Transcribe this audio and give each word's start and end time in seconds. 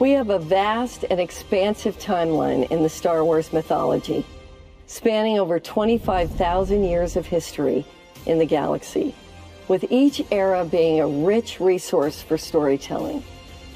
We 0.00 0.12
have 0.12 0.30
a 0.30 0.38
vast 0.38 1.04
and 1.10 1.20
expansive 1.20 1.98
timeline 1.98 2.66
in 2.70 2.82
the 2.82 2.88
Star 2.88 3.22
Wars 3.22 3.52
mythology, 3.52 4.24
spanning 4.86 5.38
over 5.38 5.60
25,000 5.60 6.84
years 6.84 7.16
of 7.16 7.26
history 7.26 7.84
in 8.24 8.38
the 8.38 8.46
galaxy, 8.46 9.14
with 9.68 9.84
each 9.90 10.24
era 10.30 10.64
being 10.64 11.00
a 11.00 11.06
rich 11.06 11.60
resource 11.60 12.22
for 12.22 12.38
storytelling. 12.38 13.22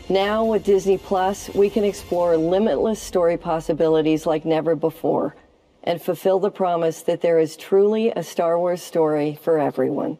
Now, 0.08 0.46
with 0.46 0.64
Disney 0.64 0.96
Plus, 0.96 1.50
we 1.54 1.68
can 1.68 1.84
explore 1.84 2.38
limitless 2.38 3.02
story 3.02 3.36
possibilities 3.36 4.24
like 4.24 4.46
never 4.46 4.74
before 4.74 5.36
and 5.82 6.00
fulfill 6.00 6.38
the 6.38 6.50
promise 6.50 7.02
that 7.02 7.20
there 7.20 7.38
is 7.38 7.54
truly 7.54 8.12
a 8.16 8.22
Star 8.22 8.58
Wars 8.58 8.80
story 8.80 9.38
for 9.42 9.58
everyone. 9.58 10.18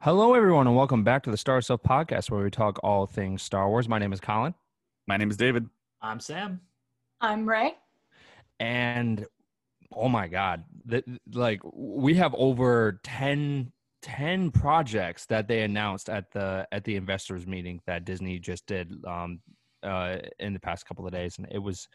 Hello, 0.00 0.32
everyone, 0.32 0.66
and 0.66 0.76
welcome 0.76 1.04
back 1.04 1.24
to 1.24 1.30
the 1.30 1.36
Star 1.36 1.60
Stuff 1.60 1.82
Podcast, 1.82 2.30
where 2.30 2.42
we 2.42 2.50
talk 2.50 2.80
all 2.82 3.04
things 3.04 3.42
Star 3.42 3.68
Wars. 3.68 3.86
My 3.86 3.98
name 3.98 4.14
is 4.14 4.20
Colin. 4.20 4.54
My 5.08 5.16
name 5.16 5.30
is 5.30 5.36
David. 5.36 5.68
I'm 6.02 6.18
Sam. 6.18 6.60
I'm 7.20 7.48
Ray. 7.48 7.74
And 8.58 9.24
oh 9.92 10.08
my 10.08 10.26
God, 10.26 10.64
the, 10.84 11.04
like 11.32 11.60
we 11.72 12.14
have 12.14 12.34
over 12.36 13.00
10, 13.04 13.70
10 14.02 14.50
projects 14.50 15.26
that 15.26 15.46
they 15.46 15.62
announced 15.62 16.08
at 16.08 16.32
the 16.32 16.66
at 16.72 16.82
the 16.82 16.96
investors 16.96 17.46
meeting 17.46 17.80
that 17.86 18.04
Disney 18.04 18.40
just 18.40 18.66
did 18.66 18.92
um, 19.06 19.40
uh, 19.84 20.16
in 20.40 20.52
the 20.52 20.60
past 20.60 20.86
couple 20.86 21.06
of 21.06 21.12
days, 21.12 21.38
and 21.38 21.46
it 21.52 21.58
was 21.58 21.86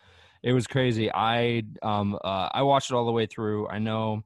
it 0.41 0.53
was 0.53 0.65
crazy. 0.65 1.11
I 1.13 1.63
um 1.83 2.17
uh, 2.23 2.49
I 2.53 2.61
watched 2.61 2.91
it 2.91 2.95
all 2.95 3.05
the 3.05 3.11
way 3.11 3.25
through. 3.25 3.67
I 3.67 3.79
know 3.79 4.23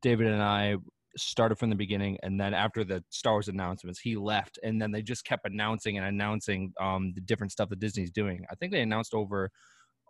David 0.00 0.28
and 0.28 0.42
I 0.42 0.76
started 1.16 1.56
from 1.58 1.70
the 1.70 1.76
beginning 1.76 2.18
and 2.22 2.40
then 2.40 2.54
after 2.54 2.84
the 2.84 3.02
star 3.10 3.34
wars 3.34 3.48
announcements 3.48 4.00
he 4.00 4.16
left 4.16 4.58
and 4.62 4.80
then 4.80 4.90
they 4.90 5.02
just 5.02 5.24
kept 5.24 5.46
announcing 5.46 5.98
and 5.98 6.06
announcing 6.06 6.72
um, 6.80 7.12
the 7.14 7.20
different 7.20 7.52
stuff 7.52 7.68
that 7.68 7.80
disney's 7.80 8.10
doing. 8.10 8.44
I 8.50 8.54
think 8.54 8.72
they 8.72 8.80
announced 8.80 9.14
over 9.14 9.50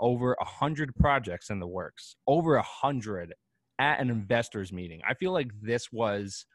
over 0.00 0.36
a 0.40 0.44
hundred 0.44 0.94
projects 0.96 1.50
in 1.50 1.60
the 1.60 1.66
works 1.66 2.16
over 2.26 2.56
a 2.56 2.62
hundred 2.62 3.34
at 3.78 4.00
an 4.00 4.10
investors 4.10 4.72
meeting. 4.72 5.00
I 5.08 5.14
feel 5.14 5.32
like 5.32 5.50
this 5.60 5.90
was 5.92 6.46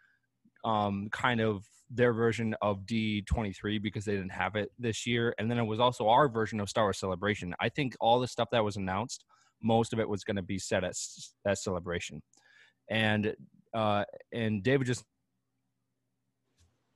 um, 0.63 1.09
kind 1.11 1.41
of 1.41 1.65
their 1.89 2.13
version 2.13 2.55
of 2.61 2.85
d23 2.85 3.81
because 3.81 4.05
they 4.05 4.13
didn't 4.13 4.31
have 4.31 4.55
it 4.55 4.69
this 4.77 5.05
year 5.05 5.33
and 5.37 5.49
then 5.49 5.57
it 5.57 5.63
was 5.63 5.79
also 5.79 6.07
our 6.09 6.27
version 6.27 6.59
of 6.59 6.69
star 6.69 6.85
wars 6.85 6.99
celebration. 6.99 7.53
I 7.59 7.69
think 7.69 7.95
all 7.99 8.19
the 8.19 8.27
stuff 8.27 8.49
that 8.51 8.63
was 8.63 8.75
announced 8.75 9.23
most 9.61 9.93
of 9.93 9.99
it 9.99 10.07
was 10.07 10.23
going 10.23 10.35
to 10.35 10.41
be 10.41 10.59
set 10.59 10.83
at, 10.83 10.93
at 11.45 11.57
celebration. 11.57 12.21
And 12.89 13.35
uh, 13.73 14.05
and 14.33 14.63
David 14.63 14.87
just 14.87 15.03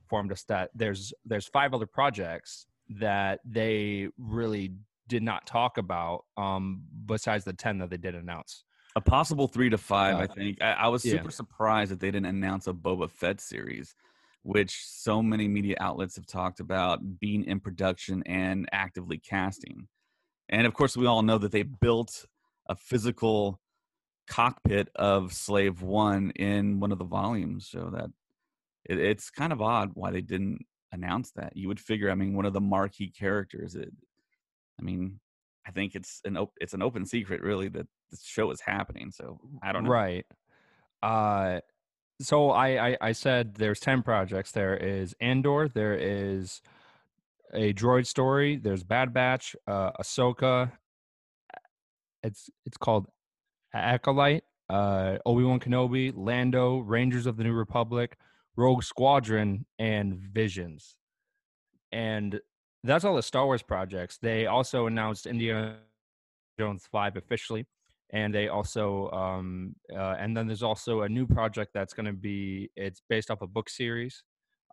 informed 0.03 0.31
us 0.31 0.44
that 0.44 0.69
there's 0.75 1.13
there's 1.25 1.47
five 1.47 1.73
other 1.73 1.86
projects 1.86 2.66
that 2.89 3.39
they 3.45 4.09
really 4.17 4.73
did 5.08 5.23
not 5.23 5.45
talk 5.45 5.78
about 5.78 6.25
um, 6.38 6.83
besides 7.05 7.44
the 7.45 7.53
10 7.53 7.80
that 7.80 7.89
they 7.89 7.97
did 7.97 8.16
announce. 8.16 8.63
A 8.95 9.02
possible 9.02 9.47
three 9.47 9.69
to 9.69 9.78
five 9.78 10.16
uh, 10.16 10.19
i 10.19 10.28
think. 10.28 10.61
I, 10.61 10.72
I, 10.73 10.88
was 10.89 11.02
super 11.02 11.25
yeah. 11.25 11.30
surprised 11.30 11.91
that 11.91 12.02
they 12.02 12.11
didn't 12.11 12.25
announce 12.25 12.67
a 12.67 12.73
boba 12.73 13.09
fett 13.09 13.39
series 13.39 13.95
which 14.44 14.83
so 14.85 15.22
many 15.22 15.47
media 15.47 15.75
outlets 15.80 16.16
have 16.16 16.25
talked 16.25 16.59
about 16.59 17.19
being 17.19 17.44
in 17.45 17.59
production 17.59 18.23
and 18.25 18.67
actively 18.72 19.17
casting. 19.17 19.88
And 20.50 20.66
of 20.66 20.73
course 20.73 20.97
we 20.97 21.06
all 21.06 21.22
know 21.22 21.38
that 21.38 21.52
they 21.52 21.63
built 21.63 22.25
a 22.67 22.75
physical 22.75 23.61
cockpit 24.32 24.88
of 24.96 25.34
Slave 25.34 25.82
One 25.82 26.32
in 26.32 26.80
one 26.80 26.94
of 26.94 27.00
the 27.00 27.04
volumes, 27.20 27.68
so 27.70 27.92
that 27.94 28.10
it, 28.86 28.98
it's 28.98 29.30
kind 29.30 29.52
of 29.52 29.62
odd 29.62 29.92
why 29.94 30.12
they 30.12 30.22
didn't 30.22 30.66
announce 30.94 31.32
that. 31.32 31.56
You 31.56 31.68
would 31.68 31.80
figure, 31.80 32.10
I 32.10 32.16
mean, 32.16 32.34
one 32.34 32.46
of 32.46 32.54
the 32.54 32.62
marquee 32.62 33.12
characters. 33.12 33.76
It, 33.76 33.92
I 34.80 34.84
mean, 34.84 35.20
I 35.68 35.72
think 35.72 35.96
it's 35.96 36.22
an 36.24 36.38
op- 36.38 36.58
it's 36.62 36.74
an 36.74 36.82
open 36.82 37.06
secret, 37.06 37.42
really, 37.42 37.70
that 37.70 37.88
the 38.09 38.18
show 38.24 38.52
is 38.52 38.62
happening. 38.62 39.12
So 39.12 39.40
I 39.62 39.74
don't 39.74 39.84
know. 39.84 39.92
Right. 39.92 40.26
Uh, 41.04 41.59
so 42.22 42.52
I, 42.52 42.68
I 42.90 42.97
I 43.02 43.12
said 43.12 43.56
there's 43.56 43.80
ten 43.80 44.02
projects. 44.02 44.52
There 44.52 44.78
is 44.78 45.14
Andor. 45.20 45.68
There 45.68 45.96
is 45.96 46.62
a 47.53 47.74
droid 47.74 48.08
story. 48.08 48.56
There's 48.56 48.84
Bad 48.84 49.14
Batch. 49.14 49.56
Uh, 49.68 49.91
Ahsoka. 50.02 50.72
It's 52.24 52.50
it's 52.66 52.78
called 52.78 53.08
Acolyte, 53.74 54.44
uh, 54.70 55.18
Obi 55.26 55.44
Wan 55.44 55.59
Kenobi, 55.59 56.14
Lando, 56.16 56.80
Rangers 56.80 57.26
of 57.26 57.38
the 57.38 57.44
New 57.44 57.54
Republic, 57.54 58.18
Rogue 58.56 58.84
Squadron, 58.84 59.66
and 59.80 60.16
Visions. 60.16 60.96
And 61.92 62.40
that's 62.84 63.06
all 63.06 63.16
the 63.16 63.24
Star 63.24 63.46
Wars 63.46 63.62
projects. 63.62 64.18
They 64.22 64.48
also 64.48 64.88
announced 64.88 65.26
Indiana 65.26 65.78
Jones 66.59 66.88
5 66.92 67.18
officially. 67.18 67.66
And 68.14 68.34
they 68.34 68.50
also, 68.50 69.09
um, 69.12 69.76
uh, 69.94 70.16
and 70.20 70.36
then 70.36 70.46
there's 70.48 70.64
also 70.64 71.02
a 71.02 71.09
new 71.09 71.26
project 71.26 71.72
that's 71.74 71.94
going 71.94 72.08
to 72.08 72.14
be, 72.14 72.70
it's 72.76 73.02
based 73.09 73.32
off 73.32 73.42
a 73.42 73.48
book 73.48 73.70
series. 73.70 74.24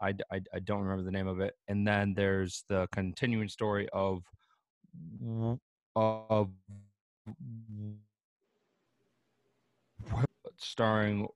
I, 0.03 0.15
I, 0.33 0.41
I 0.55 0.59
don't 0.61 0.81
remember 0.81 1.05
the 1.05 1.13
name 1.13 1.29
of 1.29 1.41
it. 1.41 1.55
And 1.69 1.87
then 1.87 2.15
there's 2.15 2.65
the 2.69 2.89
continuing 2.93 3.49
story 3.49 3.89
of, 3.93 4.25
of 5.95 6.49
starring 10.59 11.27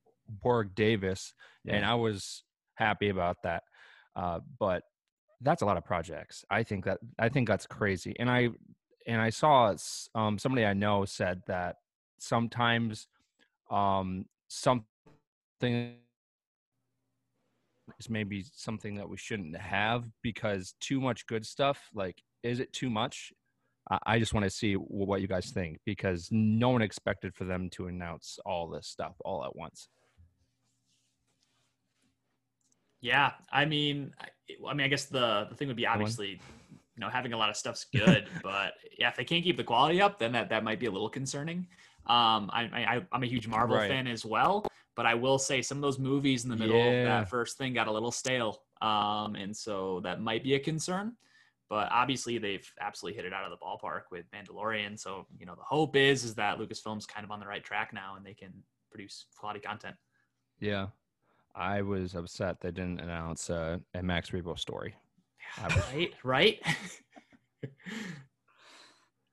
Warwick 0.43 0.75
Davis, 0.75 1.34
yeah. 1.65 1.77
and 1.77 1.84
I 1.84 1.94
was 1.94 2.44
happy 2.75 3.09
about 3.09 3.37
that. 3.44 3.62
Uh, 4.15 4.41
but 4.59 4.83
that's 5.41 5.62
a 5.62 5.66
lot 5.66 5.77
of 5.77 5.84
projects. 5.84 6.44
I 6.50 6.62
think 6.62 6.84
that 6.84 6.99
I 7.19 7.28
think 7.28 7.49
that's 7.49 7.66
crazy. 7.66 8.15
And 8.19 8.31
I 8.31 8.50
and 9.06 9.21
I 9.21 9.31
saw 9.31 9.75
um, 10.15 10.38
somebody 10.38 10.65
I 10.65 10.75
know 10.75 11.05
said 11.05 11.43
that 11.47 11.77
sometimes 12.19 13.09
um, 13.71 14.27
something 14.49 14.84
is 17.99 18.09
maybe 18.09 18.44
something 18.55 18.94
that 18.97 19.09
we 19.09 19.16
shouldn't 19.16 19.56
have 19.56 20.05
because 20.22 20.75
too 20.81 21.00
much 21.00 21.27
good 21.27 21.47
stuff. 21.47 21.91
Like, 21.94 22.22
is 22.43 22.61
it 22.61 22.72
too 22.72 22.91
much? 22.91 23.32
I 24.06 24.19
just 24.19 24.34
want 24.34 24.44
to 24.44 24.50
see 24.50 24.75
what 24.75 25.20
you 25.20 25.28
guys 25.28 25.50
think 25.50 25.78
because 25.84 26.28
no 26.30 26.70
one 26.70 26.82
expected 26.82 27.34
for 27.34 27.44
them 27.44 27.69
to 27.70 27.86
announce 27.86 28.38
all 28.47 28.69
this 28.69 28.86
stuff 28.86 29.14
all 29.25 29.44
at 29.44 29.54
once. 29.56 29.88
Yeah, 33.00 33.32
I 33.52 33.64
mean, 33.64 34.14
I 34.66 34.75
mean, 34.75 34.84
I 34.84 34.88
guess 34.88 35.06
the 35.06 35.47
the 35.50 35.56
thing 35.56 35.66
would 35.69 35.76
be 35.76 35.86
obviously, 35.86 36.41
you 36.70 37.00
know, 37.00 37.08
having 37.08 37.32
a 37.32 37.36
lot 37.36 37.50
of 37.50 37.56
stuff's 37.56 37.84
good, 37.92 38.28
but 38.42 38.75
yeah, 38.97 39.08
if 39.08 39.16
they 39.16 39.25
can't 39.25 39.42
keep 39.42 39.56
the 39.56 39.64
quality 39.64 40.00
up, 40.00 40.19
then 40.19 40.32
that 40.32 40.48
that 40.50 40.62
might 40.62 40.78
be 40.78 40.86
a 40.86 40.91
little 40.91 41.10
concerning. 41.10 41.66
Um, 42.06 42.50
I, 42.52 42.70
I 42.75 43.06
I'm 43.10 43.22
a 43.25 43.26
huge 43.26 43.48
Marvel 43.48 43.76
right. 43.76 43.88
fan 43.88 44.06
as 44.06 44.25
well, 44.25 44.64
but 44.94 45.04
I 45.04 45.14
will 45.14 45.38
say 45.38 45.62
some 45.62 45.78
of 45.78 45.82
those 45.82 45.98
movies 45.98 46.44
in 46.44 46.50
the 46.50 46.56
middle 46.56 46.76
yeah. 46.76 46.84
of 46.84 47.06
that 47.06 47.28
first 47.28 47.58
thing 47.58 47.75
got 47.75 47.88
a 47.88 47.92
little 47.92 48.12
stale, 48.12 48.62
um, 48.81 49.34
and 49.34 49.56
so 49.56 50.00
that 50.04 50.20
might 50.20 50.44
be 50.44 50.54
a 50.54 50.60
concern. 50.60 51.16
But 51.72 51.88
obviously, 51.91 52.37
they've 52.37 52.71
absolutely 52.83 53.16
hit 53.16 53.25
it 53.25 53.33
out 53.33 53.50
of 53.50 53.50
the 53.50 53.56
ballpark 53.56 54.03
with 54.10 54.27
Mandalorian. 54.31 55.00
So 55.00 55.27
you 55.38 55.47
know, 55.47 55.55
the 55.55 55.62
hope 55.62 55.97
is 55.97 56.22
is 56.22 56.34
that 56.34 56.59
Lucasfilm's 56.59 57.06
kind 57.06 57.25
of 57.25 57.31
on 57.31 57.41
the 57.41 57.47
right 57.47 57.65
track 57.65 57.94
now, 57.94 58.15
and 58.15 58.27
they 58.27 58.34
can 58.34 58.53
produce 58.91 59.25
quality 59.38 59.60
content. 59.60 59.97
Yeah, 60.61 60.88
I 61.55 61.81
was 61.81 62.15
upset 62.15 62.61
they 62.61 62.72
didn't 62.72 63.00
announce 63.00 63.49
uh, 63.49 63.78
a 63.94 64.03
Max 64.03 64.32
Rebo 64.32 64.59
story. 64.59 64.94
right, 65.94 66.12
right. 66.22 66.61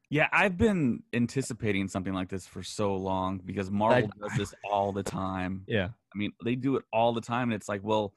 yeah, 0.10 0.30
I've 0.32 0.58
been 0.58 1.04
anticipating 1.12 1.90
something 1.90 2.14
like 2.14 2.30
this 2.30 2.48
for 2.48 2.64
so 2.64 2.96
long 2.96 3.42
because 3.46 3.70
Marvel 3.70 4.12
does 4.18 4.38
this 4.38 4.54
all 4.72 4.94
the 4.94 5.04
time. 5.04 5.66
Yeah, 5.68 5.88
I 5.88 6.18
mean, 6.18 6.32
they 6.46 6.56
do 6.56 6.78
it 6.78 6.86
all 6.94 7.12
the 7.12 7.20
time, 7.20 7.50
and 7.50 7.54
it's 7.54 7.68
like, 7.68 7.82
well 7.84 8.14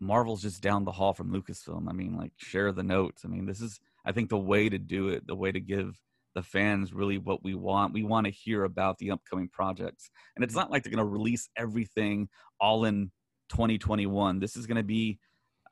Marvel's 0.00 0.42
just 0.42 0.62
down 0.62 0.84
the 0.84 0.92
hall 0.92 1.12
from 1.12 1.32
Lucasfilm. 1.32 1.88
I 1.88 1.92
mean, 1.92 2.16
like 2.16 2.32
share 2.36 2.72
the 2.72 2.82
notes. 2.82 3.22
I 3.24 3.28
mean, 3.28 3.46
this 3.46 3.60
is 3.60 3.80
I 4.04 4.12
think 4.12 4.28
the 4.30 4.38
way 4.38 4.68
to 4.68 4.78
do 4.78 5.08
it, 5.08 5.26
the 5.26 5.34
way 5.34 5.52
to 5.52 5.60
give 5.60 6.00
the 6.34 6.42
fans 6.42 6.92
really 6.92 7.18
what 7.18 7.42
we 7.42 7.54
want. 7.54 7.94
We 7.94 8.04
want 8.04 8.26
to 8.26 8.32
hear 8.32 8.64
about 8.64 8.98
the 8.98 9.10
upcoming 9.10 9.48
projects. 9.48 10.10
And 10.36 10.44
it's 10.44 10.52
mm-hmm. 10.52 10.60
not 10.60 10.70
like 10.70 10.84
they're 10.84 10.92
going 10.92 11.04
to 11.04 11.10
release 11.10 11.48
everything 11.56 12.28
all 12.60 12.84
in 12.84 13.10
2021. 13.50 14.38
This 14.38 14.56
is 14.56 14.66
going 14.66 14.76
to 14.76 14.82
be 14.82 15.18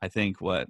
I 0.01 0.07
think 0.07 0.41
what 0.41 0.67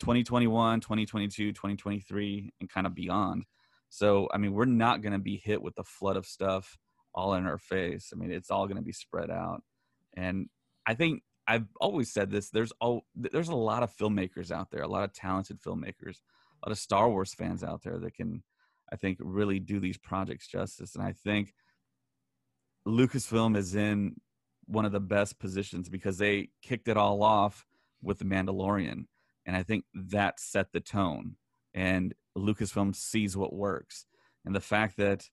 2021, 0.00 0.80
2022, 0.80 1.52
2023 1.52 2.52
and 2.60 2.70
kind 2.70 2.86
of 2.86 2.94
beyond. 2.94 3.44
So, 3.88 4.28
I 4.32 4.38
mean, 4.38 4.54
we're 4.54 4.64
not 4.64 5.02
going 5.02 5.12
to 5.12 5.18
be 5.18 5.36
hit 5.36 5.62
with 5.62 5.74
the 5.74 5.84
flood 5.84 6.16
of 6.16 6.26
stuff 6.26 6.78
all 7.14 7.34
in 7.34 7.46
our 7.46 7.58
face. 7.58 8.10
I 8.12 8.16
mean, 8.16 8.32
it's 8.32 8.50
all 8.50 8.66
going 8.66 8.78
to 8.78 8.82
be 8.82 8.92
spread 8.92 9.30
out. 9.30 9.62
And 10.16 10.48
I 10.86 10.94
think 10.94 11.22
I've 11.46 11.66
always 11.80 12.12
said 12.12 12.30
this. 12.30 12.50
There's 12.50 12.72
all 12.80 13.04
there's 13.14 13.48
a 13.48 13.54
lot 13.54 13.82
of 13.82 13.94
filmmakers 13.96 14.50
out 14.50 14.70
there, 14.70 14.82
a 14.82 14.88
lot 14.88 15.04
of 15.04 15.12
talented 15.12 15.60
filmmakers, 15.60 16.18
a 16.62 16.68
lot 16.68 16.72
of 16.72 16.78
Star 16.78 17.08
Wars 17.08 17.34
fans 17.34 17.64
out 17.64 17.82
there 17.82 17.98
that 17.98 18.14
can, 18.14 18.42
I 18.92 18.96
think, 18.96 19.18
really 19.20 19.58
do 19.58 19.80
these 19.80 19.98
projects 19.98 20.46
justice. 20.46 20.94
And 20.94 21.04
I 21.04 21.12
think 21.12 21.54
Lucasfilm 22.86 23.56
is 23.56 23.74
in 23.74 24.16
one 24.66 24.84
of 24.84 24.92
the 24.92 25.00
best 25.00 25.38
positions 25.38 25.88
because 25.88 26.18
they 26.18 26.50
kicked 26.62 26.88
it 26.88 26.96
all 26.96 27.22
off 27.22 27.66
with 28.02 28.18
the 28.18 28.24
Mandalorian, 28.24 29.06
and 29.46 29.56
I 29.56 29.62
think 29.62 29.84
that 29.94 30.40
set 30.40 30.72
the 30.72 30.80
tone. 30.80 31.36
And 31.74 32.14
Lucasfilm 32.36 32.94
sees 32.94 33.36
what 33.36 33.52
works, 33.52 34.06
and 34.44 34.54
the 34.54 34.60
fact 34.60 34.96
that 34.98 35.28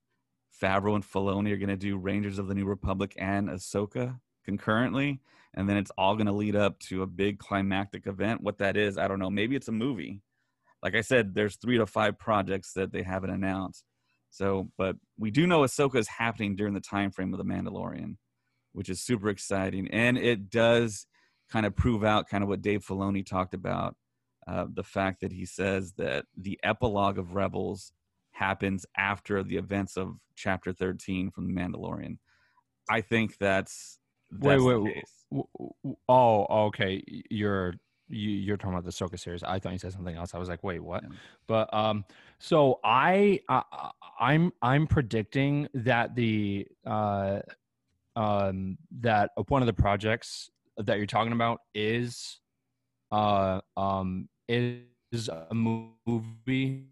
Favreau 0.62 0.96
and 0.96 1.04
Filoni 1.04 1.52
are 1.52 1.58
going 1.58 1.70
to 1.70 1.78
do 1.78 1.98
Rangers 1.98 2.40
of 2.40 2.48
the 2.48 2.56
New 2.56 2.66
Republic 2.66 3.14
and 3.18 3.50
Ahsoka 3.50 4.20
concurrently, 4.46 5.22
and 5.56 5.68
then 5.68 5.78
it's 5.78 5.92
all 5.98 6.16
going 6.16 6.28
to 6.28 6.34
lead 6.34 6.56
up 6.56 6.80
to 6.80 7.02
a 7.02 7.08
big 7.08 7.40
climactic 7.40 8.08
event. 8.08 8.42
What 8.42 8.60
that 8.60 8.78
is, 8.78 8.98
I 8.98 9.08
don't 9.08 9.20
know. 9.20 9.30
Maybe 9.30 9.56
it's 9.56 9.68
a 9.68 9.74
movie. 9.74 10.22
Like 10.84 10.96
I 10.96 11.02
said, 11.02 11.34
there's 11.34 11.58
three 11.58 11.78
to 11.78 11.86
five 11.86 12.18
projects 12.18 12.74
that 12.74 12.92
they 12.92 13.04
haven't 13.04 13.32
announced. 13.32 13.84
So, 14.30 14.70
but 14.78 14.96
we 15.18 15.32
do 15.32 15.48
know 15.48 15.62
Ahsoka 15.62 15.96
is 15.96 16.08
happening 16.08 16.56
during 16.56 16.74
the 16.74 16.80
time 16.80 17.12
frame 17.12 17.34
of 17.34 17.40
the 17.40 17.46
Mandalorian, 17.46 18.18
which 18.74 18.90
is 18.90 19.02
super 19.02 19.30
exciting, 19.30 19.88
and 19.90 20.18
it 20.18 20.50
does 20.50 21.08
kind 21.52 21.66
of 21.66 21.76
prove 21.76 22.04
out 22.04 22.30
kind 22.30 22.44
of 22.44 22.50
what 22.50 22.62
Dave 22.62 22.86
Filoni 22.86 23.26
talked 23.26 23.54
about. 23.54 23.96
Uh, 24.48 24.66
the 24.74 24.84
fact 24.84 25.22
that 25.22 25.32
he 25.32 25.46
says 25.46 25.94
that 25.98 26.26
the 26.38 26.60
epilogue 26.64 27.18
of 27.18 27.36
Rebels 27.36 27.92
happens 28.32 28.86
after 28.98 29.44
the 29.44 29.58
events 29.58 29.98
of 29.98 30.16
Chapter 30.36 30.72
13 30.72 31.30
from 31.32 31.48
The 31.48 31.60
Mandalorian. 31.60 32.18
I 32.90 33.02
think 33.02 33.38
that's, 33.38 34.00
that's 34.00 34.00
wait, 34.40 34.60
wait, 34.60 35.04
wait. 35.32 35.46
Oh, 36.08 36.66
okay. 36.68 37.04
You're 37.30 37.76
you, 38.10 38.30
you're 38.32 38.58
talking 38.58 38.74
about 38.74 38.86
the 38.86 38.92
Ahsoka 38.92 39.20
series. 39.20 39.44
I 39.44 39.60
thought 39.60 39.72
you 39.72 39.78
said 39.78 39.94
something 39.94 40.16
else. 40.16 40.34
I 40.34 40.40
was 40.40 40.50
like, 40.50 40.64
wait, 40.64 40.80
what? 40.80 41.04
Yeah. 41.04 41.10
But 41.48 41.74
um, 41.74 42.06
so 42.40 42.80
I, 42.84 43.40
I 43.48 43.64
I'm 44.20 44.52
I'm 44.62 44.88
predicting 44.88 45.68
that 45.74 46.16
the 46.16 46.68
uh 46.86 47.40
um 48.16 48.78
that 49.02 49.32
one 49.48 49.62
of 49.62 49.68
the 49.68 49.74
projects 49.74 50.50
that 50.78 50.98
you're 50.98 51.06
talking 51.06 51.34
about 51.34 51.62
is 51.74 52.40
uh 53.12 53.62
um 53.78 54.28
is 54.48 55.30
a 55.30 55.54
movie 55.54 56.88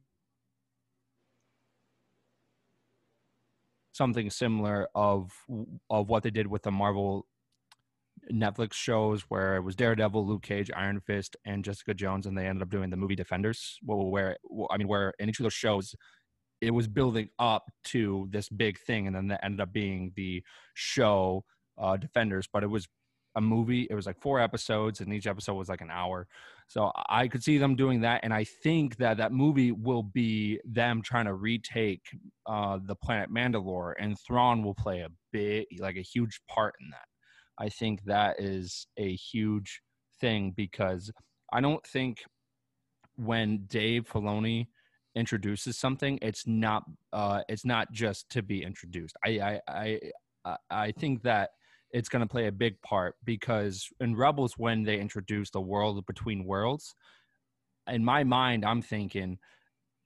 something 3.98 4.30
similar 4.30 4.88
of 4.96 5.32
of 5.90 6.08
what 6.08 6.24
they 6.24 6.30
did 6.30 6.48
with 6.48 6.64
the 6.64 6.72
Marvel 6.72 7.26
Netflix 8.32 8.74
shows 8.74 9.24
where 9.30 9.56
it 9.56 9.62
was 9.62 9.76
Daredevil, 9.76 10.26
Luke 10.26 10.44
Cage, 10.44 10.72
Iron 10.76 11.00
Fist, 11.00 11.36
and 11.46 11.64
Jessica 11.64 11.94
Jones, 11.94 12.26
and 12.26 12.38
they 12.38 12.48
ended 12.48 12.62
up 12.62 12.70
doing 12.70 12.90
the 12.90 12.98
movie 12.98 13.16
Defenders. 13.16 13.78
Where 13.84 14.38
I 14.70 14.78
mean, 14.78 14.88
where 14.88 15.14
in 15.20 15.30
each 15.30 15.40
of 15.40 15.44
those 15.44 15.54
shows, 15.54 15.96
it 16.62 16.72
was 16.72 16.88
building 16.88 17.30
up 17.40 17.66
to 17.86 18.28
this 18.32 18.50
big 18.50 18.80
thing, 18.80 19.08
and 19.08 19.16
then 19.16 19.28
that 19.28 19.44
ended 19.44 19.62
up 19.62 19.74
being 19.74 20.12
the 20.16 20.44
show 20.74 21.44
uh, 21.78 21.98
Defenders. 21.98 22.48
But 22.52 22.64
it 22.64 22.68
was 22.68 22.88
a 23.38 23.42
movie. 23.42 23.88
It 23.90 23.96
was 23.96 24.06
like 24.06 24.20
four 24.20 24.42
episodes, 24.42 25.00
and 25.00 25.14
each 25.14 25.28
episode 25.28 25.54
was 25.54 25.70
like 25.70 25.82
an 25.82 25.92
hour. 25.92 26.28
So 26.68 26.92
I 27.08 27.30
could 27.30 27.44
see 27.44 27.58
them 27.58 27.76
doing 27.76 28.02
that, 28.02 28.22
and 28.24 28.34
I 28.34 28.44
think 28.44 28.98
that 28.98 29.18
that 29.18 29.32
movie 29.32 29.72
will 29.72 30.04
be 30.04 30.60
them 30.66 31.02
trying 31.02 31.26
to 31.26 31.34
retake 31.34 32.02
uh, 32.46 32.80
the 32.84 32.96
planet 32.96 33.32
Mandalore, 33.32 33.94
and 34.00 34.18
Thrawn 34.20 34.64
will 34.64 34.76
play 34.76 35.02
a 35.02 35.10
bit, 35.32 35.68
like 35.80 35.96
a 35.96 36.02
huge 36.02 36.42
part 36.50 36.74
in 36.82 36.90
that. 36.90 37.06
I 37.58 37.70
think 37.70 38.04
that 38.04 38.40
is 38.40 38.88
a 38.98 39.16
huge 39.16 39.82
thing 40.20 40.52
because 40.56 41.12
I 41.54 41.62
don't 41.62 41.86
think 41.86 42.24
when 43.16 43.66
Dave 43.68 44.08
Filoni 44.08 44.68
introduces 45.16 45.78
something, 45.78 46.20
it's 46.22 46.46
not 46.48 46.84
uh, 47.14 47.42
it's 47.48 47.66
not 47.66 47.92
just 47.92 48.30
to 48.32 48.42
be 48.42 48.64
introduced. 48.64 49.16
I 49.24 49.60
I 49.68 50.00
I, 50.46 50.58
I 50.70 50.92
think 50.92 51.24
that 51.24 51.52
it's 51.92 52.10
going 52.10 52.22
to 52.22 52.28
play 52.28 52.48
a 52.48 52.52
big 52.52 52.82
part 52.82 53.16
because 53.24 53.88
in 54.00 54.16
Rebels 54.16 54.54
when 54.58 54.84
they 54.84 55.00
introduce 55.00 55.50
the 55.50 55.62
world 55.62 56.06
between 56.06 56.46
worlds, 56.46 56.96
in 57.88 58.04
my 58.04 58.24
mind 58.24 58.66
I'm 58.66 58.82
thinking 58.82 59.38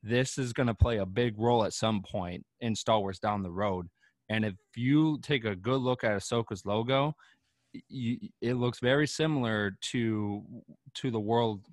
this 0.04 0.38
is 0.38 0.54
going 0.54 0.68
to 0.68 0.74
play 0.74 0.98
a 0.98 1.06
big 1.06 1.38
role 1.38 1.64
at 1.64 1.74
some 1.74 2.02
point 2.02 2.44
in 2.60 2.76
Star 2.76 3.00
Wars 3.00 3.20
down 3.20 3.44
the 3.44 3.52
road. 3.52 3.88
And 4.30 4.46
if 4.46 4.56
you 4.76 5.20
take 5.22 5.46
a 5.46 5.56
good 5.56 5.82
look 5.82 6.04
at 6.04 6.12
Ahsoka's 6.12 6.66
logo, 6.66 7.16
you, 7.90 8.18
it 8.42 8.54
looks 8.56 8.80
very 8.80 9.08
similar 9.08 9.78
to 9.92 10.44
to 10.96 11.12
the 11.12 11.20
world 11.20 11.66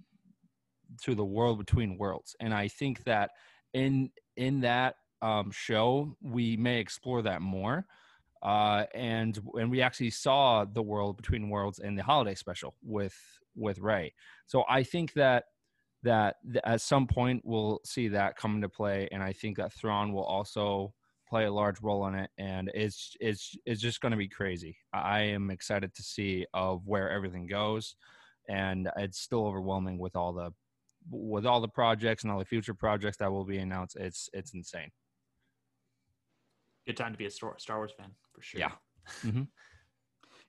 to 1.02 1.14
the 1.14 1.24
world 1.24 1.58
between 1.58 1.98
worlds 1.98 2.34
and 2.40 2.54
i 2.54 2.68
think 2.68 3.02
that 3.04 3.30
in 3.74 4.10
in 4.36 4.60
that 4.60 4.94
um, 5.20 5.50
show 5.50 6.16
we 6.22 6.56
may 6.56 6.78
explore 6.78 7.22
that 7.22 7.42
more 7.42 7.84
uh, 8.42 8.84
and 8.94 9.38
and 9.54 9.70
we 9.70 9.82
actually 9.82 10.10
saw 10.10 10.64
the 10.64 10.82
world 10.82 11.16
between 11.16 11.48
worlds 11.48 11.78
in 11.78 11.94
the 11.94 12.02
holiday 12.02 12.34
special 12.34 12.74
with 12.82 13.16
with 13.54 13.78
Rey. 13.78 14.12
So 14.46 14.64
I 14.68 14.82
think 14.82 15.12
that 15.14 15.44
that 16.04 16.36
at 16.64 16.80
some 16.80 17.06
point 17.06 17.42
we'll 17.44 17.80
see 17.84 18.08
that 18.08 18.36
come 18.36 18.56
into 18.56 18.68
play, 18.68 19.08
and 19.12 19.22
I 19.22 19.32
think 19.32 19.56
that 19.56 19.72
Thrawn 19.72 20.12
will 20.12 20.24
also 20.24 20.94
play 21.28 21.44
a 21.44 21.52
large 21.52 21.80
role 21.82 22.06
in 22.06 22.14
it, 22.14 22.30
and 22.38 22.70
it's 22.74 23.16
it's 23.20 23.56
it's 23.66 23.80
just 23.80 24.00
going 24.00 24.12
to 24.12 24.18
be 24.18 24.28
crazy. 24.28 24.76
I 24.92 25.20
am 25.20 25.50
excited 25.50 25.94
to 25.94 26.02
see 26.02 26.46
of 26.54 26.86
where 26.86 27.10
everything 27.10 27.46
goes, 27.46 27.96
and 28.48 28.88
it's 28.96 29.18
still 29.20 29.46
overwhelming 29.46 29.98
with 29.98 30.16
all 30.16 30.32
the 30.32 30.52
with 31.10 31.46
all 31.46 31.60
the 31.60 31.68
projects 31.68 32.22
and 32.22 32.32
all 32.32 32.38
the 32.38 32.44
future 32.44 32.74
projects 32.74 33.16
that 33.18 33.30
will 33.30 33.44
be 33.44 33.58
announced. 33.58 33.96
It's 33.96 34.28
it's 34.32 34.54
insane. 34.54 34.90
Good 36.88 36.96
time 36.96 37.12
to 37.12 37.18
be 37.18 37.26
a 37.26 37.30
Star 37.30 37.54
Wars 37.68 37.92
fan 37.92 38.12
for 38.32 38.42
sure. 38.42 38.60
Yeah. 38.60 38.72
Mm-hmm. 39.24 39.44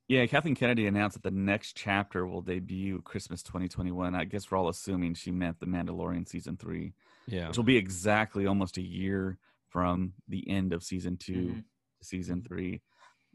Yeah, 0.10 0.26
Kathleen 0.26 0.56
Kennedy 0.56 0.88
announced 0.88 1.14
that 1.14 1.24
the 1.24 1.32
next 1.32 1.78
chapter 1.78 2.26
will 2.26 2.42
debut 2.42 3.02
Christmas 3.04 3.42
2021. 3.42 4.16
I 4.16 4.26
guess 4.26 4.52
we're 4.52 4.58
all 4.58 4.68
assuming 4.68 5.14
she 5.14 5.32
meant 5.32 5.62
The 5.62 5.66
Mandalorian 5.66 6.28
season 6.28 6.58
three. 6.58 6.94
Yeah. 7.26 7.48
Which 7.48 7.56
will 7.56 7.64
be 7.64 7.78
exactly 7.78 8.46
almost 8.48 8.78
a 8.78 8.82
year 8.82 9.38
from 9.70 10.14
the 10.28 10.50
end 10.50 10.74
of 10.74 10.84
season 10.84 11.16
2 11.18 11.34
mm-hmm. 11.34 11.60
to 11.60 11.64
season 12.02 12.44
three, 12.46 12.82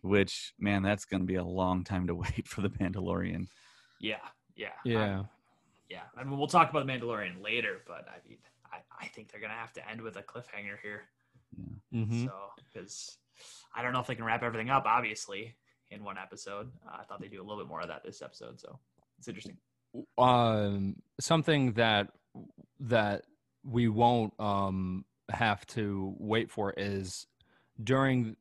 which 0.02 0.52
man, 0.58 0.82
that's 0.82 1.04
going 1.04 1.20
to 1.20 1.26
be 1.26 1.36
a 1.36 1.44
long 1.44 1.84
time 1.84 2.06
to 2.08 2.14
wait 2.14 2.46
for 2.46 2.60
the 2.60 2.70
Mandalorian. 2.70 3.46
Yeah, 4.00 4.16
yeah, 4.56 4.68
yeah, 4.84 5.20
I, 5.20 5.24
yeah. 5.88 6.02
I 6.16 6.24
mean, 6.24 6.36
we'll 6.36 6.48
talk 6.48 6.70
about 6.70 6.86
the 6.86 6.92
Mandalorian 6.92 7.42
later, 7.42 7.82
but 7.86 8.06
I 8.08 8.28
mean, 8.28 8.38
I, 8.70 8.78
I 9.00 9.06
think 9.08 9.30
they're 9.30 9.40
going 9.40 9.52
to 9.52 9.56
have 9.56 9.72
to 9.74 9.88
end 9.88 10.00
with 10.00 10.16
a 10.16 10.22
cliffhanger 10.22 10.78
here. 10.82 11.02
Yeah. 11.56 12.00
Mm-hmm. 12.00 12.26
So, 12.26 12.32
because 12.56 13.18
I 13.74 13.82
don't 13.82 13.92
know 13.92 14.00
if 14.00 14.06
they 14.06 14.14
can 14.14 14.24
wrap 14.24 14.42
everything 14.42 14.70
up, 14.70 14.84
obviously, 14.86 15.56
in 15.90 16.04
one 16.04 16.18
episode. 16.18 16.70
Uh, 16.86 16.98
I 17.00 17.04
thought 17.04 17.20
they 17.20 17.28
do 17.28 17.40
a 17.40 17.44
little 17.44 17.58
bit 17.58 17.68
more 17.68 17.80
of 17.80 17.88
that 17.88 18.04
this 18.04 18.22
episode, 18.22 18.60
so 18.60 18.78
it's 19.18 19.28
interesting. 19.28 19.56
Um, 20.18 20.96
something 21.20 21.72
that 21.74 22.08
that 22.80 23.24
we 23.64 23.88
won't 23.88 24.38
um 24.40 25.04
have 25.30 25.64
to 25.66 26.14
wait 26.18 26.50
for 26.50 26.74
is 26.76 27.26
during 27.82 28.36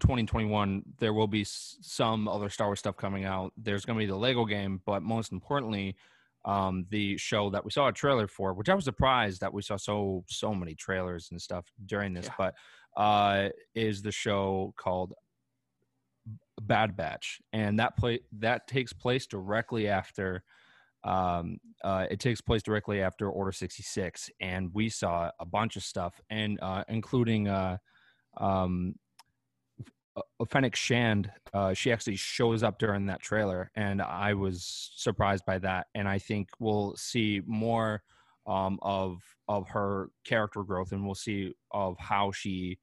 2021 0.00 0.82
there 0.98 1.12
will 1.12 1.26
be 1.26 1.44
some 1.44 2.26
other 2.26 2.48
Star 2.48 2.68
Wars 2.68 2.78
stuff 2.78 2.96
coming 2.96 3.24
out. 3.24 3.52
There's 3.56 3.84
going 3.84 3.98
to 3.98 4.02
be 4.02 4.06
the 4.06 4.16
Lego 4.16 4.44
game, 4.44 4.80
but 4.84 5.02
most 5.02 5.32
importantly, 5.32 5.96
um, 6.44 6.86
the 6.90 7.16
show 7.16 7.50
that 7.50 7.64
we 7.64 7.70
saw 7.70 7.88
a 7.88 7.92
trailer 7.92 8.26
for, 8.26 8.54
which 8.54 8.68
I 8.68 8.74
was 8.74 8.84
surprised 8.84 9.40
that 9.40 9.52
we 9.52 9.62
saw 9.62 9.76
so 9.76 10.24
so 10.28 10.54
many 10.54 10.74
trailers 10.74 11.28
and 11.30 11.40
stuff 11.40 11.66
during 11.86 12.12
this, 12.14 12.26
yeah. 12.26 12.34
but 12.38 12.54
uh, 13.00 13.48
is 13.74 14.02
the 14.02 14.12
show 14.12 14.74
called 14.76 15.14
Bad 16.60 16.96
Batch, 16.96 17.40
and 17.52 17.78
that 17.78 17.96
play 17.96 18.20
that 18.38 18.66
takes 18.66 18.92
place 18.92 19.26
directly 19.26 19.88
after 19.88 20.42
um, 21.04 21.58
uh, 21.82 22.06
it 22.10 22.20
takes 22.20 22.40
place 22.40 22.62
directly 22.62 23.02
after 23.02 23.28
Order 23.28 23.52
66, 23.52 24.30
and 24.40 24.70
we 24.72 24.88
saw 24.88 25.30
a 25.40 25.44
bunch 25.44 25.76
of 25.76 25.82
stuff, 25.82 26.20
and 26.30 26.58
uh, 26.62 26.84
including 26.88 27.48
uh, 27.48 27.78
um, 28.38 28.94
Fennec 30.48 30.74
Shand. 30.74 31.30
Uh, 31.52 31.72
she 31.72 31.92
actually 31.92 32.16
shows 32.16 32.62
up 32.62 32.78
during 32.78 33.06
that 33.06 33.20
trailer, 33.20 33.70
and 33.74 34.02
I 34.02 34.34
was 34.34 34.90
surprised 34.96 35.44
by 35.46 35.58
that. 35.58 35.86
And 35.94 36.08
I 36.08 36.18
think 36.18 36.48
we'll 36.58 36.94
see 36.96 37.42
more 37.46 38.02
um, 38.46 38.78
of 38.82 39.20
of 39.48 39.68
her 39.68 40.10
character 40.24 40.62
growth, 40.62 40.92
and 40.92 41.04
we'll 41.04 41.14
see 41.14 41.54
of 41.70 41.96
how 41.98 42.32
she 42.32 42.78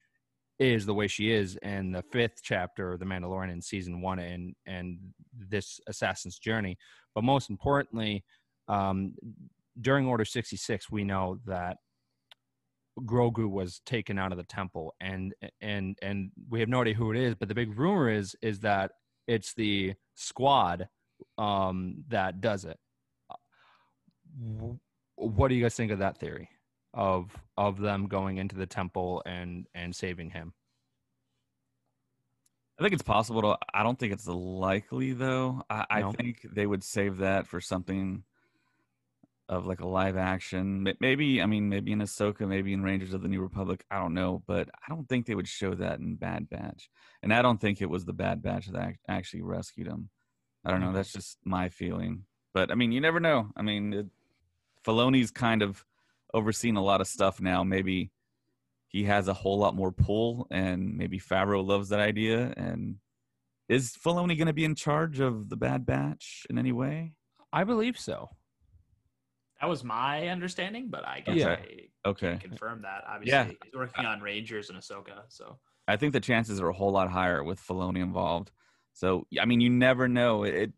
is 0.59 0.85
the 0.85 0.93
way 0.93 1.07
she 1.07 1.31
is 1.31 1.55
in 1.57 1.91
the 1.91 2.03
fifth 2.03 2.41
chapter 2.43 2.93
of 2.93 2.99
The 2.99 3.05
Mandalorian 3.05 3.51
in 3.51 3.61
season 3.61 4.01
one 4.01 4.19
and 4.19 4.55
and 4.65 4.97
this 5.33 5.79
assassin's 5.87 6.37
journey. 6.37 6.77
But 7.15 7.23
most 7.23 7.49
importantly, 7.49 8.23
um, 8.67 9.13
during 9.81 10.05
Order 10.05 10.25
66, 10.25 10.91
we 10.91 11.03
know 11.03 11.39
that 11.45 11.77
Grogu 13.05 13.49
was 13.49 13.81
taken 13.85 14.17
out 14.17 14.31
of 14.31 14.37
the 14.37 14.43
temple, 14.43 14.93
and 14.99 15.33
and 15.61 15.97
and 16.01 16.31
we 16.49 16.59
have 16.59 16.69
no 16.69 16.81
idea 16.81 16.93
who 16.93 17.11
it 17.11 17.17
is. 17.17 17.35
But 17.35 17.47
the 17.47 17.55
big 17.55 17.77
rumor 17.77 18.09
is 18.09 18.35
is 18.41 18.59
that 18.61 18.91
it's 19.27 19.53
the 19.53 19.93
squad 20.15 20.87
um, 21.37 22.03
that 22.09 22.41
does 22.41 22.65
it. 22.65 22.77
What 25.15 25.49
do 25.49 25.55
you 25.55 25.63
guys 25.63 25.75
think 25.75 25.91
of 25.91 25.99
that 25.99 26.17
theory? 26.17 26.49
of 26.93 27.31
of 27.57 27.79
them 27.79 28.07
going 28.07 28.37
into 28.37 28.55
the 28.55 28.65
temple 28.65 29.21
and 29.25 29.67
and 29.73 29.95
saving 29.95 30.31
him. 30.31 30.53
I 32.79 32.83
think 32.83 32.93
it's 32.93 33.03
possible 33.03 33.41
to. 33.41 33.57
I 33.73 33.83
don't 33.83 33.99
think 33.99 34.13
it's 34.13 34.27
likely 34.27 35.13
though. 35.13 35.63
I, 35.69 35.99
no. 35.99 36.09
I 36.09 36.11
think 36.13 36.47
they 36.53 36.65
would 36.65 36.83
save 36.83 37.17
that 37.17 37.45
for 37.47 37.59
something 37.59 38.23
of 39.49 39.65
like 39.65 39.81
a 39.81 39.87
live 39.87 40.15
action. 40.15 40.87
Maybe 41.01 41.41
I 41.41 41.47
mean 41.47 41.67
maybe 41.67 41.91
in 41.91 41.99
Ahsoka, 41.99 42.47
maybe 42.47 42.71
in 42.71 42.83
Rangers 42.83 43.13
of 43.13 43.23
the 43.23 43.27
New 43.27 43.41
Republic. 43.41 43.83
I 43.89 43.99
don't 43.99 44.13
know, 44.13 44.43
but 44.47 44.69
I 44.87 44.93
don't 44.93 45.09
think 45.09 45.25
they 45.25 45.35
would 45.35 45.47
show 45.47 45.73
that 45.73 45.99
in 45.99 46.15
Bad 46.15 46.49
Batch, 46.49 46.89
and 47.23 47.33
I 47.33 47.41
don't 47.41 47.59
think 47.59 47.81
it 47.81 47.89
was 47.89 48.05
the 48.05 48.13
Bad 48.13 48.41
Batch 48.41 48.67
that 48.67 48.93
actually 49.09 49.41
rescued 49.41 49.87
him. 49.87 50.09
I 50.63 50.71
don't 50.71 50.81
know. 50.81 50.89
Mm. 50.89 50.93
That's 50.93 51.11
just 51.11 51.39
my 51.43 51.69
feeling. 51.69 52.25
But 52.53 52.71
I 52.71 52.75
mean, 52.75 52.91
you 52.91 53.01
never 53.01 53.19
know. 53.19 53.49
I 53.57 53.63
mean, 53.63 53.93
it, 53.93 54.05
Filoni's 54.85 55.31
kind 55.31 55.61
of 55.61 55.83
overseeing 56.33 56.77
a 56.77 56.83
lot 56.83 57.01
of 57.01 57.07
stuff 57.07 57.41
now. 57.41 57.63
Maybe 57.63 58.11
he 58.87 59.03
has 59.05 59.27
a 59.27 59.33
whole 59.33 59.57
lot 59.57 59.75
more 59.75 59.91
pull, 59.91 60.47
and 60.51 60.95
maybe 60.95 61.19
Favreau 61.19 61.65
loves 61.65 61.89
that 61.89 61.99
idea. 61.99 62.53
And 62.55 62.97
is 63.67 63.93
Filoni 63.93 64.37
going 64.37 64.47
to 64.47 64.53
be 64.53 64.65
in 64.65 64.75
charge 64.75 65.19
of 65.19 65.49
the 65.49 65.57
Bad 65.57 65.85
Batch 65.85 66.45
in 66.49 66.59
any 66.59 66.71
way? 66.71 67.13
I 67.51 67.63
believe 67.63 67.97
so. 67.97 68.29
That 69.59 69.67
was 69.67 69.83
my 69.83 70.29
understanding, 70.29 70.89
but 70.89 71.05
I 71.05 71.19
guess 71.19 71.35
Yeah. 71.35 71.55
I 71.55 71.89
Okay. 72.05 72.37
confirm 72.37 72.81
that. 72.83 73.03
Obviously, 73.07 73.37
Yeah. 73.37 73.51
he's 73.63 73.73
working 73.73 74.05
on 74.05 74.21
Rangers 74.21 74.69
and 74.69 74.79
Ahsoka, 74.79 75.23
so 75.27 75.59
I 75.87 75.97
think 75.97 76.13
the 76.13 76.19
chances 76.19 76.61
are 76.61 76.69
a 76.69 76.73
whole 76.73 76.91
lot 76.91 77.09
higher 77.09 77.43
with 77.43 77.59
Filoni 77.59 78.01
involved. 78.01 78.51
So 78.93 79.27
I 79.39 79.45
mean, 79.45 79.59
you 79.59 79.69
never 79.69 80.07
know 80.07 80.43
it. 80.43 80.71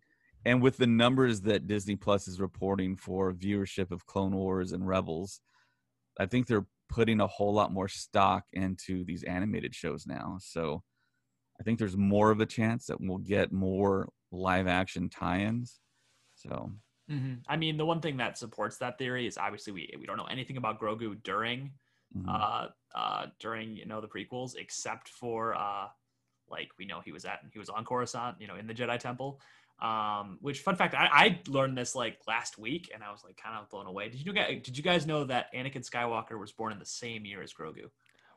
And 0.46 0.62
with 0.62 0.78
the 0.78 0.88
numbers 0.88 1.42
that 1.42 1.68
Disney 1.68 1.96
Plus 1.96 2.28
is 2.28 2.42
reporting 2.42 2.96
for 2.96 3.34
viewership 3.34 3.92
of 3.92 4.08
Clone 4.08 4.36
Wars 4.36 4.72
and 4.72 4.88
Rebels, 4.88 5.42
I 6.20 6.26
think 6.26 6.48
they're 6.48 6.66
putting 6.90 7.22
a 7.22 7.28
whole 7.28 7.54
lot 7.54 7.72
more 7.72 7.88
stock 7.88 8.46
into 8.54 9.04
these 9.06 9.24
animated 9.24 9.76
shows 9.76 10.08
now. 10.08 10.38
So 10.42 10.84
I 11.60 11.64
think 11.64 11.78
there's 11.78 11.96
more 11.96 12.32
of 12.32 12.40
a 12.40 12.46
chance 12.46 12.88
that 12.88 13.00
we'll 13.00 13.20
get 13.20 13.52
more 13.52 14.10
live 14.32 14.66
action 14.66 15.10
tie-ins. 15.10 15.80
So 16.36 16.72
Mhm. 17.12 17.40
I 17.48 17.58
mean, 17.58 17.78
the 17.78 17.86
one 17.86 18.00
thing 18.00 18.18
that 18.18 18.38
supports 18.38 18.78
that 18.78 18.98
theory 18.98 19.28
is 19.28 19.38
obviously 19.38 19.74
we 19.74 19.94
we 20.00 20.06
don't 20.06 20.18
know 20.18 20.26
anything 20.26 20.58
about 20.58 20.80
Grogu 20.80 21.22
during 21.24 21.72
mhm. 22.16 22.26
uh 22.28 22.68
uh 22.96 23.28
during 23.40 23.76
you 23.76 23.86
know 23.86 24.02
the 24.02 24.08
prequels 24.08 24.56
except 24.56 25.10
for 25.10 25.56
uh 25.56 25.88
like 26.50 26.70
we 26.78 26.86
know 26.86 27.02
he 27.04 27.12
was 27.12 27.26
at 27.26 27.40
he 27.52 27.60
was 27.60 27.70
on 27.70 27.86
Coruscant, 27.86 28.40
you 28.40 28.48
know, 28.48 28.56
in 28.56 28.68
the 28.68 28.74
Jedi 28.74 28.98
Temple. 29.00 29.40
Um, 29.82 30.38
which 30.42 30.60
fun 30.60 30.76
fact, 30.76 30.94
I, 30.94 31.10
I 31.12 31.40
learned 31.48 31.76
this 31.76 31.96
like 31.96 32.20
last 32.28 32.60
week 32.60 32.92
and 32.94 33.04
I 33.04 33.12
was 33.12 33.24
like 33.24 33.36
kind 33.36 33.58
of 33.58 33.68
blown 33.70 33.88
away. 33.88 34.10
Did 34.10 34.24
you 34.24 34.32
guys 34.32 34.62
did 34.62 34.78
you 34.78 34.84
guys 34.84 35.08
know 35.08 35.24
that 35.26 35.52
Anakin 35.56 35.88
Skywalker 35.90 36.40
was 36.40 36.52
born 36.52 36.72
in 36.72 36.78
the 36.78 36.86
same 36.86 37.26
year 37.26 37.42
as 37.42 37.52
Grogu? 37.52 37.90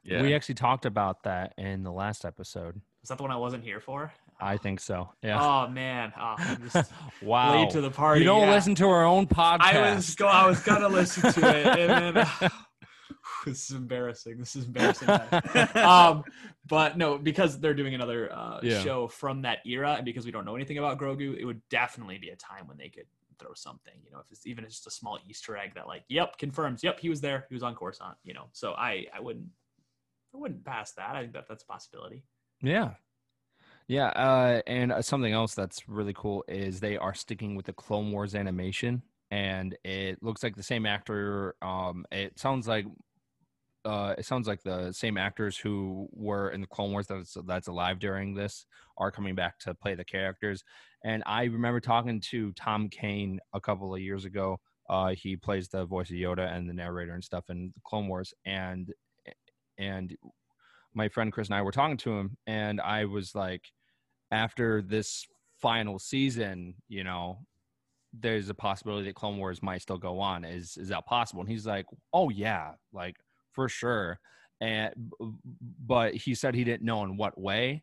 yeah. 0.05 0.23
We 0.23 0.35
actually 0.35 0.55
talked 0.55 0.87
about 0.87 1.23
that 1.25 1.55
in 1.59 1.83
the 1.83 1.93
last 1.93 2.25
episode. 2.25 2.81
Is 3.03 3.09
that 3.09 3.19
the 3.19 3.23
one 3.23 3.31
I 3.31 3.37
wasn't 3.37 3.65
here 3.65 3.81
for? 3.81 4.13
I 4.41 4.57
think 4.57 4.81
so. 4.81 5.11
Yeah. 5.23 5.41
Oh 5.41 5.69
man, 5.69 6.13
oh, 6.19 6.35
I'm 6.39 6.71
just 6.71 6.93
wow. 7.23 7.61
late 7.61 7.71
to 7.71 7.81
the 7.81 7.91
party. 7.91 8.21
you 8.21 8.27
don't 8.27 8.49
yeah. 8.49 8.55
listen 8.55 8.75
to 8.77 8.87
our 8.87 9.05
own 9.05 9.27
podcast. 9.27 9.61
I 9.61 9.95
was 9.95 10.15
go. 10.15 10.27
I 10.27 10.47
was 10.47 10.61
gonna 10.61 10.89
listen 10.89 11.33
to 11.33 11.57
it, 11.57 11.79
and 11.91 12.17
then 12.17 12.27
this 13.45 13.71
is 13.71 13.77
embarrassing. 13.77 14.39
This 14.39 14.57
is 14.57 14.67
embarrassing. 14.67 15.09
um, 15.77 16.25
but 16.67 16.97
no, 16.97 17.19
because 17.19 17.61
they're 17.61 17.75
doing 17.75 17.95
another 17.95 18.33
uh, 18.33 18.61
Yeah. 18.63 18.81
show 18.81 19.09
from 19.09 19.43
that 19.43 19.59
era, 19.67 19.95
and 19.95 20.05
because 20.05 20.25
we 20.25 20.33
don't 20.33 20.45
know 20.45 20.57
anything 20.57 20.79
about 20.79 20.99
Grogu, 20.99 21.37
it 21.39 21.45
would 21.45 21.61
definitely 21.69 22.19
be 22.19 22.31
a 22.31 22.37
time 22.37 22.67
when 22.67 22.77
they 22.77 22.89
could 22.89 23.07
throw 23.39 23.55
something. 23.55 23.95
You 24.05 24.13
know, 24.13 24.19
if 24.19 24.27
it's 24.31 24.47
even 24.47 24.65
just 24.65 24.87
a 24.87 24.91
small 24.91 25.19
Easter 25.29 25.57
egg 25.57 25.73
that, 25.75 25.87
like, 25.87 26.05
yep, 26.09 26.39
confirms, 26.39 26.83
yep, 26.83 27.01
he 27.01 27.09
was 27.09 27.21
there, 27.21 27.47
he 27.49 27.55
was 27.55 27.63
on 27.63 27.75
Coruscant. 27.75 28.17
You 28.25 28.35
know, 28.35 28.49
so 28.53 28.73
I, 28.73 29.07
I 29.15 29.21
wouldn't, 29.21 29.47
I 30.35 30.39
wouldn't 30.39 30.65
pass 30.65 30.93
that. 30.93 31.15
I 31.15 31.21
think 31.23 31.33
that 31.35 31.47
that's 31.49 31.63
a 31.63 31.67
possibility. 31.67 32.25
Yeah. 32.63 32.91
Yeah. 33.89 34.09
Uh, 34.09 34.63
and 34.67 34.93
uh, 34.93 35.03
something 35.03 35.33
else 35.33 35.55
that's 35.55 35.89
really 35.89 36.15
cool 36.15 36.45
is 36.49 36.81
they 36.81 36.97
are 36.97 37.15
sticking 37.15 37.55
with 37.55 37.67
the 37.67 37.73
Clone 37.73 38.11
Wars 38.13 38.35
animation, 38.35 39.03
and 39.31 39.77
it 39.85 40.23
looks 40.23 40.43
like 40.43 40.57
the 40.57 40.63
same 40.63 40.87
actor. 40.87 41.55
Um, 41.63 42.05
it 42.11 42.39
sounds 42.39 42.67
like. 42.69 42.87
Uh, 43.87 44.15
it 44.17 44.25
sounds 44.25 44.49
like 44.49 44.63
the 44.63 44.91
same 44.93 45.19
actors 45.19 45.59
who 45.59 46.09
were 46.13 46.49
in 46.49 46.63
the 46.63 46.67
Clone 46.67 46.93
Wars 46.93 47.07
that's 47.07 47.37
that's 47.47 47.69
alive 47.69 47.99
during 47.99 48.33
this 48.35 48.65
are 48.97 49.11
coming 49.11 49.35
back 49.35 49.59
to 49.59 49.75
play 49.75 49.95
the 49.95 50.05
characters. 50.05 50.65
And 51.05 51.23
I 51.27 51.45
remember 51.45 51.81
talking 51.81 52.19
to 52.31 52.53
Tom 52.53 52.89
Kane 52.89 53.41
a 53.53 53.61
couple 53.61 53.95
of 53.95 54.01
years 54.01 54.25
ago. 54.25 54.59
Uh, 54.89 55.15
he 55.15 55.37
plays 55.37 55.69
the 55.69 55.85
voice 55.85 56.09
of 56.09 56.17
Yoda 56.17 56.51
and 56.51 56.67
the 56.67 56.73
narrator 56.73 57.13
and 57.13 57.23
stuff 57.23 57.51
in 57.51 57.73
the 57.75 57.81
Clone 57.85 58.09
Wars, 58.09 58.33
and 58.47 58.91
and 59.77 60.17
my 60.95 61.09
friend 61.09 61.33
Chris 61.33 61.49
and 61.49 61.55
I 61.55 61.63
were 61.63 61.73
talking 61.73 61.97
to 61.99 62.13
him, 62.13 62.37
and 62.47 62.81
I 62.81 63.05
was 63.05 63.35
like, 63.35 63.63
after 64.31 64.83
this 64.83 65.27
final 65.61 65.99
season, 65.99 66.75
you 66.89 67.05
know, 67.05 67.39
there's 68.13 68.49
a 68.49 68.55
possibility 68.55 69.07
that 69.09 69.17
Clone 69.17 69.39
Wars 69.39 69.63
might 69.63 69.83
still 69.83 69.99
go 69.99 70.21
on. 70.21 70.45
Is 70.45 70.77
is 70.77 70.89
that 70.89 71.07
possible? 71.07 71.41
And 71.41 71.51
he's 71.51 71.67
like, 71.67 71.87
oh 72.13 72.31
yeah, 72.31 72.73
like 72.93 73.17
for 73.53 73.69
sure. 73.69 74.19
And 74.61 74.95
but 75.85 76.15
he 76.15 76.35
said 76.35 76.55
he 76.55 76.65
didn't 76.65 76.87
know 76.87 77.03
in 77.05 77.17
what 77.17 77.39
way, 77.39 77.83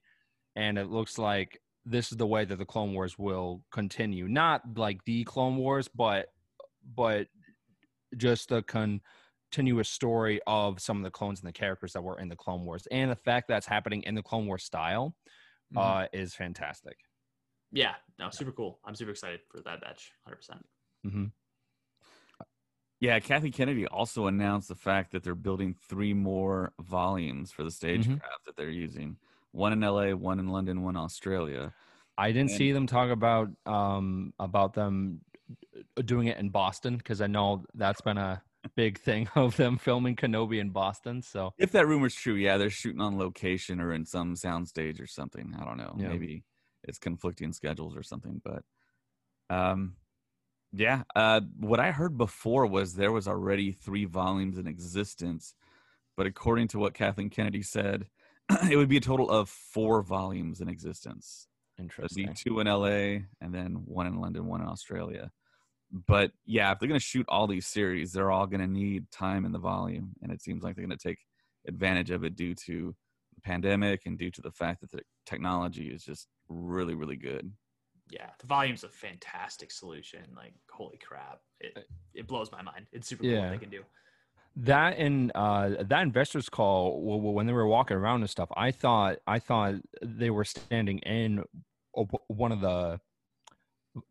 and 0.55 0.77
it 0.77 0.89
looks 0.89 1.17
like 1.17 1.59
this 1.85 2.11
is 2.11 2.17
the 2.17 2.27
way 2.27 2.45
that 2.45 2.57
the 2.57 2.65
Clone 2.65 2.93
Wars 2.93 3.17
will 3.17 3.61
continue. 3.71 4.27
Not 4.27 4.61
like 4.77 5.03
the 5.05 5.23
Clone 5.25 5.57
Wars, 5.57 5.89
but 5.93 6.27
but 6.95 7.27
just 8.17 8.49
the 8.49 8.61
continuous 9.51 9.89
story 9.89 10.39
of 10.47 10.79
some 10.79 10.97
of 10.97 11.03
the 11.03 11.11
clones 11.11 11.41
and 11.41 11.47
the 11.47 11.51
characters 11.51 11.91
that 11.93 12.01
were 12.01 12.17
in 12.19 12.29
the 12.29 12.35
Clone 12.35 12.63
Wars, 12.65 12.87
and 12.89 13.11
the 13.11 13.15
fact 13.15 13.47
that's 13.49 13.67
happening 13.67 14.01
in 14.03 14.15
the 14.15 14.23
Clone 14.23 14.47
Wars 14.47 14.63
style 14.63 15.13
uh, 15.75 16.05
is 16.13 16.33
fantastic. 16.33 16.97
Yeah, 17.73 17.93
no, 18.17 18.29
super 18.29 18.51
cool. 18.53 18.79
I'm 18.85 18.95
super 18.95 19.11
excited 19.11 19.41
for 19.49 19.61
Bad 19.61 19.81
Batch, 19.81 20.11
hundred 20.23 20.37
percent. 20.37 20.65
hmm 21.03 21.25
Yeah, 23.01 23.19
Kathy 23.19 23.51
Kennedy 23.51 23.87
also 23.87 24.27
announced 24.27 24.69
the 24.69 24.75
fact 24.75 25.11
that 25.11 25.23
they're 25.23 25.35
building 25.35 25.75
three 25.89 26.13
more 26.13 26.73
volumes 26.81 27.51
for 27.51 27.63
the 27.63 27.71
stagecraft 27.71 28.45
that 28.45 28.55
they're 28.55 28.69
using. 28.69 29.17
One 29.51 29.73
in 29.73 29.81
LA, 29.81 30.11
one 30.11 30.39
in 30.39 30.47
London, 30.47 30.81
one 30.83 30.95
in 30.95 31.01
Australia. 31.01 31.73
I 32.17 32.31
didn't 32.31 32.51
And- 32.51 32.57
see 32.57 32.71
them 32.71 32.87
talk 32.87 33.09
about 33.09 33.49
um 33.65 34.33
about 34.39 34.73
them 34.73 35.21
doing 36.05 36.27
it 36.27 36.37
in 36.37 36.49
Boston 36.49 36.95
because 36.97 37.19
I 37.21 37.27
know 37.27 37.65
that's 37.73 38.01
been 38.01 38.17
a 38.17 38.41
big 38.69 38.99
thing 38.99 39.27
of 39.35 39.57
them 39.57 39.77
filming 39.77 40.15
Kenobi 40.15 40.59
in 40.59 40.69
Boston. 40.69 41.21
So 41.21 41.53
If 41.57 41.71
that 41.71 41.87
rumor's 41.87 42.15
true, 42.15 42.35
yeah, 42.35 42.57
they're 42.57 42.69
shooting 42.69 43.01
on 43.01 43.17
location 43.17 43.81
or 43.81 43.93
in 43.93 44.05
some 44.05 44.35
soundstage 44.35 45.01
or 45.01 45.07
something. 45.07 45.55
I 45.59 45.65
don't 45.65 45.77
know. 45.77 45.95
Yeah. 45.97 46.09
Maybe 46.09 46.43
it's 46.83 46.99
conflicting 46.99 47.53
schedules 47.53 47.95
or 47.95 48.03
something. 48.03 48.41
But 48.43 48.63
um 49.49 49.95
yeah. 50.73 51.03
Uh 51.15 51.41
what 51.57 51.79
I 51.79 51.91
heard 51.91 52.17
before 52.17 52.65
was 52.65 52.95
there 52.95 53.11
was 53.11 53.27
already 53.27 53.71
three 53.71 54.05
volumes 54.05 54.57
in 54.57 54.67
existence. 54.67 55.55
But 56.17 56.25
according 56.27 56.67
to 56.69 56.79
what 56.79 56.93
Kathleen 56.93 57.29
Kennedy 57.29 57.63
said, 57.63 58.07
it 58.69 58.75
would 58.75 58.89
be 58.89 58.97
a 58.97 59.01
total 59.01 59.29
of 59.29 59.49
four 59.49 60.01
volumes 60.01 60.61
in 60.61 60.67
existence. 60.67 61.47
It'd 61.77 61.89
be 62.15 62.23
interesting. 62.23 62.35
two 62.35 62.59
in 62.59 62.67
LA 62.67 63.25
and 63.41 63.53
then 63.53 63.83
one 63.85 64.07
in 64.07 64.19
London, 64.19 64.45
one 64.45 64.61
in 64.61 64.67
Australia. 64.67 65.31
But 65.91 66.31
yeah, 66.45 66.71
if 66.71 66.79
they're 66.79 66.87
going 66.87 66.99
to 66.99 67.05
shoot 67.05 67.25
all 67.27 67.47
these 67.47 67.67
series, 67.67 68.13
they're 68.13 68.31
all 68.31 68.47
going 68.47 68.61
to 68.61 68.67
need 68.67 69.11
time 69.11 69.43
in 69.45 69.51
the 69.51 69.59
volume, 69.59 70.13
and 70.21 70.31
it 70.31 70.41
seems 70.41 70.63
like 70.63 70.75
they're 70.75 70.85
going 70.85 70.97
to 70.97 71.07
take 71.07 71.19
advantage 71.67 72.11
of 72.11 72.23
it 72.23 72.35
due 72.35 72.55
to 72.65 72.95
the 73.35 73.41
pandemic 73.41 74.05
and 74.05 74.17
due 74.17 74.31
to 74.31 74.41
the 74.41 74.51
fact 74.51 74.81
that 74.81 74.91
the 74.91 75.01
technology 75.25 75.87
is 75.89 76.03
just 76.03 76.27
really, 76.49 76.95
really 76.95 77.17
good. 77.17 77.51
Yeah, 78.09 78.29
the 78.39 78.47
volume's 78.47 78.83
a 78.83 78.89
fantastic 78.89 79.71
solution. 79.71 80.21
Like, 80.35 80.53
holy 80.69 80.97
crap, 80.97 81.39
it 81.59 81.87
it 82.13 82.27
blows 82.27 82.51
my 82.51 82.61
mind. 82.61 82.87
It's 82.91 83.07
super 83.07 83.23
cool 83.23 83.31
Yeah. 83.31 83.41
what 83.43 83.51
they 83.51 83.57
can 83.57 83.69
do. 83.69 83.83
that 84.57 84.97
and 84.97 85.31
uh 85.33 85.69
that 85.81 86.01
investors 86.01 86.49
call 86.49 86.97
w- 86.99 87.15
w- 87.17 87.31
when 87.31 87.45
they 87.47 87.53
were 87.53 87.67
walking 87.67 87.95
around 87.95 88.19
and 88.19 88.29
stuff 88.29 88.49
i 88.57 88.69
thought 88.69 89.17
i 89.25 89.39
thought 89.39 89.75
they 90.01 90.29
were 90.29 90.43
standing 90.43 90.99
in 90.99 91.41
one 92.27 92.51
of 92.51 92.59
the 92.59 92.99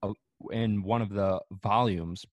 uh, 0.02 0.12
in 0.50 0.82
one 0.82 1.02
of 1.02 1.10
the 1.10 1.40
volumes 1.62 2.24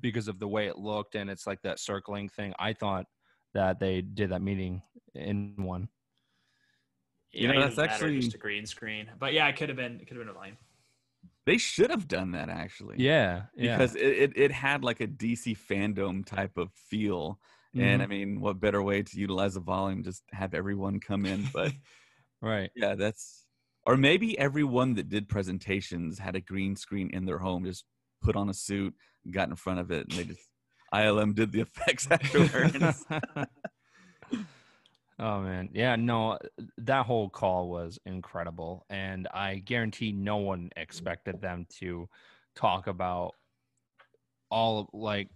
because 0.00 0.28
of 0.28 0.38
the 0.38 0.48
way 0.48 0.66
it 0.66 0.78
looked 0.78 1.14
and 1.14 1.30
it's 1.30 1.46
like 1.46 1.60
that 1.62 1.78
circling 1.78 2.28
thing 2.28 2.52
i 2.58 2.72
thought 2.72 3.06
that 3.54 3.80
they 3.80 4.02
did 4.02 4.30
that 4.30 4.42
meeting 4.42 4.82
in 5.14 5.54
one 5.56 5.88
You 7.32 7.48
know, 7.48 7.60
that's 7.60 7.78
actually- 7.78 8.20
just 8.20 8.34
a 8.34 8.38
green 8.38 8.66
screen. 8.66 9.10
But 9.18 9.32
yeah, 9.32 9.48
it 9.48 9.56
could 9.56 9.68
have 9.68 9.76
been 9.76 10.00
it 10.00 10.06
could 10.06 10.16
have 10.16 10.26
been 10.26 10.34
a 10.34 10.38
volume. 10.38 10.56
They 11.44 11.58
should 11.58 11.90
have 11.90 12.08
done 12.08 12.32
that 12.32 12.48
actually. 12.48 12.96
yeah 12.98 13.44
yeah 13.56 13.76
Because 13.76 13.94
it, 13.94 14.00
it, 14.02 14.32
it 14.36 14.52
had 14.52 14.82
like 14.84 15.00
a 15.00 15.06
DC 15.06 15.56
fandom 15.56 16.24
type 16.24 16.56
of 16.56 16.70
feel. 16.72 17.38
And 17.74 18.00
I 18.00 18.06
mm-hmm. 18.06 18.10
mean, 18.10 18.40
what 18.40 18.58
better 18.58 18.82
way 18.82 19.02
to 19.02 19.18
utilize 19.18 19.54
a 19.56 19.60
volume? 19.60 20.02
Just 20.02 20.22
have 20.32 20.54
everyone 20.54 20.98
come 20.98 21.26
in. 21.26 21.46
But 21.52 21.72
right 22.42 22.70
Yeah, 22.74 22.94
that's 22.94 23.45
or 23.86 23.96
maybe 23.96 24.38
everyone 24.38 24.94
that 24.94 25.08
did 25.08 25.28
presentations 25.28 26.18
had 26.18 26.34
a 26.34 26.40
green 26.40 26.76
screen 26.76 27.10
in 27.12 27.24
their 27.24 27.38
home, 27.38 27.64
just 27.64 27.84
put 28.20 28.36
on 28.36 28.50
a 28.50 28.54
suit, 28.54 28.94
got 29.30 29.48
in 29.48 29.56
front 29.56 29.78
of 29.78 29.90
it, 29.90 30.06
and 30.08 30.18
they 30.18 30.24
just 30.24 30.48
ILM 30.92 31.34
did 31.34 31.52
the 31.52 31.60
effects 31.76 32.08
afterwards. 32.10 33.04
Oh 35.18 35.40
man, 35.40 35.70
yeah, 35.72 35.96
no, 35.96 36.38
that 36.76 37.06
whole 37.06 37.30
call 37.30 37.70
was 37.70 37.98
incredible, 38.04 38.84
and 38.90 39.26
I 39.32 39.56
guarantee 39.56 40.12
no 40.12 40.36
one 40.36 40.68
expected 40.76 41.40
them 41.40 41.66
to 41.78 42.06
talk 42.54 42.86
about 42.86 43.32
all 44.50 44.80
of 44.80 44.88
like 44.92 45.28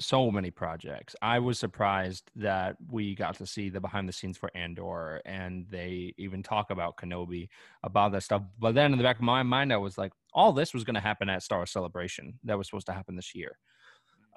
so 0.00 0.30
many 0.30 0.50
projects. 0.50 1.14
I 1.22 1.38
was 1.38 1.58
surprised 1.58 2.30
that 2.36 2.76
we 2.90 3.14
got 3.14 3.36
to 3.36 3.46
see 3.46 3.68
the 3.68 3.80
behind 3.80 4.08
the 4.08 4.12
scenes 4.12 4.38
for 4.38 4.50
Andor, 4.54 5.20
and 5.24 5.66
they 5.70 6.14
even 6.18 6.42
talk 6.42 6.70
about 6.70 6.96
Kenobi 6.96 7.48
about 7.82 8.12
that 8.12 8.22
stuff. 8.22 8.42
But 8.58 8.74
then 8.74 8.92
in 8.92 8.98
the 8.98 9.04
back 9.04 9.16
of 9.16 9.22
my 9.22 9.42
mind, 9.42 9.72
I 9.72 9.76
was 9.76 9.98
like, 9.98 10.12
all 10.32 10.52
this 10.52 10.72
was 10.72 10.84
going 10.84 10.94
to 10.94 11.00
happen 11.00 11.28
at 11.28 11.42
Star 11.42 11.66
Celebration. 11.66 12.38
That 12.44 12.56
was 12.58 12.66
supposed 12.66 12.86
to 12.86 12.92
happen 12.92 13.16
this 13.16 13.34
year. 13.34 13.58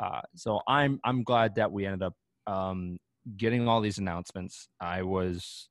Uh, 0.02 0.22
so 0.36 0.60
I'm 0.68 1.00
I'm 1.04 1.24
glad 1.24 1.56
that 1.56 1.72
we 1.72 1.86
ended 1.86 2.04
up 2.04 2.16
um, 2.48 2.98
getting 3.38 3.68
all 3.68 3.80
these 3.80 4.00
announcements. 4.00 4.68
I 4.80 5.04
was 5.04 5.70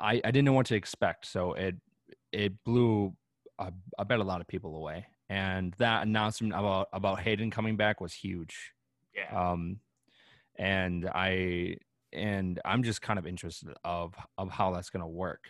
I, 0.00 0.20
I 0.24 0.30
didn't 0.30 0.44
know 0.44 0.52
what 0.52 0.66
to 0.66 0.74
expect, 0.74 1.26
so 1.26 1.52
it 1.52 1.76
it 2.32 2.52
blew 2.64 3.14
I, 3.58 3.70
I 3.98 4.04
bet 4.04 4.18
a 4.18 4.24
lot 4.24 4.40
of 4.40 4.48
people 4.48 4.76
away. 4.76 5.06
And 5.28 5.74
that 5.78 6.06
announcement 6.06 6.52
about 6.52 6.88
about 6.92 7.20
Hayden 7.20 7.50
coming 7.50 7.76
back 7.76 8.00
was 8.00 8.12
huge. 8.12 8.72
Yeah. 9.14 9.50
Um, 9.52 9.80
and 10.56 11.08
I 11.14 11.76
and 12.12 12.60
I'm 12.64 12.82
just 12.82 13.02
kind 13.02 13.18
of 13.18 13.26
interested 13.26 13.74
of 13.84 14.14
of 14.38 14.50
how 14.50 14.72
that's 14.72 14.90
going 14.90 15.02
to 15.02 15.08
work 15.08 15.44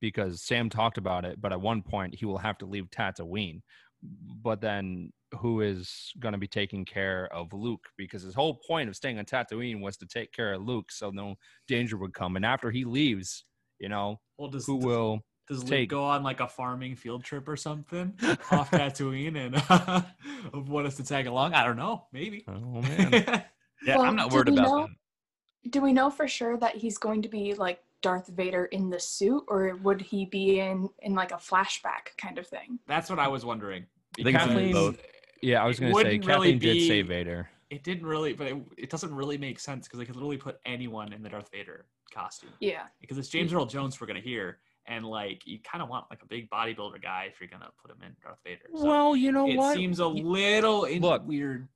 because 0.00 0.42
Sam 0.42 0.70
talked 0.70 0.98
about 0.98 1.24
it, 1.24 1.40
but 1.40 1.52
at 1.52 1.60
one 1.60 1.82
point 1.82 2.14
he 2.14 2.24
will 2.24 2.38
have 2.38 2.58
to 2.58 2.66
leave 2.66 2.90
Tatooine. 2.90 3.62
But 4.02 4.60
then 4.60 5.12
who 5.40 5.60
is 5.60 6.12
going 6.20 6.32
to 6.32 6.38
be 6.38 6.46
taking 6.46 6.84
care 6.84 7.28
of 7.32 7.52
Luke? 7.52 7.84
Because 7.96 8.22
his 8.22 8.34
whole 8.34 8.54
point 8.54 8.88
of 8.88 8.96
staying 8.96 9.18
on 9.18 9.24
Tatooine 9.24 9.80
was 9.80 9.96
to 9.98 10.06
take 10.06 10.32
care 10.32 10.54
of 10.54 10.62
Luke, 10.62 10.92
so 10.92 11.10
no 11.10 11.34
danger 11.66 11.96
would 11.96 12.14
come. 12.14 12.36
And 12.36 12.46
after 12.46 12.70
he 12.70 12.84
leaves, 12.84 13.44
you 13.78 13.88
know, 13.88 14.20
well, 14.38 14.48
does, 14.48 14.66
who 14.66 14.78
does, 14.78 14.86
will 14.86 15.20
does 15.48 15.60
Luke 15.60 15.68
take- 15.68 15.88
go 15.88 16.04
on 16.04 16.22
like 16.22 16.40
a 16.40 16.48
farming 16.48 16.96
field 16.96 17.24
trip 17.24 17.48
or 17.48 17.56
something 17.56 18.14
off 18.50 18.70
Tatooine 18.70 19.36
and 19.36 20.68
want 20.68 20.86
us 20.86 20.96
to 20.96 21.04
tag 21.04 21.26
along? 21.26 21.54
I 21.54 21.64
don't 21.64 21.76
know. 21.76 22.06
Maybe. 22.12 22.44
Oh 22.48 22.52
man. 22.82 23.44
Yeah, 23.84 23.96
Well, 23.96 24.06
I'm 24.06 24.16
not 24.16 24.30
do 24.30 24.36
worried 24.36 24.48
we 24.48 24.58
about 24.58 24.66
know- 24.66 24.86
that. 24.86 25.70
Do 25.70 25.80
we 25.80 25.92
know 25.92 26.08
for 26.08 26.28
sure 26.28 26.56
that 26.58 26.76
he's 26.76 26.98
going 26.98 27.20
to 27.22 27.28
be 27.28 27.52
like 27.54 27.80
Darth 28.00 28.28
Vader 28.28 28.66
in 28.66 28.88
the 28.90 29.00
suit, 29.00 29.42
or 29.48 29.76
would 29.82 30.00
he 30.00 30.24
be 30.24 30.60
in 30.60 30.88
in 31.00 31.14
like 31.14 31.32
a 31.32 31.36
flashback 31.36 32.16
kind 32.16 32.38
of 32.38 32.46
thing? 32.46 32.78
That's 32.86 33.10
what 33.10 33.18
I 33.18 33.28
was 33.28 33.44
wondering. 33.44 33.84
I 34.18 34.22
think 34.22 34.36
it's 34.36 34.44
Kathleen- 34.44 34.72
both. 34.72 35.02
Yeah, 35.42 35.62
I 35.62 35.66
was 35.66 35.78
going 35.78 35.92
to 35.92 35.98
say 35.98 36.04
wouldn't 36.04 36.26
really 36.26 36.52
Kathleen 36.52 36.58
did 36.58 36.86
say 36.86 37.02
Vader. 37.02 37.48
It 37.70 37.84
didn't 37.84 38.06
really, 38.06 38.32
but 38.32 38.46
it, 38.46 38.56
it 38.76 38.90
doesn't 38.90 39.14
really 39.14 39.36
make 39.38 39.60
sense 39.60 39.86
because 39.86 39.98
they 39.98 40.04
could 40.04 40.16
literally 40.16 40.38
put 40.38 40.58
anyone 40.64 41.12
in 41.12 41.22
the 41.22 41.28
Darth 41.28 41.50
Vader 41.52 41.86
costume. 42.12 42.50
Yeah. 42.60 42.84
Because 43.00 43.18
it's 43.18 43.28
James 43.28 43.52
mm. 43.52 43.56
Earl 43.56 43.66
Jones 43.66 44.00
we're 44.00 44.06
gonna 44.06 44.20
hear, 44.20 44.58
and 44.88 45.04
like 45.04 45.42
you 45.46 45.58
kind 45.62 45.82
of 45.82 45.88
want 45.88 46.06
like 46.10 46.22
a 46.22 46.26
big 46.26 46.48
bodybuilder 46.50 47.02
guy 47.02 47.28
if 47.32 47.40
you're 47.40 47.48
gonna 47.48 47.70
put 47.80 47.90
him 47.90 47.98
in 48.04 48.14
Darth 48.22 48.38
Vader. 48.44 48.60
So 48.74 48.84
well, 48.86 49.16
you 49.16 49.32
know 49.32 49.48
it 49.48 49.56
what? 49.56 49.74
seems 49.76 49.98
a 50.00 50.06
little 50.06 50.84
in- 50.84 51.02
Look, 51.02 51.26
weird. 51.26 51.68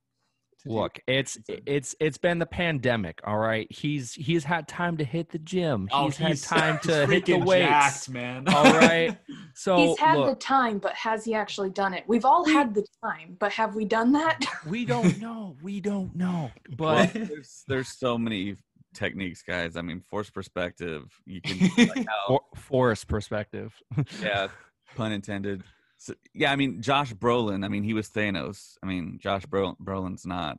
to 0.63 0.69
do. 0.69 0.75
Look, 0.75 0.99
it's 1.07 1.37
It's 1.49 1.61
it's 1.65 1.95
it's 1.99 2.17
been 2.17 2.39
the 2.39 2.45
pandemic, 2.45 3.19
all 3.25 3.37
right. 3.37 3.67
He's 3.69 4.13
he's 4.13 4.43
had 4.45 4.67
time 4.67 4.95
to 4.97 5.03
hit 5.03 5.29
the 5.29 5.39
gym. 5.39 5.89
Oh, 5.91 6.05
He's 6.05 6.17
had 6.17 6.37
time 6.41 6.77
he's 6.81 6.87
to 6.91 7.05
hit 7.11 7.25
the 7.25 7.37
weights. 7.37 7.67
jacked, 7.67 8.09
man. 8.09 8.47
All 8.47 8.63
right. 8.73 9.17
So 9.55 9.77
he's 9.77 9.99
had 9.99 10.17
the 10.17 10.33
time, 10.33 10.79
but 10.79 10.93
has 10.95 11.23
he 11.25 11.35
actually 11.35 11.69
done 11.69 11.93
it? 11.93 12.03
We've 12.07 12.25
all 12.25 12.43
had 12.43 12.73
the 12.73 12.83
time, 13.03 13.37
but 13.39 13.51
have 13.51 13.75
we 13.75 13.85
done 13.85 14.11
that? 14.13 14.43
we 14.67 14.83
don't 14.83 15.19
know. 15.21 15.55
We 15.61 15.79
don't 15.79 16.15
know. 16.15 16.49
Well, 16.79 17.05
But 17.13 17.13
there's 17.13 17.63
there's 17.67 17.89
so 17.89 18.17
many 18.17 18.55
techniques, 18.93 19.41
guys. 19.43 19.75
I 19.75 19.81
mean, 19.81 20.01
force 20.01 20.29
perspective. 20.29 21.03
You 21.25 21.41
can 21.41 21.69
like 21.87 22.05
how, 22.07 22.27
for, 22.27 22.41
forest 22.55 23.07
perspective. 23.07 23.73
yeah, 24.21 24.47
pun 24.95 25.11
intended. 25.11 25.63
So, 25.97 26.13
yeah, 26.33 26.51
I 26.51 26.55
mean, 26.55 26.81
Josh 26.81 27.13
Brolin. 27.13 27.63
I 27.63 27.69
mean, 27.69 27.83
he 27.83 27.93
was 27.93 28.09
Thanos. 28.09 28.77
I 28.83 28.87
mean, 28.87 29.19
Josh 29.21 29.45
Bro- 29.45 29.77
Brolin's 29.81 30.25
not 30.25 30.57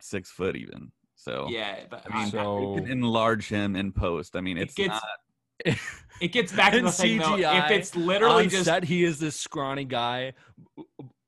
six 0.00 0.30
foot 0.30 0.56
even. 0.56 0.90
So 1.14 1.46
yeah, 1.50 1.80
but 1.90 2.04
I 2.10 2.16
mean, 2.22 2.30
So- 2.30 2.76
you 2.76 2.82
can 2.82 2.90
enlarge 2.90 3.48
him 3.48 3.76
in 3.76 3.92
post. 3.92 4.36
I 4.36 4.40
mean, 4.40 4.56
It 4.58 4.62
it's 4.62 4.74
gets- 4.74 4.88
not. 4.88 5.02
it 6.20 6.30
gets 6.32 6.52
back 6.52 6.72
to 6.72 6.78
In 6.78 6.84
the 6.84 6.92
thing 6.92 7.18
though. 7.18 7.34
If 7.36 7.44
CGI, 7.44 7.70
it's 7.72 7.96
literally 7.96 8.44
on 8.44 8.48
just 8.48 8.64
set, 8.64 8.84
he 8.84 9.02
is 9.02 9.18
this 9.18 9.34
scrawny 9.34 9.84
guy, 9.84 10.34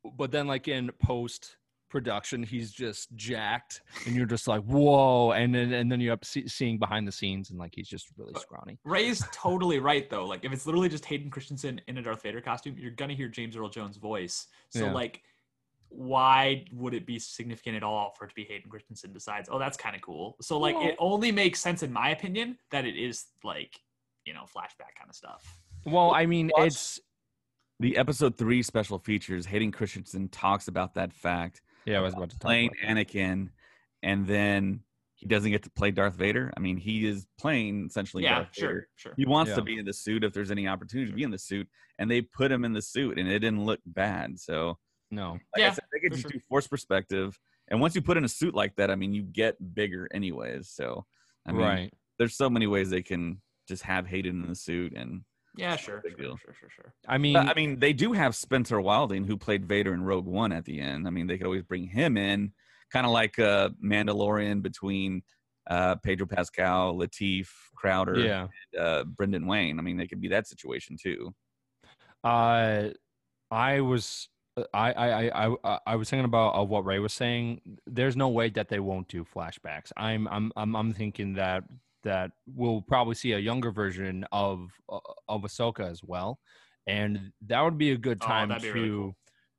but 0.04 0.30
then 0.30 0.46
like 0.46 0.68
in 0.68 0.90
post 1.02 1.56
production, 1.90 2.42
he's 2.42 2.72
just 2.72 3.14
jacked, 3.16 3.82
and 4.06 4.14
you're 4.16 4.24
just 4.26 4.48
like, 4.48 4.62
whoa! 4.62 5.32
And 5.32 5.54
then 5.54 5.72
and 5.72 5.90
then 5.92 6.00
you're 6.00 6.14
up 6.14 6.24
see, 6.24 6.48
seeing 6.48 6.78
behind 6.78 7.06
the 7.06 7.12
scenes, 7.12 7.50
and 7.50 7.58
like 7.58 7.74
he's 7.74 7.88
just 7.88 8.06
really 8.16 8.32
But- 8.32 8.42
scrawny. 8.42 8.78
Ray's 8.84 9.22
totally 9.32 9.78
right 9.80 10.08
though. 10.08 10.24
Like 10.26 10.44
if 10.44 10.52
it's 10.52 10.64
literally 10.66 10.88
just 10.88 11.04
Hayden 11.04 11.30
Christensen 11.30 11.80
in 11.88 11.98
a 11.98 12.02
Darth 12.02 12.22
Vader 12.22 12.40
costume, 12.40 12.76
you're 12.78 12.92
gonna 12.92 13.14
hear 13.14 13.28
James 13.28 13.56
Earl 13.56 13.68
Jones' 13.68 13.96
voice. 13.98 14.46
So 14.70 14.86
Yeah. 14.86 14.92
like, 14.92 15.22
why 15.88 16.64
would 16.72 16.94
it 16.94 17.04
be 17.04 17.18
significant 17.18 17.76
at 17.76 17.82
all 17.82 18.14
for 18.16 18.24
it 18.24 18.28
to 18.28 18.34
be 18.34 18.44
Hayden 18.44 18.70
Christensen? 18.70 19.12
Besides, 19.12 19.48
oh, 19.50 19.58
that's 19.58 19.76
kind 19.76 19.96
of 19.96 20.02
cool. 20.02 20.36
So 20.40 20.58
like, 20.58 20.76
it 20.76 20.94
only 20.98 21.32
makes 21.32 21.60
sense 21.60 21.82
in 21.82 21.92
my 21.92 22.10
opinion 22.10 22.58
that 22.70 22.84
it 22.84 22.96
is 22.96 23.26
like, 23.42 23.80
you 24.24 24.32
know, 24.32 24.42
flashback 24.44 24.94
kind 24.96 25.08
of 25.08 25.16
stuff. 25.16 25.58
Well, 25.84 26.12
I 26.14 26.26
mean, 26.26 26.50
Plus- 26.54 26.66
it's 26.66 27.00
The 27.80 27.96
episode 27.96 28.36
three 28.36 28.62
special 28.62 28.98
features, 28.98 29.46
Hayden 29.46 29.72
Christensen 29.72 30.28
talks 30.28 30.68
about 30.68 30.92
that 30.94 31.12
fact. 31.14 31.62
Yeah. 31.92 31.98
I 31.98 32.00
was 32.02 32.14
about 32.14 32.30
to 32.30 32.38
talk 32.38 32.48
playing 32.48 32.70
about. 32.82 32.96
Anakin, 32.96 33.48
and 34.02 34.26
then 34.26 34.80
he 35.14 35.26
doesn't 35.26 35.50
get 35.50 35.62
to 35.64 35.70
play 35.70 35.90
Darth 35.90 36.14
Vader. 36.14 36.52
I 36.56 36.60
mean, 36.60 36.78
he 36.78 37.06
is 37.06 37.26
playing 37.38 37.86
essentially 37.86 38.22
yeah, 38.22 38.36
Darth 38.36 38.48
sure, 38.52 38.68
Vader. 38.68 38.88
sure. 38.96 39.14
He 39.16 39.26
wants 39.26 39.54
to 39.54 39.62
be 39.62 39.78
in 39.78 39.84
the 39.84 39.92
suit 39.92 40.24
if 40.24 40.32
there's 40.32 40.50
any 40.50 40.66
opportunity 40.66 41.10
to 41.10 41.16
be 41.16 41.24
in 41.24 41.30
the 41.30 41.38
suit, 41.38 41.68
and 41.98 42.10
they 42.10 42.22
put 42.22 42.50
him 42.50 42.64
in 42.64 42.72
the 42.72 42.80
suit, 42.80 43.18
and 43.18 43.28
it 43.28 43.40
didn't 43.40 43.64
look 43.64 43.80
bad. 43.84 44.40
So, 44.40 44.78
No, 45.10 45.32
like 45.32 45.40
Yeah, 45.58 45.68
I 45.68 45.72
said, 45.72 45.84
they 45.92 46.00
could 46.00 46.12
for 46.12 46.16
just 46.16 46.32
sure. 46.32 46.38
do 46.38 46.40
force 46.48 46.66
perspective, 46.66 47.38
and 47.68 47.80
once 47.80 47.94
you 47.94 48.00
put 48.00 48.16
in 48.16 48.24
a 48.24 48.28
suit 48.28 48.54
like 48.54 48.76
that, 48.76 48.90
I 48.90 48.94
mean, 48.94 49.12
you 49.12 49.22
get 49.22 49.74
bigger 49.74 50.08
anyways. 50.12 50.70
So, 50.70 51.04
I 51.46 51.52
mean, 51.52 51.60
right. 51.60 51.94
there's 52.18 52.36
so 52.36 52.48
many 52.48 52.66
ways 52.66 52.88
they 52.90 53.02
can 53.02 53.42
just 53.68 53.82
have 53.82 54.06
Hayden 54.06 54.42
in 54.42 54.48
the 54.48 54.54
suit, 54.54 54.94
and 54.96 55.22
Yeah, 55.56 55.76
sure, 55.76 56.00
big 56.02 56.12
sure, 56.12 56.20
deal. 56.20 56.36
sure, 56.36 56.54
sure, 56.58 56.70
sure. 56.70 56.94
I 57.08 57.18
mean, 57.18 57.34
But, 57.34 57.48
I 57.48 57.54
mean, 57.54 57.78
they 57.78 57.92
do 57.92 58.12
have 58.12 58.34
Spencer 58.34 58.80
Wilding, 58.80 59.26
who 59.26 59.36
played 59.36 59.66
Vader 59.66 59.92
in 59.92 60.02
Rogue 60.02 60.26
One 60.26 60.52
at 60.52 60.64
the 60.64 60.80
end. 60.80 61.06
I 61.06 61.10
mean, 61.10 61.26
they 61.26 61.36
could 61.38 61.46
always 61.46 61.62
bring 61.64 61.86
him 61.86 62.16
in, 62.16 62.52
kind 62.92 63.06
of 63.06 63.12
like 63.12 63.38
a 63.38 63.72
Mandalorian 63.84 64.62
between 64.62 65.22
uh, 65.68 65.96
Pedro 65.96 66.26
Pascal, 66.26 66.94
Lateef, 66.94 67.48
Crowder, 67.76 68.18
yeah. 68.18 68.46
uh, 68.78 69.04
Brendan 69.04 69.46
Wayne. 69.46 69.78
I 69.78 69.82
mean, 69.82 69.96
they 69.96 70.06
could 70.06 70.20
be 70.20 70.28
that 70.28 70.46
situation 70.46 70.96
too. 71.00 71.34
Uh, 72.22 72.90
I 73.50 73.80
was. 73.80 74.28
I, 74.74 74.92
I 74.92 75.28
I 75.28 75.56
I 75.64 75.78
I 75.86 75.96
was 75.96 76.10
thinking 76.10 76.24
about 76.26 76.58
uh, 76.58 76.64
what 76.64 76.84
Ray 76.84 76.98
was 76.98 77.12
saying. 77.12 77.60
There's 77.86 78.16
no 78.16 78.28
way 78.28 78.50
that 78.50 78.68
they 78.68 78.80
won't 78.80 79.08
do 79.08 79.24
flashbacks. 79.24 79.92
I'm 79.96 80.28
I'm 80.28 80.52
I'm 80.56 80.76
I'm 80.76 80.92
thinking 80.92 81.34
that 81.34 81.64
that 82.02 82.32
we'll 82.46 82.82
probably 82.82 83.14
see 83.14 83.32
a 83.32 83.38
younger 83.38 83.70
version 83.72 84.24
of 84.32 84.72
uh, 84.88 85.00
of 85.28 85.42
Ahsoka 85.42 85.88
as 85.88 86.02
well, 86.04 86.40
and 86.86 87.32
that 87.42 87.60
would 87.60 87.78
be 87.78 87.92
a 87.92 87.98
good 87.98 88.20
Oh, 88.20 88.22
time 88.22 88.46
that'd 88.46 88.62
to 88.72 88.78
really 88.78 88.88
cool. 88.88 89.14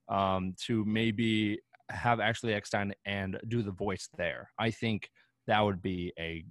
um 0.10 0.54
to 0.60 0.84
maybe 0.86 1.60
have 1.90 2.20
Ashley 2.20 2.54
Eckstein 2.54 2.94
and 3.06 3.40
do 3.48 3.62
the 3.62 3.72
voice 3.72 4.10
there. 4.18 4.52
I 4.60 4.72
think 4.72 5.12
that 5.48 5.60
would 5.62 5.82
be 5.82 6.14
a 6.20 6.46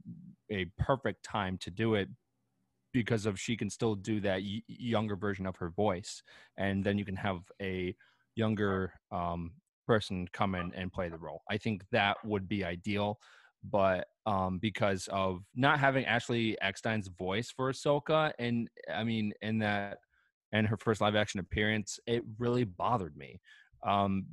a 0.51 0.67
perfect 0.79 1.23
time 1.25 1.59
to 1.59 1.71
do 1.71 1.95
it 1.95 2.09
because 2.93 3.27
of 3.27 3.39
she 3.39 3.57
can 3.57 3.71
still 3.71 3.95
do 3.95 4.21
that 4.21 4.43
y- 4.43 4.63
younger 4.67 5.17
version 5.17 5.47
of 5.47 5.57
her 5.57 5.71
voice 5.71 6.23
and 6.57 6.85
then 6.85 6.99
you 6.99 7.05
can 7.05 7.17
have 7.17 7.51
a 7.61 7.95
younger 8.35 8.95
um, 9.11 9.55
person 9.87 10.27
come 10.29 10.55
in 10.55 10.73
and 10.75 10.93
play 10.93 11.09
the 11.09 11.19
role. 11.19 11.43
I 11.49 11.59
think 11.59 11.89
that 11.91 12.17
would 12.25 12.49
be 12.49 12.65
ideal, 12.65 13.21
but 13.65 14.07
um, 14.27 14.59
because 14.59 15.09
of 15.13 15.43
not 15.55 15.79
having 15.79 16.05
Ashley 16.05 16.57
Eckstein's 16.63 17.09
voice 17.09 17.51
for 17.51 17.73
Ahsoka, 17.73 18.33
and 18.39 18.69
I 18.93 19.05
mean, 19.05 19.33
in 19.43 19.59
that 19.59 19.99
and 20.53 20.67
her 20.67 20.77
first 20.77 21.01
live 21.01 21.17
action 21.17 21.41
appearance, 21.41 21.99
it 22.07 22.23
really 22.39 22.65
bothered 22.65 23.17
me. 23.17 23.41
Um, 23.87 24.27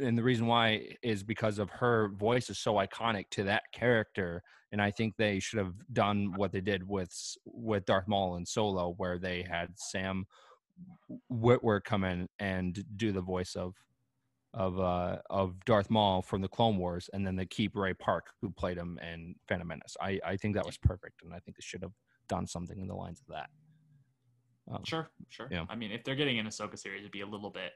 and 0.00 0.16
the 0.16 0.22
reason 0.22 0.46
why 0.46 0.96
is 1.02 1.22
because 1.22 1.58
of 1.58 1.68
her 1.70 2.08
voice 2.08 2.48
is 2.48 2.58
so 2.58 2.74
iconic 2.74 3.24
to 3.30 3.44
that 3.44 3.64
character 3.72 4.42
and 4.72 4.80
I 4.80 4.90
think 4.90 5.16
they 5.16 5.38
should 5.38 5.58
have 5.58 5.74
done 5.92 6.32
what 6.34 6.50
they 6.50 6.62
did 6.62 6.88
with 6.88 7.12
with 7.44 7.84
Darth 7.84 8.08
Maul 8.08 8.36
and 8.36 8.48
Solo, 8.48 8.94
where 8.96 9.18
they 9.18 9.46
had 9.48 9.68
Sam 9.76 10.24
Witwer 11.30 11.84
come 11.84 12.04
in 12.04 12.26
and 12.38 12.82
do 12.96 13.12
the 13.12 13.20
voice 13.20 13.54
of 13.54 13.74
of 14.54 14.78
uh, 14.78 15.18
of 15.30 15.64
Darth 15.64 15.88
Maul 15.90 16.22
from 16.22 16.40
the 16.42 16.48
Clone 16.48 16.76
Wars, 16.76 17.08
and 17.12 17.26
then 17.26 17.36
they 17.36 17.46
keep 17.46 17.74
Ray 17.74 17.94
Park, 17.94 18.30
who 18.40 18.50
played 18.50 18.76
him 18.76 18.98
in 19.02 19.34
Phantom 19.48 19.66
Menace. 19.68 19.96
I 20.00 20.20
I 20.24 20.36
think 20.36 20.54
that 20.56 20.66
was 20.66 20.76
perfect, 20.76 21.22
and 21.22 21.32
I 21.32 21.38
think 21.38 21.56
they 21.56 21.62
should 21.62 21.82
have 21.82 21.92
done 22.28 22.46
something 22.46 22.78
in 22.80 22.86
the 22.88 22.94
lines 22.94 23.20
of 23.20 23.26
that. 23.34 23.50
Um, 24.70 24.84
Sure, 24.84 25.08
sure. 25.28 25.48
Yeah. 25.50 25.64
I 25.68 25.74
mean, 25.74 25.90
if 25.90 26.04
they're 26.04 26.14
getting 26.14 26.38
an 26.38 26.46
Ahsoka 26.46 26.78
series, 26.78 27.00
it'd 27.00 27.10
be 27.12 27.22
a 27.22 27.26
little 27.26 27.50
bit 27.50 27.72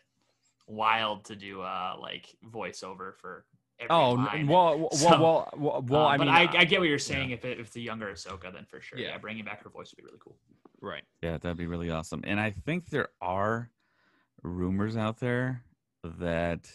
wild 0.68 1.24
to 1.26 1.36
do 1.36 1.60
uh 1.62 1.96
like 2.00 2.34
voiceover 2.50 3.14
for. 3.16 3.44
Every 3.78 3.90
Oh 3.94 4.12
line. 4.12 4.46
well, 4.46 4.78
well, 4.78 4.90
So, 4.92 5.08
well, 5.10 5.50
well, 5.56 5.84
well, 5.86 6.02
Uh, 6.04 6.08
I 6.08 6.16
but 6.16 6.24
mean, 6.26 6.34
I, 6.34 6.44
uh, 6.46 6.52
I 6.60 6.64
get 6.64 6.80
what 6.80 6.88
you're 6.88 6.98
saying. 6.98 7.30
If 7.32 7.44
it, 7.44 7.60
if 7.60 7.66
it's 7.66 7.76
a 7.76 7.80
younger 7.80 8.06
Ahsoka, 8.06 8.50
then 8.50 8.64
for 8.64 8.80
sure, 8.80 8.98
Yeah. 8.98 9.08
yeah. 9.08 9.18
bringing 9.18 9.44
back 9.44 9.62
her 9.64 9.68
voice 9.68 9.92
would 9.92 9.98
be 9.98 10.04
really 10.04 10.18
cool. 10.18 10.36
right. 10.80 11.02
Yeah, 11.20 11.36
that'd 11.36 11.58
be 11.58 11.66
really 11.66 11.90
awesome. 11.90 12.22
And 12.24 12.40
I 12.40 12.52
think 12.52 12.88
there 12.88 13.08
are 13.20 13.70
rumors 14.42 14.96
out 14.96 15.18
there 15.20 15.62
that 16.18 16.68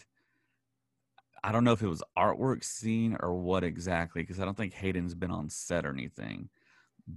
I 1.44 1.52
don't 1.52 1.63
know 1.63 1.72
if 1.72 1.82
it 1.82 1.88
was 1.88 2.04
artwork 2.17 2.63
scene 2.63 3.17
or 3.20 3.34
what 3.34 3.63
exactly, 3.63 4.22
because 4.22 4.39
I 4.39 4.46
don't 4.46 4.56
think 4.56 4.74
Hayden's 4.74 5.15
been 5.15 5.32
on 5.32 5.50
set 5.50 5.86
or 5.86 5.91
anything. 5.91 6.50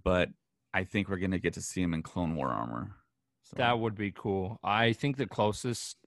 But 0.03 0.31
I 0.73 0.85
think 0.85 1.09
we're 1.09 1.19
gonna 1.19 1.39
get 1.39 1.55
to 1.55 1.63
see 1.63 1.83
him 1.83 1.95
in 1.95 2.03
Clone 2.03 2.35
War 2.35 2.49
armor. 2.49 2.97
So, 3.43 3.57
That 3.59 3.79
would 3.79 3.95
be 3.95 4.11
cool. 4.11 4.59
I 4.65 4.95
think 4.95 5.17
the 5.17 5.27
closest 5.27 5.99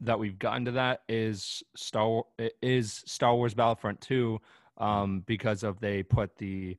that 0.00 0.18
we've 0.18 0.38
gotten 0.38 0.64
to 0.64 0.72
that 0.72 1.02
is 1.08 1.62
Star 1.76 2.22
is 2.62 3.02
Star 3.06 3.34
Wars 3.34 3.54
Battlefront 3.54 4.00
2 4.00 4.40
um 4.78 5.20
because 5.26 5.64
of 5.64 5.80
they 5.80 6.04
put 6.04 6.36
the 6.36 6.76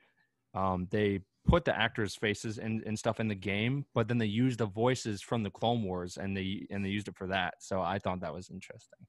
um 0.54 0.88
they 0.90 1.20
put 1.50 1.66
the 1.66 1.78
actors 1.78 2.16
faces 2.16 2.58
and, 2.58 2.84
and 2.86 2.98
stuff 2.98 3.20
in 3.20 3.28
the 3.28 3.36
game 3.36 3.86
but 3.94 4.08
then 4.08 4.18
they 4.18 4.26
used 4.26 4.60
the 4.60 4.66
voices 4.66 5.22
from 5.22 5.44
the 5.44 5.50
clone 5.50 5.84
wars 5.84 6.18
and 6.18 6.36
they 6.36 6.66
and 6.70 6.84
they 6.84 6.90
used 6.90 7.08
it 7.08 7.18
for 7.18 7.28
that. 7.28 7.56
So 7.60 7.82
i 7.82 8.00
thought 8.00 8.22
that 8.22 8.34
was 8.34 8.50
interesting 8.50 9.00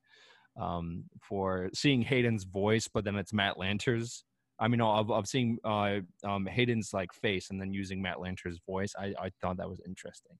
um 0.61 1.05
for 1.23 1.71
seeing 1.75 2.03
hayden's 2.03 2.45
voice 2.45 2.89
but 2.89 3.05
then 3.05 3.17
it's 3.17 3.33
matt 3.33 3.57
lanter's 3.57 4.25
i 4.59 4.67
mean 4.67 4.81
of, 4.81 5.11
of 5.11 5.29
seeing 5.29 5.59
uh 5.65 6.01
um 6.25 6.45
hayden's 6.47 6.93
like 6.93 7.13
face 7.13 7.51
and 7.51 7.61
then 7.61 7.73
using 7.73 8.03
matt 8.03 8.21
lanter's 8.21 8.59
voice 8.67 8.93
i 8.99 9.15
i 9.21 9.31
thought 9.41 9.57
that 9.57 9.69
was 9.69 9.81
interesting. 9.87 10.37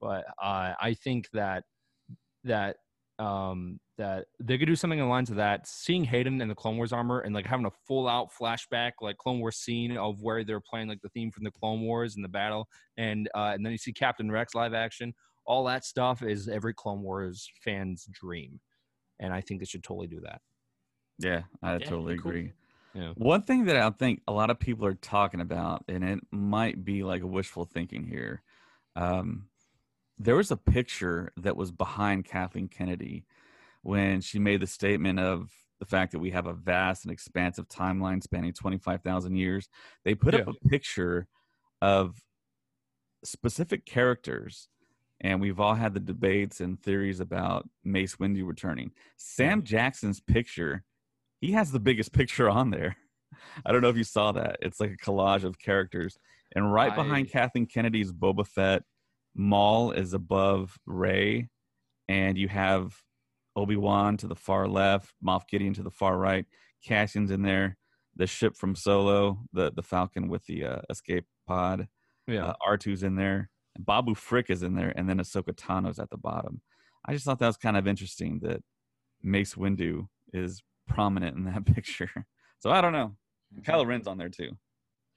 But 0.00 0.24
uh 0.42 0.74
i 0.80 0.94
think 1.02 1.28
that 1.32 1.64
that 2.44 2.76
um 3.18 3.80
that 3.98 4.26
they 4.40 4.56
could 4.56 4.66
do 4.66 4.76
something 4.76 5.00
along 5.00 5.10
lines 5.10 5.30
of 5.30 5.36
that 5.36 5.66
seeing 5.66 6.04
hayden 6.04 6.40
in 6.40 6.48
the 6.48 6.54
clone 6.54 6.76
wars 6.76 6.92
armor 6.92 7.20
and 7.20 7.34
like 7.34 7.46
having 7.46 7.66
a 7.66 7.70
full 7.86 8.08
out 8.08 8.30
flashback 8.32 8.92
like 9.00 9.18
clone 9.18 9.40
wars 9.40 9.56
scene 9.56 9.96
of 9.96 10.22
where 10.22 10.44
they're 10.44 10.60
playing 10.60 10.88
like 10.88 11.00
the 11.02 11.08
theme 11.10 11.30
from 11.30 11.44
the 11.44 11.50
clone 11.50 11.82
wars 11.82 12.16
and 12.16 12.24
the 12.24 12.28
battle 12.28 12.68
and 12.96 13.28
uh 13.34 13.50
and 13.54 13.64
then 13.64 13.72
you 13.72 13.78
see 13.78 13.92
captain 13.92 14.30
rex 14.30 14.54
live 14.54 14.72
action 14.72 15.12
all 15.44 15.64
that 15.64 15.84
stuff 15.84 16.22
is 16.22 16.48
every 16.48 16.72
clone 16.72 17.02
wars 17.02 17.50
fan's 17.62 18.06
dream 18.12 18.60
and 19.18 19.32
i 19.32 19.40
think 19.40 19.60
they 19.60 19.66
should 19.66 19.82
totally 19.82 20.06
do 20.06 20.20
that 20.20 20.40
yeah, 21.18 21.42
I 21.62 21.74
Yeah, 21.74 21.78
totally 21.78 22.16
cool. 22.16 22.30
agree. 22.30 22.52
Yeah. 22.94 23.12
One 23.16 23.42
thing 23.42 23.64
that 23.66 23.76
I 23.76 23.90
think 23.90 24.22
a 24.26 24.32
lot 24.32 24.50
of 24.50 24.58
people 24.58 24.86
are 24.86 24.94
talking 24.94 25.40
about, 25.40 25.84
and 25.88 26.04
it 26.04 26.20
might 26.30 26.84
be 26.84 27.02
like 27.02 27.22
wishful 27.24 27.64
thinking 27.64 28.06
here. 28.06 28.42
Um, 28.96 29.48
there 30.18 30.36
was 30.36 30.50
a 30.50 30.56
picture 30.56 31.32
that 31.36 31.56
was 31.56 31.70
behind 31.70 32.24
Kathleen 32.24 32.68
Kennedy 32.68 33.24
when 33.82 34.20
she 34.20 34.38
made 34.38 34.60
the 34.60 34.66
statement 34.66 35.18
of 35.18 35.50
the 35.80 35.86
fact 35.86 36.12
that 36.12 36.18
we 36.18 36.30
have 36.30 36.46
a 36.46 36.52
vast 36.52 37.04
and 37.04 37.12
expansive 37.12 37.68
timeline 37.68 38.22
spanning 38.22 38.52
25,000 38.52 39.36
years. 39.36 39.68
They 40.04 40.14
put 40.14 40.34
up 40.34 40.48
a 40.48 40.68
picture 40.68 41.28
of 41.80 42.16
specific 43.24 43.86
characters, 43.86 44.68
and 45.20 45.40
we've 45.40 45.60
all 45.60 45.74
had 45.74 45.94
the 45.94 46.00
debates 46.00 46.60
and 46.60 46.80
theories 46.80 47.20
about 47.20 47.68
Mace 47.84 48.16
Windu 48.16 48.46
returning. 48.46 48.90
Sam 49.16 49.58
mm-hmm. 49.58 49.66
Jackson's 49.66 50.20
picture, 50.20 50.82
he 51.40 51.52
has 51.52 51.70
the 51.70 51.80
biggest 51.80 52.12
picture 52.12 52.50
on 52.50 52.70
there. 52.70 52.96
I 53.66 53.72
don't 53.72 53.82
know 53.82 53.88
if 53.88 53.96
you 53.96 54.04
saw 54.04 54.32
that. 54.32 54.58
It's 54.60 54.80
like 54.80 54.90
a 54.90 54.96
collage 54.96 55.44
of 55.44 55.58
characters. 55.58 56.18
And 56.54 56.72
right 56.72 56.94
behind 56.94 57.30
Kathleen 57.30 57.66
Kennedy's 57.66 58.10
Boba 58.10 58.46
Fett, 58.46 58.82
Maul 59.34 59.92
is 59.92 60.14
above 60.14 60.76
Rey, 60.86 61.48
and 62.08 62.38
you 62.38 62.48
have 62.48 62.94
Obi 63.58 63.76
Wan 63.76 64.16
to 64.18 64.26
the 64.28 64.36
far 64.36 64.68
left, 64.68 65.12
Moff 65.24 65.42
Gideon 65.50 65.74
to 65.74 65.82
the 65.82 65.90
far 65.90 66.16
right. 66.16 66.46
Cassian's 66.86 67.30
in 67.30 67.42
there. 67.42 67.76
The 68.16 68.26
ship 68.26 68.56
from 68.56 68.74
Solo, 68.74 69.40
the 69.52 69.72
the 69.72 69.82
Falcon 69.82 70.28
with 70.28 70.44
the 70.46 70.64
uh, 70.64 70.80
escape 70.90 71.26
pod. 71.46 71.88
yeah 72.26 72.46
Uh, 72.46 72.54
R2's 72.66 73.02
in 73.02 73.16
there. 73.16 73.50
Babu 73.78 74.14
Frick 74.14 74.50
is 74.50 74.62
in 74.62 74.74
there, 74.74 74.92
and 74.96 75.08
then 75.08 75.18
Ahsoka 75.18 75.54
Tano's 75.56 75.98
at 75.98 76.10
the 76.10 76.16
bottom. 76.16 76.60
I 77.06 77.12
just 77.12 77.24
thought 77.24 77.38
that 77.38 77.46
was 77.46 77.56
kind 77.56 77.76
of 77.76 77.86
interesting 77.86 78.40
that 78.42 78.60
Mace 79.22 79.54
Windu 79.54 80.08
is 80.32 80.62
prominent 80.88 81.36
in 81.36 81.44
that 81.44 81.64
picture. 81.74 82.10
So 82.60 82.70
I 82.70 82.80
don't 82.80 82.92
know. 82.92 83.16
Kylo 83.62 83.86
Ren's 83.86 84.06
on 84.08 84.18
there 84.18 84.28
too. 84.30 84.50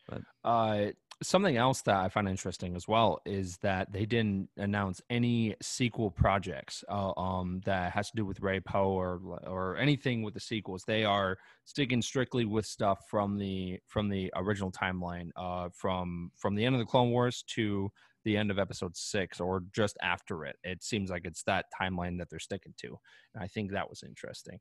But 0.08 0.22
Uh, 0.44 0.92
something 1.24 1.58
else 1.58 1.82
that 1.84 1.96
I 1.96 2.10
find 2.10 2.28
interesting 2.28 2.76
as 2.76 2.88
well 2.88 3.22
is 3.26 3.58
that 3.58 3.92
they 3.92 4.06
didn't 4.06 4.50
announce 4.58 5.02
any 5.10 5.56
sequel 5.62 6.10
projects 6.10 6.84
uh, 6.90 7.12
um, 7.18 7.62
that 7.66 7.92
has 7.92 8.10
to 8.12 8.18
do 8.18 8.26
with 8.26 8.40
Rey 8.42 8.60
Poe 8.60 8.90
or 8.92 9.20
or 9.46 9.78
anything 9.78 10.24
with 10.24 10.34
the 10.34 10.40
sequels. 10.40 10.84
They 10.86 11.04
are 11.04 11.38
sticking 11.66 12.02
strictly 12.02 12.46
with 12.46 12.66
stuff 12.66 13.00
from 13.10 13.38
the 13.38 13.80
from 13.88 14.10
the 14.10 14.32
original 14.36 14.72
timeline, 14.72 15.30
uh, 15.36 15.70
from 15.74 16.32
from 16.36 16.56
the 16.56 16.66
end 16.66 16.76
of 16.76 16.80
the 16.80 16.86
Clone 16.86 17.12
Wars 17.12 17.44
to 17.56 17.92
the 18.24 18.38
end 18.38 18.52
of 18.52 18.60
Episode 18.60 18.96
Six, 18.96 19.40
or 19.40 19.64
just 19.74 19.98
after 20.02 20.46
it. 20.46 20.58
It 20.64 20.84
seems 20.84 21.10
like 21.10 21.26
it's 21.26 21.44
that 21.44 21.66
timeline 21.80 22.18
that 22.20 22.30
they're 22.30 22.40
sticking 22.40 22.74
to, 22.78 22.98
and 23.34 23.44
I 23.44 23.48
think 23.48 23.72
that 23.72 23.90
was 23.90 24.04
interesting. 24.04 24.60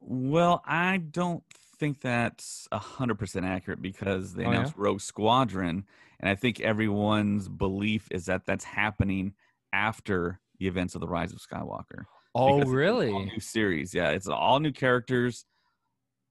Well, 0.00 0.62
I 0.66 0.98
don't 0.98 1.42
think 1.78 2.00
that's 2.00 2.66
hundred 2.72 3.18
percent 3.18 3.44
accurate 3.46 3.82
because 3.82 4.34
they 4.34 4.44
Oh, 4.44 4.50
yeah? 4.50 4.56
announced 4.56 4.74
Rogue 4.76 5.00
Squadron, 5.00 5.84
and 6.20 6.28
I 6.30 6.34
think 6.34 6.60
everyone's 6.60 7.48
belief 7.48 8.08
is 8.10 8.26
that 8.26 8.46
that's 8.46 8.64
happening 8.64 9.34
after 9.72 10.40
the 10.58 10.66
events 10.66 10.94
of 10.94 11.00
the 11.00 11.08
Rise 11.08 11.32
of 11.32 11.38
Skywalker. 11.40 12.04
Oh, 12.34 12.62
really? 12.64 13.12
all-new 13.12 13.40
series, 13.40 13.94
yeah. 13.94 14.10
It's 14.10 14.26
all 14.28 14.58
new 14.60 14.72
characters, 14.72 15.44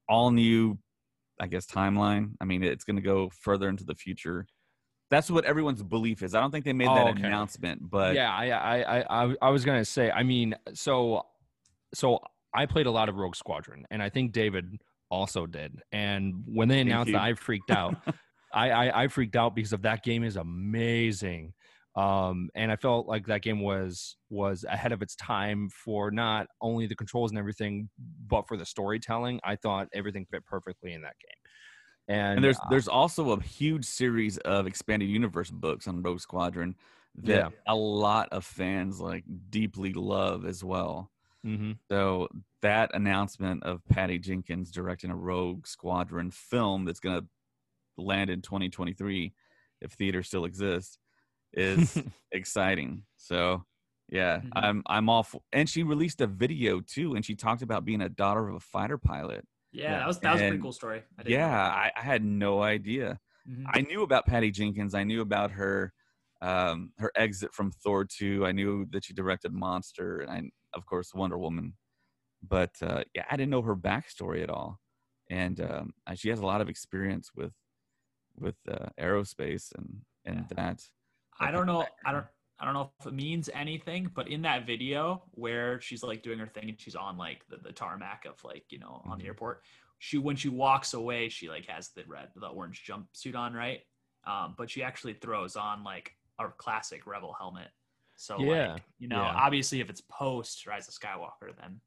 all 0.10 0.32
new, 0.32 0.78
I 1.40 1.48
guess, 1.48 1.66
timeline. 1.66 2.32
I 2.42 2.46
mean, 2.46 2.64
it's 2.64 2.84
going 2.84 2.96
to 2.98 3.02
go 3.02 3.30
further 3.30 3.70
into 3.70 3.86
the 3.86 3.96
future. 3.96 4.46
That's 5.10 5.30
what 5.30 5.46
everyone's 5.46 5.84
belief 5.84 6.24
is. 6.24 6.34
I 6.36 6.42
don't 6.42 6.52
think 6.52 6.66
they 6.66 6.74
made 6.74 6.88
Oh, 6.90 6.96
that 6.96 7.08
okay. 7.08 7.24
announcement, 7.24 7.90
but 7.90 8.16
yeah, 8.16 8.34
I, 8.34 8.50
I, 8.50 8.82
I, 9.00 9.24
I, 9.26 9.36
I 9.44 9.50
was 9.50 9.64
gonna 9.64 9.86
say. 9.86 10.10
I 10.10 10.24
mean, 10.24 10.56
so, 10.74 11.28
so 11.94 12.20
I 12.54 12.66
played 12.66 12.88
a 12.88 12.92
lot 12.92 13.10
of 13.10 13.16
Rogue 13.16 13.36
Squadron, 13.36 13.86
and 13.92 14.02
I 14.02 14.10
think 14.10 14.32
David 14.32 14.82
also 15.14 15.46
did. 15.46 15.82
And 15.92 16.44
when 16.46 16.68
they 16.68 16.80
announced 16.82 17.12
that. 17.12 17.22
I 17.22 17.34
freaked 17.36 17.72
out. 17.72 17.96
I, 18.54 18.70
I, 18.70 19.04
I 19.04 19.08
freaked 19.08 19.36
out 19.36 19.56
because 19.56 19.74
of 19.74 19.82
that 19.84 20.04
game 20.04 20.24
is 20.24 20.36
amazing. 20.36 21.54
Um, 21.96 22.50
and 22.56 22.72
I 22.72 22.76
felt 22.76 23.08
like 23.08 23.28
that 23.28 23.44
game 23.44 23.62
was 23.62 24.18
was 24.32 24.64
ahead 24.68 24.92
of 24.92 25.02
its 25.04 25.16
time 25.16 25.70
for 25.70 26.10
not 26.10 26.48
only 26.60 26.88
the 26.88 26.96
controls 26.96 27.32
and 27.32 27.38
everything, 27.38 27.90
but 28.28 28.48
for 28.48 28.58
the 28.58 28.66
storytelling. 28.66 29.40
I 29.44 29.56
thought 29.56 29.90
everything 29.94 30.26
fit 30.30 30.44
perfectly 30.46 30.94
in 30.94 31.02
that 31.04 31.16
game. 31.20 32.16
And, 32.16 32.36
and 32.38 32.44
there's 32.44 32.58
uh, 32.58 32.70
there's 32.72 32.88
also 32.88 33.32
a 33.32 33.42
huge 33.42 33.86
series 33.86 34.38
of 34.40 34.66
expanded 34.68 35.08
universe 35.10 35.52
books 35.52 35.88
on 35.88 36.02
Rogue 36.02 36.20
Squadron 36.20 36.76
that 37.24 37.38
Yeah. 37.38 37.50
a 37.68 37.76
lot 37.76 38.30
of 38.32 38.44
fans 38.44 39.00
like 39.00 39.24
deeply 39.52 39.94
love 39.94 40.46
as 40.46 40.64
well. 40.64 41.12
Mhm. 41.46 41.78
So 41.90 42.28
that 42.62 42.92
announcement 42.94 43.64
of 43.64 43.84
Patty 43.90 44.20
Jenkins 44.20 44.72
directing 44.72 45.10
a 45.12 45.16
Rogue 45.16 45.68
Squadron 45.68 46.32
film 46.32 46.86
that's 46.86 47.00
going 47.00 47.22
to 47.22 47.28
land 47.98 48.30
in 48.30 48.42
2023 48.42 49.34
if 49.82 49.92
theater 49.92 50.24
still 50.24 50.46
exists, 50.46 50.98
is 51.54 51.98
exciting. 52.32 53.04
So 53.18 53.64
yeah, 54.10 54.40
Mhm. 54.42 54.50
I'm 54.56 54.84
I'm 54.88 55.10
all 55.10 55.24
for, 55.24 55.42
and 55.52 55.70
she 55.70 55.84
released 55.84 56.22
a 56.22 56.28
video 56.28 56.80
too 56.82 57.16
and 57.16 57.26
she 57.26 57.36
talked 57.36 57.62
about 57.62 57.86
being 57.86 58.02
a 58.02 58.10
daughter 58.10 58.48
of 58.48 58.56
a 58.56 58.60
fighter 58.60 58.98
pilot. 58.98 59.46
Yeah, 59.72 59.84
Yeah. 59.92 59.98
that 60.00 60.08
was 60.08 60.20
that 60.20 60.34
was 60.34 60.42
a 60.42 60.48
pretty 60.48 60.62
cool 60.62 60.72
story. 60.72 61.04
I 61.18 61.24
Yeah. 61.26 61.58
I, 61.58 61.92
I 61.96 62.02
had 62.02 62.24
no 62.24 62.62
idea. 62.62 63.20
Mhm. 63.50 63.66
I 63.74 63.82
knew 63.82 64.04
about 64.04 64.26
Patty 64.26 64.52
Jenkins. 64.52 64.94
I 64.94 65.04
knew 65.04 65.22
about 65.22 65.52
her 65.52 65.94
um, 66.44 66.92
her 66.98 67.12
exit 67.16 67.54
from 67.54 67.72
Thor 67.72 68.04
2. 68.06 68.46
I 68.46 68.52
knew 68.52 68.86
that 68.92 69.06
she 69.06 69.14
directed 69.14 69.54
Monster 69.54 70.20
and 70.20 70.30
I 70.30 70.42
of 70.78 70.86
course 70.86 71.14
Wonder 71.14 71.38
Woman. 71.38 71.74
But 72.48 72.76
uh, 72.82 73.04
yeah, 73.16 73.24
I 73.32 73.38
didn't 73.38 73.52
know 73.52 73.62
her 73.62 73.76
backstory 73.76 74.44
at 74.44 74.50
all. 74.50 74.80
And 75.30 75.62
um, 75.62 75.94
she 76.16 76.30
has 76.30 76.40
a 76.40 76.46
lot 76.46 76.60
of 76.62 76.70
experience 76.70 77.32
with 77.36 77.54
with 78.38 78.56
uh, 78.70 78.90
aerospace 79.00 79.72
and 79.78 80.02
and 80.26 80.46
that. 80.56 80.82
I 81.40 81.52
don't 81.52 81.66
know. 81.66 81.88
I 82.06 82.12
don't. 82.12 82.26
I 82.60 82.66
don't 82.66 82.76
know 82.76 82.92
if 83.00 83.08
it 83.08 83.14
means 83.14 83.50
anything, 83.54 84.10
but 84.14 84.28
in 84.30 84.42
that 84.44 84.66
video 84.66 85.24
where 85.32 85.82
she's 85.82 86.04
like 86.04 86.24
doing 86.24 86.40
her 86.40 86.48
thing 86.48 86.70
and 86.70 86.80
she's 86.80 86.96
on 86.96 87.18
like 87.18 87.46
the, 87.50 87.58
the 87.58 87.74
tarmac 87.74 88.26
of 88.26 88.42
like 88.44 88.66
you 88.70 88.80
know 88.80 89.02
on 89.06 89.18
the 89.18 89.24
Mhm. 89.24 89.28
airport, 89.28 89.64
she 90.00 90.18
when 90.18 90.36
she 90.36 90.50
walks 90.50 90.94
away, 90.94 91.30
she 91.30 91.50
like 91.50 91.66
has 91.68 91.90
the 91.90 92.04
red 92.06 92.30
the 92.36 92.48
orange 92.48 92.86
jumpsuit 92.86 93.36
on, 93.36 93.54
right? 93.54 93.82
Um, 94.26 94.56
but 94.58 94.70
she 94.70 94.84
actually 94.84 95.14
throws 95.14 95.56
on 95.56 95.84
like 95.84 96.16
a 96.40 96.50
classic 96.50 97.06
rebel 97.06 97.36
helmet. 97.38 97.70
So 98.16 98.38
Yeah, 98.38 98.74
like 98.74 98.84
you 99.00 99.08
know, 99.08 99.18
yeah. 99.18 99.34
obviously 99.36 99.80
if 99.80 99.90
it's 99.90 100.02
post 100.02 100.66
Rise 100.68 100.88
of 100.88 100.94
Skywalker, 100.94 101.56
then 101.60 101.80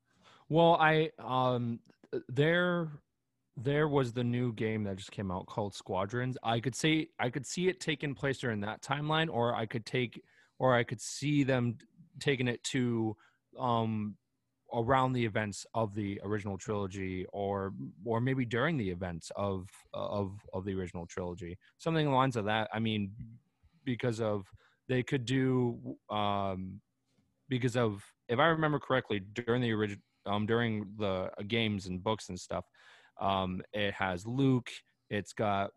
Well, 0.49 0.77
I 0.81 1.11
um 1.19 1.81
there 2.29 2.89
there 3.57 3.89
was 3.89 4.13
the 4.13 4.25
new 4.25 4.53
game 4.53 4.85
that 4.85 4.97
just 4.97 5.11
came 5.13 5.31
out 5.31 5.47
called 5.47 5.75
Squadrons. 5.75 6.37
I 6.43 6.61
could 6.61 6.75
say 6.75 7.09
I 7.19 7.31
could 7.31 7.47
see 7.47 7.69
it 7.69 7.81
taking 7.81 8.15
place 8.15 8.39
during 8.39 8.61
that 8.61 8.83
timeline 8.83 9.29
or 9.33 9.55
I 9.55 9.67
could 9.67 9.87
take 9.87 10.23
or 10.59 10.75
I 10.75 10.85
could 10.85 11.01
see 11.01 11.43
them 11.43 11.79
taking 12.21 12.49
it 12.49 12.63
to 12.65 13.17
um 13.59 14.17
around 14.75 15.13
the 15.13 15.25
events 15.25 15.65
of 15.75 15.95
the 15.95 16.21
original 16.25 16.59
trilogy 16.59 17.25
or 17.33 17.73
or 18.05 18.21
maybe 18.21 18.45
during 18.45 18.77
the 18.77 18.91
events 18.91 19.31
of 19.37 19.69
of 19.95 20.41
of 20.53 20.65
the 20.65 20.75
original 20.75 21.07
trilogy. 21.07 21.57
Something 21.79 22.07
along 22.07 22.15
the 22.15 22.19
lines 22.19 22.37
of 22.37 22.45
that. 22.47 22.69
I 22.75 22.79
mean 22.81 23.13
because 23.87 24.21
of 24.21 24.45
they 24.89 25.03
could 25.03 25.25
do 25.25 25.97
um 26.11 26.81
because 27.49 27.77
of 27.77 28.05
if 28.29 28.39
I 28.39 28.47
remember 28.47 28.79
correctly 28.79 29.21
during 29.21 29.63
the 29.63 29.73
original 29.73 30.03
um, 30.27 30.47
during 30.47 30.87
the 30.99 31.31
uh, 31.39 31.43
games 31.47 31.87
and 31.87 32.03
books 32.03 32.29
and 32.29 32.39
stuff. 32.39 32.65
Um, 33.21 33.63
it 33.73 33.95
has 33.95 34.27
Luke. 34.27 34.69
It's 35.09 35.33
got 35.33 35.71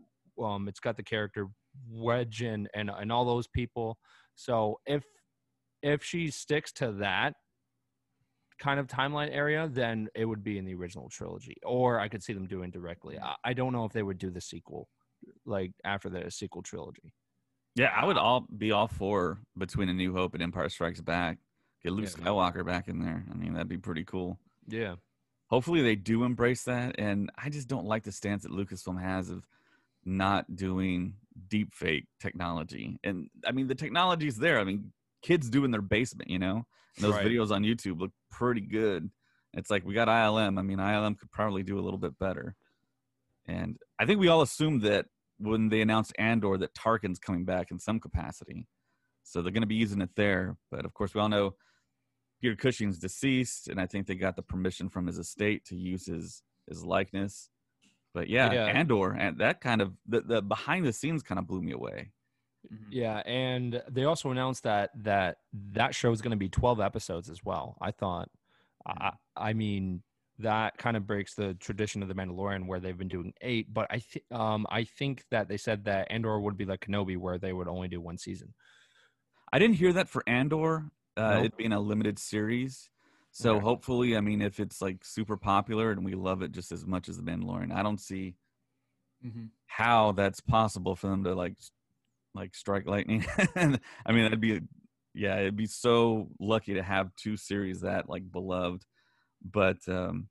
um, 0.43 0.67
it's 0.67 0.79
got 0.79 0.97
the 0.97 1.03
character 1.03 1.47
Wedge 1.89 2.41
and 2.41 2.67
and 2.73 2.89
and 2.89 3.11
all 3.11 3.25
those 3.25 3.47
people. 3.47 3.97
So 4.35 4.79
if 4.85 5.03
if 5.81 6.03
she 6.03 6.29
sticks 6.31 6.71
to 6.73 6.91
that 6.93 7.33
kind 8.59 8.79
of 8.79 8.87
timeline 8.87 9.29
area, 9.31 9.69
then 9.71 10.09
it 10.15 10.25
would 10.25 10.43
be 10.43 10.57
in 10.57 10.65
the 10.65 10.73
original 10.73 11.07
trilogy, 11.09 11.55
or 11.63 11.99
I 11.99 12.09
could 12.09 12.23
see 12.23 12.33
them 12.33 12.47
doing 12.47 12.71
directly. 12.71 13.17
I, 13.17 13.35
I 13.45 13.53
don't 13.53 13.71
know 13.71 13.85
if 13.85 13.93
they 13.93 14.03
would 14.03 14.17
do 14.17 14.31
the 14.31 14.41
sequel, 14.41 14.89
like 15.45 15.71
after 15.85 16.09
the 16.09 16.29
sequel 16.29 16.61
trilogy. 16.61 17.13
Yeah, 17.75 17.91
I 17.95 18.05
would 18.05 18.17
all 18.17 18.45
be 18.57 18.71
all 18.71 18.87
for 18.87 19.39
between 19.57 19.89
A 19.89 19.93
New 19.93 20.13
Hope 20.13 20.33
and 20.33 20.43
Empire 20.43 20.69
Strikes 20.69 21.01
Back. 21.01 21.37
Get 21.83 21.93
Luke 21.93 22.05
Yeah. 22.05 22.25
Skywalker 22.25 22.65
back 22.65 22.87
in 22.87 22.99
there. 22.99 23.23
I 23.31 23.35
mean, 23.35 23.53
that'd 23.53 23.69
be 23.69 23.77
pretty 23.77 24.03
cool. 24.03 24.37
Yeah, 24.67 24.95
Hopefully, 25.47 25.81
they 25.81 25.95
do 25.95 26.25
embrace 26.25 26.63
that. 26.65 26.99
And 26.99 27.31
I 27.35 27.49
just 27.49 27.67
don't 27.67 27.85
like 27.87 28.03
the 28.03 28.11
stance 28.11 28.43
that 28.43 28.51
Lucasfilm 28.51 29.01
has 29.01 29.31
of 29.31 29.47
not 30.05 30.55
doing 30.55 31.15
deep 31.47 31.73
fake 31.73 32.05
technology. 32.19 32.99
And 33.03 33.29
I 33.45 33.51
mean, 33.51 33.65
the 33.67 33.73
technology's 33.73 34.37
there. 34.37 34.59
I 34.59 34.63
mean, 34.63 34.91
kids 35.23 35.49
do 35.49 35.65
in 35.65 35.71
their 35.71 35.81
basement, 35.81 36.29
you 36.29 36.37
know. 36.37 36.65
And 36.97 37.03
those 37.03 37.15
Right. 37.15 37.25
videos 37.25 37.49
on 37.49 37.63
YouTube 37.63 37.99
look 37.99 38.11
pretty 38.29 38.61
good. 38.61 39.09
It's 39.53 39.71
like 39.71 39.83
we 39.83 39.95
got 39.95 40.07
ILM. 40.07 40.59
I 40.59 40.61
mean, 40.61 40.77
ILM 40.79 41.17
could 41.17 41.31
probably 41.31 41.63
do 41.63 41.79
a 41.79 41.81
little 41.81 41.97
bit 41.99 42.19
better. 42.19 42.55
And 43.47 43.79
I 43.97 44.05
think 44.05 44.19
we 44.19 44.27
all 44.27 44.43
assumed 44.43 44.83
that 44.83 45.07
when 45.39 45.69
they 45.69 45.81
announced 45.81 46.13
Andor 46.19 46.57
that 46.57 46.75
Tarkin's 46.75 47.19
coming 47.19 47.45
back 47.45 47.71
in 47.71 47.79
some 47.79 47.99
capacity. 47.99 48.67
So 49.23 49.41
they're 49.41 49.51
going 49.51 49.61
to 49.61 49.67
be 49.67 49.75
using 49.75 50.01
it 50.01 50.09
there. 50.15 50.57
But 50.71 50.85
of 50.85 50.93
course, 50.93 51.13
we 51.13 51.21
all 51.21 51.29
know 51.29 51.55
Peter 52.41 52.55
Cushing's 52.55 52.99
deceased, 52.99 53.67
and 53.67 53.79
I 53.79 53.85
think 53.85 54.07
they 54.07 54.15
got 54.15 54.35
the 54.35 54.41
permission 54.41 54.89
from 54.89 55.07
his 55.07 55.17
estate 55.17 55.65
to 55.65 55.75
use 55.75 56.05
his 56.05 56.41
his 56.67 56.83
likeness. 56.83 57.49
But 58.13 58.27
yeah, 58.29 58.51
Yeah. 58.51 58.65
Andor, 58.65 59.11
and 59.13 59.37
that 59.39 59.61
kind 59.61 59.81
of 59.81 59.93
the, 60.07 60.21
the 60.21 60.41
behind 60.41 60.85
the 60.85 60.93
scenes 60.93 61.21
kind 61.23 61.39
of 61.39 61.47
blew 61.47 61.61
me 61.61 61.71
away. 61.73 62.11
Mhm. 62.71 62.87
yeah, 62.91 63.17
and 63.25 63.81
they 63.89 64.03
also 64.03 64.31
announced 64.31 64.63
that 64.63 64.91
that 65.03 65.37
that 65.71 65.95
show 65.95 66.11
is 66.11 66.21
going 66.21 66.31
to 66.31 66.37
be 66.37 66.49
twelve 66.49 66.79
episodes 66.81 67.29
as 67.29 67.43
well. 67.43 67.77
I 67.79 67.91
thought, 67.91 68.29
I, 68.85 69.11
I 69.37 69.53
mean, 69.53 70.01
that 70.39 70.77
kind 70.77 70.95
of 70.97 71.05
breaks 71.05 71.35
the 71.35 71.53
tradition 71.55 72.01
of 72.01 72.07
the 72.07 72.13
Mandalorian 72.15 72.65
where 72.67 72.79
they've 72.79 72.97
been 72.97 73.07
doing 73.09 73.33
eight. 73.41 73.73
But 73.73 73.87
I 73.89 73.99
think 73.99 74.25
um 74.31 74.65
I 74.69 74.83
think 74.85 75.25
that 75.31 75.47
they 75.47 75.57
said 75.57 75.85
that 75.85 76.09
Andor 76.11 76.39
would 76.39 76.57
be 76.57 76.65
like 76.65 76.81
Kenobi 76.81 77.17
where 77.17 77.37
they 77.37 77.53
would 77.53 77.67
only 77.67 77.87
do 77.87 78.01
one 78.01 78.17
season. 78.17 78.53
I 79.51 79.59
didn't 79.59 79.75
hear 79.75 79.93
that 79.93 80.07
for 80.09 80.23
Andor, 80.27 80.91
uh, 81.17 81.39
Nope. 81.39 81.45
it 81.45 81.57
being 81.57 81.73
a 81.73 81.79
limited 81.79 82.19
series. 82.19 82.89
So 83.31 83.55
Okay. 83.55 83.65
hopefully, 83.65 84.15
I 84.17 84.21
mean, 84.21 84.41
if 84.41 84.59
it's 84.59 84.81
like 84.81 85.03
super 85.05 85.37
popular 85.37 85.91
and 85.91 86.03
we 86.05 86.15
love 86.15 86.41
it 86.41 86.51
just 86.51 86.71
as 86.71 86.85
much 86.85 87.09
as 87.09 87.17
the 87.17 87.23
Mandalorian, 87.23 87.71
I 87.73 87.83
don't 87.83 87.99
see 87.99 88.35
Mhm. 89.21 89.49
how 89.67 90.11
that's 90.13 90.39
possible 90.41 90.95
for 90.95 91.07
them 91.07 91.23
to 91.23 91.35
like 91.35 91.55
like 92.33 92.55
strike 92.55 92.85
lightning. 92.87 93.25
I 93.55 94.11
mean, 94.11 94.23
that'd 94.23 94.41
be 94.41 94.61
yeah, 95.13 95.39
it'd 95.39 95.55
be 95.57 95.65
so 95.67 96.29
lucky 96.39 96.75
to 96.75 96.83
have 96.83 97.15
two 97.15 97.37
series 97.37 97.81
that 97.81 98.09
like 98.09 98.31
beloved. 98.31 98.85
But 99.43 99.87
um 99.87 100.29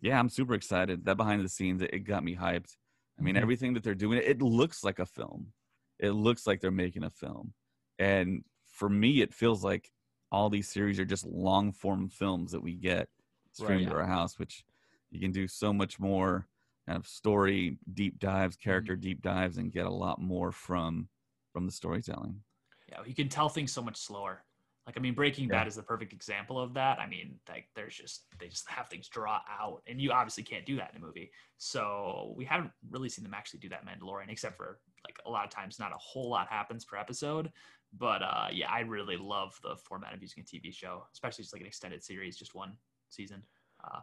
yeah, 0.00 0.18
I'm 0.18 0.30
super 0.30 0.54
excited. 0.54 1.04
That 1.04 1.16
behind 1.18 1.44
the 1.44 1.48
scenes, 1.48 1.82
it, 1.82 1.90
it 1.92 1.98
got 2.00 2.24
me 2.24 2.34
hyped. 2.36 2.76
I 3.18 3.22
mean, 3.22 3.34
Mhm. 3.34 3.42
everything 3.42 3.74
that 3.74 3.82
they're 3.82 3.94
doing, 3.94 4.18
it 4.24 4.40
looks 4.40 4.82
like 4.82 4.98
a 4.98 5.04
film. 5.06 5.52
It 5.98 6.12
looks 6.12 6.46
like 6.46 6.60
they're 6.60 6.70
making 6.70 7.04
a 7.04 7.10
film. 7.10 7.54
And 7.98 8.44
for 8.66 8.88
me, 8.88 9.20
it 9.20 9.34
feels 9.34 9.62
like 9.62 9.92
all 10.32 10.48
these 10.48 10.68
series 10.70 10.98
are 10.98 11.04
just 11.04 11.26
long 11.26 11.72
form 11.72 12.08
films 12.08 12.52
that 12.52 12.62
we 12.62 12.74
get 12.76 13.08
streamed 13.52 13.84
Right. 13.86 13.92
to 13.92 13.98
our 13.98 14.06
house, 14.06 14.38
which 14.38 14.64
you 15.10 15.20
can 15.20 15.32
do 15.32 15.46
so 15.48 15.72
much 15.72 15.98
more 16.00 16.48
kind 16.86 16.96
of 16.96 17.06
story 17.06 17.78
deep 17.92 18.18
dives, 18.18 18.56
character 18.56 18.96
deep 18.96 19.20
dives, 19.22 19.58
and 19.58 19.72
get 19.72 19.86
a 19.86 19.90
lot 19.90 20.20
more 20.20 20.50
from 20.52 21.10
from 21.52 21.66
the 21.66 21.72
storytelling. 21.72 22.42
Yeah, 22.88 23.04
you 23.04 23.14
can 23.14 23.28
tell 23.28 23.48
things 23.48 23.72
so 23.72 23.82
much 23.82 23.96
slower. 23.96 24.44
Like 24.90 24.98
I 24.98 25.02
mean, 25.02 25.14
Breaking 25.14 25.48
Yeah. 25.48 25.58
Bad 25.58 25.68
is 25.68 25.76
the 25.76 25.84
perfect 25.84 26.12
example 26.12 26.58
of 26.58 26.74
that. 26.74 26.98
I 26.98 27.06
mean, 27.06 27.38
like 27.48 27.68
there's 27.76 27.94
just 27.94 28.24
they 28.40 28.48
just 28.48 28.68
have 28.68 28.88
things 28.88 29.06
draw 29.06 29.40
out, 29.48 29.82
and 29.86 30.00
you 30.00 30.10
obviously 30.10 30.42
can't 30.42 30.66
do 30.66 30.74
that 30.78 30.90
in 30.90 31.00
a 31.00 31.06
movie. 31.06 31.30
So 31.58 32.34
we 32.36 32.44
haven't 32.44 32.72
really 32.90 33.08
seen 33.08 33.22
them 33.22 33.32
actually 33.32 33.60
do 33.60 33.68
that 33.68 33.86
Mandalorian, 33.86 34.30
except 34.30 34.56
for 34.56 34.80
like 35.06 35.16
a 35.24 35.30
lot 35.30 35.44
of 35.44 35.50
times 35.52 35.78
not 35.78 35.92
a 35.92 35.98
whole 35.98 36.28
lot 36.28 36.48
happens 36.48 36.84
per 36.84 36.96
episode. 36.96 37.52
But 37.96 38.24
uh, 38.24 38.48
yeah, 38.50 38.68
I 38.68 38.80
really 38.80 39.16
love 39.16 39.56
the 39.62 39.76
format 39.76 40.12
of 40.12 40.20
using 40.20 40.42
a 40.42 40.44
TV 40.44 40.74
show, 40.74 41.06
especially 41.12 41.44
just 41.44 41.54
like 41.54 41.60
an 41.60 41.68
extended 41.68 42.02
series, 42.02 42.36
just 42.36 42.56
one 42.56 42.72
season. 43.10 43.44
Uh, 43.84 44.00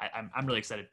I, 0.00 0.10
I'm 0.12 0.28
I'm 0.34 0.44
really 0.44 0.58
excited. 0.58 0.88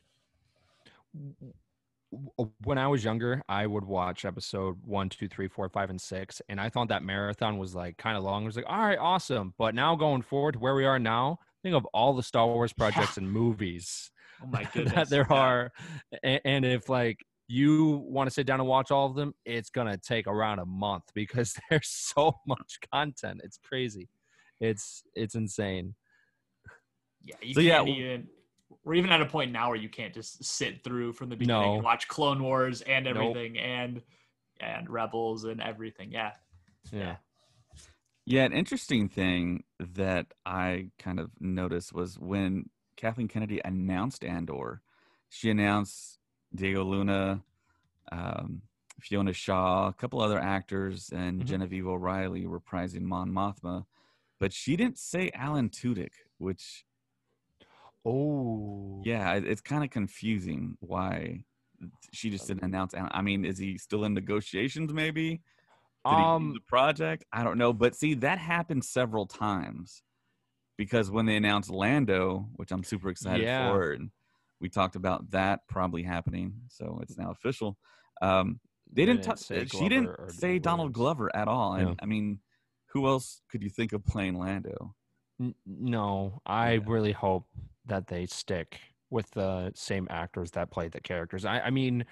W- 2.15 2.31
uh, 2.39 2.45
when 2.63 2.77
I 2.77 2.87
was 2.87 3.03
younger, 3.03 3.41
I 3.47 3.67
would 3.67 3.85
watch 3.85 4.25
episode 4.25 4.77
one, 4.83 5.09
two, 5.09 5.27
three, 5.27 5.47
four, 5.47 5.69
five, 5.69 5.89
and 5.89 5.99
six, 6.01 6.41
and 6.49 6.59
I 6.59 6.69
thought 6.69 6.89
that 6.89 7.03
marathon 7.03 7.57
was 7.57 7.75
like 7.75 7.97
kind 7.97 8.17
of 8.17 8.23
long. 8.23 8.43
I 8.43 8.45
was 8.45 8.55
like, 8.55 8.65
all 8.67 8.79
right, 8.79 8.97
awesome. 8.97 9.53
But 9.57 9.75
now 9.75 9.95
going 9.95 10.21
forward 10.21 10.53
to 10.53 10.59
where 10.59 10.75
we 10.75 10.85
are 10.85 10.99
now, 10.99 11.39
think 11.63 11.75
of 11.75 11.85
all 11.93 12.13
the 12.13 12.23
Star 12.23 12.47
Wars 12.47 12.73
projects 12.77 13.17
and 13.17 13.29
movies 13.31 14.11
Oh 14.43 14.47
my 14.47 14.63
goodness, 14.73 14.93
that 14.93 15.09
there 15.09 15.27
yeah. 15.29 15.35
are, 15.37 15.71
and, 16.23 16.41
and 16.45 16.65
if 16.65 16.89
like 16.89 17.19
you 17.47 18.03
want 18.07 18.27
to 18.27 18.33
sit 18.33 18.47
down 18.47 18.59
and 18.59 18.67
watch 18.67 18.91
all 18.91 19.05
of 19.07 19.15
them, 19.15 19.33
it's 19.45 19.69
gonna 19.69 19.97
take 19.97 20.27
around 20.27 20.59
a 20.59 20.65
month 20.65 21.03
because 21.13 21.55
there's 21.69 21.87
so 21.87 22.33
much 22.47 22.79
content. 22.91 23.41
It's 23.43 23.57
crazy. 23.57 24.09
It's 24.59 25.03
it's 25.13 25.35
insane. 25.35 25.95
Yeah, 27.21 27.35
you 27.41 27.53
So, 27.53 27.59
yeah, 27.61 27.75
can't 27.77 27.87
w- 27.87 28.05
even. 28.05 28.27
We're 28.83 28.95
even 28.95 29.11
at 29.11 29.21
a 29.21 29.25
point 29.25 29.51
now 29.51 29.69
where 29.69 29.77
you 29.77 29.89
can't 29.89 30.13
just 30.13 30.43
sit 30.43 30.83
through 30.83 31.13
from 31.13 31.29
the 31.29 31.35
beginning 31.35 31.61
No. 31.61 31.73
and 31.75 31.83
watch 31.83 32.07
Clone 32.07 32.41
Wars 32.41 32.81
and 32.81 33.05
Nope. 33.05 33.15
everything 33.17 33.57
and 33.59 34.01
and 34.59 34.89
Rebels 34.89 35.43
and 35.43 35.61
everything. 35.61 36.11
Yeah, 36.11 36.31
Yeah. 36.91 37.17
Yeah, 38.27 38.45
an 38.45 38.53
interesting 38.53 39.07
thing 39.09 39.65
that 39.79 40.27
I 40.45 40.89
kind 40.97 41.19
of 41.19 41.29
noticed 41.39 41.93
was 41.93 42.17
when 42.17 42.69
Kathleen 42.95 43.27
Kennedy 43.27 43.61
announced 43.63 44.23
Andor, 44.23 44.81
she 45.29 45.49
announced 45.51 46.17
Diego 46.55 46.83
Luna, 46.85 47.43
um, 48.11 48.61
Fiona 48.99 49.33
Shaw, 49.33 49.89
a 49.89 49.93
couple 49.93 50.21
other 50.21 50.39
actors, 50.39 51.09
and 51.11 51.41
Mhm. 51.43 51.45
Genevieve 51.45 51.85
O'Reilly 51.85 52.45
reprising 52.45 53.01
Mon 53.01 53.29
Mothma, 53.29 53.85
but 54.39 54.53
she 54.53 54.75
didn't 54.77 54.97
say 54.97 55.29
Alan 55.35 55.69
Tudyk, 55.69 56.13
which 56.37 56.85
Oh. 58.05 59.01
yeah, 59.05 59.33
it- 59.35 59.45
it's 59.45 59.61
kind 59.61 59.83
of 59.83 59.89
confusing 59.89 60.77
why 60.79 61.43
she 62.13 62.29
just 62.29 62.47
didn't 62.47 62.63
announce. 62.63 62.93
I 62.95 63.21
mean, 63.21 63.43
is 63.45 63.57
he 63.57 63.77
still 63.77 64.05
in 64.05 64.13
negotiations? 64.13 64.93
Maybe 64.93 65.41
did 66.05 66.13
Um. 66.13 66.53
the 66.53 66.59
project? 66.61 67.25
I 67.33 67.43
don't 67.43 67.57
know. 67.57 67.73
But 67.73 67.95
see, 67.95 68.13
that 68.15 68.37
happened 68.37 68.85
several 68.85 69.25
times 69.25 70.03
because 70.77 71.09
when 71.09 71.25
they 71.25 71.35
announced 71.35 71.69
Lando, 71.69 72.49
which 72.55 72.71
I'm 72.71 72.83
super 72.83 73.09
excited 73.09 73.43
Yeah. 73.43 73.71
for, 73.71 73.91
and 73.93 74.11
we 74.61 74.69
talked 74.69 74.95
about 74.95 75.31
that 75.31 75.67
probably 75.67 76.03
happening, 76.03 76.53
so 76.69 76.99
it's 77.01 77.17
now 77.17 77.31
official. 77.31 77.77
Um, 78.21 78.59
they 78.91 79.05
didn't. 79.05 79.23
touch. 79.23 79.39
say 79.39 79.65
she 79.65 79.77
Glover 79.77 79.89
didn't 79.89 80.31
say 80.31 80.59
Donald. 80.59 80.93
Glover 80.93 81.35
at 81.35 81.47
all. 81.47 81.73
And 81.73 81.89
Yeah. 81.89 81.95
I 82.01 82.05
mean, 82.05 82.39
who 82.93 83.07
else 83.07 83.41
could 83.49 83.63
you 83.63 83.69
think 83.69 83.91
of 83.93 84.05
playing 84.05 84.37
Lando? 84.37 84.95
N- 85.41 85.55
No, 85.65 86.41
I 86.45 86.73
Yeah. 86.73 86.83
really 86.85 87.11
hope 87.11 87.47
that 87.87 88.07
they 88.07 88.25
stick 88.25 88.79
with 89.09 89.29
the 89.31 89.71
same 89.75 90.07
actors 90.09 90.51
that 90.51 90.71
played 90.71 90.91
the 90.91 91.01
characters. 91.01 91.45
I, 91.45 91.59
I 91.59 91.69
mean, 91.69 92.05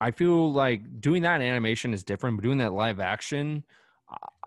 I 0.00 0.10
feel 0.10 0.52
like 0.52 1.00
doing 1.00 1.22
that 1.22 1.40
in 1.40 1.46
animation 1.46 1.94
is 1.94 2.02
different, 2.02 2.36
but 2.36 2.42
doing 2.42 2.58
that 2.58 2.72
live 2.72 2.98
action, 3.00 3.64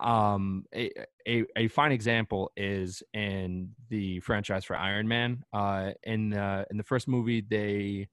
uh, 0.00 0.04
um, 0.06 0.64
a, 0.74 0.90
a, 1.26 1.44
a 1.56 1.68
fine 1.68 1.92
example 1.92 2.52
is 2.56 3.02
in 3.14 3.70
the 3.88 4.20
franchise 4.20 4.64
for 4.64 4.76
Iron 4.76 5.08
Man. 5.08 5.44
Uh, 5.52 5.92
in 6.02 6.30
the 6.30 6.66
in 6.70 6.76
the 6.76 6.84
first 6.84 7.08
movie, 7.08 7.40
they 7.40 8.08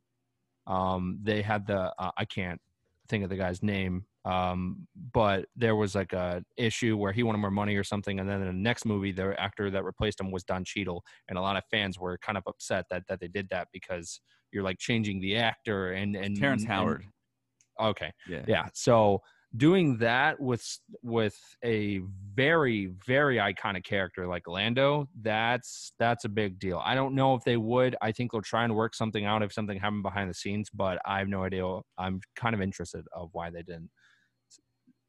um 0.67 1.19
they 1.21 1.41
had 1.41 1.67
the 1.67 1.93
uh, 1.99 2.11
I 2.17 2.25
can't 2.25 2.61
think 3.09 3.23
of 3.23 3.29
the 3.29 3.35
guy's 3.35 3.61
name 3.61 4.05
um 4.25 4.87
but 5.13 5.45
there 5.55 5.75
was 5.75 5.95
like 5.95 6.13
a 6.13 6.41
issue 6.57 6.95
where 6.95 7.11
he 7.11 7.23
wanted 7.23 7.39
more 7.39 7.51
money 7.51 7.75
or 7.75 7.83
something 7.83 8.19
and 8.19 8.29
then 8.29 8.39
in 8.41 8.47
the 8.47 8.53
next 8.53 8.85
movie 8.85 9.11
the 9.11 9.35
actor 9.39 9.69
that 9.69 9.83
replaced 9.83 10.19
him 10.19 10.31
was 10.31 10.43
Don 10.43 10.63
Cheadle 10.63 11.03
and 11.27 11.37
a 11.37 11.41
lot 11.41 11.57
of 11.57 11.63
fans 11.69 11.99
were 11.99 12.17
kind 12.19 12.37
of 12.37 12.43
upset 12.47 12.85
that 12.89 13.03
that 13.09 13.19
they 13.19 13.27
did 13.27 13.47
that 13.49 13.67
because 13.73 14.21
you're 14.53 14.63
like 14.63 14.77
changing 14.79 15.19
the 15.19 15.35
actor 15.35 15.91
and 15.91 16.15
and 16.15 16.37
Terrence 16.37 16.63
and- 16.63 16.71
Howard. 16.71 17.05
okay. 17.81 18.11
Yeah. 18.29 18.43
yeah. 18.47 18.67
So 18.73 19.21
doing 19.55 19.97
that 19.99 20.39
with 20.39 20.65
with 21.03 21.37
a 21.63 22.01
very 22.33 22.91
very 23.05 23.37
iconic 23.37 23.83
character 23.83 24.25
like 24.25 24.47
lando 24.47 25.07
that's 25.21 25.93
that's 25.99 26.25
a 26.25 26.29
big 26.29 26.59
deal. 26.59 26.81
I 26.83 26.95
don't 26.95 27.13
know 27.13 27.35
if 27.35 27.43
they 27.43 27.57
would. 27.57 27.95
I 28.01 28.11
think 28.11 28.31
they'll 28.31 28.41
try 28.41 28.63
and 28.63 28.73
work 28.75 28.95
something 28.95 29.25
out 29.25 29.43
if 29.43 29.53
something 29.53 29.79
happened 29.79 30.03
behind 30.03 30.29
the 30.29 30.33
scenes 30.33 30.69
but 30.73 30.97
i 31.05 31.19
have 31.19 31.27
no 31.27 31.43
idea. 31.43 31.65
I'm 31.97 32.21
kind 32.35 32.55
of 32.55 32.61
interested 32.61 33.05
of 33.13 33.29
why 33.33 33.49
they 33.49 33.63
didn't 33.63 33.89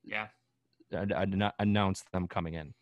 yeah. 0.04 0.28
uh, 0.94 1.24
not 1.26 1.54
announce 1.58 2.02
them 2.12 2.28
coming 2.28 2.54
in 2.54 2.72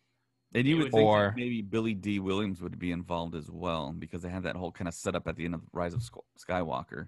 And 0.53 0.67
you 0.67 0.75
would 0.77 0.83
would- 0.85 0.91
think 0.91 1.01
that 1.03 1.07
Or- 1.07 1.33
maybe 1.35 1.61
Billy 1.61 1.93
Dee 1.95 2.19
Williams 2.19 2.61
would 2.61 2.77
be 2.77 2.91
involved 2.91 3.33
as 3.35 3.49
well 3.49 3.91
because 3.93 4.21
they 4.21 4.29
had 4.29 4.43
that 4.43 4.55
whole 4.55 4.71
kind 4.71 4.87
of 4.87 4.93
setup 4.93 5.27
at 5.27 5.35
the 5.35 5.45
end 5.45 5.55
of 5.55 5.61
Rise 5.71 5.93
of 5.93 6.01
Skywalker, 6.37 7.07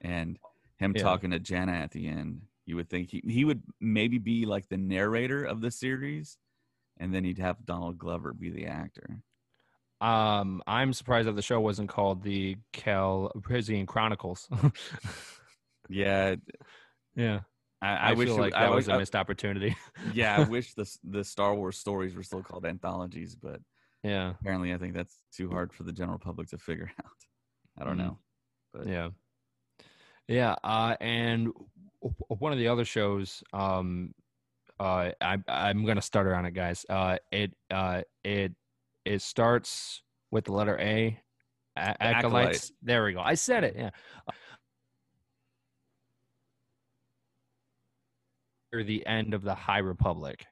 and 0.00 0.38
him 0.76 0.92
Yeah. 0.96 1.02
talking 1.02 1.30
to 1.32 1.38
Jannah 1.38 1.72
at 1.72 1.90
the 1.90 2.06
end. 2.08 2.42
You 2.64 2.76
would 2.76 2.88
think 2.88 3.10
he 3.10 3.22
he 3.26 3.44
would 3.44 3.62
maybe 3.80 4.18
be 4.18 4.46
like 4.46 4.68
the 4.68 4.76
narrator 4.78 5.44
of 5.44 5.60
the 5.60 5.70
series, 5.70 6.38
and 6.98 7.12
then 7.14 7.24
you'd 7.24 7.38
have 7.38 7.64
Donald 7.64 7.98
Glover 7.98 8.32
be 8.32 8.50
the 8.50 8.66
actor. 8.66 9.22
Um, 10.00 10.62
I'm 10.66 10.92
surprised 10.92 11.26
that 11.28 11.34
the 11.34 11.42
show 11.42 11.60
wasn't 11.60 11.88
called 11.88 12.22
the 12.22 12.56
Calrissian 12.72 13.86
Chronicles. 13.86 14.48
Yeah, 15.90 16.36
yeah, 17.14 17.40
I, 17.80 17.88
I, 17.88 18.10
I, 18.10 18.12
wish 18.14 18.28
like 18.30 18.54
I 18.54 18.62
that 18.66 18.74
was 18.74 18.88
a 18.88 18.98
missed 18.98 19.14
opportunity. 19.14 19.76
yeah, 20.12 20.36
I 20.36 20.48
wish 20.48 20.74
the 20.74 20.90
the 21.04 21.22
Star 21.24 21.54
Wars 21.54 21.78
stories 21.78 22.14
were 22.16 22.22
still 22.22 22.42
called 22.42 22.66
anthologies, 22.66 23.34
but 23.36 23.60
yeah, 24.02 24.34
apparently 24.40 24.74
I 24.74 24.78
think 24.78 24.94
that's 24.94 25.14
too 25.32 25.48
hard 25.50 25.72
for 25.72 25.84
the 25.84 25.92
general 25.92 26.18
public 26.18 26.48
to 26.48 26.58
figure 26.58 26.90
out. 27.04 27.12
I 27.80 27.84
don't 27.84 27.94
Mm. 27.96 27.98
know. 27.98 28.18
But 28.74 28.86
yeah, 28.88 29.08
yeah. 30.26 30.56
Uh, 30.64 30.96
and 31.00 31.52
one 32.28 32.52
of 32.52 32.58
the 32.58 32.68
other 32.68 32.84
shows, 32.84 33.42
um, 33.52 34.14
uh, 34.80 35.10
I, 35.20 35.38
I'm 35.48 35.84
gonna 35.84 36.02
stutter 36.02 36.34
on 36.34 36.44
it, 36.46 36.52
guys. 36.54 36.84
Uh, 36.88 37.18
it, 37.32 37.52
uh, 37.70 38.02
it, 38.24 38.52
it 39.04 39.22
starts 39.22 40.02
with 40.30 40.44
the 40.44 40.52
letter 40.52 40.78
A. 40.78 41.18
A- 41.76 41.80
Acolyte. 41.80 42.16
acolytes. 42.16 42.72
There 42.82 43.04
we 43.04 43.12
go. 43.12 43.20
I 43.20 43.34
said 43.34 43.62
it. 43.64 43.74
Yeah. 43.78 43.90
Or 48.72 48.82
the 48.82 49.06
end 49.06 49.34
of 49.34 49.42
the 49.42 49.54
High 49.54 49.78
Republic. 49.78 50.44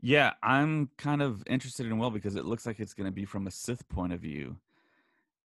Yeah, 0.00 0.32
I'm 0.42 0.90
kind 0.98 1.22
of 1.22 1.42
interested 1.46 1.86
in 1.86 1.98
well 1.98 2.10
because 2.10 2.36
it 2.36 2.44
looks 2.44 2.66
like 2.66 2.78
it's 2.78 2.92
going 2.92 3.06
to 3.06 3.12
be 3.12 3.24
from 3.24 3.46
a 3.46 3.50
Sith 3.50 3.88
point 3.88 4.12
of 4.12 4.20
view, 4.20 4.56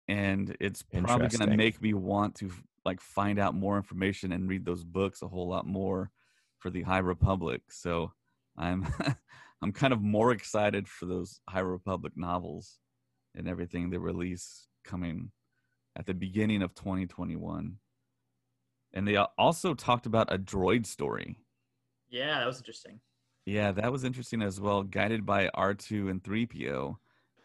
and 0.07 0.55
it's 0.61 0.81
probably 0.81 1.27
going 1.27 1.49
to 1.49 1.57
make 1.57 1.81
me 1.81 1.93
want 1.93 2.35
to 2.35 2.51
like 2.85 3.01
find 3.01 3.39
out 3.39 3.55
more 3.55 3.75
information 3.75 4.31
and 4.31 4.47
read 4.47 4.63
those 4.63 4.83
books 4.83 5.21
a 5.21 5.27
whole 5.27 5.49
lot 5.49 5.67
more 5.67 6.11
for 6.59 6.69
the 6.69 6.83
High 6.83 6.99
Republic. 6.99 7.63
So 7.69 8.13
I'm 8.57 8.87
I'm 9.61 9.71
kind 9.71 9.93
of 9.93 10.01
more 10.01 10.31
excited 10.31 10.87
for 10.87 11.05
those 11.05 11.39
High 11.49 11.59
Republic 11.59 12.13
novels 12.15 12.79
and 13.35 13.47
everything 13.49 13.89
they 13.89 13.97
release 13.97 14.67
coming 14.83 15.31
at 15.97 16.05
the 16.05 16.13
beginning 16.13 16.61
of 16.61 16.75
2021. 16.75 17.77
And 18.95 19.07
they 19.07 19.17
also 19.17 19.73
talked 19.73 20.05
about 20.05 20.33
a 20.33 20.37
droid 20.39 20.85
story. 20.85 21.37
Yeah, 22.09 22.39
that 22.39 22.47
was 22.47 22.57
interesting. 22.57 22.99
Yeah, 23.45 23.71
that 23.73 23.91
was 23.91 24.03
interesting 24.05 24.41
as 24.41 24.59
well. 24.59 24.83
Guided 24.83 25.25
by 25.25 25.49
R2 25.49 26.09
and 26.09 26.23
3PO. 26.23 26.95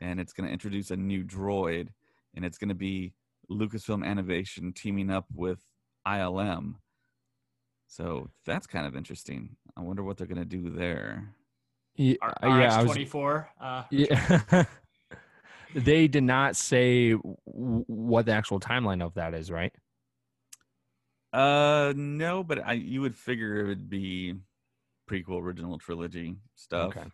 And 0.00 0.20
it's 0.20 0.32
going 0.32 0.46
to 0.46 0.52
introduce 0.52 0.90
a 0.90 0.96
new 0.96 1.24
droid. 1.24 1.88
And 2.34 2.44
it's 2.44 2.56
going 2.56 2.68
to 2.68 2.74
be 2.74 3.12
Lucasfilm 3.50 4.06
Animation 4.06 4.72
teaming 4.72 5.10
up 5.10 5.26
with 5.34 5.58
ILM. 6.06 6.74
So 7.88 8.30
that's 8.46 8.66
kind 8.68 8.86
of 8.86 8.94
interesting. 8.96 9.56
I 9.76 9.80
wonder 9.80 10.04
what 10.04 10.16
they're 10.16 10.28
going 10.28 10.38
to 10.38 10.44
do 10.44 10.70
there. 10.70 11.34
Yeah, 11.96 12.14
R- 12.22 12.34
yeah, 12.44 12.78
I 12.78 12.82
was- 12.84 12.96
RX24. 12.96 13.46
Uh, 13.60 13.82
Yeah. 13.90 14.64
they 15.74 16.06
did 16.08 16.22
not 16.22 16.54
say 16.56 17.10
w- 17.12 17.84
what 17.88 18.26
the 18.26 18.32
actual 18.32 18.60
timeline 18.60 19.02
of 19.04 19.14
that 19.14 19.34
is, 19.34 19.50
right? 19.50 19.72
Uh, 21.32 21.92
no, 21.96 22.42
but 22.42 22.58
I 22.66 22.72
you 22.72 23.00
would 23.02 23.16
figure 23.16 23.60
it 23.60 23.66
would 23.68 23.88
be 23.88 24.34
prequel 25.08 25.40
original 25.40 25.78
trilogy 25.78 26.36
stuff. 26.54 26.88
Okay. 26.96 27.06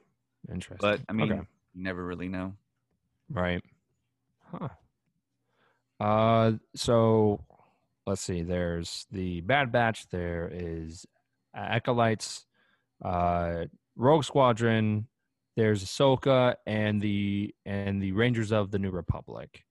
Interesting. 0.51 0.79
But 0.81 1.01
I 1.09 1.13
mean, 1.13 1.33
Okay. 1.33 1.41
you 1.75 1.83
never 1.83 2.05
really 2.05 2.29
know. 2.29 2.55
right. 3.31 3.63
Huh. 4.51 4.69
Uh, 5.99 6.53
so 6.75 7.45
let's 8.07 8.21
see. 8.23 8.43
There's 8.43 9.07
the 9.11 9.41
Bad 9.41 9.73
Batch. 9.73 10.09
There 10.09 10.49
is 10.53 11.05
Acolytes, 11.55 12.47
uh, 13.05 13.65
Rogue 13.97 14.25
Squadron. 14.25 15.09
There's 15.57 15.83
Ahsoka 15.85 16.57
and 16.67 17.01
the 17.03 17.55
and 17.65 18.01
the 18.03 18.13
Rangers 18.13 18.53
of 18.53 18.71
the 18.71 18.79
New 18.79 18.91
Republic. 18.91 19.65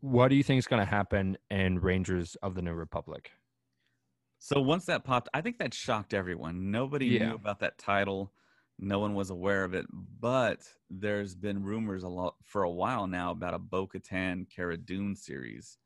What 0.00 0.28
do 0.28 0.36
you 0.36 0.42
think 0.42 0.58
is 0.58 0.66
going 0.66 0.80
to 0.80 0.90
happen 0.90 1.36
in 1.50 1.80
Rangers 1.80 2.36
of 2.36 2.54
the 2.54 2.62
New 2.62 2.74
Republic? 2.74 3.32
So 4.38 4.60
once 4.60 4.84
that 4.86 5.04
popped, 5.04 5.28
I 5.34 5.40
think 5.40 5.58
that 5.58 5.74
shocked 5.74 6.14
everyone. 6.14 6.70
Nobody 6.70 7.06
Yeah. 7.06 7.28
knew 7.30 7.34
about 7.34 7.58
that 7.60 7.78
title. 7.78 8.32
No 8.78 8.98
one 8.98 9.14
was 9.14 9.30
aware 9.30 9.64
of 9.64 9.74
it. 9.74 9.86
But 9.90 10.62
there's 10.90 11.34
been 11.34 11.62
rumors 11.62 12.02
a 12.02 12.08
lot 12.08 12.36
for 12.44 12.62
a 12.62 12.70
while 12.70 13.06
now 13.06 13.30
about 13.30 13.54
a 13.54 13.58
Bo 13.58 13.86
Katan 13.86 14.48
Cara 14.48 14.76
Dune 14.76 15.16
series, 15.16 15.78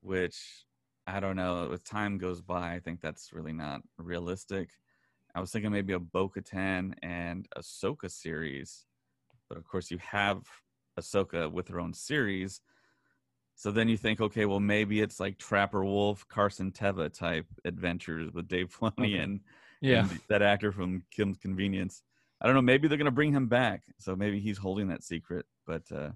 which 0.00 0.66
I 1.06 1.20
don't 1.20 1.36
know. 1.36 1.72
As 1.72 1.82
time 1.82 2.16
goes 2.18 2.40
by, 2.40 2.74
I 2.74 2.80
think 2.80 3.00
that's 3.00 3.32
really 3.32 3.52
not 3.52 3.82
realistic. 3.98 4.70
I 5.34 5.40
was 5.40 5.50
thinking 5.50 5.72
maybe 5.72 5.92
a 5.94 5.98
Bo 5.98 6.28
Katan 6.28 6.94
and 7.02 7.48
Ahsoka 7.56 8.10
series. 8.10 8.86
But 9.48 9.58
of 9.58 9.64
course, 9.64 9.90
you 9.90 9.98
have 9.98 10.48
Ahsoka 10.98 11.50
with 11.50 11.68
her 11.68 11.80
own 11.80 11.92
series. 11.92 12.60
So 13.56 13.70
then 13.70 13.88
you 13.88 13.96
think, 13.96 14.20
okay, 14.20 14.46
well, 14.46 14.60
maybe 14.60 15.00
it's 15.00 15.20
like 15.20 15.38
Trapper 15.38 15.84
Wolf, 15.84 16.26
Carson 16.28 16.72
Teva 16.72 17.12
type 17.12 17.46
adventures 17.64 18.32
with 18.32 18.48
Dave 18.48 18.70
Filoni 18.76 18.92
Okay. 19.14 19.18
and, 19.18 19.40
Yeah. 19.80 20.08
and 20.08 20.20
that 20.28 20.42
actor 20.42 20.72
from 20.72 21.04
Kim's 21.10 21.38
Convenience. 21.38 22.02
I 22.40 22.46
don't 22.46 22.56
know. 22.56 22.62
Maybe 22.62 22.88
they're 22.88 22.98
going 22.98 23.04
to 23.06 23.10
bring 23.12 23.32
him 23.32 23.46
back. 23.46 23.82
So 24.00 24.16
maybe 24.16 24.40
he's 24.40 24.58
holding 24.58 24.88
that 24.88 25.04
secret. 25.04 25.46
But 25.66 25.82
uh, 25.94 26.10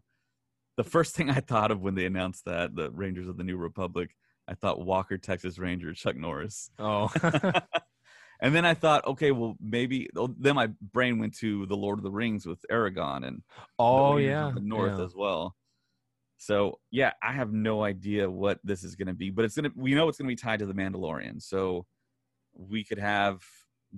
the 0.76 0.84
first 0.84 1.14
thing 1.14 1.30
I 1.30 1.40
thought 1.40 1.70
of 1.70 1.80
when 1.80 1.94
they 1.94 2.06
announced 2.06 2.44
that, 2.46 2.74
the 2.74 2.90
Rangers 2.90 3.28
of 3.28 3.36
the 3.36 3.44
New 3.44 3.56
Republic, 3.56 4.10
I 4.48 4.54
thought 4.54 4.84
Walker, 4.84 5.16
Texas 5.16 5.58
Ranger, 5.58 5.94
Chuck 5.94 6.16
Norris. 6.16 6.70
Oh. 6.78 7.10
And 8.40 8.54
then 8.54 8.64
I 8.64 8.74
thought, 8.74 9.04
okay, 9.06 9.32
well, 9.32 9.56
maybe. 9.60 10.08
oh, 10.16 10.32
Then 10.38 10.54
my 10.54 10.68
brain 10.92 11.18
went 11.18 11.36
to 11.38 11.66
the 11.66 11.76
Lord 11.76 11.98
of 11.98 12.04
the 12.04 12.10
Rings 12.10 12.46
with 12.46 12.64
Aragorn 12.70 13.26
and 13.26 13.42
oh 13.78 14.16
yeah. 14.16 14.48
of 14.48 14.54
the 14.54 14.60
North 14.60 14.98
yeah. 14.98 15.04
as 15.04 15.14
well. 15.14 15.56
So 16.38 16.78
yeah, 16.90 17.12
I 17.22 17.32
have 17.32 17.52
no 17.52 17.82
idea 17.82 18.30
what 18.30 18.60
this 18.64 18.84
is 18.84 18.94
going 18.94 19.08
to 19.08 19.14
be, 19.14 19.30
but 19.30 19.44
it's 19.44 19.56
gonna. 19.56 19.70
We 19.74 19.94
know 19.94 20.08
it's 20.08 20.18
gonna 20.18 20.28
be 20.28 20.36
tied 20.36 20.60
to 20.60 20.66
the 20.66 20.74
Mandalorian, 20.74 21.42
so 21.42 21.84
we 22.54 22.84
could 22.84 22.98
have 22.98 23.42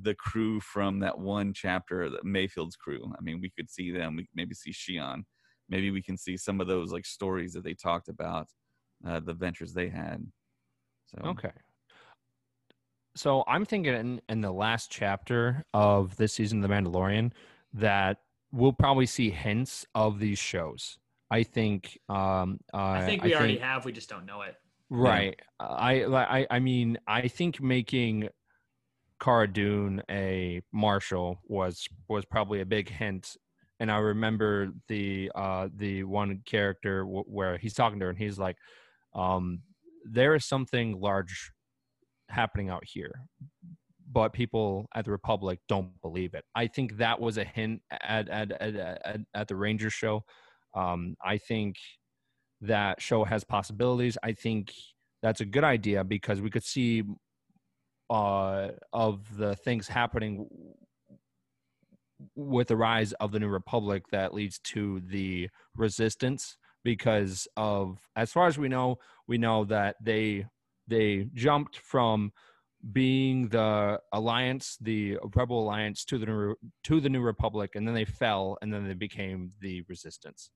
the 0.01 0.15
crew 0.15 0.61
from 0.61 1.01
that 1.01 1.19
one 1.19 1.53
chapter, 1.53 2.09
the 2.09 2.19
Mayfeld's 2.25 2.77
crew. 2.77 3.13
I 3.17 3.21
mean, 3.23 3.41
we 3.41 3.51
could 3.51 3.71
see 3.71 3.91
them. 3.91 4.17
We 4.17 4.29
maybe 4.35 4.55
see 4.55 4.73
Xi'an. 4.73 5.23
Maybe 5.69 5.91
we 5.91 6.03
can 6.03 6.17
see 6.17 6.37
some 6.37 6.61
of 6.61 6.67
those 6.67 6.93
like 6.93 7.07
stories 7.07 7.53
that 7.53 7.65
they 7.65 7.75
talked 7.75 8.09
about, 8.09 8.49
uh, 9.07 9.21
the 9.21 9.35
ventures 9.35 9.73
they 9.73 9.89
had. 9.89 10.25
So 11.07 11.29
Okay. 11.31 11.53
So 13.17 13.43
I'm 13.49 13.65
thinking 13.65 13.95
in, 13.95 14.21
in 14.29 14.41
the 14.41 14.53
last 14.53 14.91
chapter 14.91 15.65
of 15.75 16.17
this 16.17 16.35
season 16.35 16.63
of 16.63 16.71
The 16.71 16.75
Mandalorian 16.75 17.33
that 17.75 18.19
we'll 18.53 18.73
probably 18.73 19.07
see 19.07 19.31
hints 19.31 19.85
of 19.95 20.21
these 20.21 20.39
shows. 20.39 21.00
I 21.31 21.43
think. 21.43 21.99
Um, 22.09 22.59
uh, 22.75 22.79
I 22.79 23.07
think 23.07 23.23
we 23.23 23.35
already 23.35 23.59
have. 23.59 23.85
We 23.85 23.93
just 23.93 24.09
don't 24.09 24.27
know 24.27 24.43
it. 24.43 24.57
Right. 24.91 25.39
I, 25.61 26.05
I 26.05 26.47
I 26.51 26.59
mean 26.59 26.99
I 27.07 27.29
think 27.29 27.61
making 27.61 28.29
Cara 29.21 29.47
Dune 29.47 30.03
a 30.11 30.63
marshal 30.73 31.41
was 31.45 31.87
was 32.09 32.25
probably 32.25 32.61
a 32.61 32.67
big 32.67 32.89
hint. 32.89 33.37
And 33.79 33.91
I 33.91 33.99
remember 33.99 34.73
the 34.89 35.31
uh 35.35 35.69
the 35.75 36.05
one 36.05 36.43
character 36.45 37.03
w- 37.05 37.25
where 37.27 37.57
he's 37.57 37.75
talking 37.75 38.01
to 38.01 38.07
her 38.07 38.11
and 38.11 38.19
he's 38.19 38.39
like, 38.39 38.57
um, 39.15 39.61
there 40.05 40.35
is 40.35 40.45
something 40.45 41.01
large 41.01 41.53
happening 42.29 42.69
out 42.69 42.85
here, 42.85 43.23
but 44.11 44.33
people 44.33 44.87
at 44.95 45.05
the 45.05 45.13
Republic 45.13 45.61
don't 45.69 46.01
believe 46.03 46.35
it. 46.35 46.45
I 46.55 46.67
think 46.67 46.97
that 46.97 47.21
was 47.21 47.39
a 47.39 47.45
hint 47.45 47.83
at 47.93 48.29
at 48.29 48.51
at, 48.53 48.75
at, 48.77 49.21
at 49.35 49.49
the 49.49 49.57
Ranger 49.57 49.91
show. 49.91 50.25
Um, 50.75 51.17
I 51.25 51.39
think 51.39 51.77
that 52.61 53.01
show 53.01 53.25
has 53.25 53.45
possibilities. 53.45 54.17
I 54.23 54.33
think 54.33 54.73
that's 55.23 55.41
a 55.41 55.45
good 55.45 55.65
idea 55.65 56.05
because 56.05 56.41
we 56.41 56.51
could 56.51 56.65
see 56.65 57.03
uh, 58.09 58.69
of 58.93 59.37
the 59.37 59.55
things 59.57 59.89
happening 59.89 60.47
with 62.35 62.69
the 62.69 62.77
rise 62.77 63.13
of 63.15 63.33
the 63.33 63.41
New 63.41 63.49
Republic 63.49 64.05
that 64.11 64.35
leads 64.35 64.59
to 64.59 65.01
the 65.01 65.49
resistance. 65.75 66.57
Because 66.83 67.47
of, 67.59 67.99
as 68.17 68.33
far 68.33 68.47
as 68.47 68.57
we 68.57 68.69
know, 68.69 68.99
we 69.29 69.37
know 69.37 69.65
that 69.67 69.97
they 70.03 70.47
they 70.89 71.29
jumped 71.35 71.77
from 71.77 72.33
being 72.93 73.49
the 73.49 74.01
alliance, 74.13 74.79
the 74.81 75.19
rebel 75.37 75.61
alliance, 75.61 76.05
to 76.07 76.17
the 76.19 76.25
new, 76.25 76.55
to 76.85 77.01
the 77.01 77.11
New 77.11 77.21
Republic, 77.21 77.73
and 77.75 77.87
then 77.87 77.95
they 77.95 78.07
fell, 78.07 78.57
and 78.63 78.73
then 78.73 78.89
they 78.89 78.95
became 78.95 79.51
the 79.61 79.83
resistance. 79.89 80.51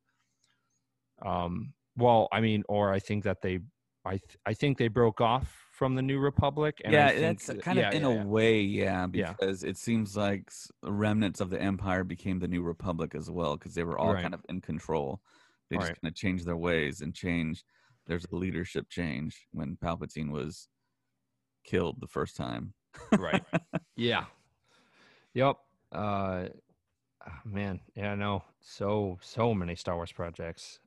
Um, 1.23 1.73
well, 1.97 2.29
I 2.33 2.41
mean, 2.41 2.65
or 2.69 2.93
I 2.93 2.99
think 2.99 3.25
that 3.25 3.41
they 3.43 3.61
I 4.05 4.19
th- 4.19 4.37
I 4.45 4.53
think 4.55 4.79
they 4.79 4.89
broke 4.89 5.21
off 5.21 5.67
from 5.73 5.95
the 5.95 6.03
New 6.03 6.19
Republic. 6.19 6.81
And 6.85 6.93
yeah, 6.93 7.12
that's 7.19 7.47
kind 7.62 7.79
of 7.79 7.85
yeah, 7.85 7.93
in 7.93 8.03
yeah, 8.03 8.09
a 8.09 8.15
yeah. 8.15 8.25
way, 8.25 8.61
yeah, 8.61 9.07
because 9.07 9.65
it 9.65 9.77
seems 9.79 10.17
like 10.17 10.51
remnants 10.83 11.41
of 11.41 11.51
the 11.51 11.61
Empire 11.61 12.05
became 12.05 12.39
the 12.39 12.49
New 12.49 12.62
Republic 12.62 13.15
as 13.15 13.31
well, 13.31 13.57
because 13.57 13.75
they 13.75 13.83
were 13.85 13.99
all 13.99 14.12
Right. 14.15 14.23
kind 14.23 14.35
of 14.35 14.45
in 14.49 14.61
control. 14.61 15.21
They 15.71 15.77
just 15.77 15.89
Right. 15.89 16.01
kind 16.03 16.11
of 16.12 16.15
changed 16.15 16.47
their 16.47 16.57
ways 16.57 17.01
and 17.01 17.15
changed. 17.15 17.65
There's 18.07 18.27
a 18.31 18.37
leadership 18.37 18.91
change 18.91 19.47
when 19.53 19.77
Palpatine 19.77 20.31
was 20.31 20.69
killed 21.65 22.01
the 22.01 22.07
first 22.07 22.37
time. 22.37 22.75
right. 23.19 23.43
Yeah. 23.97 24.27
Yep. 25.33 25.57
Uh, 25.91 26.49
ah, 27.27 27.41
man, 27.45 27.81
yeah, 27.95 28.15
no, 28.15 28.45
so 28.61 29.19
so 29.23 29.55
many 29.55 29.75
Star 29.75 29.97
Wars 29.97 30.12
projects. 30.12 30.81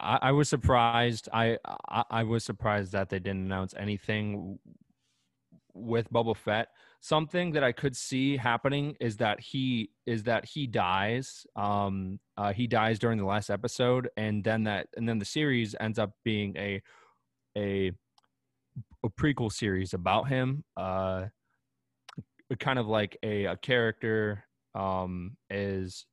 I, 0.00 0.18
I 0.22 0.32
was 0.32 0.48
surprised. 0.48 1.28
I, 1.32 1.58
I 1.88 2.04
I 2.10 2.22
was 2.24 2.44
surprised 2.44 2.92
that 2.92 3.08
they 3.08 3.18
didn't 3.18 3.44
announce 3.44 3.74
anything 3.76 4.58
with 5.74 6.12
Boba 6.12 6.36
Fett. 6.36 6.68
Something 7.00 7.52
that 7.52 7.62
I 7.62 7.72
could 7.72 7.96
see 7.96 8.36
happening 8.36 8.96
is 9.00 9.18
that 9.18 9.40
he 9.40 9.90
is 10.06 10.24
that 10.24 10.44
he 10.44 10.66
dies. 10.66 11.46
Um, 11.54 12.18
uh, 12.36 12.52
he 12.52 12.66
dies 12.66 12.98
during 12.98 13.18
the 13.18 13.24
last 13.26 13.50
episode, 13.50 14.08
and 14.16 14.42
then 14.42 14.64
that 14.64 14.88
and 14.96 15.08
then 15.08 15.18
the 15.18 15.24
series 15.24 15.74
ends 15.78 15.98
up 15.98 16.12
being 16.24 16.56
a 16.56 16.82
a 17.56 17.92
a 19.04 19.10
prequel 19.10 19.52
series 19.52 19.94
about 19.94 20.28
him. 20.28 20.64
Uh, 20.76 21.26
kind 22.58 22.78
of 22.78 22.86
like 22.86 23.16
a, 23.22 23.44
a 23.46 23.56
character 23.56 24.44
um, 24.74 25.36
is 25.50 26.06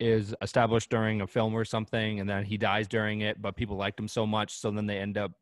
is 0.00 0.34
established 0.42 0.90
during 0.90 1.22
a 1.22 1.26
film 1.26 1.54
or 1.54 1.64
something, 1.64 2.20
and 2.20 2.28
then 2.28 2.44
he 2.44 2.56
dies 2.56 2.86
during 2.86 3.22
it, 3.22 3.42
but 3.42 3.56
people 3.56 3.76
liked 3.76 3.98
him 3.98 4.08
so 4.08 4.26
much, 4.26 4.52
so 4.52 4.70
then 4.70 4.86
they 4.86 4.98
end 4.98 5.18
up 5.18 5.32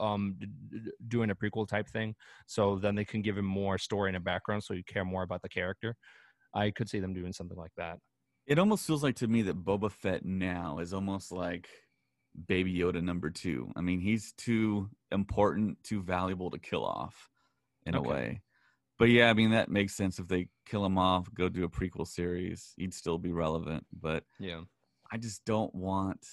um, 0.00 0.36
d- 0.38 0.46
d- 0.70 0.90
doing 1.08 1.30
a 1.30 1.34
prequel 1.34 1.68
type 1.68 1.88
thing. 1.88 2.14
So 2.46 2.76
then 2.76 2.94
they 2.94 3.04
can 3.04 3.20
give 3.20 3.36
him 3.36 3.44
more 3.44 3.76
story 3.78 4.08
and 4.10 4.16
a 4.16 4.20
background, 4.20 4.64
so 4.64 4.72
you 4.74 4.84
care 4.84 5.04
more 5.04 5.22
about 5.22 5.42
the 5.42 5.48
character. 5.48 5.96
I 6.54 6.70
could 6.70 6.88
see 6.88 7.00
them 7.00 7.12
doing 7.12 7.32
something 7.34 7.58
like 7.58 7.72
that. 7.76 7.98
It 8.46 8.58
almost 8.58 8.86
feels 8.86 9.02
like 9.02 9.16
to 9.16 9.26
me 9.28 9.42
that 9.42 9.64
Boba 9.64 9.90
Fett 9.90 10.24
now 10.24 10.78
is 10.78 10.94
almost 10.94 11.30
like 11.32 11.68
Baby 12.48 12.74
Yoda 12.74 13.02
number 13.02 13.28
two. 13.28 13.70
I 13.76 13.80
mean, 13.80 14.00
he's 14.00 14.32
too 14.32 14.88
important, 15.10 15.82
too 15.82 16.02
valuable 16.02 16.50
to 16.50 16.58
kill 16.58 16.84
off 16.84 17.28
in 17.84 17.94
Okay. 17.94 18.06
a 18.06 18.08
way. 18.10 18.40
But 18.98 19.10
yeah, 19.10 19.28
I 19.28 19.34
mean 19.34 19.50
that 19.50 19.68
makes 19.70 19.94
sense 19.94 20.18
if 20.18 20.26
they 20.28 20.48
kill 20.64 20.84
him 20.84 20.96
off, 20.98 21.32
go 21.34 21.48
do 21.48 21.64
a 21.64 21.68
prequel 21.68 22.06
series, 22.06 22.72
he'd 22.76 22.94
still 22.94 23.18
be 23.18 23.32
relevant. 23.32 23.86
But 23.92 24.24
Yeah. 24.38 24.62
I 25.10 25.18
just 25.18 25.44
don't 25.44 25.74
want 25.74 26.26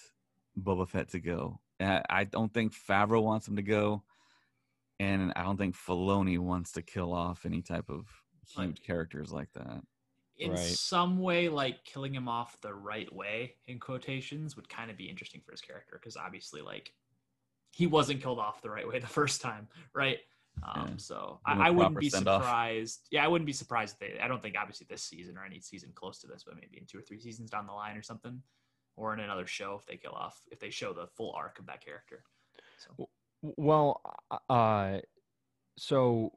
Boba 0.59 0.87
Fett 0.87 1.09
to 1.09 1.19
go. 1.19 1.59
I 1.79 2.01
I 2.09 2.23
don't 2.23 2.53
think 2.53 2.73
Favreau 2.73 3.21
wants 3.23 3.47
him 3.47 3.55
to 3.57 3.61
go, 3.61 4.03
and 4.99 5.33
I 5.35 5.43
don't 5.43 5.57
think 5.57 5.75
Filoni 5.75 6.39
wants 6.39 6.71
to 6.73 6.81
kill 6.81 7.13
off 7.13 7.45
any 7.45 7.61
type 7.61 7.89
of 7.89 8.07
Right. 8.57 8.67
huge 8.67 8.81
characters 8.81 9.31
like 9.31 9.51
that. 9.53 9.83
in 10.37 10.51
Right. 10.51 10.59
some 10.59 11.19
way 11.19 11.47
like 11.47 11.83
killing 11.85 12.13
him 12.13 12.27
off 12.27 12.59
the 12.61 12.73
right 12.73 13.11
way 13.13 13.55
in 13.67 13.79
quotations 13.79 14.55
would 14.55 14.67
kind 14.67 14.89
of 14.89 14.97
be 14.97 15.07
interesting 15.07 15.41
for 15.41 15.51
his 15.51 15.61
character 15.61 15.97
because 15.99 16.17
obviously 16.17 16.59
like 16.61 16.91
he 17.71 17.85
wasn't 17.85 18.19
killed 18.21 18.39
off 18.39 18.61
the 18.61 18.69
right 18.69 18.87
way 18.87 18.97
the 18.99 19.05
first 19.07 19.41
time 19.41 19.67
right 19.93 20.19
um 20.61 20.85
Yeah. 20.87 20.93
so 20.97 21.39
I, 21.45 21.67
I, 21.67 21.69
wouldn't 21.71 21.99
be 21.99 22.09
surprised. 22.09 23.07
Yeah 23.09 23.25
i 23.25 23.27
wouldn't 23.27 23.47
be 23.47 23.53
surprised 23.53 23.95
if 23.95 23.99
they 23.99 24.19
i 24.19 24.27
don't 24.27 24.41
think 24.41 24.55
obviously 24.59 24.85
this 24.89 25.03
season 25.03 25.37
or 25.37 25.45
any 25.45 25.59
season 25.59 25.91
close 25.95 26.19
to 26.19 26.27
this 26.27 26.43
but 26.45 26.55
maybe 26.55 26.77
in 26.77 26.85
two 26.85 26.99
or 26.99 27.01
three 27.01 27.19
seasons 27.19 27.49
down 27.49 27.65
the 27.65 27.73
line 27.73 27.97
or 27.97 28.03
something 28.03 28.41
or 28.95 29.13
in 29.13 29.19
another 29.19 29.47
show 29.47 29.75
if 29.79 29.85
they 29.85 29.97
kill 29.97 30.11
off 30.11 30.39
if 30.51 30.59
they 30.59 30.69
show 30.69 30.93
the 30.93 31.07
full 31.07 31.33
arc 31.35 31.59
of 31.59 31.65
that 31.65 31.83
character. 31.83 32.23
So. 32.77 33.09
Well, 33.41 34.01
uh, 34.49 34.99
so 35.77 36.31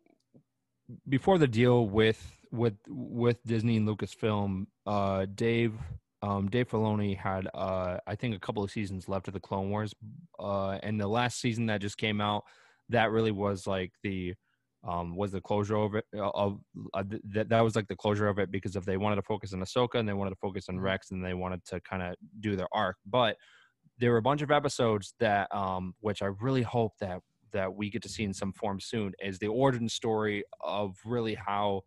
before 1.08 1.38
the 1.38 1.46
deal 1.46 1.86
with 1.86 2.22
with 2.50 2.74
with 2.88 3.38
Disney 3.44 3.76
and 3.76 3.88
Lucasfilm, 3.88 4.66
uh, 4.86 5.26
Dave 5.34 5.74
um, 6.22 6.48
Dave 6.48 6.68
Filoni 6.68 7.16
had 7.16 7.48
uh, 7.54 7.98
I 8.06 8.14
think 8.14 8.34
a 8.34 8.40
couple 8.40 8.64
of 8.64 8.70
seasons 8.70 9.08
left 9.08 9.28
of 9.28 9.34
the 9.34 9.40
Clone 9.40 9.70
Wars, 9.70 9.94
uh, 10.38 10.78
and 10.82 11.00
the 11.00 11.08
last 11.08 11.40
season 11.40 11.66
that 11.66 11.80
just 11.80 11.98
came 11.98 12.20
out, 12.20 12.44
that 12.90 13.10
really 13.10 13.32
was 13.32 13.66
like 13.66 13.92
the 14.02 14.34
um, 14.86 15.16
was 15.16 15.32
the 15.32 15.40
closure 15.40 15.76
of 15.76 15.94
it. 15.94 16.04
Of 16.18 16.60
uh, 16.94 17.02
that 17.32 17.48
that 17.48 17.60
was 17.60 17.74
like 17.74 17.88
the 17.88 17.96
closure 17.96 18.28
of 18.28 18.38
it 18.38 18.50
because 18.50 18.76
if 18.76 18.84
they 18.84 18.96
wanted 18.96 19.16
to 19.16 19.22
focus 19.22 19.52
on 19.52 19.60
Ahsoka 19.60 19.96
and 19.96 20.08
they 20.08 20.12
wanted 20.12 20.30
to 20.30 20.36
focus 20.36 20.66
on 20.68 20.78
Rex 20.78 21.10
and 21.10 21.24
they 21.24 21.34
wanted 21.34 21.64
to 21.66 21.80
kind 21.80 22.02
of 22.02 22.14
do 22.40 22.56
their 22.56 22.68
arc, 22.72 22.96
but 23.06 23.36
there 23.98 24.12
were 24.12 24.18
a 24.18 24.22
bunch 24.22 24.42
of 24.42 24.50
episodes 24.50 25.14
that 25.18 25.54
um, 25.54 25.94
which 26.00 26.22
I 26.22 26.26
really 26.40 26.62
hope 26.62 26.92
that 27.00 27.20
that 27.52 27.74
we 27.74 27.90
get 27.90 28.02
to 28.02 28.08
see 28.08 28.24
in 28.24 28.34
some 28.34 28.52
form 28.52 28.80
soon 28.80 29.12
is 29.22 29.38
the 29.38 29.46
origin 29.48 29.88
story 29.88 30.44
of 30.60 30.96
really 31.04 31.34
how 31.34 31.82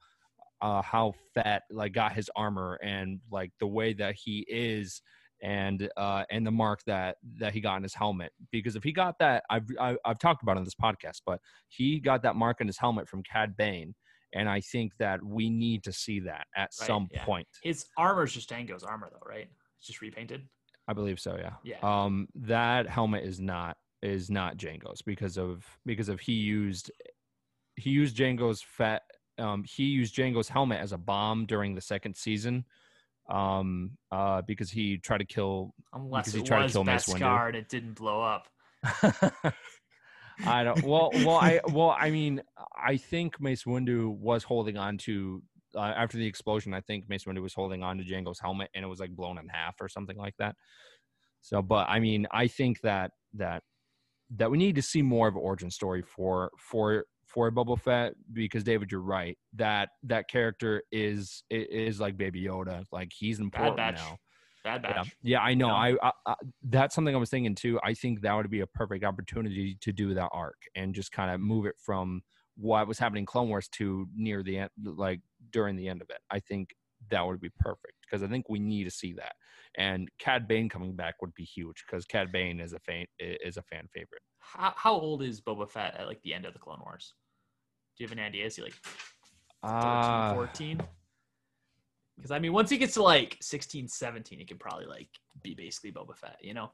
uh, 0.62 0.82
how 0.82 1.14
Fett 1.34 1.64
like 1.70 1.93
got 1.93 2.14
his 2.14 2.30
armor 2.36 2.80
and 2.84 3.20
like 3.32 3.52
the 3.60 3.68
way 3.68 3.93
that 3.93 4.16
he 4.16 4.45
is 4.50 5.02
and 5.41 5.89
uh, 5.97 6.23
and 6.29 6.45
the 6.45 6.51
mark 6.51 6.81
that 6.85 7.17
that 7.39 7.53
he 7.53 7.61
got 7.61 7.77
in 7.77 7.83
his 7.83 7.93
helmet 7.93 8.31
because 8.51 8.75
if 8.75 8.83
he 8.83 8.91
got 8.91 9.15
that 9.19 9.43
I've 9.49 9.65
I, 9.79 9.95
I've 10.05 10.19
talked 10.19 10.43
about 10.43 10.57
it 10.57 10.59
on 10.59 10.65
this 10.65 10.75
podcast 10.75 11.21
but 11.25 11.39
he 11.69 11.99
got 11.99 12.23
that 12.23 12.35
mark 12.35 12.61
in 12.61 12.67
his 12.67 12.77
helmet 12.77 13.07
from 13.07 13.23
Cad 13.23 13.55
Bane 13.57 13.95
and 14.33 14.47
I 14.47 14.61
think 14.61 14.91
that 14.99 15.23
we 15.23 15.49
need 15.49 15.83
to 15.85 15.93
see 15.93 16.19
that 16.21 16.45
at 16.55 16.69
Right, 16.79 16.87
some 16.87 17.07
yeah. 17.11 17.25
point. 17.25 17.47
His 17.63 17.85
armor 17.97 18.23
is 18.23 18.33
just 18.33 18.49
Django's 18.49 18.83
armor 18.83 19.09
though 19.11 19.25
right? 19.27 19.47
It's 19.79 19.87
just 19.87 20.01
repainted? 20.01 20.47
I 20.87 20.93
believe 20.93 21.19
so 21.19 21.37
yeah. 21.39 21.53
Yeah. 21.63 21.77
Um 21.81 22.27
that 22.35 22.87
helmet 22.87 23.23
is 23.23 23.39
not 23.39 23.77
is 24.01 24.29
not 24.29 24.57
Django's 24.57 25.01
because 25.01 25.37
of 25.37 25.65
because 25.85 26.09
of 26.09 26.19
he 26.19 26.33
used 26.33 26.91
he 27.75 27.91
used 27.91 28.17
Django's 28.17 28.61
fat 28.61 29.03
um 29.37 29.63
he 29.65 29.83
used 29.83 30.15
Django's 30.15 30.49
helmet 30.49 30.79
as 30.79 30.91
a 30.91 30.97
bomb 30.97 31.45
during 31.45 31.75
the 31.75 31.81
second 31.81 32.15
season 32.15 32.65
um 33.30 33.91
uh 34.11 34.41
because 34.47 34.71
he 34.71 34.97
tried 34.97 35.19
to 35.19 35.25
kill 35.25 35.73
unless 35.93 36.34
he 36.34 36.39
it 36.39 36.45
tried 36.45 36.67
to 36.67 36.73
kill 36.73 36.84
Mace 36.84 37.05
Windu. 37.05 37.55
It 37.55 37.69
didn't 37.69 37.93
blow 37.93 38.21
up 38.21 38.47
I 40.45 40.63
don't 40.63 40.84
well 40.84 41.11
well 41.13 41.38
I 41.38 41.59
well 41.71 41.95
I 41.97 42.09
mean 42.09 42.41
I 42.75 42.97
think 42.97 43.39
Mace 43.39 43.63
Windu 43.63 44.17
was 44.17 44.43
holding 44.43 44.77
on 44.77 44.97
to 44.99 45.43
uh, 45.75 45.82
after 45.82 46.17
the 46.17 46.25
explosion 46.25 46.73
I 46.73 46.82
think 46.82 47.07
Mace 47.09 47.25
Windu 47.25 47.41
was 47.41 47.53
holding 47.53 47.84
on 47.84 47.97
to 47.97 48.03
Django's 48.03 48.39
helmet 48.39 48.69
and 48.73 48.84
it 48.84 48.88
was 48.88 48.99
like 48.99 49.11
blown 49.11 49.38
in 49.38 49.47
half 49.49 49.75
or 49.80 49.88
something 49.88 50.17
like 50.17 50.36
that. 50.39 50.55
So 51.41 51.61
but 51.61 51.88
I 51.89 51.99
mean 51.99 52.25
I 52.32 52.47
think 52.47 52.82
that 52.82 53.11
that 53.36 53.61
that 54.38 54.49
we 54.49 54.57
need 54.57 54.75
to 54.75 54.82
see 54.82 55.01
more 55.01 55.27
of 55.27 55.36
an 55.36 55.41
origin 55.41 55.69
story 55.69 56.01
for 56.01 56.51
for 56.57 57.05
for 57.30 57.51
Boba 57.51 57.80
Fett 57.80 58.13
because 58.34 58.63
David 58.63 58.91
you're 58.91 59.01
right 59.01 59.38
that 59.53 59.89
that 60.03 60.27
character 60.27 60.84
is 60.91 61.43
is 61.49 61.99
like 61.99 62.17
Baby 62.17 62.43
Yoda 62.43 62.84
like 62.91 63.11
he's 63.15 63.39
important 63.39 63.77
Bad 63.77 63.95
Batch. 63.95 64.01
now. 64.01 64.17
bad 64.63 64.82
Yeah, 64.84 64.93
batch 64.93 65.15
yeah, 65.21 65.39
I 65.41 65.53
know. 65.53 65.69
I, 65.69 65.95
I, 66.01 66.11
I 66.25 66.36
that's 66.63 66.95
something 66.95 67.15
I 67.15 67.19
was 67.19 67.30
thinking 67.30 67.55
too. 67.55 67.80
I 67.84 67.93
think 67.93 68.21
that 68.21 68.34
would 68.34 68.49
be 68.49 68.61
a 68.61 68.67
perfect 68.67 69.03
opportunity 69.03 69.77
to 69.82 69.91
do 69.91 70.13
that 70.15 70.30
arc 70.34 70.57
and 70.75 70.93
just 70.93 71.11
kind 71.11 71.32
of 71.32 71.39
move 71.39 71.65
it 71.65 71.75
from 71.77 72.21
what 72.57 72.88
was 72.88 72.99
happening 72.99 73.21
in 73.21 73.25
Clone 73.25 73.49
Wars 73.49 73.69
to 73.69 74.07
near 74.15 74.43
the 74.43 74.57
end, 74.57 74.69
like 74.84 75.21
during 75.51 75.75
the 75.75 75.88
end 75.88 76.01
of 76.01 76.09
it. 76.09 76.19
I 76.30 76.39
think 76.39 76.75
that 77.09 77.25
would 77.25 77.39
be 77.39 77.51
perfect 77.59 77.93
because 78.01 78.23
I 78.23 78.27
think 78.27 78.49
we 78.49 78.59
need 78.59 78.84
to 78.84 78.91
see 78.91 79.13
that. 79.13 79.34
And 79.78 80.09
Cad 80.20 80.47
Bane 80.47 80.67
coming 80.67 80.95
back 80.95 81.15
would 81.22 81.34
be 81.36 81.43
huge 81.43 81.84
because 81.86 82.05
Cad 82.05 82.32
Bane 82.32 82.59
is 82.59 82.74
a 82.74 82.80
fan 82.80 83.05
is 83.20 83.57
a 83.57 83.63
fan 83.63 83.88
favorite. 83.93 84.22
how, 84.39 84.74
how 84.76 84.93
old 84.93 85.22
is 85.22 85.41
Boba 85.41 85.70
Fett 85.70 85.95
at 85.97 86.07
like 86.07 86.22
the 86.24 86.34
end 86.34 86.45
of 86.45 86.53
the 86.53 86.59
Clone 86.59 86.80
Wars? 86.84 87.13
Do 87.97 88.03
you 88.03 88.07
have 88.09 88.17
any 88.17 88.26
idea? 88.28 88.45
Is 88.45 88.55
he 88.55 88.63
like 88.63 88.74
13, 88.74 89.03
Ah, 89.63 90.32
14? 90.34 90.82
Because 92.15 92.32
I 92.32 92.39
mean, 92.39 92.51
once 92.53 92.70
he 92.70 92.78
gets 92.78 92.95
to 92.95 93.03
like 93.03 93.38
16, 93.41 93.88
17, 93.88 94.39
he 94.39 94.45
could 94.45 94.59
probably 94.59 94.86
like 94.86 95.09
be 95.43 95.53
basically 95.53 95.91
Boba 95.91 96.17
Fett, 96.17 96.38
you 96.41 96.53
know? 96.53 96.72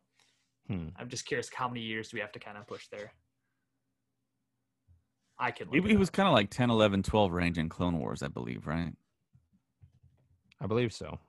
Hmm. 0.68 0.88
I'm 0.98 1.10
just 1.10 1.26
curious 1.26 1.50
how 1.54 1.68
many 1.68 1.82
years 1.82 2.10
do 2.10 2.18
we 2.18 2.22
have 2.22 2.32
to 2.32 2.40
kind 2.40 2.58
of 2.58 2.66
push 2.66 2.88
there? 2.88 3.12
I 5.38 5.52
can. 5.52 5.68
He, 5.70 5.78
it 5.78 5.86
he 5.86 5.98
was 5.98 6.10
kind 6.10 6.28
of 6.28 6.34
like 6.34 6.50
10, 6.50 6.70
11, 6.70 7.04
12 7.04 7.32
range 7.32 7.58
in 7.58 7.70
Clone 7.70 8.00
Wars, 8.00 8.24
I 8.24 8.28
believe, 8.30 8.66
right? 8.68 8.94
I 10.62 10.68
believe 10.68 10.94
so. 10.94 11.20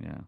Yeah. 0.00 0.20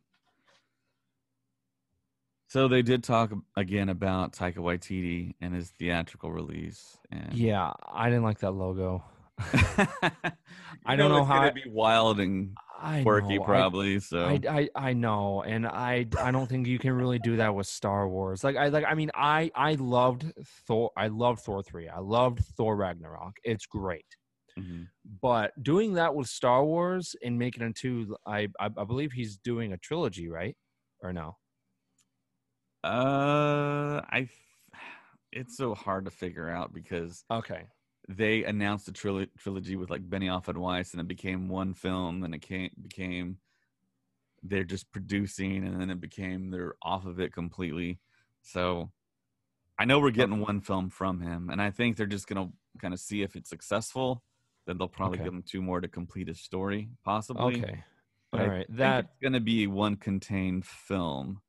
So 2.48 2.68
they 2.68 2.82
did 2.82 3.02
talk 3.02 3.32
again 3.56 3.88
about 3.88 4.32
Taika 4.32 4.56
Waititi 4.58 5.34
and 5.40 5.54
his 5.54 5.70
theatrical 5.70 6.30
release. 6.30 6.96
And 7.10 7.32
Yeah, 7.34 7.72
I 7.92 8.08
didn't 8.08 8.22
like 8.24 8.38
that 8.40 8.52
logo. 8.52 9.02
I 9.38 10.32
I 10.84 10.96
don't 10.96 11.10
know 11.10 11.18
it's 11.18 11.26
how 11.28 11.34
gonna 11.38 11.46
I- 11.48 11.50
be 11.50 11.64
wild 11.68 12.20
and 12.20 12.56
I 12.80 13.02
quirky, 13.02 13.36
know, 13.38 13.42
I- 13.42 13.46
probably. 13.46 14.00
so 14.00 14.24
I, 14.26 14.40
I 14.48 14.68
I 14.76 14.92
know, 14.92 15.42
and 15.42 15.66
I 15.66 16.06
I 16.20 16.30
don't 16.30 16.46
think 16.46 16.66
you 16.66 16.78
can 16.78 16.92
really 16.92 17.18
do 17.18 17.36
that 17.38 17.54
with 17.54 17.66
Star 17.66 18.08
Wars. 18.08 18.44
Like 18.44 18.56
I 18.56 18.68
like 18.68 18.84
I 18.86 18.94
mean 18.94 19.10
I 19.14 19.50
I 19.54 19.74
loved 19.74 20.32
Thor. 20.66 20.90
I 20.96 21.08
loved 21.08 21.40
Thor 21.40 21.62
three. 21.62 21.88
I 21.88 21.98
loved 22.00 22.40
Thor 22.56 22.76
Ragnarok. 22.76 23.36
It's 23.44 23.66
great, 23.66 24.06
Mhm. 24.58 24.86
but 25.22 25.52
doing 25.62 25.94
that 25.94 26.14
with 26.14 26.28
Star 26.28 26.64
Wars 26.64 27.16
and 27.24 27.38
making 27.38 27.62
it 27.62 27.66
into 27.66 28.16
I 28.26 28.48
I, 28.60 28.66
I 28.66 28.84
believe 28.84 29.12
he's 29.12 29.36
doing 29.38 29.72
a 29.72 29.78
trilogy, 29.78 30.28
right? 30.28 30.56
Or 31.02 31.12
no? 31.12 31.36
Uh, 32.86 34.00
I 34.10 34.28
it's 35.32 35.56
so 35.56 35.74
hard 35.74 36.04
to 36.06 36.10
figure 36.10 36.48
out 36.48 36.72
because 36.72 37.24
Okay. 37.30 37.64
they 38.08 38.44
announced 38.44 38.88
a 38.88 38.92
trilo- 38.92 39.28
trilogy 39.38 39.76
with 39.76 39.90
like 39.90 40.08
Benioff 40.08 40.48
and 40.48 40.58
Weiss, 40.58 40.92
and 40.92 41.00
it 41.00 41.08
became 41.08 41.48
one 41.48 41.74
film, 41.74 42.22
and 42.24 42.34
it 42.34 42.40
came, 42.40 42.70
became 42.80 43.38
they're 44.42 44.64
just 44.64 44.90
producing, 44.92 45.66
and 45.66 45.80
then 45.80 45.90
it 45.90 46.00
became 46.00 46.50
they're 46.50 46.74
off 46.82 47.06
of 47.06 47.20
it 47.20 47.32
completely. 47.32 47.98
So 48.42 48.90
I 49.78 49.84
know 49.84 49.98
we're 50.00 50.10
getting 50.12 50.40
one 50.40 50.60
film 50.60 50.88
from 50.90 51.20
him, 51.20 51.50
and 51.50 51.60
I 51.60 51.70
think 51.70 51.96
they're 51.96 52.06
just 52.06 52.28
gonna 52.28 52.50
kind 52.80 52.94
of 52.94 53.00
see 53.00 53.22
if 53.22 53.36
it's 53.36 53.50
successful. 53.50 54.22
Then 54.66 54.78
they'll 54.78 54.88
probably 54.88 55.18
Okay. 55.18 55.24
give 55.24 55.32
him 55.34 55.42
two 55.42 55.62
more 55.62 55.80
to 55.80 55.88
complete 55.88 56.28
his 56.28 56.40
story, 56.40 56.88
possibly. 57.04 57.56
Okay. 57.60 57.84
But 58.32 58.40
All 58.40 58.48
right. 58.48 58.66
think 58.76 59.06
gonna 59.22 59.40
be 59.40 59.66
one 59.66 59.96
contained 59.96 60.66
film, 60.66 61.40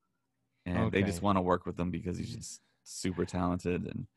and 0.67 0.91
they 0.91 1.03
just 1.03 1.21
want 1.21 1.37
to 1.37 1.41
work 1.41 1.65
with 1.65 1.79
him 1.79 1.91
because 1.91 2.17
he's 2.17 2.35
just 2.35 2.61
super 2.83 3.25
talented, 3.25 3.85
and 3.85 4.07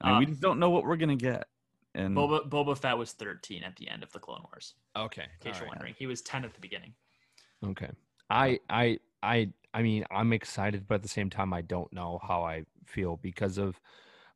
I 0.00 0.10
mean, 0.10 0.18
we 0.18 0.26
Uh, 0.26 0.28
just 0.28 0.40
don't 0.40 0.58
know 0.58 0.70
what 0.70 0.84
we're 0.84 0.96
gonna 0.96 1.16
get. 1.16 1.48
And 1.94 2.16
Boba, 2.16 2.48
Boba 2.48 2.76
Fett 2.76 2.98
was 2.98 3.12
13 3.12 3.62
at 3.62 3.76
the 3.76 3.88
end 3.88 4.02
of 4.02 4.12
the 4.12 4.18
Clone 4.18 4.42
Wars. 4.44 4.74
okay. 4.96 5.22
In 5.22 5.28
case 5.40 5.54
all 5.54 5.60
you're 5.60 5.60
right. 5.62 5.68
wondering, 5.68 5.94
he 5.98 6.06
was 6.06 6.20
10 6.22 6.44
at 6.44 6.54
the 6.54 6.60
beginning. 6.60 6.94
Okay. 7.64 7.90
I 8.28 8.60
I 8.68 8.98
I 9.22 9.50
I 9.72 9.82
mean 9.82 10.04
I'm 10.10 10.32
excited, 10.32 10.86
but 10.86 10.96
at 10.96 11.02
the 11.02 11.08
same 11.08 11.30
time 11.30 11.52
I 11.52 11.62
don't 11.62 11.92
know 11.92 12.18
how 12.22 12.42
I 12.42 12.64
feel 12.86 13.16
because 13.16 13.58
of 13.58 13.80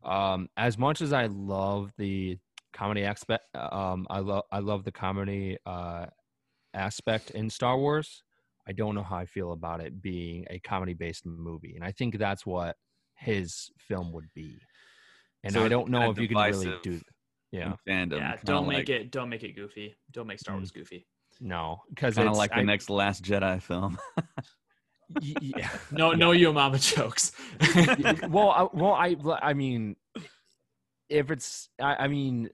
um 0.02 0.48
as 0.56 0.78
much 0.78 1.02
as 1.02 1.12
I 1.12 1.26
love 1.26 1.92
the 1.98 2.38
comedy 2.72 3.04
aspect 3.04 3.44
um 3.54 4.06
I 4.08 4.20
love 4.20 4.44
I 4.50 4.60
love 4.60 4.84
the 4.84 4.92
comedy 4.92 5.58
uh 5.66 6.06
aspect 6.74 7.30
in 7.32 7.50
Star 7.50 7.76
Wars. 7.78 8.22
I 8.68 8.72
don't 8.72 8.94
know 8.94 9.02
how 9.02 9.16
I 9.16 9.26
feel 9.26 9.52
about 9.52 9.80
it 9.80 10.00
being 10.02 10.46
a 10.50 10.58
comedy 10.60 10.94
based 10.94 11.26
movie. 11.26 11.74
And 11.74 11.84
I 11.84 11.92
think 11.92 12.18
that's 12.18 12.44
what 12.46 12.76
his 13.14 13.70
film 13.78 14.12
would 14.12 14.28
be. 14.34 14.58
And 15.44 15.52
So 15.52 15.64
I 15.64 15.68
don't 15.68 15.88
know 15.88 16.10
if 16.10 16.18
you 16.18 16.28
can 16.28 16.36
really 16.36 16.74
do 16.82 17.00
yeah. 17.52 17.74
fandom. 17.88 18.18
yeah, 18.18 18.36
don't 18.44 18.68
make 18.68 18.76
like, 18.78 18.88
it 18.90 19.10
don't 19.10 19.28
make 19.28 19.42
it 19.42 19.56
goofy. 19.56 19.96
Don't 20.12 20.26
make 20.26 20.38
Star 20.38 20.54
Mm. 20.54 20.58
Wars 20.58 20.70
goofy. 20.70 21.06
No, 21.40 21.80
because 21.88 22.14
kind 22.16 22.28
of 22.28 22.36
like 22.36 22.50
the 22.50 22.58
I- 22.58 22.62
next 22.64 22.90
Last 22.90 23.24
Jedi 23.24 23.60
film. 23.62 23.98
yeah. 25.20 25.70
No, 25.90 26.12
no, 26.12 26.32
you 26.32 26.52
mama 26.52 26.78
jokes. 26.78 27.32
well, 28.28 28.50
I, 28.50 28.68
well, 28.72 28.92
I, 28.92 29.16
I 29.42 29.54
mean, 29.54 29.96
if 31.08 31.30
it's, 31.30 31.68
I, 31.80 32.04
I 32.04 32.08
mean, 32.08 32.50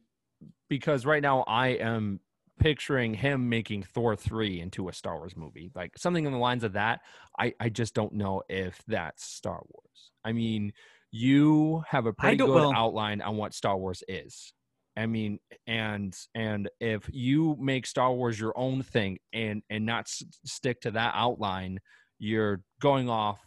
because 0.69 1.05
right 1.05 1.23
now 1.23 1.43
I 1.47 1.69
am 1.69 2.21
picturing 2.59 3.15
him 3.15 3.49
making 3.49 3.83
Thor 3.83 4.17
three 4.17 4.61
into 4.61 4.89
a 4.89 4.93
Star 4.93 5.17
Wars 5.19 5.37
movie, 5.37 5.71
like 5.75 5.99
something 5.99 6.25
in 6.25 6.33
the 6.33 6.39
lines 6.39 6.65
of 6.65 6.73
that. 6.75 7.01
I, 7.39 7.55
I 7.61 7.69
just 7.69 7.95
don't 7.95 8.15
know 8.15 8.43
if 8.49 8.81
that's 8.87 9.25
Star 9.25 9.63
Wars. 9.69 10.11
I 10.25 10.33
mean, 10.33 10.73
you 11.11 11.83
have 11.89 12.07
a 12.07 12.13
pretty 12.13 12.37
good 12.37 12.49
well- 12.51 12.73
outline 12.75 13.21
on 13.21 13.37
what 13.37 13.55
Star 13.55 13.77
Wars 13.77 14.03
is. 14.09 14.53
I 14.99 15.05
mean, 15.05 15.39
and 15.67 16.17
and 16.35 16.71
if 16.81 17.07
you 17.13 17.55
make 17.61 17.87
Star 17.87 18.13
Wars 18.15 18.41
your 18.41 18.57
own 18.57 18.83
thing 18.83 19.19
and 19.33 19.63
and 19.69 19.85
not 19.85 20.05
s- 20.07 20.23
stick 20.47 20.81
to 20.83 20.91
that 20.93 21.13
outline, 21.15 21.81
you're 22.19 22.63
going 22.81 23.11
off 23.11 23.39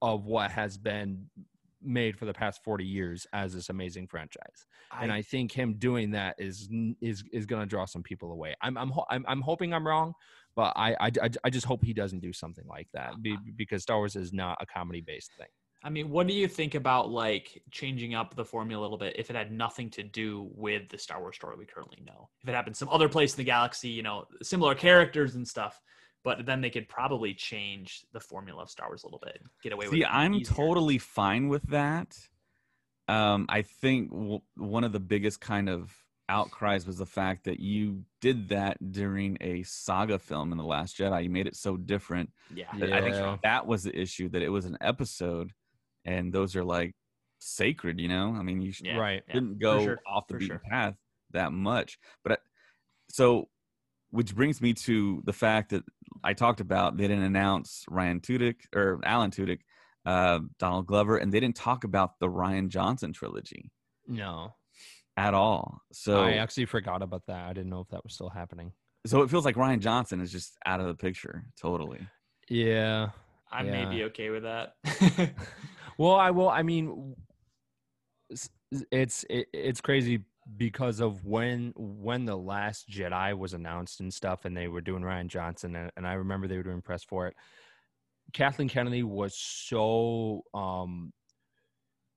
of 0.00 0.26
what 0.26 0.52
has 0.52 0.78
been 0.78 1.28
made 1.82 2.18
for 2.18 2.24
the 2.24 2.32
past 2.32 2.62
40 2.64 2.84
years 2.84 3.26
as 3.32 3.54
this 3.54 3.68
amazing 3.68 4.06
franchise. 4.06 4.66
and 5.00 5.12
I 5.12 5.22
think 5.22 5.52
him 5.52 5.74
doing 5.74 6.10
that 6.12 6.36
is 6.38 6.68
is 7.00 7.24
is 7.32 7.46
going 7.46 7.60
to 7.60 7.66
draw 7.66 7.84
some 7.84 8.02
people 8.02 8.32
away. 8.32 8.54
I'm 8.62 8.76
I'm 8.76 8.90
ho- 8.90 9.06
I'm, 9.10 9.24
I'm 9.28 9.40
hoping 9.40 9.72
I'm 9.72 9.86
wrong, 9.86 10.14
but 10.56 10.72
I, 10.76 10.94
I 11.00 11.10
I 11.22 11.30
I 11.44 11.50
just 11.50 11.66
hope 11.66 11.84
he 11.84 11.92
doesn't 11.92 12.20
do 12.20 12.32
something 12.32 12.66
like 12.66 12.88
that 12.92 13.20
be, 13.22 13.32
uh-huh. 13.32 13.52
because 13.56 13.82
Star 13.82 13.98
Wars 13.98 14.16
is 14.16 14.32
not 14.32 14.58
a 14.60 14.66
comedy 14.66 15.00
based 15.00 15.32
thing. 15.38 15.48
I 15.82 15.88
mean, 15.88 16.10
what 16.10 16.26
do 16.26 16.34
you 16.34 16.46
think 16.46 16.74
about 16.74 17.10
like 17.10 17.62
changing 17.70 18.14
up 18.14 18.34
the 18.34 18.44
formula 18.44 18.82
a 18.82 18.84
little 18.84 18.98
bit 18.98 19.16
if 19.18 19.30
it 19.30 19.36
had 19.36 19.50
nothing 19.50 19.88
to 19.90 20.02
do 20.02 20.50
with 20.54 20.90
the 20.90 20.98
Star 20.98 21.20
Wars 21.20 21.36
story 21.36 21.56
we 21.56 21.64
currently 21.64 22.02
know? 22.06 22.28
If 22.42 22.48
it 22.48 22.54
happened 22.54 22.76
some 22.76 22.90
other 22.90 23.08
place 23.08 23.32
in 23.32 23.38
the 23.38 23.44
galaxy, 23.44 23.88
you 23.88 24.02
know, 24.02 24.26
similar 24.42 24.74
characters 24.74 25.36
and 25.36 25.48
stuff, 25.48 25.80
but 26.24 26.44
then 26.46 26.60
they 26.60 26.70
could 26.70 26.88
probably 26.88 27.34
change 27.34 28.02
the 28.12 28.20
formula 28.20 28.62
of 28.62 28.70
Star 28.70 28.88
Wars 28.88 29.02
a 29.04 29.06
little 29.06 29.20
bit, 29.24 29.40
get 29.62 29.72
away 29.72 29.86
with 29.86 29.94
See, 29.94 30.02
it. 30.02 30.08
I'm 30.10 30.34
easier. 30.34 30.54
totally 30.54 30.98
fine 30.98 31.48
with 31.48 31.62
that. 31.70 32.16
Um, 33.08 33.46
I 33.48 33.62
think 33.62 34.10
w- 34.10 34.40
one 34.56 34.84
of 34.84 34.92
the 34.92 35.00
biggest 35.00 35.40
kind 35.40 35.68
of 35.68 35.92
outcries 36.28 36.86
was 36.86 36.96
the 36.98 37.06
fact 37.06 37.44
that 37.44 37.58
you 37.58 38.04
did 38.20 38.50
that 38.50 38.92
during 38.92 39.36
a 39.40 39.64
saga 39.64 40.16
film 40.18 40.52
in 40.52 40.58
the 40.58 40.64
Last 40.64 40.96
Jedi. 40.96 41.24
You 41.24 41.30
made 41.30 41.48
it 41.48 41.56
so 41.56 41.76
different. 41.76 42.30
yeah. 42.54 42.66
that 42.78 42.92
I 42.92 43.00
think 43.00 43.42
that 43.42 43.66
was 43.66 43.82
the 43.82 43.98
issue 43.98 44.28
that 44.28 44.42
it 44.42 44.48
was 44.48 44.64
an 44.66 44.78
episode, 44.80 45.50
and 46.04 46.32
those 46.32 46.54
are 46.54 46.62
like 46.62 46.94
sacred. 47.40 47.98
You 47.98 48.06
know, 48.08 48.36
I 48.38 48.42
mean, 48.42 48.60
you 48.60 48.70
sh- 48.70 48.82
Yeah, 48.84 48.98
right. 48.98 49.22
yeah, 49.26 49.34
shouldn't 49.34 49.56
for 49.56 49.60
go 49.60 49.82
sure, 49.82 49.98
off 50.06 50.28
the 50.28 50.34
for 50.34 50.38
beaten 50.38 50.58
sure. 50.58 50.70
path 50.70 50.94
that 51.32 51.52
much. 51.52 51.98
But 52.22 52.32
I, 52.32 52.36
so, 53.08 53.48
which 54.10 54.34
brings 54.34 54.60
me 54.60 54.74
to 54.74 55.22
the 55.24 55.32
fact 55.32 55.70
that 55.70 55.84
I 56.22 56.34
talked 56.34 56.60
about 56.60 56.96
they 56.96 57.08
didn't 57.08 57.24
announce 57.24 57.84
Ryan 57.88 58.20
Tudyk 58.20 58.56
or 58.74 59.00
Alan 59.04 59.30
Tudyk, 59.30 59.60
uh, 60.06 60.40
Donald 60.58 60.86
Glover, 60.86 61.16
and 61.16 61.32
they 61.32 61.40
didn't 61.40 61.56
talk 61.56 61.84
about 61.84 62.18
the 62.20 62.28
Rian 62.28 62.68
Johnson 62.68 63.12
trilogy 63.12 63.70
No, 64.06 64.54
at 65.16 65.34
all. 65.34 65.80
So, 65.92 66.22
I 66.22 66.32
actually 66.32 66.66
forgot 66.66 67.02
about 67.02 67.22
that. 67.26 67.48
I 67.48 67.52
didn't 67.52 67.70
know 67.70 67.80
if 67.80 67.88
that 67.88 68.04
was 68.04 68.14
still 68.14 68.30
happening. 68.30 68.72
so 69.06 69.22
it 69.22 69.30
feels 69.30 69.44
like 69.44 69.56
Rian 69.56 69.80
Johnson 69.80 70.20
is 70.20 70.32
just 70.32 70.56
out 70.66 70.80
of 70.80 70.86
the 70.86 70.94
picture 70.94 71.44
totally. 71.60 72.06
Yeah. 72.48 73.10
I 73.52 73.64
may 73.64 73.84
be 73.84 74.04
okay 74.04 74.30
with 74.30 74.44
that. 74.44 74.74
Well, 76.00 76.14
I 76.14 76.30
will. 76.30 76.48
I 76.48 76.62
mean, 76.62 77.14
it's 78.90 79.24
it, 79.28 79.48
it's 79.52 79.82
crazy 79.82 80.22
because 80.56 81.00
of 81.00 81.24
when 81.24 81.72
when 81.76 82.24
the 82.24 82.36
last 82.36 82.88
Jedi 82.88 83.36
was 83.36 83.54
announced 83.54 84.00
and 84.00 84.12
stuff, 84.12 84.44
and 84.44 84.56
they 84.56 84.68
were 84.68 84.80
doing 84.80 85.02
Rian 85.02 85.28
Johnson, 85.28 85.76
and, 85.76 85.90
and 85.96 86.06
I 86.06 86.14
remember 86.14 86.46
they 86.48 86.56
were 86.56 86.62
doing 86.62 86.82
press 86.82 87.04
for 87.04 87.26
it. 87.28 87.36
Kathleen 88.32 88.68
Kennedy 88.68 89.02
was 89.02 89.36
so 89.36 90.42
um, 90.54 91.12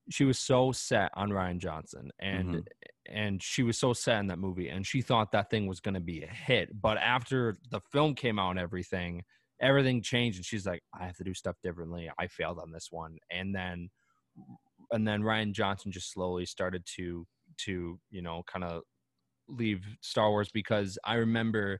she 0.10 0.26
was 0.26 0.40
so 0.40 0.72
set 0.72 1.12
on 1.16 1.30
Rian 1.30 1.60
Johnson, 1.60 2.12
and 2.20 2.56
Mhm. 2.56 2.68
and 3.08 3.44
she 3.44 3.64
was 3.64 3.78
so 3.78 3.94
set 3.94 4.20
in 4.20 4.28
that 4.28 4.40
movie, 4.40 4.70
and 4.70 4.86
she 4.86 5.02
thought 5.02 5.32
that 5.32 5.50
thing 5.50 5.68
was 5.68 5.80
going 5.80 5.96
to 5.96 6.00
be 6.00 6.24
a 6.24 6.28
hit. 6.28 6.70
But 6.82 6.98
after 6.98 7.56
the 7.70 7.80
film 7.80 8.16
came 8.16 8.40
out 8.40 8.52
and 8.52 8.60
everything, 8.60 9.24
everything 9.62 10.02
changed 10.02 10.38
and 10.38 10.46
she's 10.46 10.66
like 10.66 10.82
i 10.94 11.06
have 11.06 11.16
to 11.16 11.24
do 11.24 11.34
stuff 11.34 11.56
differently 11.64 12.12
i 12.20 12.28
failed 12.28 12.60
on 12.60 12.72
this 12.72 12.88
one 12.92 13.18
and 13.32 13.56
then 13.56 13.90
and 14.92 15.08
then 15.08 15.22
rian 15.22 15.54
johnson 15.54 15.92
just 15.92 16.12
slowly 16.12 16.46
started 16.46 16.84
to 16.86 17.26
to 17.58 18.00
you 18.10 18.22
know 18.22 18.44
kind 18.52 18.64
of 18.64 18.82
leave 19.48 19.84
star 20.02 20.30
wars 20.30 20.50
because 20.54 20.98
i 21.06 21.16
remember 21.16 21.80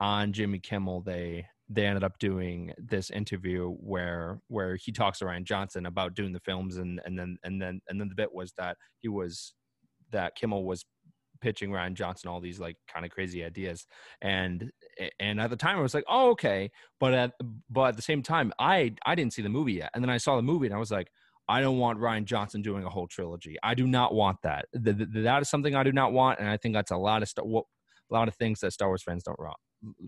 on 0.00 0.32
jimmy 0.32 0.58
kimmel 0.58 1.00
they 1.00 1.44
they 1.68 1.86
ended 1.86 2.04
up 2.04 2.18
doing 2.18 2.72
this 2.78 3.10
interview 3.10 3.68
where 3.68 4.40
where 4.48 4.76
he 4.76 4.92
talks 4.92 5.18
to 5.18 5.24
rian 5.24 5.44
johnson 5.44 5.86
about 5.86 6.14
doing 6.14 6.32
the 6.32 6.40
films 6.40 6.76
and 6.76 7.00
and 7.04 7.18
then 7.18 7.36
and 7.44 7.60
then 7.60 7.80
and 7.88 8.00
then 8.00 8.08
the 8.08 8.14
bit 8.14 8.32
was 8.32 8.52
that 8.56 8.76
he 9.00 9.08
was 9.08 9.54
that 10.10 10.34
kimmel 10.36 10.64
was 10.64 10.84
pitching 11.40 11.70
rian 11.70 11.94
johnson 11.94 12.28
all 12.28 12.40
these 12.40 12.60
like 12.60 12.76
kind 12.92 13.04
of 13.04 13.10
crazy 13.10 13.44
ideas. 13.44 13.86
And 14.22 14.70
and 15.18 15.40
at 15.40 15.50
the 15.50 15.56
time 15.56 15.78
i 15.78 15.82
was 15.82 15.94
like 15.94 16.04
oh 16.08 16.30
okay. 16.30 16.70
But 16.98 17.14
at 17.14 17.32
but 17.68 17.88
at 17.88 17.96
the 17.96 18.02
same 18.02 18.22
time 18.22 18.52
i 18.58 18.94
i 19.04 19.14
didn't 19.14 19.32
see 19.32 19.42
the 19.42 19.48
movie 19.48 19.74
yet. 19.74 19.90
And 19.94 20.02
then 20.02 20.10
i 20.10 20.18
saw 20.18 20.36
the 20.36 20.42
movie 20.42 20.66
and 20.66 20.74
i 20.74 20.78
was 20.78 20.90
like 20.90 21.08
i 21.50 21.60
don't 21.60 21.78
want 21.78 21.98
rian 21.98 22.24
johnson 22.24 22.62
doing 22.62 22.84
a 22.84 22.88
whole 22.90 23.06
trilogy. 23.06 23.56
I 23.62 23.74
do 23.74 23.86
not 23.86 24.14
want 24.14 24.38
that. 24.42 24.66
Th- 24.84 24.96
th- 24.96 25.08
that 25.28 25.42
is 25.42 25.48
something 25.50 25.74
i 25.74 25.82
do 25.82 25.92
not 25.92 26.12
want 26.12 26.38
and 26.40 26.48
i 26.48 26.56
think 26.56 26.74
that's 26.74 26.90
a 26.92 26.96
lot 26.96 27.22
of 27.22 27.28
stuff 27.28 27.44
a 27.46 28.14
lot 28.14 28.28
of 28.28 28.34
things 28.36 28.60
that 28.60 28.72
star 28.72 28.88
wars 28.88 29.02
fans 29.02 29.22
don't 29.24 29.38
want 29.38 29.56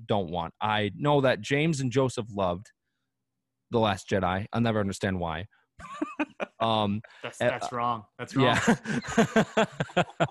don't 0.07 0.31
want. 0.31 0.53
I 0.61 0.91
know 0.97 1.21
that 1.23 1.41
james 1.41 1.81
and 1.81 1.91
joseph 1.91 2.27
loved 2.35 2.67
the 3.71 3.79
last 3.79 4.09
jedi. 4.09 4.47
I'll 4.53 4.61
never 4.61 4.81
understand 4.81 5.19
why. 5.21 5.47
Um 6.61 7.01
that's 7.23 7.41
Uh, 7.41 7.59
wrong. 7.73 8.05
That's 8.19 8.37
wrong. 8.37 8.57
yeah 8.57 9.65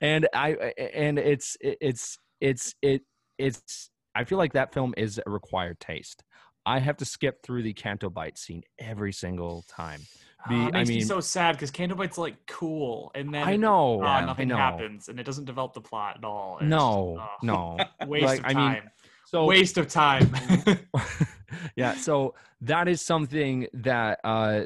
and 0.00 0.26
i 0.34 0.52
and 0.94 1.18
it's 1.18 1.56
it's 1.60 2.18
it's 2.40 2.74
it 2.80 3.02
it's 3.38 3.90
i 4.14 4.24
feel 4.24 4.38
like 4.38 4.52
that 4.54 4.72
film 4.72 4.94
is 4.96 5.20
a 5.24 5.30
required 5.30 5.78
taste. 5.80 6.22
I 6.66 6.78
have 6.78 6.96
to 6.98 7.04
skip 7.06 7.42
through 7.42 7.62
the 7.62 7.72
Canto 7.72 8.10
Bight 8.10 8.36
scene 8.38 8.62
every 8.78 9.12
single 9.12 9.64
time 9.68 10.00
Be- 10.48 10.54
Ah, 10.54 10.68
it 10.68 10.74
I 10.74 10.78
makes 10.78 10.88
me 10.88 11.00
so 11.02 11.20
sad 11.20 11.52
because 11.56 11.70
Canto 11.70 11.94
Bight's 11.94 12.16
like 12.18 12.34
cool, 12.46 13.10
and 13.14 13.32
then 13.32 13.46
i 13.46 13.56
know 13.56 14.02
I 14.02 14.24
nothing 14.24 14.48
know. 14.48 14.56
happens, 14.56 15.08
and 15.08 15.20
it 15.20 15.24
doesn't 15.24 15.44
develop 15.44 15.74
the 15.74 15.80
plot 15.80 16.16
at 16.18 16.24
all. 16.24 16.58
it's 16.58 16.68
no 16.68 17.16
just, 17.18 17.28
oh, 17.42 17.46
no 17.46 18.06
waste 18.06 18.24
Like, 18.24 18.38
of 18.40 18.44
I 18.46 18.48
mean, 18.48 18.56
time. 18.56 18.90
so 19.26 19.44
waste 19.44 19.76
of 19.78 19.88
time. 19.88 20.32
yeah 21.76 21.94
so 21.94 22.34
that 22.62 22.88
is 22.88 23.02
something 23.02 23.66
that 23.74 24.18
uh 24.24 24.62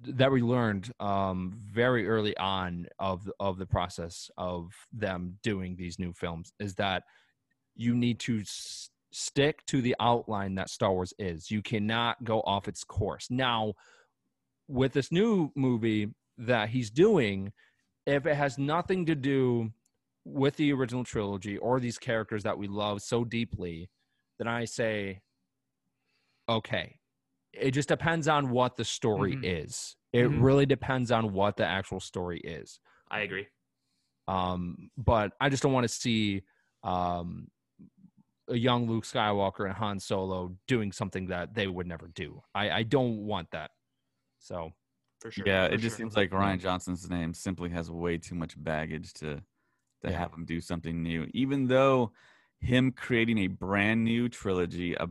that 0.00 0.30
we 0.32 0.42
learned 0.42 0.92
um 1.00 1.52
very 1.56 2.08
early 2.08 2.36
on 2.36 2.86
of 2.98 3.30
of 3.40 3.56
the 3.58 3.66
process 3.66 4.30
of 4.36 4.72
them 4.92 5.38
doing 5.42 5.76
these 5.76 5.98
new 5.98 6.12
films 6.12 6.52
is 6.58 6.74
that 6.74 7.04
you 7.76 7.94
need 7.94 8.18
to 8.18 8.40
s- 8.40 8.90
stick 9.12 9.64
to 9.66 9.80
the 9.80 9.94
outline 10.00 10.54
that 10.56 10.68
Star 10.70 10.92
Wars 10.92 11.14
is 11.18 11.50
you 11.50 11.62
cannot 11.62 12.22
go 12.24 12.40
off 12.42 12.66
its 12.68 12.82
course 12.84 13.28
now 13.30 13.72
with 14.72 14.92
this 14.94 15.12
new 15.12 15.50
movie 15.54 16.14
that 16.38 16.70
he's 16.70 16.90
doing, 16.90 17.52
if 18.06 18.24
it 18.26 18.34
has 18.34 18.56
nothing 18.56 19.04
to 19.06 19.14
do 19.14 19.70
with 20.24 20.56
the 20.56 20.72
original 20.72 21.04
trilogy 21.04 21.58
or 21.58 21.78
these 21.78 21.98
characters 21.98 22.42
that 22.44 22.56
we 22.56 22.66
love 22.66 23.02
so 23.02 23.22
deeply, 23.22 23.90
then 24.38 24.48
I 24.48 24.64
say, 24.64 25.20
okay. 26.48 26.96
It 27.52 27.72
just 27.72 27.88
depends 27.88 28.28
on 28.28 28.48
what 28.50 28.76
the 28.76 28.84
story 28.84 29.36
Mhm. 29.36 29.44
is. 29.44 29.96
It 30.14 30.24
Mhm. 30.24 30.42
really 30.42 30.64
depends 30.64 31.12
on 31.12 31.34
what 31.34 31.58
the 31.58 31.66
actual 31.66 32.00
story 32.00 32.38
is. 32.40 32.80
I 33.10 33.20
agree. 33.20 33.46
Um, 34.26 34.90
but 34.96 35.34
I 35.38 35.50
just 35.50 35.62
don't 35.62 35.72
want 35.72 35.84
to 35.84 35.88
see 35.88 36.42
um, 36.84 37.48
a 38.48 38.56
young 38.56 38.88
Luke 38.88 39.04
Skywalker 39.04 39.66
and 39.66 39.74
Han 39.74 40.00
Solo 40.00 40.56
doing 40.66 40.90
something 40.90 41.26
that 41.26 41.54
they 41.54 41.68
would 41.68 41.86
never 41.86 42.08
do. 42.08 42.42
I, 42.54 42.70
I 42.70 42.82
don't 42.82 43.18
want 43.26 43.50
that. 43.52 43.70
So 44.42 44.72
For 45.20 45.30
sure. 45.30 45.46
yeah, 45.46 45.68
for 45.68 45.74
it 45.74 45.78
just 45.78 45.96
sure. 45.96 46.04
seems 46.04 46.16
like 46.16 46.30
Rian 46.30 46.58
Johnson's 46.60 47.08
name 47.08 47.32
simply 47.32 47.70
has 47.70 47.90
way 47.90 48.18
too 48.18 48.34
much 48.34 48.62
baggage 48.62 49.12
to 49.14 49.36
to 50.02 50.10
Yeah. 50.10 50.18
have 50.18 50.34
him 50.34 50.44
do 50.44 50.60
something 50.60 51.00
new. 51.00 51.28
Even 51.32 51.68
though 51.68 52.12
him 52.58 52.90
creating 52.90 53.38
a 53.38 53.46
brand 53.46 54.04
new 54.04 54.28
trilogy, 54.28 54.94
a 54.94 55.08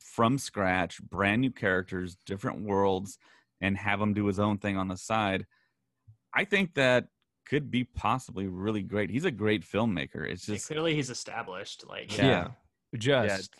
from 0.00 0.36
scratch, 0.36 1.00
brand 1.00 1.40
new 1.40 1.50
characters, 1.50 2.16
different 2.26 2.62
worlds, 2.62 3.18
and 3.60 3.78
have 3.78 4.00
him 4.00 4.12
do 4.14 4.26
his 4.26 4.40
own 4.40 4.58
thing 4.58 4.76
on 4.76 4.88
the 4.88 4.96
side, 4.96 5.46
I 6.34 6.44
think 6.44 6.74
that 6.74 7.06
could 7.46 7.70
be 7.70 7.84
possibly 7.84 8.48
really 8.48 8.82
great. 8.82 9.10
He's 9.10 9.24
a 9.24 9.30
great 9.30 9.62
filmmaker. 9.62 10.28
It's 10.28 10.48
Yeah, 10.48 10.56
just 10.56 10.66
clearly 10.66 10.96
he's 10.96 11.10
established. 11.10 11.86
Like 11.88 12.16
Yeah. 12.16 12.48
just 12.98 13.54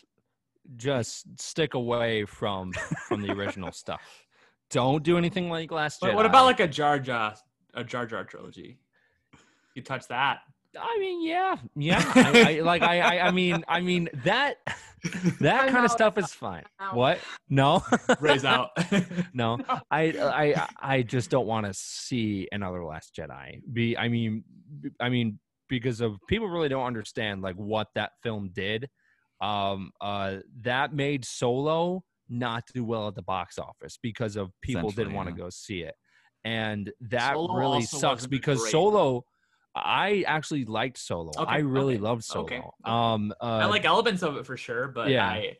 just 0.75 1.39
stick 1.39 1.73
away 1.73 2.25
from 2.25 2.73
from 3.07 3.21
the 3.21 3.31
original 3.31 3.71
stuff. 3.71 4.22
Don't 4.73 5.03
do 5.03 5.19
anything 5.19 5.51
like 5.51 5.71
Last 5.71 6.01
But 6.01 6.11
Jedi. 6.11 6.15
what 6.15 6.25
about 6.25 6.45
like 6.45 6.59
a 6.59 6.67
Jar 6.67 6.97
Jar 6.97 7.35
a 7.75 7.83
Jar 7.83 8.07
Jar 8.07 8.23
trilogy? 8.23 8.79
You 9.75 9.83
touch 9.83 10.07
that. 10.07 10.39
I 10.79 10.97
mean, 10.99 11.23
yeah, 11.23 11.57
yeah. 11.75 12.03
I, 12.15 12.57
I, 12.57 12.61
like 12.61 12.81
I, 12.81 12.99
I, 12.99 13.27
I 13.27 13.31
mean, 13.31 13.63
I 13.67 13.81
mean 13.81 14.09
that 14.25 14.55
that 15.39 15.65
I'm 15.65 15.69
kind 15.69 15.85
of 15.85 15.91
stuff 15.91 16.17
is 16.17 16.33
fine. 16.33 16.63
What? 16.91 17.19
No, 17.49 17.83
Raise 18.19 18.45
out. 18.45 18.71
no. 19.33 19.59
I, 19.91 20.01
I, 20.01 20.67
I 20.81 21.01
just 21.03 21.29
don't 21.29 21.45
want 21.45 21.67
to 21.67 21.73
see 21.75 22.47
another 22.51 22.83
Last 22.83 23.15
Jedi. 23.15 23.61
Be, 23.71 23.95
I 23.95 24.07
mean, 24.07 24.43
I 24.99 25.09
mean, 25.09 25.37
because 25.69 26.01
of 26.01 26.17
people 26.27 26.47
really 26.47 26.69
don't 26.69 26.85
understand 26.85 27.43
like 27.43 27.55
what 27.55 27.89
that 27.93 28.13
film 28.23 28.49
did. 28.53 28.89
Um, 29.39 29.91
uh, 30.01 30.37
that 30.61 30.95
made 30.95 31.25
Solo 31.25 32.03
not 32.29 32.63
do 32.73 32.83
well 32.83 33.07
at 33.07 33.15
the 33.15 33.21
box 33.21 33.57
office 33.57 33.97
because 34.01 34.35
of 34.35 34.51
people 34.61 34.91
didn't 34.91 35.13
want 35.13 35.29
to 35.29 35.35
yeah. 35.35 35.43
go 35.43 35.49
see 35.49 35.81
it, 35.81 35.95
and 36.43 36.91
that 37.01 37.33
Solo 37.33 37.55
really 37.55 37.83
sucks 37.83 38.25
because 38.25 38.59
great. 38.59 38.71
Solo. 38.71 39.25
I 39.75 40.23
actually 40.27 40.65
liked 40.65 40.99
Solo. 40.99 41.31
Okay, 41.35 41.51
I 41.51 41.57
really 41.57 41.95
okay, 41.95 42.03
loved 42.03 42.23
Solo. 42.23 42.45
okay. 42.45 42.61
Um, 42.85 43.33
uh, 43.41 43.45
I 43.45 43.65
like 43.65 43.85
elements 43.85 44.21
of 44.21 44.37
it 44.37 44.45
for 44.45 44.55
sure, 44.55 44.87
but 44.87 45.09
yeah. 45.09 45.25
I 45.25 45.57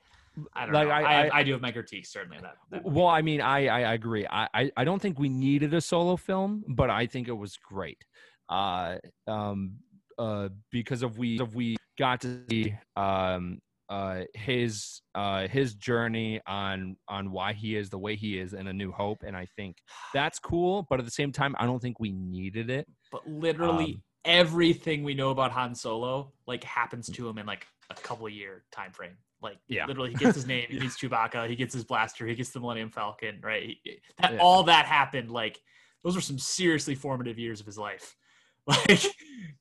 I 0.54 0.66
don't 0.66 0.74
Like, 0.74 0.88
know. 0.88 0.94
I- 0.94 1.26
I, 1.26 1.40
I, 1.40 1.44
do 1.44 1.52
have 1.54 1.62
my 1.62 1.72
critiques 1.72 2.12
certainly 2.12 2.38
that. 2.42 2.56
that. 2.72 2.84
Well, 2.84 3.08
I 3.08 3.22
mean, 3.22 3.42
I 3.42 3.68
I, 3.68 3.82
I 3.82 3.94
agree. 3.94 4.26
I, 4.30 4.48
I 4.54 4.72
I 4.78 4.84
don't 4.84 5.02
think 5.02 5.20
we 5.20 5.30
needed 5.30 5.74
a 5.74 5.82
solo 5.82 6.16
film, 6.16 6.64
but 6.68 6.90
I 6.90 7.08
think 7.08 7.28
it 7.28 7.34
was 7.34 7.58
great. 7.58 8.04
Uh, 8.50 8.98
um, 9.28 9.78
uh, 10.18 10.50
because 10.72 11.04
of 11.04 11.18
we 11.18 11.40
of 11.40 11.56
we 11.56 11.76
got 11.98 12.22
to 12.22 12.40
see 12.50 12.76
um 12.96 13.60
uh 13.90 14.22
his 14.34 15.02
uh 15.14 15.48
his 15.48 15.76
journey 15.76 16.40
on 16.48 16.96
on 17.08 17.32
why 17.32 17.54
he 17.54 17.76
is 17.76 17.90
the 17.90 17.98
way 18.00 18.16
he 18.16 18.38
is 18.40 18.54
in 18.54 18.68
a 18.68 18.74
new 18.74 18.92
hope 18.92 19.24
and 19.26 19.36
i 19.36 19.46
think 19.58 19.78
that's 20.14 20.40
cool 20.40 20.86
but 20.90 21.00
at 21.00 21.06
the 21.06 21.12
same 21.12 21.32
time 21.32 21.54
i 21.60 21.66
don't 21.66 21.82
think 21.82 22.00
we 22.00 22.12
needed 22.12 22.70
it 22.70 22.88
but 23.12 23.28
literally 23.28 23.94
Um, 23.96 24.04
everything 24.26 25.04
we 25.04 25.14
know 25.14 25.32
about 25.32 25.52
Han 25.52 25.76
Solo 25.76 26.32
like 26.48 26.64
happens 26.64 27.10
to 27.10 27.28
him 27.28 27.38
in 27.38 27.46
like 27.46 27.68
a 27.90 27.94
couple 27.96 28.28
year 28.30 28.64
time 28.72 28.92
frame. 28.94 29.18
Like 29.42 29.58
Yeah. 29.68 29.86
literally, 29.86 30.12
he 30.12 30.16
gets 30.16 30.36
his 30.36 30.48
name, 30.54 30.68
he 30.70 30.80
meets 30.80 30.98
Chewbacca, 30.98 31.50
he 31.50 31.56
gets 31.58 31.74
his 31.74 31.84
blaster, 31.84 32.26
he 32.26 32.34
gets 32.34 32.52
the 32.52 32.62
Millennium 32.62 32.90
Falcon. 32.90 33.42
Right, 33.44 33.78
He- 33.84 34.00
that 34.22 34.32
Yeah. 34.34 34.38
all 34.40 34.64
that 34.64 34.86
happened. 34.86 35.30
Like 35.30 35.60
those 36.04 36.16
were 36.16 36.22
some 36.22 36.40
seriously 36.40 36.96
formative 36.96 37.38
years 37.38 37.60
of 37.60 37.66
his 37.66 37.78
life. 37.78 38.16
Like 38.66 39.04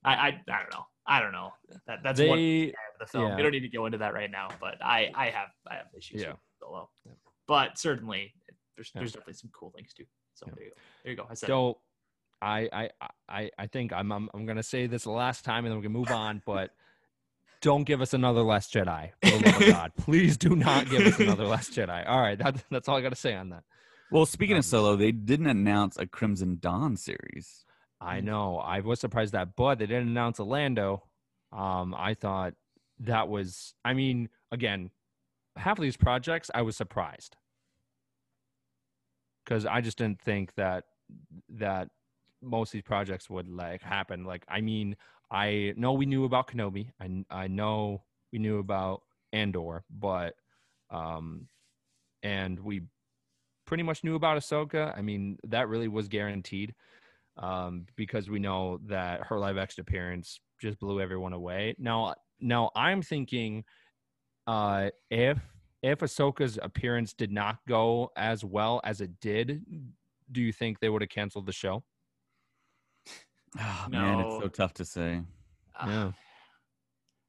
I 0.04 0.14
I, 0.14 0.26
I 0.28 0.30
don't 0.60 0.72
know. 0.72 0.86
I 1.06 1.20
don't 1.20 1.32
know. 1.32 1.52
That 1.86 2.00
that's 2.02 2.20
one 2.20 2.38
they 2.38 2.68
of 2.68 2.74
the 3.00 3.06
film. 3.06 3.28
yeah. 3.28 3.36
We 3.36 3.42
don't 3.42 3.52
need 3.52 3.60
to 3.60 3.68
go 3.68 3.86
into 3.86 3.98
that 3.98 4.14
right 4.14 4.30
now, 4.30 4.48
but 4.60 4.82
I 4.84 5.10
I 5.14 5.26
have 5.30 5.48
I 5.70 5.74
have 5.76 5.86
issues 5.96 6.22
Yeah. 6.22 6.30
with 6.30 6.38
Solo. 6.60 6.88
Yeah. 7.04 7.12
But 7.48 7.78
certainly, 7.78 8.32
there's 8.76 8.90
Yeah. 8.94 9.00
there's 9.00 9.12
definitely 9.12 9.34
some 9.34 9.50
cool 9.52 9.70
things 9.76 9.92
too. 9.94 10.04
So 10.34 10.46
Yeah. 10.48 10.54
there 10.56 10.64
you 10.64 10.70
go. 10.70 10.76
There 11.04 11.10
you 11.12 11.16
go. 11.16 11.26
I 11.30 11.34
said. 11.34 11.46
So 11.48 11.78
I 12.40 12.68
I 12.72 12.90
I 13.28 13.50
I 13.58 13.66
think 13.66 13.92
I'm 13.92 14.10
I'm, 14.12 14.28
I'm 14.34 14.46
gonna 14.46 14.62
say 14.62 14.86
this 14.86 15.04
the 15.04 15.10
last 15.10 15.44
time 15.44 15.64
and 15.64 15.72
then 15.72 15.76
we're 15.78 15.82
gonna 15.82 15.98
move 15.98 16.10
on, 16.10 16.42
but 16.46 16.70
don't 17.60 17.84
give 17.84 18.00
us 18.00 18.12
another 18.14 18.42
Last 18.42 18.72
Jedi. 18.74 19.10
For 19.22 19.30
the 19.38 19.46
love 19.52 19.62
of 19.62 19.68
God, 19.68 19.92
please 19.98 20.36
do 20.36 20.56
not 20.56 20.88
give 20.90 21.06
us 21.06 21.20
another 21.20 21.44
Last 21.46 21.72
Jedi. 21.72 22.08
All 22.08 22.20
right, 22.20 22.36
that, 22.38 22.64
that's 22.70 22.88
all 22.88 22.96
I 22.96 23.00
gotta 23.00 23.14
say 23.16 23.34
on 23.34 23.50
that. 23.50 23.62
well. 24.10 24.26
Speaking 24.26 24.54
Um, 24.56 24.60
of 24.60 24.64
Solo, 24.64 24.96
they 24.96 25.12
didn't 25.12 25.46
announce 25.46 25.96
a 25.96 26.06
Crimson 26.06 26.58
Dawn 26.60 26.96
series. 26.96 27.64
I 28.02 28.20
Mm. 28.20 28.24
know 28.24 28.58
I 28.58 28.80
was 28.80 29.00
surprised 29.00 29.32
that, 29.32 29.54
but 29.56 29.78
they 29.78 29.86
didn't 29.86 30.08
announce 30.08 30.38
a 30.38 30.44
Lando. 30.44 31.04
Um, 31.52 31.94
I 31.94 32.14
thought 32.14 32.54
that 33.00 33.28
was. 33.28 33.74
I 33.84 33.94
mean, 33.94 34.28
again, 34.50 34.90
half 35.56 35.78
of 35.78 35.82
these 35.82 35.96
projects 35.96 36.50
I 36.54 36.62
was 36.62 36.76
surprised 36.76 37.36
because 39.44 39.66
I 39.66 39.80
just 39.80 39.98
didn't 39.98 40.20
think 40.20 40.54
that 40.54 40.84
that 41.50 41.90
most 42.40 42.70
of 42.70 42.72
these 42.72 42.82
projects 42.82 43.30
would 43.30 43.48
like 43.48 43.82
happen. 43.82 44.24
Like, 44.24 44.44
I 44.48 44.60
mean, 44.60 44.96
I 45.30 45.74
know 45.76 45.92
we 45.92 46.06
knew 46.06 46.24
about 46.24 46.48
Kenobi. 46.48 46.90
I 47.00 47.24
I 47.30 47.46
know 47.48 48.02
we 48.32 48.38
knew 48.38 48.58
about 48.58 49.02
Andor, 49.32 49.84
but 49.90 50.34
um, 50.90 51.48
and 52.22 52.58
we 52.60 52.82
pretty 53.66 53.82
much 53.82 54.04
knew 54.04 54.14
about 54.16 54.38
Ahsoka. 54.38 54.96
I 54.96 55.02
mean, 55.02 55.38
that 55.44 55.68
really 55.68 55.88
was 55.88 56.08
guaranteed 56.08 56.74
um, 57.36 57.86
because 57.96 58.28
we 58.30 58.38
know 58.38 58.78
that 58.86 59.20
her 59.26 59.38
live 59.38 59.56
action 59.58 59.80
appearance 59.80 60.40
just 60.60 60.78
blew 60.78 61.00
everyone 61.00 61.32
away. 61.32 61.74
Now, 61.78 62.14
now 62.40 62.70
I'm 62.76 63.02
thinking 63.02 63.64
uh, 64.46 64.90
if 65.10 65.38
if 65.82 65.98
Ahsoka's 66.00 66.58
appearance 66.62 67.12
did 67.12 67.32
not 67.32 67.58
go 67.68 68.12
as 68.16 68.44
well 68.44 68.80
as 68.84 69.00
it 69.00 69.18
did, 69.20 69.64
do 70.30 70.40
you 70.40 70.52
think 70.52 70.78
they 70.78 70.88
would 70.88 71.02
have 71.02 71.08
canceled 71.10 71.46
the 71.46 71.52
show? 71.52 71.82
Oh, 73.58 73.86
Man, 73.90 74.20
it's 74.20 74.38
so 74.38 74.48
tough 74.48 74.74
to 74.74 74.84
say. 74.84 75.22
Ah, 75.78 75.86
Yeah. 75.88 76.12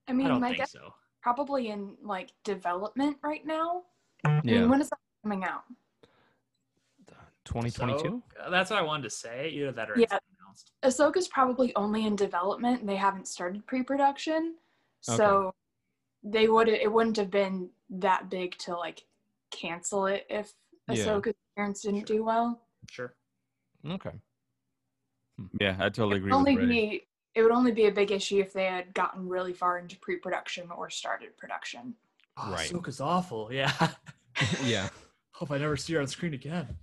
I 0.08 0.12
I 0.12 0.14
mean, 0.14 0.28
don't 0.28 0.42
my 0.42 0.50
think 0.50 0.58
guess 0.60 0.72
so. 0.74 0.94
probably 1.22 1.70
in 1.70 1.96
like 2.04 2.32
development 2.44 3.18
right 3.24 3.46
now. 3.46 3.84
I 4.26 4.42
Yeah, 4.44 4.62
mean, 4.62 4.70
when 4.70 4.82
is 4.82 4.90
that 4.90 5.00
coming 5.24 5.44
out? 5.44 5.64
2022. 7.46 8.00
So, 8.36 8.42
uh, 8.42 8.50
that's 8.50 8.70
what 8.70 8.80
I 8.80 8.82
wanted 8.82 9.04
to 9.04 9.10
say. 9.10 9.50
Either 9.50 9.72
that 9.72 9.90
or 9.90 9.98
Yeah. 9.98 10.06
it's 10.12 10.26
announced. 10.40 10.72
Ahsoka's 10.84 11.28
probably 11.28 11.76
only 11.76 12.06
in 12.06 12.16
development. 12.16 12.82
and 12.82 12.90
They 12.90 12.96
haven't 12.96 13.28
started 13.28 13.66
pre-production, 13.66 14.56
so 15.02 15.54
they 16.24 16.48
would 16.48 16.70
it 16.70 16.92
wouldn't 16.92 17.18
have 17.18 17.30
been 17.30 17.70
that 17.90 18.30
big 18.30 18.58
to 18.60 18.76
like 18.76 19.04
cancel 19.52 20.06
it 20.08 20.26
if 20.30 20.54
Yeah. 20.88 20.96
Ahsoka's 20.96 21.34
appearance 21.54 21.82
didn't 21.82 22.06
do 22.06 22.24
well. 22.24 22.62
Sure. 22.90 23.14
Okay. 23.86 24.12
Yeah, 25.60 25.76
I 25.80 25.90
totally 25.90 26.16
It 26.16 26.18
agree 26.20 26.32
would 26.32 26.38
with 26.40 26.48
only 26.48 26.66
be 26.66 27.08
it 27.36 27.42
would 27.42 27.52
only 27.52 27.72
be 27.72 27.88
a 27.88 27.92
big 27.92 28.12
issue 28.12 28.40
if 28.40 28.54
they 28.54 28.66
had 28.66 28.94
gotten 28.94 29.28
really 29.28 29.54
far 29.54 29.80
into 29.80 29.98
pre-production 29.98 30.70
or 30.70 30.90
started 30.92 31.36
production. 31.36 31.96
Oh, 32.38 32.52
Right. 32.52 32.70
Ahsoka's 32.70 33.02
awful. 33.02 33.52
Yeah. 33.52 33.72
yeah. 34.64 34.90
Hope 35.34 35.50
I 35.52 35.58
never 35.58 35.76
see 35.76 35.94
her 35.94 36.02
on 36.02 36.08
screen 36.08 36.36
again. 36.36 36.78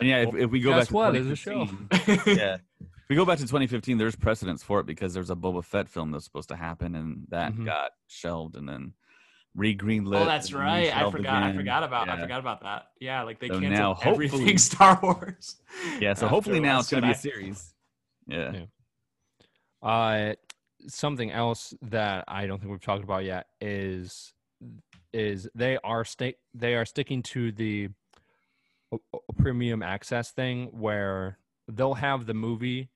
And 0.00 0.08
yeah, 0.08 0.22
if, 0.22 0.34
if 0.34 0.50
we 0.50 0.60
go 0.60 0.70
Guess 0.70 0.78
back 0.80 0.88
to 0.88 0.94
what? 0.94 1.12
There's 1.12 1.26
a 1.26 1.36
show. 1.36 1.66
2015 1.66 2.36
yeah. 2.36 2.56
If 2.80 3.10
we 3.10 3.14
go 3.16 3.24
back 3.24 3.38
to 3.38 3.44
2015, 3.44 3.98
there's 3.98 4.16
precedence 4.16 4.64
for 4.64 4.80
it 4.80 4.86
because 4.86 5.14
there's 5.14 5.30
a 5.30 5.36
Boba 5.36 5.64
Fett 5.64 5.88
film 5.88 6.10
that's 6.10 6.24
supposed 6.24 6.48
to 6.48 6.56
happen, 6.56 6.96
and 6.96 7.26
that 7.28 7.52
Mhm. 7.52 7.64
got 7.64 7.92
shelved 8.08 8.56
and 8.56 8.68
then 8.68 8.94
re-greenlit. 9.54 10.20
oh, 10.20 10.24
that's 10.24 10.52
right. 10.52 10.78
I 10.92 11.02
re-shelved 11.04 11.16
forgot. 11.18 11.42
I 11.44 11.52
forgot 11.54 11.82
about. 11.84 12.08
I 12.08 12.20
forgot 12.20 12.40
about 12.40 12.62
that. 12.62 12.86
Yeah, 13.00 13.22
like 13.22 13.38
they 13.38 13.46
So 13.46 13.60
canceled 13.60 13.72
now, 13.78 13.98
everything 14.02 14.38
hopefully- 14.40 14.58
Star 14.58 14.98
Wars. 15.00 15.54
Yeah, 16.00 16.14
so 16.14 16.26
hopefully 16.26 16.58
now 16.58 16.80
it's 16.80 16.90
going 16.90 17.02
to 17.02 17.06
be 17.06 17.12
a 17.12 17.16
series. 17.16 17.72
Yeah. 18.26 18.52
Yeah. 18.52 18.64
Uh, 19.88 20.34
something 20.88 21.30
else 21.30 21.74
that 21.82 22.24
I 22.26 22.46
don't 22.46 22.58
think 22.58 22.72
we've 22.72 22.80
talked 22.80 23.04
about 23.04 23.24
yet 23.24 23.46
is 23.60 24.32
is 25.12 25.48
they 25.54 25.78
are 25.84 26.04
sta- 26.04 26.36
they 26.54 26.74
are 26.74 26.84
sticking 26.84 27.22
to 27.22 27.52
the 27.52 27.88
o- 28.92 29.00
premium 29.38 29.82
access 29.82 30.30
thing 30.30 30.66
where 30.72 31.38
they'll 31.68 31.94
have 31.94 32.26
the 32.26 32.34
movie 32.34 32.90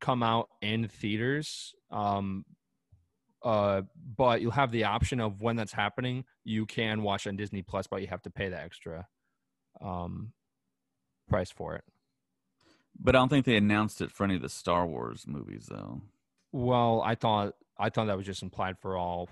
come 0.00 0.22
out 0.22 0.48
in 0.60 0.88
theaters 0.88 1.74
um 1.90 2.44
uh 3.42 3.82
but 4.16 4.40
you'll 4.40 4.50
have 4.50 4.70
the 4.72 4.84
option 4.84 5.20
of 5.20 5.40
when 5.40 5.56
that's 5.56 5.72
happening 5.72 6.24
you 6.44 6.66
can 6.66 7.02
watch 7.02 7.26
on 7.26 7.36
Disney 7.36 7.62
Plus 7.62 7.86
but 7.86 8.00
you 8.00 8.08
have 8.08 8.22
to 8.22 8.30
pay 8.30 8.48
the 8.48 8.58
extra 8.60 9.06
um 9.80 10.32
price 11.28 11.50
for 11.50 11.74
it 11.76 11.84
But 12.98 13.14
I 13.14 13.18
don't 13.18 13.28
think 13.28 13.44
they 13.46 13.56
announced 13.56 14.00
it 14.00 14.10
for 14.10 14.24
any 14.24 14.36
of 14.36 14.42
the 14.42 14.48
Star 14.48 14.86
Wars 14.86 15.24
movies, 15.26 15.66
though. 15.70 16.00
Well, 16.52 17.02
I 17.04 17.14
thought 17.14 17.54
I 17.78 17.90
thought 17.90 18.06
that 18.06 18.16
was 18.16 18.24
just 18.26 18.42
implied 18.42 18.78
for 18.78 18.96
all 18.96 19.28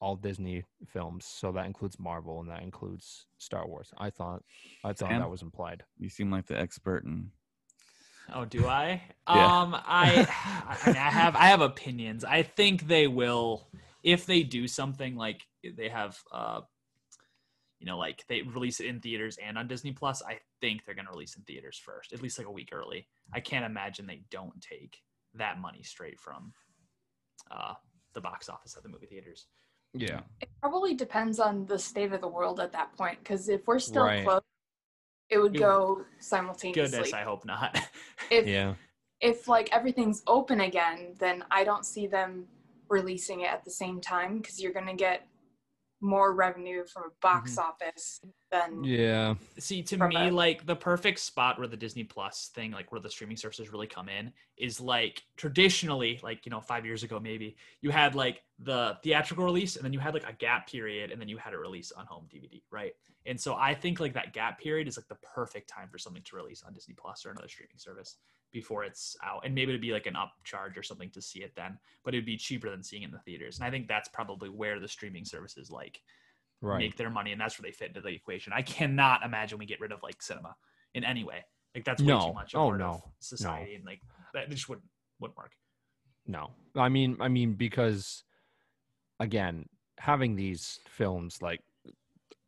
all, 0.00 0.08
all 0.08 0.16
Disney 0.16 0.64
films, 0.86 1.24
so 1.24 1.52
that 1.52 1.66
includes 1.66 1.98
Marvel 1.98 2.40
and 2.40 2.48
that 2.48 2.62
includes 2.62 3.26
Star 3.38 3.66
Wars. 3.66 3.92
I 3.98 4.10
thought 4.10 4.42
I 4.84 4.88
thought 4.88 5.10
Sam? 5.10 5.20
that 5.20 5.30
was 5.30 5.42
implied. 5.42 5.84
You 5.98 6.08
seem 6.08 6.30
like 6.30 6.46
the 6.46 6.58
expert 6.58 7.04
in. 7.04 7.30
Oh, 8.32 8.44
do 8.44 8.66
I? 8.66 9.02
Yeah. 9.28 9.60
Um, 9.60 9.74
I, 9.74 10.26
I, 10.26 10.86
mean, 10.86 10.96
I 10.96 11.10
have, 11.10 11.36
I 11.36 11.46
have 11.48 11.60
opinions. 11.60 12.24
I 12.24 12.42
think 12.42 12.88
they 12.88 13.06
will, 13.06 13.68
if 14.02 14.24
they 14.24 14.42
do 14.42 14.66
something 14.66 15.16
like 15.16 15.42
they 15.62 15.90
have, 15.90 16.18
uh, 16.32 16.62
you 17.78 17.86
know, 17.86 17.98
like 17.98 18.24
they 18.26 18.40
release 18.40 18.80
it 18.80 18.86
in 18.86 19.00
theaters 19.00 19.36
and 19.44 19.58
on 19.58 19.68
Disney 19.68 19.92
Plus. 19.92 20.22
I 20.26 20.38
think 20.62 20.84
they're 20.84 20.94
gonna 20.94 21.10
release 21.10 21.36
in 21.36 21.42
theaters 21.42 21.78
first, 21.84 22.14
at 22.14 22.22
least 22.22 22.38
like 22.38 22.46
a 22.46 22.50
week 22.50 22.70
early. 22.72 23.06
I 23.34 23.40
can't 23.40 23.66
imagine 23.66 24.06
they 24.06 24.22
don't 24.30 24.58
take 24.62 24.96
that 25.34 25.60
money 25.60 25.82
straight 25.82 26.18
from, 26.18 26.54
uh, 27.50 27.74
the 28.14 28.20
box 28.22 28.48
office 28.48 28.76
at 28.78 28.82
the 28.82 28.88
movie 28.88 29.06
theaters. 29.06 29.46
Yeah, 29.94 30.20
It 30.40 30.48
probably 30.60 30.94
depends 30.94 31.40
on 31.40 31.66
the 31.66 31.78
state 31.78 32.12
of 32.12 32.20
the 32.20 32.28
world 32.28 32.60
at 32.60 32.72
that 32.72 32.96
point. 32.96 33.18
Because 33.18 33.48
if 33.48 33.66
we're 33.66 33.78
still 33.78 34.04
Right. 34.04 34.24
closed, 34.24 34.44
it 35.30 35.38
would 35.38 35.56
go 35.56 36.04
simultaneously. 36.18 36.98
Goodness, 36.98 37.12
I 37.12 37.22
hope 37.22 37.44
not. 37.44 37.78
if 38.30 38.46
yeah, 38.46 38.74
if 39.20 39.48
like 39.48 39.68
everything's 39.72 40.22
open 40.26 40.60
again, 40.60 41.14
then 41.18 41.44
I 41.50 41.64
don't 41.64 41.84
see 41.84 42.06
them 42.06 42.46
releasing 42.88 43.40
it 43.40 43.52
at 43.52 43.64
the 43.64 43.70
same 43.70 44.00
time 44.00 44.38
because 44.38 44.60
you're 44.60 44.72
gonna 44.72 44.94
get 44.96 45.27
more 46.00 46.32
revenue 46.34 46.84
from 46.84 47.04
a 47.04 47.12
box 47.20 47.56
Mm-hmm. 47.56 47.68
office 47.68 48.20
than 48.50 48.84
yeah. 48.84 49.34
See, 49.58 49.82
to 49.82 50.08
me, 50.08 50.28
a- 50.28 50.30
like 50.30 50.64
the 50.64 50.76
perfect 50.76 51.18
spot 51.18 51.58
where 51.58 51.68
the 51.68 51.76
Disney 51.76 52.04
Plus 52.04 52.50
thing, 52.54 52.70
like 52.70 52.90
where 52.92 53.00
the 53.00 53.10
streaming 53.10 53.36
services 53.36 53.72
really 53.72 53.86
come 53.86 54.08
in, 54.08 54.32
is 54.56 54.80
like 54.80 55.22
traditionally, 55.36 56.20
like 56.22 56.46
you 56.46 56.50
know, 56.50 56.60
five 56.60 56.86
years 56.86 57.02
ago 57.02 57.18
maybe, 57.18 57.56
you 57.80 57.90
had 57.90 58.14
like 58.14 58.42
the 58.60 58.96
theatrical 59.02 59.44
release, 59.44 59.76
and 59.76 59.84
then 59.84 59.92
you 59.92 59.98
had 59.98 60.14
like 60.14 60.28
a 60.28 60.32
gap 60.32 60.68
period, 60.70 61.10
and 61.10 61.20
then 61.20 61.28
you 61.28 61.36
had 61.36 61.52
a 61.54 61.58
release 61.58 61.92
on 61.92 62.06
home 62.06 62.26
DVD, 62.32 62.62
right? 62.70 62.92
And 63.26 63.38
so 63.40 63.54
I 63.56 63.74
think 63.74 64.00
like 64.00 64.14
that 64.14 64.32
gap 64.32 64.58
period 64.60 64.88
is 64.88 64.96
like 64.96 65.08
the 65.08 65.16
perfect 65.16 65.68
time 65.68 65.88
for 65.90 65.98
something 65.98 66.22
to 66.22 66.36
release 66.36 66.62
on 66.62 66.72
Disney 66.72 66.94
Plus 66.94 67.26
or 67.26 67.30
another 67.30 67.48
streaming 67.48 67.76
service 67.76 68.16
before 68.52 68.84
it's 68.84 69.16
out, 69.24 69.44
and 69.44 69.54
maybe 69.54 69.70
it'd 69.70 69.80
be 69.80 69.92
like 69.92 70.06
an 70.06 70.14
upcharge 70.14 70.76
or 70.76 70.82
something 70.82 71.10
to 71.10 71.20
see 71.22 71.40
it 71.40 71.52
then, 71.54 71.78
but 72.04 72.14
it'd 72.14 72.24
be 72.26 72.36
cheaper 72.36 72.70
than 72.70 72.82
seeing 72.82 73.02
it 73.02 73.06
in 73.06 73.12
the 73.12 73.18
theaters. 73.18 73.58
And 73.58 73.66
I 73.66 73.70
think 73.70 73.88
that's 73.88 74.08
probably 74.08 74.48
where 74.48 74.80
the 74.80 74.88
streaming 74.88 75.24
services 75.24 75.70
like 75.70 76.00
Right. 76.60 76.78
make 76.78 76.96
their 76.96 77.10
money, 77.10 77.30
and 77.30 77.40
that's 77.40 77.56
where 77.58 77.68
they 77.68 77.72
fit 77.72 77.88
into 77.88 78.00
the 78.00 78.08
equation. 78.08 78.52
I 78.52 78.62
cannot 78.62 79.22
imagine 79.24 79.58
we 79.58 79.66
get 79.66 79.80
rid 79.80 79.92
of 79.92 80.02
like 80.02 80.20
cinema 80.20 80.56
in 80.94 81.04
any 81.04 81.22
way. 81.22 81.44
Like 81.72 81.84
that's 81.84 82.02
way 82.02 82.08
No. 82.08 82.26
too 82.26 82.32
much. 82.32 82.54
Oh, 82.56 82.70
part 82.70 82.80
no. 82.80 82.90
of 82.90 83.02
society, 83.20 83.74
and 83.76 83.84
like 83.84 84.00
that 84.34 84.50
just 84.50 84.68
wouldn't 84.68 84.88
wouldn't 85.20 85.36
work. 85.36 85.52
No, 86.26 86.50
I 86.74 86.88
mean, 86.88 87.16
I 87.20 87.28
mean, 87.28 87.54
because 87.54 88.24
again, 89.20 89.68
having 89.98 90.34
these 90.34 90.80
films 90.88 91.40
like 91.42 91.60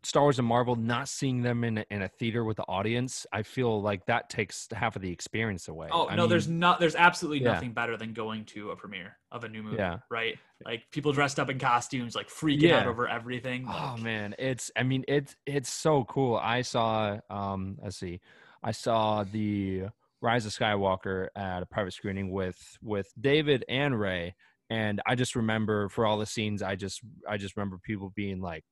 Star 0.03 0.23
Wars 0.23 0.39
and 0.39 0.49
Marvel, 0.49 0.77
not 0.77 1.09
seeing 1.09 1.43
them 1.43 1.63
in 1.63 1.79
a, 1.79 1.85
in 1.91 2.03
a 2.03 2.09
theater 2.09 2.43
with 2.45 2.57
the 2.57 2.65
audience, 2.65 3.27
I 3.33 3.43
feel 3.43 3.83
like 3.83 4.07
that 4.07 4.31
takes 4.31 4.67
half 4.73 4.97
of 4.97 5.03
the 5.03 5.11
experience 5.11 5.69
away. 5.69 5.89
Oh 5.93 6.09
I 6.09 6.17
no, 6.17 6.27
there's 6.27 6.49
not 6.49 6.81
there's 6.81 6.95
absolutely 6.95 7.43
Yeah. 7.45 7.53
nothing 7.53 7.73
better 7.73 7.97
than 7.97 8.15
going 8.15 8.47
to 8.47 8.71
a 8.71 8.77
premiere 8.77 9.19
of 9.31 9.45
a 9.45 9.49
new 9.49 9.63
movie. 9.63 9.77
Yeah. 9.77 9.99
Right? 10.11 10.39
Like 10.65 10.85
people 10.91 11.13
dressed 11.13 11.39
up 11.39 11.51
in 11.51 11.59
costumes, 11.59 12.15
like 12.15 12.29
freaking 12.29 12.63
Yeah. 12.63 12.81
out 12.81 12.87
over 12.87 13.07
everything. 13.09 13.67
Oh 13.69 13.97
man, 13.99 14.35
it's 14.39 14.71
I 14.77 14.85
mean 14.85 15.05
it's 15.07 15.37
it's 15.45 15.71
so 15.71 16.05
cool. 16.05 16.37
I 16.37 16.63
saw 16.63 17.19
um 17.29 17.77
let's 17.83 17.99
see. 17.99 18.21
I 18.63 18.73
saw 18.73 19.25
the 19.25 19.85
Rise 20.23 20.45
of 20.47 20.53
Skywalker 20.53 21.29
at 21.37 21.63
a 21.63 21.67
private 21.67 21.93
screening 21.93 22.31
with 22.31 22.59
with 22.83 23.11
David 23.21 23.65
and 23.69 23.99
Ray 23.99 24.35
and 24.71 25.03
I 25.07 25.15
just 25.15 25.35
remember 25.37 25.89
for 25.89 26.07
all 26.07 26.19
the 26.19 26.27
scenes 26.27 26.63
I 26.63 26.77
just 26.77 27.01
I 27.29 27.37
just 27.37 27.57
remember 27.57 27.79
people 27.83 28.13
being 28.15 28.41
like 28.41 28.65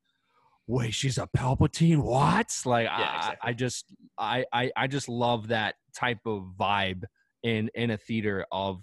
Wait, 0.68 0.92
she's 0.92 1.16
a 1.16 1.26
Palpatine? 1.34 2.02
What? 2.02 2.54
Like 2.66 2.88
I, 2.88 3.16
exactly. 3.16 3.38
I 3.42 3.52
just 3.54 3.84
I, 4.18 4.44
I 4.52 4.70
I 4.76 4.86
just 4.86 5.08
love 5.08 5.48
that 5.48 5.76
type 5.96 6.20
of 6.26 6.52
vibe 6.60 7.04
in 7.42 7.70
in 7.74 7.90
a 7.90 7.96
theater 7.96 8.44
of 8.52 8.82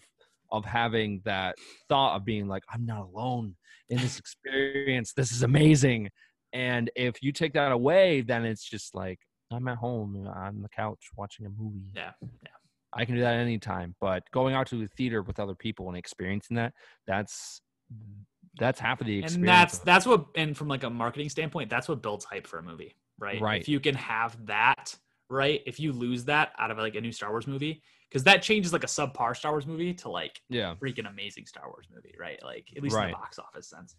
of 0.51 0.65
having 0.65 1.21
that 1.25 1.55
thought 1.87 2.15
of 2.15 2.25
being 2.25 2.47
like 2.47 2.63
I'm 2.73 2.87
not 2.87 3.01
alone 3.01 3.55
in 3.89 3.99
this 3.99 4.17
experience. 4.25 5.13
This 5.13 5.31
is 5.31 5.43
amazing. 5.43 6.09
And 6.53 6.89
if 6.95 7.21
you 7.21 7.31
take 7.31 7.53
that 7.53 7.71
away, 7.71 8.21
then 8.21 8.45
it's 8.45 8.67
just 8.67 8.95
like 8.95 9.19
I'm 9.51 9.67
at 9.67 9.77
home 9.77 10.25
uh, 10.27 10.31
on 10.31 10.63
the 10.63 10.69
couch 10.69 11.09
watching 11.15 11.45
a 11.45 11.49
movie. 11.49 11.91
Yeah, 11.93 12.11
yeah. 12.21 12.49
I 12.93 13.05
can 13.05 13.13
do 13.13 13.21
that 13.21 13.35
anytime. 13.35 13.93
But 14.01 14.23
going 14.33 14.55
out 14.55 14.65
to 14.67 14.77
the 14.77 14.87
theater 14.87 15.21
with 15.21 15.39
other 15.39 15.53
people 15.53 15.87
and 15.89 15.97
experiencing 15.97 16.55
that, 16.57 16.73
that's 17.05 17.61
that's 18.59 18.79
half 18.79 19.01
of 19.01 19.07
the 19.07 19.19
experience. 19.19 19.35
and 19.35 19.47
that's 19.47 19.77
that's 19.79 20.05
what 20.05 20.25
and 20.35 20.55
from 20.57 20.67
like 20.67 20.83
a 20.83 20.89
marketing 20.89 21.29
standpoint 21.29 21.69
that's 21.69 21.87
what 21.89 22.01
builds 22.01 22.25
hype 22.25 22.47
for 22.47 22.59
a 22.59 22.63
movie 22.63 22.95
right 23.19 23.41
Right. 23.41 23.61
if 23.61 23.67
you 23.69 23.79
can 23.79 23.95
have 23.95 24.37
that 24.45 24.95
right 25.29 25.61
if 25.65 25.79
you 25.79 25.91
lose 25.91 26.25
that 26.25 26.51
out 26.57 26.71
of 26.71 26.77
like 26.77 26.95
a 26.95 27.01
new 27.01 27.11
star 27.11 27.31
wars 27.31 27.47
movie 27.47 27.81
because 28.09 28.23
that 28.25 28.41
changes 28.41 28.71
like 28.73 28.83
a 28.83 28.87
subpar 28.87 29.35
star 29.35 29.51
wars 29.51 29.65
movie 29.65 29.93
to 29.93 30.09
like 30.09 30.41
yeah. 30.49 30.75
freaking 30.81 31.09
amazing 31.09 31.45
star 31.45 31.67
wars 31.67 31.87
movie 31.93 32.13
right 32.19 32.41
like 32.43 32.67
at 32.75 32.83
least 32.83 32.95
in 32.95 33.07
the 33.07 33.13
box 33.13 33.39
office 33.39 33.67
sense 33.69 33.95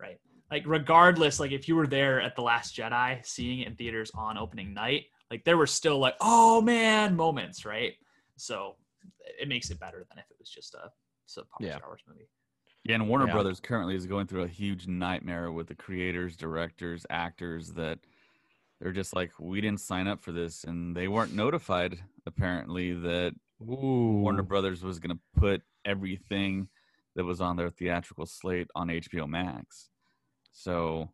right 0.00 0.18
like 0.50 0.62
regardless 0.66 1.38
like 1.40 1.52
if 1.52 1.68
you 1.68 1.76
were 1.76 1.86
there 1.86 2.20
at 2.20 2.34
the 2.36 2.42
last 2.42 2.76
jedi 2.76 3.24
seeing 3.26 3.60
it 3.60 3.66
in 3.68 3.74
theaters 3.74 4.10
on 4.14 4.38
opening 4.38 4.72
night 4.72 5.04
like 5.30 5.44
there 5.44 5.56
were 5.58 5.66
still 5.66 5.98
like 5.98 6.14
oh 6.20 6.60
man 6.62 7.14
moments 7.16 7.64
right 7.66 7.94
so 8.36 8.76
it 9.40 9.48
makes 9.48 9.70
it 9.70 9.78
better 9.80 10.06
than 10.08 10.18
if 10.18 10.24
it 10.30 10.36
was 10.38 10.48
just 10.48 10.74
a 10.74 10.90
subpar 11.28 11.44
Yeah. 11.60 11.76
star 11.76 11.88
wars 11.88 12.00
movie 12.08 12.28
Yeah, 12.84 12.94
and 12.94 13.08
Warner 13.08 13.26
Yeah. 13.26 13.34
Brothers 13.34 13.60
currently 13.60 13.94
is 13.94 14.06
going 14.06 14.26
through 14.26 14.42
a 14.44 14.48
huge 14.48 14.86
nightmare 14.86 15.52
with 15.52 15.66
the 15.66 15.74
creators, 15.74 16.36
directors, 16.36 17.04
actors 17.10 17.72
that 17.72 17.98
they're 18.80 18.92
just 18.92 19.14
like, 19.14 19.32
we 19.38 19.60
didn't 19.60 19.80
sign 19.80 20.06
up 20.06 20.22
for 20.22 20.32
this, 20.32 20.64
and 20.64 20.96
they 20.96 21.08
weren't 21.08 21.34
notified 21.34 21.98
apparently 22.26 22.94
that 22.94 23.34
Ooh. 23.62 24.20
Warner 24.22 24.42
Brothers 24.42 24.82
was 24.82 24.98
going 25.00 25.16
to 25.16 25.40
put 25.40 25.62
everything 25.84 26.68
that 27.16 27.24
was 27.24 27.40
on 27.40 27.56
their 27.56 27.70
theatrical 27.70 28.26
slate 28.26 28.68
on 28.76 28.88
HBO 28.88 29.28
Max. 29.28 29.90
So, 30.52 31.10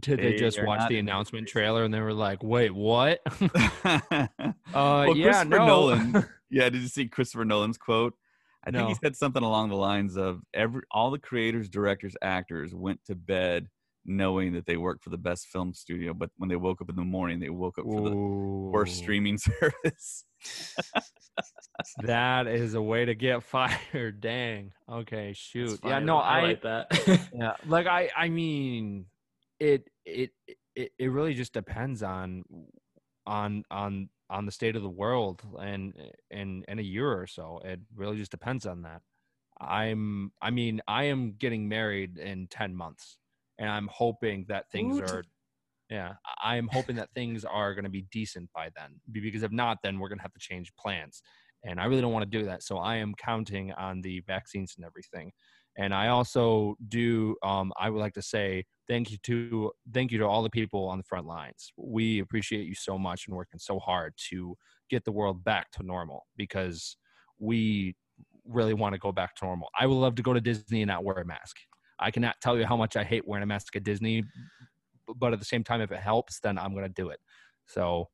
Did 0.00 0.18
they 0.18 0.32
They 0.32 0.36
just 0.36 0.62
watch 0.64 0.80
not 0.80 0.88
the 0.88 0.98
announcement 0.98 1.46
trailer 1.46 1.84
and 1.84 1.92
they 1.92 2.00
were 2.00 2.14
like, 2.14 2.42
"Wait, 2.42 2.74
what?" 2.74 3.20
uh, 3.84 4.28
Well, 4.74 5.16
yeah, 5.16 5.42
no. 5.42 5.66
Nolan- 5.66 6.26
yeah, 6.50 6.70
did 6.70 6.80
you 6.80 6.88
see 6.88 7.06
Christopher 7.06 7.44
Nolan's 7.44 7.78
quote? 7.78 8.14
I 8.66 8.70
think 8.72 8.88
he 8.88 8.94
said 8.94 9.14
something 9.14 9.42
along 9.42 9.68
the 9.68 9.76
lines 9.76 10.16
of 10.16 10.40
every 10.52 10.82
all 10.90 11.10
the 11.10 11.18
creators, 11.18 11.68
directors, 11.68 12.16
actors 12.20 12.74
went 12.74 13.00
to 13.06 13.14
bed 13.14 13.68
knowing 14.06 14.52
that 14.54 14.66
they 14.66 14.76
worked 14.76 15.02
for 15.02 15.10
the 15.10 15.18
best 15.18 15.48
film 15.48 15.74
studio, 15.74 16.14
but 16.14 16.30
when 16.36 16.48
they 16.48 16.56
woke 16.56 16.80
up 16.80 16.88
in 16.88 16.96
the 16.96 17.02
morning, 17.02 17.40
they 17.40 17.50
woke 17.50 17.78
up 17.78 17.84
for 17.84 18.08
the 18.08 18.16
worst 18.16 18.96
streaming 18.96 19.36
service. 19.60 20.24
That 22.02 22.46
is 22.46 22.74
a 22.74 22.82
way 22.82 23.04
to 23.04 23.14
get 23.14 23.42
fired. 23.42 24.20
Dang. 24.20 24.72
Okay, 24.90 25.32
shoot. 25.34 25.80
Yeah, 25.84 25.98
no, 25.98 26.18
I 26.18 26.38
I, 26.38 26.42
like 26.42 26.62
that 26.62 27.30
yeah, 27.34 27.54
like 27.66 27.86
I, 27.86 28.10
I 28.16 28.28
mean, 28.28 29.06
it, 29.58 29.88
it, 30.04 30.30
it, 30.74 30.92
it 30.98 31.10
really 31.10 31.34
just 31.34 31.52
depends 31.52 32.02
on, 32.02 32.44
on, 33.26 33.64
on, 33.70 34.08
on 34.30 34.46
the 34.46 34.52
state 34.52 34.76
of 34.76 34.82
the 34.82 34.90
world 34.90 35.42
and, 35.60 35.94
in 36.30 36.64
in 36.68 36.78
a 36.78 36.82
year 36.82 37.12
or 37.20 37.26
so. 37.26 37.60
It 37.64 37.80
really 37.94 38.16
just 38.18 38.30
depends 38.30 38.66
on 38.66 38.82
that. 38.82 39.02
I'm, 39.60 40.32
I 40.42 40.50
mean, 40.50 40.82
I 40.86 41.04
am 41.04 41.32
getting 41.34 41.68
married 41.68 42.18
in 42.18 42.48
ten 42.48 42.74
months, 42.76 43.18
and 43.58 43.70
I'm 43.70 43.88
hoping 43.88 44.46
that 44.48 44.70
things 44.70 44.98
Woot. 44.98 45.10
are. 45.10 45.24
Yeah, 45.90 46.14
I- 46.26 46.56
I'm 46.56 46.68
hoping 46.68 46.96
that 46.96 47.10
things 47.14 47.44
are 47.44 47.74
going 47.74 47.84
to 47.84 47.90
be 47.90 48.02
decent 48.02 48.50
by 48.52 48.70
then. 48.76 49.00
Because 49.10 49.42
if 49.44 49.52
not, 49.52 49.78
then 49.82 49.98
we're 49.98 50.08
going 50.08 50.18
to 50.18 50.22
have 50.24 50.32
to 50.34 50.40
change 50.40 50.74
plans, 50.76 51.22
and 51.64 51.80
I 51.80 51.86
really 51.86 52.00
don't 52.02 52.12
want 52.12 52.30
to 52.30 52.38
do 52.38 52.44
that. 52.46 52.62
So 52.62 52.78
I 52.78 52.96
am 52.96 53.14
counting 53.14 53.72
on 53.72 54.02
the 54.02 54.20
vaccines 54.26 54.74
and 54.76 54.84
everything. 54.84 55.32
And 55.78 55.94
I 55.94 56.08
also 56.08 56.76
do. 56.88 57.36
Um, 57.42 57.72
I 57.78 57.90
would 57.90 57.98
like 57.98 58.14
to 58.14 58.22
say 58.22 58.64
thank 58.88 59.10
you 59.10 59.18
to 59.24 59.72
thank 59.92 60.10
you 60.10 60.18
to 60.18 60.24
all 60.24 60.42
the 60.42 60.50
people 60.50 60.88
on 60.88 60.98
the 60.98 61.04
front 61.04 61.26
lines. 61.26 61.72
We 61.76 62.20
appreciate 62.20 62.66
you 62.66 62.74
so 62.74 62.98
much 62.98 63.26
and 63.26 63.36
working 63.36 63.60
so 63.60 63.78
hard 63.78 64.14
to 64.30 64.56
get 64.88 65.04
the 65.04 65.12
world 65.12 65.44
back 65.44 65.70
to 65.72 65.82
normal 65.82 66.26
because 66.36 66.96
we 67.38 67.94
really 68.44 68.74
want 68.74 68.94
to 68.94 68.98
go 68.98 69.12
back 69.12 69.34
to 69.36 69.44
normal. 69.44 69.68
I 69.78 69.86
would 69.86 69.94
love 69.94 70.14
to 70.16 70.22
go 70.22 70.32
to 70.32 70.40
Disney 70.40 70.82
and 70.82 70.88
not 70.88 71.04
wear 71.04 71.16
a 71.16 71.26
mask. 71.26 71.56
I 71.98 72.10
cannot 72.10 72.36
tell 72.40 72.58
you 72.58 72.66
how 72.66 72.76
much 72.76 72.96
I 72.96 73.04
hate 73.04 73.26
wearing 73.26 73.42
a 73.42 73.46
mask 73.46 73.74
at 73.76 73.84
Disney, 73.84 74.24
but 75.16 75.32
at 75.32 75.38
the 75.38 75.44
same 75.44 75.64
time, 75.64 75.80
if 75.80 75.90
it 75.90 75.98
helps, 75.98 76.40
then 76.40 76.58
I'm 76.58 76.72
going 76.72 76.84
to 76.84 77.02
do 77.02 77.08
it. 77.08 77.18
So 77.66 78.08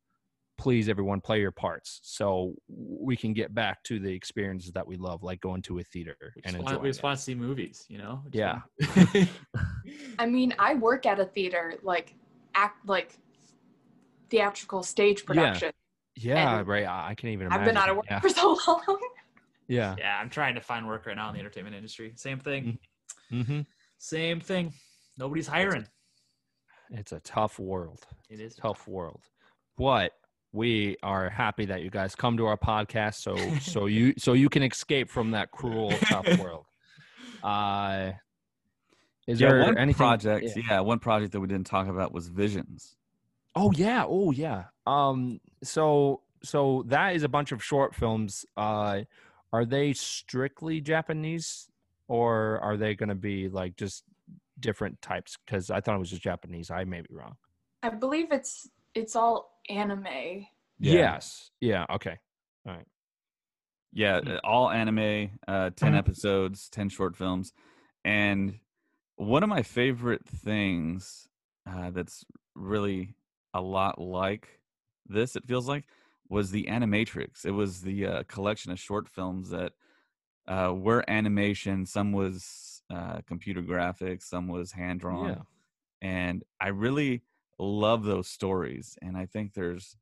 please, 0.59 0.89
everyone, 0.89 1.21
play 1.21 1.41
your 1.41 1.51
parts 1.51 2.01
so 2.03 2.55
we 2.69 3.17
can 3.17 3.33
get 3.33 3.55
back 3.55 3.83
to 3.85 3.99
the 3.99 4.13
experiences 4.13 4.73
that 4.73 4.87
we 4.87 4.97
love, 4.97 5.23
like 5.23 5.41
going 5.41 5.63
to 5.63 5.79
a 5.79 5.83
theater 5.83 6.17
We 6.37 6.43
and 6.45 6.53
just, 6.53 6.59
want, 6.59 6.69
enjoying 6.69 6.83
we 6.83 6.89
just 6.91 7.01
it. 7.01 7.03
want 7.05 7.19
to 7.19 7.25
see 7.25 7.35
movies, 7.35 7.85
you 7.89 7.99
know? 7.99 8.23
Just 8.31 8.35
Yeah. 8.35 8.61
want- 8.97 9.29
I 10.19 10.27
mean, 10.27 10.55
I 10.59 10.75
work 10.75 11.07
at 11.07 11.19
a 11.19 11.25
theater, 11.25 11.75
like 11.83 12.15
act 12.55 12.87
like 12.87 13.19
theatrical 14.31 14.83
stage 14.83 15.25
production. 15.25 15.73
Yeah, 16.17 16.59
And 16.59 16.69
right. 16.69 16.85
I 16.87 17.11
I 17.11 17.15
can 17.15 17.31
even 17.31 17.51
I've 17.53 17.65
been 17.65 17.77
out 17.77 17.89
of 17.89 17.97
work 17.97 18.07
Yeah. 18.09 18.21
for 18.21 18.29
so 18.29 18.59
long. 18.67 19.01
yeah. 19.69 19.97
Yeah, 19.99 20.19
I'm 20.21 20.29
trying 20.31 20.55
to 20.55 20.61
find 20.61 20.87
work 20.87 21.07
right 21.07 21.17
now 21.17 21.29
in 21.29 21.35
the 21.35 21.41
entertainment 21.41 21.75
industry. 21.75 22.13
Same 22.17 22.39
thing. 22.39 22.79
hmm 23.31 23.61
Same 23.99 24.41
thing. 24.41 24.73
Nobody's 25.19 25.47
hiring. 25.47 25.87
It's 26.91 27.13
a 27.13 27.21
tough 27.21 27.59
world. 27.59 28.05
It 28.29 28.41
is 28.41 28.55
Tough 28.55 28.87
world. 28.87 29.23
But 29.79 30.13
we 30.53 30.97
are 31.03 31.31
happy 31.31 31.65
that 31.67 31.83
you 31.83 31.91
guys 31.91 32.15
come 32.15 32.37
to 32.37 32.47
our 32.47 32.57
podcast 32.59 33.15
so 33.15 33.37
so 33.61 33.87
you 33.97 34.15
so 34.19 34.35
you 34.35 34.49
can 34.49 34.63
escape 34.63 35.09
from 35.09 35.31
that 35.33 35.51
cruel 35.51 35.91
tough 36.05 36.27
world. 36.39 36.67
Uh 37.43 38.13
is 39.27 39.41
yeah, 39.41 39.49
there 39.49 39.61
one 39.63 39.79
anything 39.79 39.97
project? 39.99 40.47
yeah. 40.57 40.63
Yeah. 40.69 40.81
one 40.81 40.99
project 40.99 41.33
that 41.33 41.41
we 41.41 41.47
didn't 41.47 41.67
talk 41.67 41.89
about 41.89 42.13
was 42.13 42.29
Visions. 42.29 42.97
Oh 43.55 43.73
yeah, 43.73 44.05
oh 44.07 44.31
yeah. 44.31 44.65
Um 44.87 45.41
so 45.63 46.23
so 46.43 46.85
that 46.89 47.15
is 47.15 47.23
a 47.23 47.29
bunch 47.29 47.53
of 47.53 47.63
short 47.63 47.95
films. 47.95 48.45
Uh 48.57 49.03
are 49.53 49.65
they 49.65 49.93
strictly 49.93 50.81
Japanese 50.81 51.69
or 52.09 52.59
are 52.61 52.77
they 52.77 52.95
going 52.95 53.11
to 53.11 53.15
be 53.15 53.49
like 53.49 53.77
just 53.77 54.03
different 54.59 55.01
types 55.03 55.37
cuz 55.47 55.71
I 55.71 55.81
thought 55.81 55.97
it 55.97 55.99
was 55.99 56.11
just 56.11 56.23
Japanese. 56.23 56.71
I 56.71 56.85
may 56.85 57.01
be 57.01 57.15
wrong. 57.15 57.37
I 57.83 57.91
believe 57.91 58.33
it's 58.33 58.69
it's 58.95 59.17
all 59.17 59.61
anime. 59.69 60.47
Yeah. 60.79 60.93
Yes. 60.93 61.51
Yeah, 61.61 61.87
okay. 61.91 62.19
All 62.67 62.75
right. 62.75 62.87
Yeah, 63.93 64.21
Hmm. 64.21 64.29
uh, 64.31 64.41
all 64.45 64.71
anime, 64.71 65.39
uh, 65.47 65.71
10 65.71 65.93
Mhm. 65.93 65.99
episodes, 65.99 66.69
10 66.71 66.89
short 66.89 67.17
films. 67.17 67.53
And 68.05 68.59
one 69.17 69.43
of 69.43 69.49
my 69.49 69.63
favorite 69.63 70.27
things 70.27 71.29
uh, 71.67 71.91
that's 71.91 72.25
really 72.55 73.15
a 73.55 73.61
lot 73.61 74.01
like 74.01 74.61
this, 75.07 75.37
it 75.37 75.45
feels 75.47 75.69
like, 75.69 75.85
was 76.29 76.51
the 76.51 76.65
Animatrix. 76.65 77.45
It 77.45 77.53
was 77.53 77.83
the 77.83 78.07
uh, 78.07 78.23
collection 78.25 78.73
of 78.73 78.81
short 78.81 79.09
films 79.09 79.51
that 79.51 79.75
uh, 80.49 80.75
were 80.75 81.05
animation. 81.09 81.87
Some 81.87 82.11
was 82.13 82.83
uh, 82.91 83.21
computer 83.27 83.63
graphics, 83.63 84.23
some 84.23 84.49
was 84.49 84.73
hand 84.73 85.01
drawn. 85.01 85.29
Yeah. 85.29 85.43
And 86.01 86.43
I 86.61 86.69
really 86.69 87.23
love 87.65 88.05
those 88.05 88.29
stories. 88.29 88.97
And 89.03 89.17
I 89.17 89.27
think 89.27 89.55
there's 89.55 89.97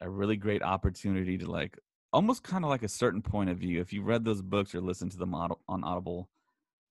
a 0.00 0.08
really 0.08 0.36
great 0.36 0.62
opportunity 0.62 1.38
to 1.38 1.50
like 1.50 1.78
almost 2.12 2.42
kind 2.42 2.64
of 2.64 2.70
like 2.70 2.82
a 2.82 2.88
certain 2.88 3.22
point 3.22 3.50
of 3.50 3.58
view. 3.58 3.80
If 3.80 3.92
you 3.92 4.02
read 4.02 4.24
those 4.24 4.42
books 4.42 4.74
or 4.74 4.80
listen 4.80 5.08
to 5.10 5.18
them 5.18 5.34
on 5.34 5.52
on 5.68 5.84
Audible, 5.84 6.28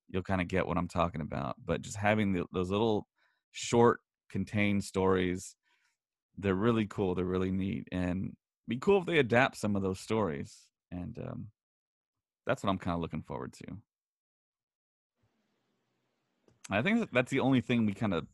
you'll 0.10 0.24
kind 0.24 0.42
of 0.42 0.48
get 0.48 0.66
what 0.66 0.78
I'm 0.78 0.88
talking 0.88 1.22
about. 1.22 1.56
But 1.64 1.82
just 1.82 1.98
having 1.98 2.34
the, 2.34 2.46
those 2.52 2.72
little 2.72 3.08
short 3.52 4.00
contained 4.30 4.84
stories, 4.84 5.56
they're 6.38 6.56
really 6.56 6.86
cool. 6.86 7.16
They're 7.16 7.26
really 7.26 7.52
neat, 7.52 7.88
and 7.92 8.36
be 8.68 8.78
cool 8.78 9.00
if 9.00 9.06
they 9.06 9.20
adapt 9.20 9.58
some 9.58 9.76
of 9.76 9.82
those 9.82 10.00
stories. 10.00 10.56
And 10.92 11.18
um, 11.20 11.48
that's 12.46 12.64
what 12.64 12.70
I'm 12.70 12.78
kind 12.78 12.96
of 12.96 13.02
looking 13.02 13.24
forward 13.24 13.54
to. 13.54 13.78
I 16.70 16.82
think 16.82 17.10
that's 17.12 17.32
the 17.32 17.40
only 17.42 17.62
thing 17.62 17.86
we 17.86 17.94
kind 17.94 18.14
of 18.14 18.28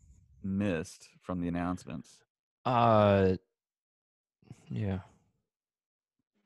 missed 0.43 1.09
from 1.21 1.41
the 1.41 1.47
announcements. 1.47 2.23
Uh 2.65 3.35
yeah. 4.69 4.99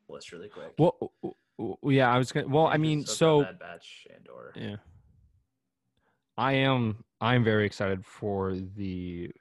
list 0.08 0.32
really 0.32 0.50
quick. 0.50 0.74
Well, 0.78 0.96
w- 1.24 1.36
w- 1.58 1.98
yeah, 1.98 2.12
I 2.14 2.18
was 2.18 2.32
going 2.32 2.46
to 2.46 2.52
Well, 2.52 2.68
I 2.68 2.78
mean, 2.78 3.06
so 3.06 3.44
Bad 3.44 3.60
Batch 3.60 4.08
and 4.16 4.28
or 4.28 4.52
yeah. 4.56 4.76
I 6.38 6.54
am 6.54 7.04
I'm 7.20 7.44
very 7.44 7.66
excited 7.66 8.06
for 8.06 8.56
the 8.56 9.32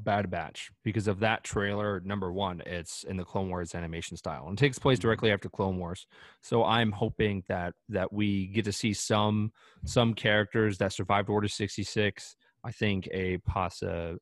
Bad 0.00 0.30
Batch 0.30 0.70
because 0.82 1.06
of 1.06 1.20
that 1.20 1.44
trailer. 1.44 2.00
Number 2.00 2.32
one, 2.32 2.60
it's 2.66 3.04
in 3.04 3.16
the 3.16 3.24
Clone 3.24 3.48
Wars 3.48 3.74
animation 3.74 4.16
style 4.16 4.48
and 4.48 4.58
takes 4.58 4.78
place 4.78 4.98
Mhm. 4.98 5.02
directly 5.02 5.30
after 5.32 5.48
Clone 5.48 5.78
Wars. 5.78 6.06
So 6.40 6.64
I'm 6.64 6.90
hoping 6.92 7.44
that 7.48 7.74
that 7.88 8.12
we 8.12 8.48
get 8.48 8.64
to 8.64 8.72
see 8.72 8.92
some 8.92 9.52
some 9.84 10.14
characters 10.14 10.78
that 10.78 10.92
survived 10.92 11.28
Order 11.30 11.48
66. 11.48 12.36
I 12.64 12.72
think 12.72 13.08
a 13.12 13.38
possa 13.38 14.16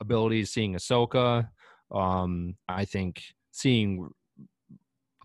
ability 0.00 0.44
seeing 0.44 0.74
Ahsoka. 0.74 1.48
Um, 1.90 2.56
I 2.68 2.84
think 2.84 3.22
seeing 3.50 4.08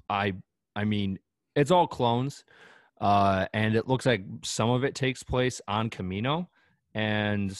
I 0.09 0.33
I 0.75 0.83
mean 0.83 1.19
it's 1.55 1.71
all 1.71 1.87
clones 1.87 2.43
uh, 2.99 3.45
and 3.53 3.75
it 3.75 3.87
looks 3.87 4.05
like 4.05 4.23
some 4.43 4.69
of 4.69 4.83
it 4.83 4.95
takes 4.95 5.23
place 5.23 5.61
on 5.67 5.89
Kamino, 5.89 6.47
and 6.93 7.57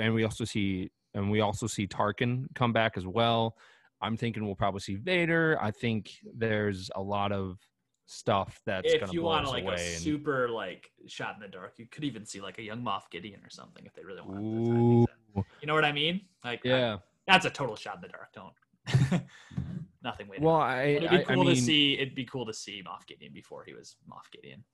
and 0.00 0.14
we 0.14 0.24
also 0.24 0.44
see 0.44 0.90
and 1.14 1.30
we 1.30 1.40
also 1.40 1.66
see 1.66 1.86
Tarkin 1.86 2.46
come 2.54 2.72
back 2.72 2.96
as 2.96 3.06
well. 3.06 3.56
I'm 4.00 4.16
thinking 4.16 4.44
we'll 4.44 4.54
probably 4.54 4.80
see 4.80 4.96
Vader. 4.96 5.58
I 5.60 5.70
think 5.70 6.12
there's 6.36 6.90
a 6.94 7.02
lot 7.02 7.32
of 7.32 7.58
stuff 8.06 8.60
that's 8.66 8.92
if 8.92 9.12
you 9.12 9.22
want 9.22 9.46
us 9.46 9.52
like 9.52 9.64
a 9.64 9.70
and- 9.70 9.78
super 9.80 10.48
like 10.48 10.90
shot 11.06 11.34
in 11.36 11.40
the 11.40 11.48
dark, 11.48 11.74
you 11.78 11.86
could 11.86 12.04
even 12.04 12.24
see 12.26 12.40
like 12.40 12.58
a 12.58 12.62
young 12.62 12.82
Moff 12.82 13.02
Gideon 13.10 13.40
or 13.44 13.50
something 13.50 13.84
if 13.86 13.94
they 13.94 14.02
really 14.04 14.20
want 14.22 14.40
to. 14.40 14.42
tie 14.42 14.78
Ooh, 14.80 15.06
things 15.06 15.08
in. 15.36 15.44
You 15.60 15.66
know 15.66 15.74
what 15.74 15.84
I 15.84 15.92
mean? 15.92 16.20
Like 16.44 16.60
I- 16.64 16.68
yeah. 16.68 16.96
that's 17.26 17.46
a 17.46 17.50
total 17.50 17.76
shot 17.76 17.96
in 17.96 18.00
the 18.02 18.08
dark. 18.08 18.32
Don't. 18.34 18.52
Nothing 20.04 20.26
waiting. 20.28 20.44
Well, 20.44 20.56
I 20.56 20.82
it'd 20.82 21.10
be 21.10 21.16
I, 21.16 21.20
I 21.20 21.24
cool 21.24 21.44
mean, 21.44 21.54
to 21.54 21.60
see. 21.60 21.94
It'd 21.94 22.14
be 22.16 22.24
cool 22.24 22.44
to 22.46 22.52
see 22.52 22.82
Moff 22.84 23.06
Gideon 23.06 23.32
before 23.32 23.62
he 23.64 23.72
was 23.72 23.94
Moff 24.10 24.30
Gideon. 24.32 24.64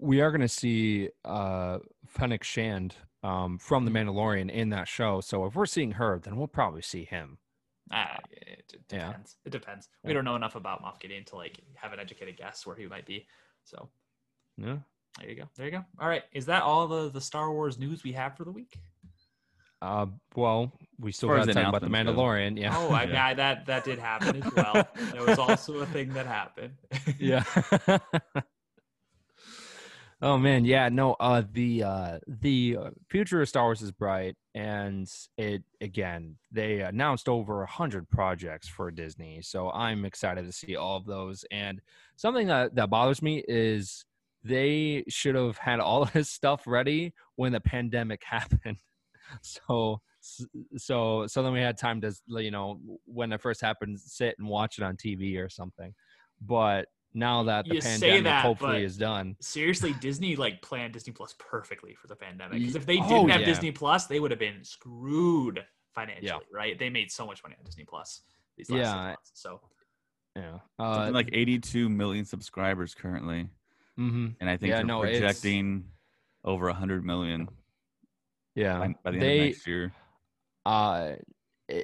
we 0.00 0.20
are 0.20 0.30
going 0.30 0.40
to 0.40 0.48
see 0.48 1.08
uh 1.24 1.78
Fennec 2.06 2.44
Shand 2.44 2.96
um 3.22 3.58
from 3.58 3.84
the 3.84 3.90
Mm-hmm. 3.90 4.08
Mandalorian 4.10 4.50
in 4.50 4.70
that 4.70 4.88
show. 4.88 5.20
So 5.20 5.44
if 5.46 5.54
we're 5.54 5.66
seeing 5.66 5.92
her, 5.92 6.18
then 6.22 6.36
we'll 6.36 6.48
probably 6.48 6.82
see 6.82 7.04
him. 7.04 7.38
Ah, 7.90 8.18
it, 8.30 8.64
it 8.72 8.80
Yeah. 8.90 9.06
depends. 9.08 9.36
It 9.44 9.50
depends. 9.50 9.88
We 10.04 10.10
Yeah. 10.10 10.14
don't 10.14 10.24
know 10.24 10.36
enough 10.36 10.54
about 10.54 10.82
Moff 10.82 11.00
Gideon 11.00 11.24
to 11.26 11.36
like 11.36 11.58
have 11.74 11.92
an 11.92 11.98
educated 12.00 12.36
guess 12.36 12.64
where 12.66 12.76
he 12.76 12.86
might 12.86 13.06
be. 13.06 13.26
So 13.64 13.90
Yeah. 14.56 14.78
there 15.18 15.28
you 15.28 15.36
go. 15.36 15.44
There 15.56 15.66
you 15.66 15.72
go. 15.72 15.84
All 16.00 16.08
right. 16.08 16.22
Is 16.32 16.46
that 16.46 16.62
all 16.62 16.86
the 16.88 17.10
the 17.10 17.20
Star 17.20 17.50
Wars 17.52 17.78
news 17.78 18.02
we 18.04 18.12
have 18.12 18.36
for 18.36 18.44
the 18.44 18.52
week? 18.52 18.74
Uh, 19.82 20.06
well, 20.36 20.72
we 21.00 21.10
still 21.10 21.28
far 21.28 21.38
got 21.38 21.46
to 21.48 21.54
talk 21.54 21.66
about 21.66 21.80
the 21.80 21.86
announcements 21.88 22.16
go. 22.16 22.22
Mandalorian. 22.22 22.56
Yeah. 22.60 22.72
Oh, 22.78 22.90
I, 22.92 23.02
Yeah. 23.06 23.26
I, 23.26 23.34
that 23.34 23.66
that 23.66 23.84
did 23.84 23.98
happen 23.98 24.40
as 24.40 24.52
well. 24.52 24.88
There 25.12 25.24
was 25.24 25.40
also 25.40 25.80
a 25.80 25.86
thing 25.86 26.12
that 26.14 26.24
happened. 26.26 26.74
yeah. 27.18 27.42
oh 30.22 30.38
man, 30.38 30.64
yeah. 30.64 30.88
No, 30.88 31.16
uh, 31.20 31.42
the 31.52 31.82
uh, 31.82 32.18
the 32.26 32.78
uh, 32.80 32.90
future 33.10 33.42
of 33.42 33.48
Star 33.48 33.64
Wars 33.64 33.82
is 33.82 33.92
bright, 33.92 34.36
and 34.54 35.10
it 35.36 35.62
again 35.80 36.36
they 36.50 36.80
announced 36.80 37.28
over 37.28 37.62
a 37.62 37.66
hundred 37.66 38.08
projects 38.08 38.68
for 38.68 38.90
Disney, 38.90 39.42
so 39.42 39.70
I'm 39.70 40.04
excited 40.04 40.46
to 40.46 40.52
see 40.52 40.76
all 40.76 40.96
of 40.96 41.06
those. 41.06 41.44
And 41.50 41.80
something 42.16 42.46
that 42.46 42.74
that 42.76 42.88
bothers 42.90 43.20
me 43.20 43.44
is 43.46 44.04
they 44.44 45.04
should 45.08 45.34
have 45.34 45.58
had 45.58 45.80
all 45.80 46.02
of 46.02 46.12
this 46.14 46.30
stuff 46.30 46.62
ready 46.66 47.12
when 47.36 47.52
the 47.52 47.60
pandemic 47.60 48.22
happened. 48.28 48.78
so 49.42 50.00
so 50.76 51.26
so 51.26 51.42
then 51.42 51.52
we 51.52 51.60
had 51.60 51.76
time 51.76 52.00
to 52.00 52.14
you 52.28 52.50
know 52.50 52.78
when 53.06 53.32
it 53.32 53.40
first 53.40 53.60
happened 53.60 53.98
sit 53.98 54.36
and 54.38 54.46
watch 54.46 54.78
it 54.78 54.84
on 54.84 54.96
tv 54.96 55.36
or 55.36 55.48
something 55.48 55.92
but 56.40 56.86
now 57.14 57.42
that 57.42 57.66
the 57.68 57.74
You 57.74 57.80
say 57.80 58.00
pandemic 58.00 58.24
that, 58.24 58.42
hopefully 58.44 58.84
is 58.84 58.96
done 58.96 59.36
Seriously, 59.40 59.92
Disney 59.92 60.36
like 60.36 60.62
planned 60.62 60.92
Disney 60.94 61.12
Plus 61.12 61.34
perfectly 61.38 61.94
for 61.94 62.06
the 62.06 62.16
pandemic. 62.16 62.60
Because 62.60 62.76
if 62.76 62.86
they 62.86 62.98
oh, 62.98 63.08
didn't 63.08 63.28
have 63.30 63.40
yeah. 63.42 63.46
Disney 63.46 63.72
Plus, 63.72 64.06
they 64.06 64.20
would 64.20 64.30
have 64.30 64.40
been 64.40 64.64
screwed 64.64 65.64
financially, 65.94 66.22
Yeah. 66.26 66.38
right? 66.52 66.78
They 66.78 66.88
made 66.90 67.10
so 67.10 67.26
much 67.26 67.42
money 67.42 67.56
on 67.58 67.64
Disney 67.64 67.84
Plus 67.84 68.22
these 68.56 68.70
last 68.70 68.78
Yeah. 68.78 68.94
months. 69.08 69.30
So 69.34 69.60
yeah 70.34 70.58
uh 70.78 71.10
like 71.12 71.28
82 71.32 71.90
million 71.90 72.24
subscribers 72.24 72.94
currently, 72.94 73.50
mhm, 73.98 74.34
and 74.40 74.48
I 74.48 74.56
think 74.56 74.70
Yeah, 74.70 74.76
they're 74.78 74.86
no, 74.86 75.00
projecting 75.00 75.84
over 76.42 76.66
100 76.68 77.04
million 77.04 77.48
yeah 78.54 78.78
by, 78.78 78.94
by 79.04 79.10
the 79.10 79.18
they 79.18 79.32
end 79.32 79.40
of 79.40 79.46
next 79.48 79.66
year. 79.66 79.92
uh 80.64 80.70
i- 80.70 81.18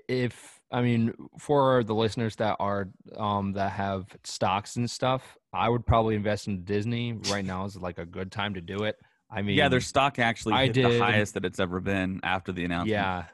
if 0.08 0.60
i 0.72 0.80
mean 0.82 1.12
for 1.38 1.82
the 1.84 1.94
listeners 1.94 2.36
that 2.36 2.56
are 2.60 2.88
um 3.16 3.52
that 3.52 3.72
have 3.72 4.04
stocks 4.24 4.76
and 4.76 4.90
stuff 4.90 5.36
i 5.52 5.68
would 5.68 5.86
probably 5.86 6.14
invest 6.14 6.46
in 6.46 6.62
disney 6.64 7.12
right 7.30 7.44
now 7.44 7.64
is 7.64 7.76
like 7.76 7.98
a 7.98 8.06
good 8.06 8.30
time 8.30 8.54
to 8.54 8.60
do 8.60 8.82
it 8.84 8.96
i 9.30 9.40
mean 9.42 9.56
yeah, 9.56 9.68
their 9.68 9.80
stock 9.80 10.18
actually 10.18 10.54
I 10.54 10.64
hit 10.66 10.74
did- 10.74 10.84
the 10.84 10.98
highest 10.98 11.34
that 11.34 11.44
it's 11.44 11.60
ever 11.60 11.80
been 11.80 12.20
after 12.22 12.52
the 12.52 12.64
announcement. 12.64 12.90
Yeah, 12.90 13.24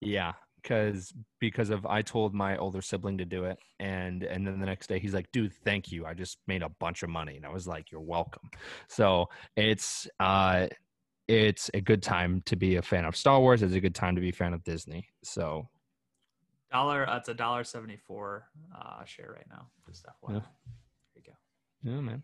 yeah, 0.00 0.32
because 0.62 1.12
because 1.40 1.68
of 1.70 1.84
I 1.84 2.00
told 2.02 2.34
my 2.34 2.56
older 2.56 2.80
sibling 2.80 3.18
to 3.18 3.24
do 3.26 3.44
it, 3.44 3.58
and 3.78 4.22
and 4.22 4.46
then 4.46 4.58
the 4.58 4.66
next 4.66 4.86
day 4.88 4.98
he's 4.98 5.12
like, 5.14 5.30
"Dude, 5.32 5.52
thank 5.64 5.92
you. 5.92 6.06
I 6.06 6.14
just 6.14 6.38
made 6.46 6.62
a 6.62 6.70
bunch 6.80 7.02
of 7.02 7.10
money," 7.10 7.36
and 7.36 7.44
I 7.44 7.50
was 7.50 7.66
like, 7.66 7.90
"You're 7.92 8.00
welcome." 8.00 8.48
So 8.88 9.26
it's 9.56 10.08
uh, 10.20 10.68
it's 11.28 11.70
a 11.74 11.80
good 11.80 12.02
time 12.02 12.42
to 12.46 12.56
be 12.56 12.76
a 12.76 12.82
fan 12.82 13.04
of 13.04 13.14
Star 13.16 13.40
Wars. 13.40 13.62
It's 13.62 13.74
a 13.74 13.80
good 13.80 13.94
time 13.94 14.14
to 14.14 14.20
be 14.22 14.30
a 14.30 14.32
fan 14.32 14.54
of 14.54 14.64
Disney. 14.64 15.06
So 15.22 15.68
dollar, 16.74 17.08
uh, 17.08 17.16
it's 17.16 17.28
a 17.28 17.34
dollar 17.34 17.64
seventy 17.64 17.96
four 17.96 18.48
uh, 18.74 19.04
share 19.04 19.32
right 19.32 19.46
now. 19.48 19.66
Just 19.88 20.04
FYI. 20.06 20.34
Yeah. 20.34 20.40
There 20.40 20.42
you 21.16 21.22
go. 21.22 21.90
yeah, 21.90 22.00
man. 22.00 22.22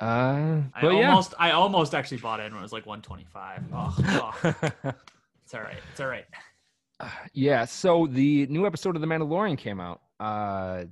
Uh, 0.00 0.62
I 0.74 0.80
but 0.80 0.94
yeah. 0.94 1.08
almost, 1.08 1.34
I 1.38 1.50
almost 1.50 1.94
actually 1.94 2.18
bought 2.18 2.40
in 2.40 2.52
when 2.52 2.60
it 2.60 2.62
was 2.62 2.72
like 2.72 2.86
one 2.86 3.02
twenty 3.02 3.26
five. 3.32 3.62
Oh, 3.72 3.94
oh, 4.44 4.92
it's 5.44 5.54
all 5.54 5.60
right. 5.60 5.76
It's 5.90 6.00
all 6.00 6.08
right. 6.08 6.24
yeah. 7.32 7.64
So 7.64 8.06
the 8.06 8.46
new 8.46 8.66
episode 8.66 8.94
of 8.94 9.02
The 9.02 9.08
Mandalorian 9.08 9.58
came 9.58 9.80
out, 9.80 10.00
uh, 10.20 10.84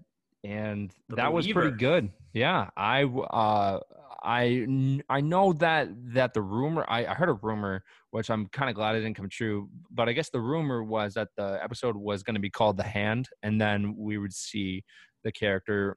and 0.45 0.93
The 1.09 1.17
that 1.17 1.33
was 1.33 1.47
pretty 1.47 1.77
good. 1.77 2.11
Yeah, 2.33 2.69
I 2.77 3.05
uh, 3.05 3.81
I 4.23 5.01
I 5.09 5.21
know 5.21 5.53
that 5.55 5.89
that 6.15 6.35
the 6.35 6.43
rumor 6.43 6.85
I, 6.89 7.07
I 7.07 7.15
heard 7.15 7.29
a 7.29 7.35
rumor, 7.35 7.83
which 8.11 8.31
I'm 8.31 8.47
kind 8.49 8.69
of 8.71 8.77
glad 8.77 8.97
it 8.97 9.01
didn't 9.01 9.17
come 9.17 9.29
true. 9.29 9.69
But 9.91 10.09
I 10.09 10.13
guess 10.13 10.31
the 10.31 10.41
rumor 10.41 10.83
was 10.83 11.15
that 11.15 11.29
the 11.37 11.59
episode 11.63 11.97
was 11.97 12.23
going 12.23 12.35
to 12.35 12.41
be 12.41 12.51
called 12.51 12.77
The 12.77 12.85
Hand, 12.85 13.29
and 13.43 13.61
then 13.61 13.95
we 13.97 14.19
would 14.19 14.33
see 14.33 14.85
the 15.25 15.33
character 15.33 15.97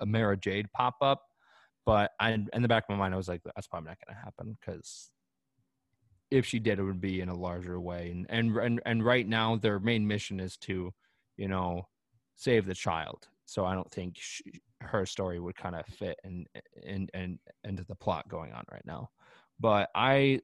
Amara 0.00 0.36
Jade 0.36 0.66
pop 0.72 0.96
up. 1.00 1.22
But 1.84 2.10
I, 2.20 2.30
in 2.30 2.62
the 2.62 2.68
back 2.68 2.84
of 2.84 2.90
my 2.90 2.96
mind, 2.96 3.14
I 3.14 3.16
was 3.16 3.28
like, 3.28 3.42
that's 3.44 3.68
probably 3.68 3.88
not 3.88 3.98
going 4.04 4.16
to 4.16 4.24
happen 4.24 4.58
because 4.60 5.12
if 6.32 6.44
she 6.44 6.58
did, 6.58 6.80
it 6.80 6.82
would 6.82 7.00
be 7.00 7.20
in 7.20 7.28
a 7.28 7.34
larger 7.36 7.80
way. 7.80 8.10
And 8.10 8.26
and 8.28 8.56
and 8.56 8.82
and 8.84 9.04
right 9.04 9.26
now, 9.26 9.56
their 9.56 9.78
main 9.78 10.06
mission 10.06 10.40
is 10.40 10.56
to, 10.58 10.92
you 11.36 11.48
know, 11.48 11.86
save 12.34 12.66
the 12.66 12.74
child. 12.74 13.28
So 13.46 13.64
I 13.64 13.74
don't 13.74 13.90
think 13.90 14.16
she, 14.18 14.42
her 14.80 15.06
story 15.06 15.40
would 15.40 15.56
kind 15.56 15.74
of 15.74 15.86
fit 15.86 16.18
in 16.24 16.46
in 16.82 17.08
and 17.14 17.38
into 17.64 17.84
the 17.84 17.94
plot 17.94 18.28
going 18.28 18.52
on 18.52 18.64
right 18.70 18.84
now. 18.84 19.10
But 19.58 19.88
I 19.94 20.40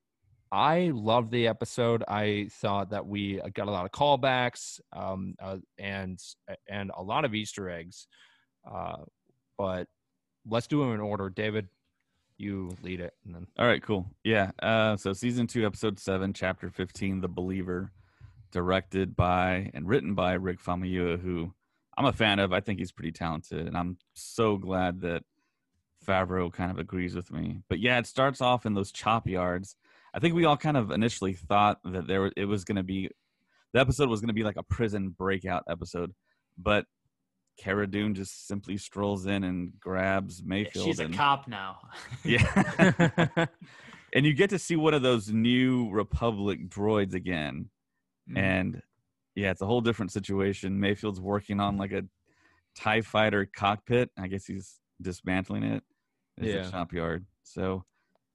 I 0.51 0.91
loved 0.95 1.31
the 1.31 1.49
episode. 1.49 2.05
I 2.07 2.49
thought 2.51 2.91
that 2.91 3.07
we 3.07 3.41
got 3.55 3.69
a 3.69 3.71
lot 3.71 3.87
of 3.87 3.91
callbacks 3.91 4.81
um, 4.93 5.35
uh, 5.43 5.59
and 5.79 6.23
and 6.69 6.91
a 6.97 7.03
lot 7.03 7.25
of 7.25 7.35
Easter 7.35 7.71
eggs. 7.71 8.07
Uh, 8.71 8.99
but 9.57 9.89
let's 10.47 10.67
do 10.67 10.81
them 10.81 10.93
in 10.93 11.01
order. 11.01 11.31
David, 11.31 11.69
you 12.37 12.77
lead 12.83 13.01
it, 13.01 13.15
and 13.25 13.35
then 13.35 13.47
All 13.59 13.67
right, 13.67 13.83
cool. 13.83 14.07
Yeah. 14.25 14.51
Uh, 14.63 14.97
so 14.97 15.13
season 15.13 15.47
two, 15.47 15.65
episode 15.67 15.99
seven, 15.99 16.33
chapter 16.33 16.71
fifteen, 16.71 17.21
"The 17.21 17.29
Believer," 17.29 17.91
directed 18.51 19.17
by 19.17 19.71
and 19.75 19.89
written 19.89 20.15
by 20.15 20.35
Rick 20.35 20.63
Famuyiwa, 20.63 21.21
who 21.21 21.53
I'm 21.97 22.07
a 22.07 22.13
fan 22.13 22.39
of. 22.39 22.53
I 22.53 22.61
think 22.61 22.79
he's 22.79 22.93
pretty 22.93 23.13
talented, 23.13 23.67
and 23.67 23.77
I'm 23.77 23.99
so 24.15 24.57
glad 24.57 25.01
that 25.03 25.25
Favreau 26.07 26.53
kind 26.53 26.71
of 26.71 26.79
agrees 26.79 27.15
with 27.15 27.31
me. 27.31 27.59
But 27.69 27.81
yeah, 27.81 27.99
it 27.99 28.07
starts 28.07 28.41
off 28.41 28.67
in 28.67 28.75
those 28.75 28.93
chop 28.93 29.27
yards. 29.27 29.77
I 30.15 30.19
think 30.19 30.35
we 30.35 30.45
all 30.45 30.57
kind 30.57 30.77
of 30.77 30.91
initially 30.91 31.35
thought 31.35 31.79
that 31.85 32.07
there 32.07 32.31
it 32.37 32.45
was 32.45 32.65
going 32.65 32.77
to 32.77 32.83
be 32.83 33.11
the 33.73 33.81
episode 33.81 34.09
was 34.09 34.21
going 34.21 34.29
to 34.29 34.35
be 34.35 34.45
like 34.45 34.57
a 34.57 34.63
prison 34.63 35.11
breakout 35.11 35.65
episode, 35.69 36.13
but 36.59 36.87
Cara 37.59 37.87
Dune 37.87 38.15
just 38.15 38.47
simply 38.47 38.77
strolls 38.77 39.27
in 39.27 39.45
and 39.45 39.79
grabs 39.81 40.43
Mayfeld. 40.43 40.85
She's 40.85 41.01
a 41.01 41.09
cop 41.09 41.49
now. 41.49 41.79
Yeah. 42.25 43.47
and 44.13 44.27
you 44.27 44.35
get 44.35 44.51
to 44.51 44.59
see 44.59 44.77
one 44.77 44.95
of 44.95 45.03
those 45.03 45.29
new 45.29 45.91
Republic 45.91 46.69
droids 46.69 47.15
again. 47.15 47.69
Mm-hmm. 48.29 48.39
And 48.39 48.83
yeah, 49.35 49.51
it's 49.51 49.63
a 49.63 49.67
whole 49.67 49.81
different 49.81 50.13
situation. 50.13 50.79
Mayfeld's 50.79 51.21
working 51.21 51.61
on 51.61 51.77
like 51.79 51.93
a 51.93 52.05
TIE 52.75 53.01
fighter 53.03 53.47
cockpit. 53.47 54.11
I 54.19 54.27
guess 54.29 54.45
he's 54.47 54.79
dismantling 55.01 55.63
it. 55.65 55.83
It's 56.39 56.47
Yeah. 56.55 56.67
a 56.67 56.71
shop 56.71 56.93
yard. 56.93 57.27
So 57.43 57.85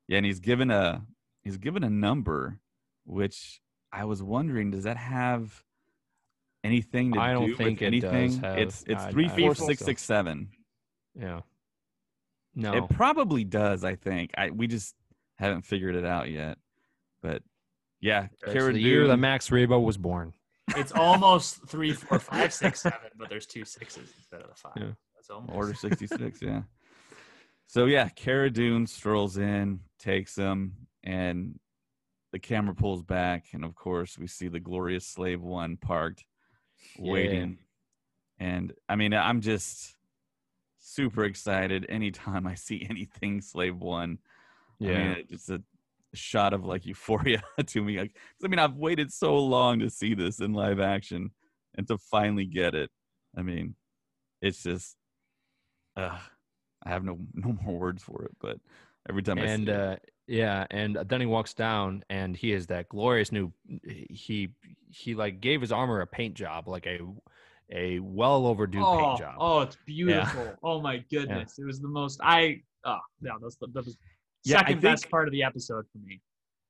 yeah, 0.07 0.17
and 0.17 0.25
he's 0.25 0.39
given 0.39 0.71
a 0.71 1.05
he's 1.43 1.57
given 1.57 1.83
a 1.83 1.89
number, 1.89 2.59
which 3.05 3.61
I 3.91 4.05
was 4.05 4.21
wondering, 4.21 4.71
does 4.71 4.83
that 4.83 4.97
have 4.97 5.63
anything 6.63 7.13
to 7.13 7.19
I 7.19 7.33
don't 7.33 7.47
do 7.47 7.55
think 7.55 7.79
with 7.79 7.87
anything? 7.87 8.39
have- 8.41 8.57
it's 8.57 8.83
it's 8.87 9.01
I- 9.03 9.07
I 9.07 9.11
three, 9.11 9.27
don't 9.27 9.39
four, 9.39 9.55
six, 9.55 9.79
so. 9.79 9.85
six, 9.85 10.01
seven. 10.03 10.49
yeah, 11.15 11.41
no, 12.55 12.73
It 12.75 12.89
probably 12.89 13.43
does. 13.43 13.83
I 13.83 13.95
think. 13.95 14.31
I 14.37 14.49
we 14.51 14.67
just 14.67 14.95
haven't 15.37 15.61
figured 15.63 15.95
it 15.95 16.05
out 16.05 16.29
yet. 16.29 16.57
But 17.21 17.43
yeah, 18.01 18.27
Cara 18.45 18.73
the 18.73 18.79
year 18.79 19.07
that 19.07 19.17
Max 19.17 19.49
Rebo 19.49 19.83
was 19.83 19.97
born. 19.97 20.33
It's 20.75 20.91
almost 20.91 21.65
three, 21.67 21.93
four, 21.93 22.19
five, 22.19 22.53
six, 22.53 22.81
seven, 22.81 23.09
but 23.17 23.29
there's 23.29 23.45
two 23.45 23.63
sixes 23.65 24.13
instead 24.17 24.41
of 24.41 24.49
the 24.49 24.55
five. 24.55 24.73
Yeah. 24.75 24.91
That's 25.15 25.29
almost 25.29 25.53
Order 25.55 25.73
66, 25.75 26.41
yeah. 26.41 26.61
So 27.67 27.85
yeah, 27.85 28.09
Cara 28.09 28.49
Dune 28.49 28.87
strolls 28.87 29.37
in, 29.37 29.81
takes 29.99 30.35
him, 30.35 30.73
and 31.03 31.59
the 32.31 32.39
camera 32.39 32.75
pulls 32.75 33.03
back, 33.03 33.45
and 33.53 33.63
of 33.63 33.75
course 33.75 34.17
we 34.17 34.27
see 34.27 34.47
the 34.47 34.59
glorious 34.59 35.05
Slave 35.05 35.41
One 35.41 35.77
parked, 35.77 36.25
Yeah. 36.97 37.11
waiting. 37.11 37.57
And 38.39 38.73
I 38.87 38.95
mean, 38.95 39.13
I'm 39.13 39.41
just 39.41 39.95
super 40.79 41.23
excited 41.25 41.85
anytime 41.89 42.45
I 42.47 42.55
see 42.55 42.85
anything 42.89 43.41
Slave 43.41 43.77
One. 43.77 44.19
I 44.81 44.85
Yeah, 44.85 45.15
mean, 45.15 45.25
it's 45.29 45.49
a 45.49 45.61
shot 46.13 46.53
of 46.53 46.65
like 46.65 46.85
euphoria 46.85 47.43
to 47.67 47.83
me. 47.83 47.99
Like, 47.99 48.13
'cause, 48.13 48.45
I 48.45 48.47
mean, 48.47 48.59
I've 48.59 48.75
waited 48.75 49.11
so 49.11 49.37
long 49.37 49.79
to 49.79 49.89
see 49.89 50.13
this 50.13 50.39
in 50.39 50.53
live 50.53 50.79
action, 50.79 51.31
and 51.75 51.87
to 51.87 51.97
finally 51.97 52.45
get 52.45 52.75
it. 52.75 52.89
I 53.37 53.41
mean, 53.41 53.75
it's 54.41 54.63
just, 54.63 54.95
uh, 55.95 56.17
I 56.83 56.89
have 56.89 57.03
no 57.03 57.19
no 57.33 57.57
more 57.63 57.79
words 57.79 58.03
for 58.03 58.23
it. 58.25 58.31
But 58.39 58.57
every 59.09 59.23
time 59.23 59.39
I 59.39 59.43
and 59.43 59.65
see 59.65 59.71
it, 59.71 59.75
uh, 59.75 59.95
yeah, 60.27 60.65
and 60.71 60.95
then 61.07 61.21
he 61.21 61.27
walks 61.27 61.53
down, 61.53 62.03
and 62.09 62.35
he 62.35 62.51
is 62.51 62.67
that 62.67 62.89
glorious 62.89 63.31
new. 63.31 63.53
He 64.09 64.49
he 64.89 65.15
like 65.15 65.39
gave 65.41 65.61
his 65.61 65.71
armor 65.71 66.01
a 66.01 66.07
paint 66.07 66.35
job, 66.35 66.67
like 66.67 66.85
a 66.85 66.99
a 67.71 67.99
well 67.99 68.45
overdue 68.45 68.81
oh, 68.81 68.97
paint 68.97 69.19
job. 69.19 69.35
oh, 69.39 69.61
it's 69.61 69.77
beautiful. 69.85 70.55
Oh 70.63 70.81
my 70.81 70.97
goodness, 71.11 71.59
it 71.59 71.65
was 71.65 71.79
the 71.79 71.87
most. 71.87 72.19
I 72.23 72.61
oh 72.85 72.99
yeah, 73.21 73.31
that 73.39 73.41
was 73.41 73.57
that 73.57 73.85
was 73.85 73.97
Yeah, 74.47 74.57
I 74.57 74.59
second 74.61 74.81
best 74.81 75.09
part 75.09 75.27
of 75.27 75.31
the 75.31 75.43
episode 75.43 75.85
for 75.91 75.97
me. 75.99 76.21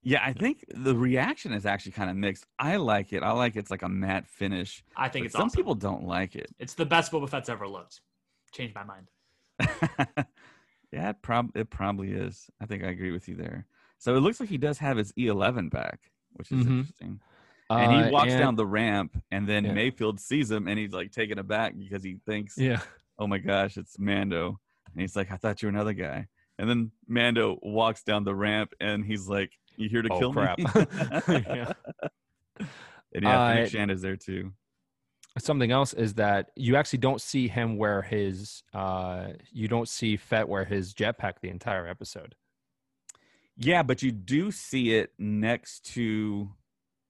yeah, 0.03 0.21
I 0.23 0.33
think 0.33 0.65
the 0.73 0.95
reaction 0.95 1.53
is 1.53 1.65
actually 1.65 1.91
kind 1.93 2.09
of 2.09 2.15
mixed. 2.15 2.45
I 2.59 2.77
like 2.77 3.13
it. 3.13 3.23
I 3.23 3.31
like 3.31 3.55
it's 3.55 3.71
like 3.71 3.81
a 3.83 3.89
matte 3.89 4.27
finish. 4.27 4.83
I 4.95 5.09
think 5.09 5.25
it's 5.25 5.33
some 5.33 5.43
awesome. 5.47 5.57
people 5.57 5.75
don't 5.75 6.03
like 6.05 6.35
it. 6.35 6.49
It's 6.59 6.73
the 6.73 6.85
best 6.85 7.11
Boba 7.11 7.29
Fett's 7.29 7.49
ever 7.49 7.67
looked. 7.67 8.01
Changed 8.53 8.73
my 8.75 8.83
mind. 8.83 9.07
yeah, 10.91 11.09
it, 11.09 11.21
prob- 11.21 11.55
it 11.55 11.69
probably 11.69 12.11
is. 12.11 12.49
I 12.61 12.65
think 12.65 12.83
I 12.83 12.87
agree 12.87 13.11
with 13.11 13.27
you 13.27 13.35
there. 13.35 13.65
So 13.99 14.15
it 14.15 14.19
looks 14.19 14.39
like 14.39 14.49
he 14.49 14.57
does 14.57 14.77
have 14.77 14.97
his 14.97 15.11
E11 15.13 15.69
back, 15.71 15.99
which 16.33 16.51
is 16.51 16.59
Mhm. 16.65 16.79
interesting. 16.79 17.19
And 17.69 17.91
he 17.91 17.97
Uh, 18.03 18.11
walks 18.11 18.31
and- 18.31 18.39
down 18.39 18.55
the 18.55 18.65
ramp, 18.65 19.21
and 19.31 19.45
then 19.47 19.65
Yeah. 19.65 19.73
Mayfeld 19.73 20.19
sees 20.19 20.49
him, 20.51 20.67
and 20.67 20.79
he's 20.79 20.93
like 20.93 21.11
taken 21.11 21.37
aback 21.39 21.77
because 21.77 22.03
he 22.03 22.15
thinks, 22.25 22.57
Yeah, 22.57 22.81
"Oh 23.19 23.27
my 23.27 23.39
gosh, 23.39 23.75
it's 23.77 23.99
Mando!" 23.99 24.59
And 24.93 25.01
he's 25.01 25.15
like, 25.17 25.31
"I 25.31 25.35
thought 25.35 25.61
you 25.61 25.67
were 25.67 25.71
another 25.73 25.93
guy." 25.93 26.27
And 26.59 26.69
then 26.69 26.91
Mando 27.07 27.57
walks 27.61 28.03
down 28.03 28.23
the 28.23 28.33
ramp, 28.35 28.73
and 28.79 29.05
he's 29.05 29.27
like, 29.27 29.51
"You 29.75 29.89
here 29.89 30.01
to 30.01 30.09
Oh, 30.11 30.19
kill 30.19 30.33
crap. 30.33 30.57
me?" 30.57 30.65
Yeah. 31.27 31.73
And 33.13 33.23
yeah, 33.23 33.39
Uh, 33.41 33.67
Shand 33.67 33.89
is 33.91 34.01
there 34.01 34.17
too. 34.17 34.51
something 35.39 35.71
else 35.71 35.93
is 35.93 36.15
that 36.15 36.49
you 36.55 36.75
actually 36.75 36.99
don't 36.99 37.21
see 37.21 37.47
him 37.47 37.77
wear 37.77 38.01
his. 38.01 38.63
uh 38.73 39.29
You 39.51 39.67
don't 39.67 39.87
see 39.87 40.17
Fett 40.17 40.47
wear 40.49 40.65
his 40.65 40.93
jetpack 40.93 41.35
the 41.41 41.49
entire 41.49 41.87
episode. 41.87 42.35
Yeah, 43.55 43.81
but 43.83 44.01
you 44.03 44.11
do 44.11 44.51
see 44.51 44.93
it 44.95 45.13
next 45.17 45.85
to, 45.93 46.51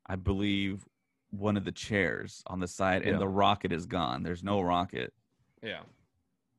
I 0.05 0.15
believe, 0.17 0.85
one 1.31 1.57
of 1.57 1.65
the 1.65 1.71
chairs 1.73 2.43
on 2.47 2.59
the 2.59 2.67
side, 2.67 3.03
Yeah. 3.03 3.11
and 3.13 3.21
the 3.21 3.27
rocket 3.27 3.71
is 3.73 3.85
gone. 3.85 4.23
There's 4.23 4.43
no 4.43 4.61
rocket. 4.61 5.13
Yeah. 5.63 5.81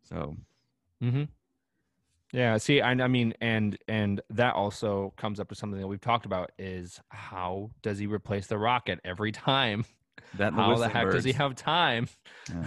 So 0.02 0.36
Mm-hmm. 1.02 1.24
Yeah. 2.32 2.58
See, 2.58 2.80
I, 2.80 2.90
I 2.90 3.08
mean, 3.08 3.34
and 3.40 3.78
and 3.88 4.20
that 4.30 4.54
also 4.54 5.14
comes 5.16 5.40
up 5.40 5.48
to 5.48 5.54
something 5.54 5.80
that 5.80 5.86
we've 5.86 6.00
talked 6.00 6.26
about 6.26 6.52
is 6.58 7.00
how 7.08 7.70
does 7.82 7.98
he 7.98 8.06
replace 8.06 8.46
the 8.46 8.58
rocket 8.58 9.00
every 9.04 9.32
time? 9.32 9.84
that 10.36 10.52
How 10.52 10.76
the 10.76 10.88
heck 10.88 11.10
does 11.10 11.24
he 11.24 11.32
have 11.32 11.54
time 11.54 12.08
Yeah. 12.50 12.66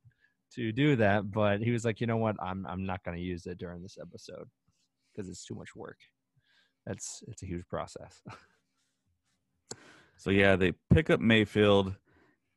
to 0.54 0.72
do 0.72 0.96
that? 0.96 1.30
But 1.30 1.60
he 1.60 1.70
was 1.70 1.84
like, 1.84 2.00
you 2.00 2.06
know 2.06 2.16
what? 2.16 2.36
I'm 2.42 2.66
I'm 2.66 2.86
not 2.86 3.04
going 3.04 3.16
to 3.16 3.22
use 3.22 3.46
it 3.46 3.58
during 3.58 3.82
this 3.82 3.98
episode 4.00 4.48
because 5.14 5.28
it's 5.28 5.44
too 5.44 5.54
much 5.54 5.76
work. 5.76 5.98
That's 6.86 7.22
it's 7.28 7.42
a 7.42 7.46
huge 7.46 7.66
process. 7.68 8.22
So 10.16 10.30
yeah, 10.30 10.56
they 10.56 10.72
pick 10.92 11.10
up 11.10 11.20
Mayfeld, 11.20 11.96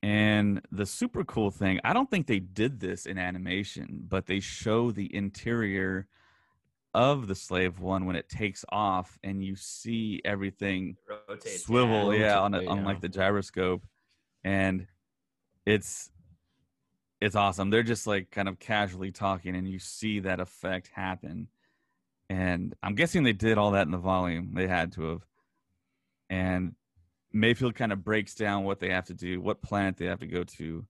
and 0.03 0.61
the 0.71 0.85
super 0.85 1.23
cool 1.23 1.49
thing, 1.49 1.79
I 1.83 1.93
don't 1.93 2.09
think 2.11 2.27
they 2.27 2.39
did 2.39 2.79
this 2.79 3.07
in 3.07 3.17
animation, 3.17 4.03
but 4.07 4.27
they 4.27 4.39
show 4.39 4.91
the 4.91 5.13
interior 5.15 6.07
of 6.95 7.27
the 7.27 7.35
slave 7.35 7.79
one 7.79 8.05
when 8.05 8.15
it 8.15 8.29
takes 8.29 8.63
off, 8.69 9.19
and 9.23 9.43
you 9.43 9.55
see 9.55 10.21
everything 10.23 10.95
Rotates. 11.07 11.65
swivel, 11.65 12.13
yeah. 12.13 12.19
yeah, 12.19 12.39
on 12.39 12.53
a, 12.53 12.59
Rotate, 12.59 12.69
on 12.69 12.83
like 12.85 13.01
the 13.01 13.09
gyroscope, 13.09 13.83
and 14.43 14.87
it's 15.65 16.09
it's 17.19 17.35
awesome. 17.35 17.69
They're 17.69 17.83
just 17.83 18.07
like 18.07 18.31
kind 18.31 18.47
of 18.47 18.59
casually 18.59 19.11
talking, 19.11 19.55
and 19.55 19.67
you 19.67 19.77
see 19.79 20.21
that 20.21 20.39
effect 20.39 20.89
happen. 20.93 21.49
And 22.29 22.73
I'm 22.81 22.95
guessing 22.95 23.23
they 23.23 23.33
did 23.33 23.57
all 23.57 23.71
that 23.71 23.85
in 23.85 23.91
the 23.91 23.97
volume. 23.97 24.51
They 24.55 24.67
had 24.67 24.93
to 24.93 25.09
have. 25.09 25.25
And 26.29 26.75
Mayfeld 27.35 27.75
kind 27.75 27.91
of 27.91 28.03
breaks 28.03 28.33
down 28.33 28.63
what 28.63 28.79
they 28.79 28.89
have 28.89 29.05
to 29.05 29.13
do, 29.13 29.41
what 29.41 29.61
planet 29.61 29.97
they 29.97 30.05
have 30.05 30.21
to 30.21 30.27
go 30.27 30.43
to. 30.43 30.85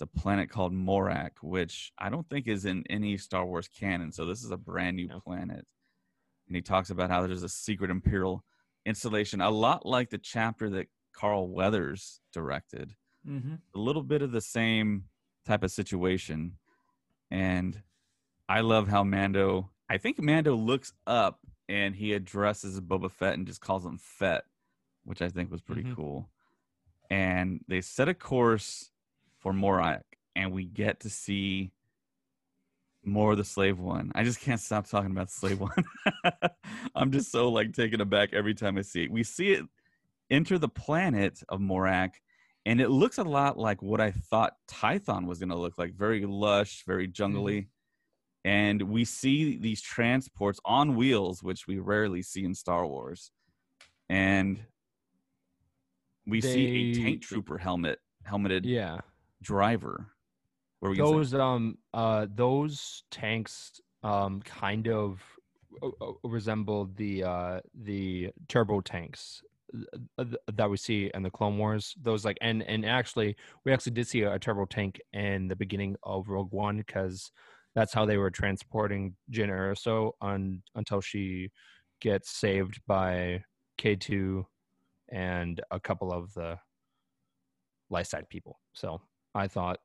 A 0.00 0.06
planet 0.06 0.50
called 0.50 0.72
Morak, 0.72 1.32
which 1.42 1.92
I 1.98 2.08
don't 2.08 2.28
think 2.28 2.48
is 2.48 2.64
in 2.64 2.84
any 2.88 3.16
Star 3.16 3.44
Wars 3.44 3.68
canon. 3.68 4.12
So 4.12 4.24
this 4.24 4.42
is 4.42 4.50
a 4.50 4.56
brand 4.56 4.96
new 4.96 5.08
No. 5.08 5.20
planet. 5.20 5.66
And 6.46 6.56
he 6.56 6.62
talks 6.62 6.90
about 6.90 7.10
how 7.10 7.26
there's 7.26 7.42
a 7.42 7.48
secret 7.48 7.90
Imperial 7.90 8.44
installation, 8.86 9.40
a 9.40 9.50
lot 9.50 9.84
like 9.86 10.10
the 10.10 10.18
chapter 10.18 10.70
that 10.70 10.88
Carl 11.12 11.48
Weathers 11.48 12.20
directed. 12.32 12.96
Mm-hmm. 13.26 13.54
A 13.74 13.78
little 13.78 14.02
bit 14.02 14.22
of 14.22 14.32
the 14.32 14.40
same 14.40 15.04
type 15.44 15.62
of 15.62 15.70
situation. 15.70 16.56
And 17.30 17.82
I 18.48 18.60
love 18.62 18.88
how 18.88 19.04
Mando, 19.04 19.70
I 19.88 19.98
think 19.98 20.20
Mando 20.20 20.54
looks 20.56 20.92
up 21.06 21.40
and 21.68 21.94
he 21.94 22.14
addresses 22.14 22.80
Boba 22.80 23.10
Fett 23.10 23.34
and 23.34 23.46
just 23.46 23.60
calls 23.60 23.84
him 23.84 23.98
Fett, 23.98 24.44
which 25.04 25.22
I 25.22 25.28
think 25.28 25.50
was 25.50 25.60
pretty 25.60 25.84
Mhm. 25.84 25.94
cool. 25.94 26.30
And 27.10 27.64
they 27.68 27.80
set 27.80 28.08
a 28.08 28.14
course 28.14 28.90
for 29.40 29.52
Morak, 29.52 30.02
and 30.36 30.52
we 30.52 30.64
get 30.64 31.00
to 31.00 31.10
see 31.10 31.72
more 33.04 33.32
of 33.32 33.38
the 33.38 33.44
slave 33.44 33.78
one. 33.78 34.12
I 34.14 34.24
just 34.24 34.40
can't 34.40 34.60
stop 34.60 34.86
talking 34.86 35.10
about 35.10 35.28
the 35.28 35.34
slave 35.34 35.60
one. 35.60 35.84
I'm 36.94 37.10
just 37.10 37.32
so 37.32 37.48
like 37.50 37.72
taken 37.72 38.00
aback 38.00 38.34
every 38.34 38.54
time 38.54 38.78
I 38.78 38.82
see 38.82 39.04
it. 39.04 39.10
We 39.10 39.22
see 39.24 39.52
it 39.52 39.64
enter 40.30 40.58
the 40.58 40.68
planet 40.68 41.42
of 41.48 41.60
Morak, 41.60 42.10
and 42.66 42.80
it 42.80 42.90
looks 42.90 43.18
a 43.18 43.24
lot 43.24 43.58
like 43.58 43.82
what 43.82 44.00
I 44.00 44.10
thought 44.10 44.54
Tython 44.68 45.26
was 45.26 45.38
going 45.38 45.48
to 45.48 45.56
look 45.56 45.78
like 45.78 45.94
very 45.94 46.24
lush, 46.26 46.84
very 46.86 47.08
jungly. 47.08 47.62
Mm-hmm. 47.62 47.66
And 48.42 48.82
we 48.82 49.04
see 49.04 49.58
these 49.58 49.82
transports 49.82 50.60
on 50.64 50.96
wheels, 50.96 51.42
which 51.42 51.66
we 51.66 51.78
rarely 51.78 52.22
see 52.22 52.44
in 52.44 52.54
Star 52.54 52.86
Wars. 52.86 53.32
And 54.08 54.60
we 56.26 56.40
see 56.40 56.92
a 56.92 56.94
tank 56.94 57.22
trooper 57.22 57.58
helmet, 57.58 57.98
helmeted 58.22 58.64
Yeah. 58.64 59.00
Driver. 59.42 60.06
Those 60.96 61.34
um 61.34 61.78
uh 61.92 62.26
those 62.34 63.02
tanks 63.10 63.80
um 64.02 64.40
kind 64.42 64.88
of 64.88 65.20
uh, 65.82 65.88
uh, 66.00 66.12
resemble 66.24 66.90
the 66.96 67.24
uh 67.24 67.60
the 67.82 68.30
turbo 68.48 68.80
tanks 68.80 69.42
uh, 70.18 70.24
that 70.52 70.68
we 70.70 70.76
see 70.76 71.10
in 71.14 71.22
the 71.22 71.30
clone 71.30 71.58
wars. 71.58 71.94
Those 72.02 72.24
like 72.24 72.38
and 72.40 72.62
and 72.62 72.84
actually 72.84 73.36
we 73.64 73.72
actually 73.72 73.92
did 73.92 74.08
see 74.08 74.22
a, 74.22 74.38
turbo 74.38 74.64
tank 74.64 75.00
in 75.12 75.48
the 75.48 75.56
beginning 75.56 75.96
of 76.02 76.28
rogue 76.28 76.52
one 76.52 76.78
because 76.78 77.30
that's 77.74 77.92
how 77.92 78.04
they 78.04 78.16
were 78.16 78.30
transporting 78.30 79.14
Jyn 79.30 79.48
Erso 79.48 80.12
on 80.20 80.62
until 80.74 81.00
she 81.00 81.50
gets 82.00 82.30
saved 82.30 82.80
by 82.86 83.44
K2 83.78 84.44
and 85.12 85.60
a 85.70 85.78
couple 85.78 86.12
of 86.12 86.32
the 86.34 86.58
light 87.90 88.06
side 88.06 88.28
people 88.28 88.58
so 88.72 89.00
i 89.34 89.46
thought 89.46 89.78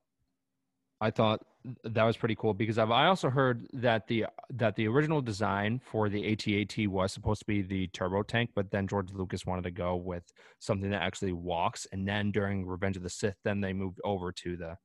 I 1.02 1.12
thought 1.12 1.42
that 1.84 2.04
was 2.04 2.16
pretty 2.16 2.36
cool 2.36 2.54
because 2.54 2.78
I've, 2.78 2.92
I 2.92 3.08
also 3.08 3.30
heard 3.30 3.68
that 3.74 4.08
the 4.08 4.28
that 4.52 4.76
the 4.76 4.88
original 4.88 5.22
design 5.22 5.82
for 5.84 6.10
the 6.10 6.32
AT-AT 6.32 6.88
was 6.88 7.12
supposed 7.12 7.40
to 7.42 7.46
be 7.46 7.62
the 7.62 7.88
turbo 7.88 8.24
tank, 8.24 8.52
but 8.56 8.72
then 8.72 8.88
George 8.88 9.12
Lucas 9.12 9.46
wanted 9.46 9.64
to 9.64 9.72
go 9.72 9.96
with 9.96 10.24
something 10.60 10.90
that 10.92 11.02
actually 11.02 11.34
walks. 11.34 11.86
And 11.92 12.08
then 12.08 12.32
during 12.32 12.66
Revenge 12.66 12.98
of 12.98 13.04
the 13.04 13.10
Sith, 13.10 13.36
then 13.44 13.62
they 13.62 13.74
moved 13.74 14.00
over 14.04 14.32
to 14.32 14.58
the 14.58 14.78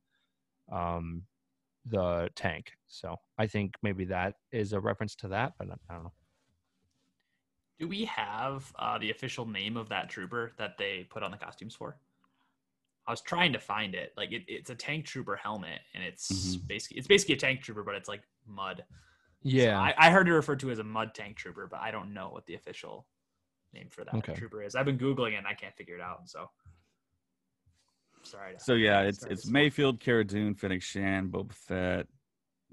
um 0.75 1.23
the 1.85 2.29
tank. 2.35 2.71
So 2.87 3.15
I 3.37 3.47
think 3.47 3.75
maybe 3.81 4.05
that 4.05 4.35
is 4.51 4.73
a 4.73 4.79
reference 4.79 5.15
to 5.17 5.29
that, 5.29 5.53
but 5.57 5.69
I 5.89 5.93
don't 5.93 6.03
know. 6.03 6.13
Do 7.79 7.87
we 7.87 8.05
have 8.05 8.71
uh, 8.77 8.99
the 8.99 9.09
official 9.09 9.47
name 9.47 9.75
of 9.75 9.89
that 9.89 10.07
trooper 10.07 10.51
that 10.57 10.77
they 10.77 11.07
put 11.09 11.23
on 11.23 11.31
the 11.31 11.37
costumes 11.37 11.73
for? 11.73 11.97
I 13.07 13.11
was 13.11 13.21
trying 13.21 13.51
to 13.53 13.59
find 13.59 13.95
it. 13.95 14.13
Like 14.15 14.31
it, 14.31 14.43
it's 14.47 14.69
a 14.69 14.75
tank 14.75 15.05
trooper 15.05 15.35
helmet, 15.35 15.79
and 15.93 16.03
it's 16.03 16.55
Mhm. 16.57 16.67
basically 16.67 16.97
it's 16.97 17.07
basically 17.07 17.35
a 17.35 17.37
tank 17.39 17.61
trooper, 17.61 17.83
but 17.83 17.95
it's 17.95 18.07
like 18.09 18.21
mud. 18.45 18.83
So 18.87 19.49
Yeah, 19.49 19.79
I, 19.79 19.93
I 19.97 20.11
heard 20.11 20.27
it 20.27 20.33
referred 20.33 20.59
to 20.61 20.69
as 20.71 20.79
a 20.79 20.83
mud 20.83 21.15
tank 21.15 21.35
trooper, 21.37 21.67
but 21.67 21.79
I 21.79 21.89
don't 21.91 22.13
know 22.13 22.29
what 22.29 22.45
the 22.45 22.53
official 22.53 23.07
name 23.73 23.89
for 23.89 24.03
that 24.05 24.13
Okay. 24.15 24.33
trooper 24.33 24.61
is. 24.61 24.75
I've 24.75 24.85
been 24.85 24.99
googling 24.99 25.33
it 25.33 25.37
and 25.37 25.47
I 25.47 25.55
can't 25.55 25.75
figure 25.75 25.95
it 25.95 26.01
out. 26.01 26.29
So 26.29 26.49
sorry. 28.23 28.53
to- 28.53 28.59
So 28.59 28.73
yeah, 28.75 29.01
it's 29.01 29.23
it's. 29.23 29.49
Mayfeld, 29.49 29.99
Cara 29.99 30.23
Dune, 30.23 30.53
Fennec 30.55 30.81
Shand, 30.83 31.31
Boba 31.31 31.53
Fett, 31.53 32.07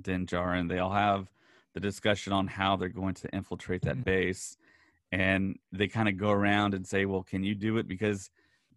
Din 0.00 0.26
Djarin. 0.26 0.68
They 0.68 0.78
all 0.78 0.92
have 0.92 1.30
the 1.72 1.80
discussion 1.80 2.32
on 2.32 2.46
how 2.46 2.76
they're 2.76 2.88
going 2.88 3.14
to 3.14 3.34
infiltrate 3.34 3.82
that 3.82 3.96
Mhm. 3.96 4.04
base, 4.04 4.56
and 5.12 5.58
they 5.72 5.88
kind 5.88 6.08
of 6.08 6.16
go 6.16 6.30
around 6.30 6.74
and 6.74 6.86
say, 6.86 7.06
"Well, 7.06 7.22
can 7.22 7.42
you 7.44 7.54
do 7.54 7.78
it?" 7.78 7.88
Because 7.88 8.30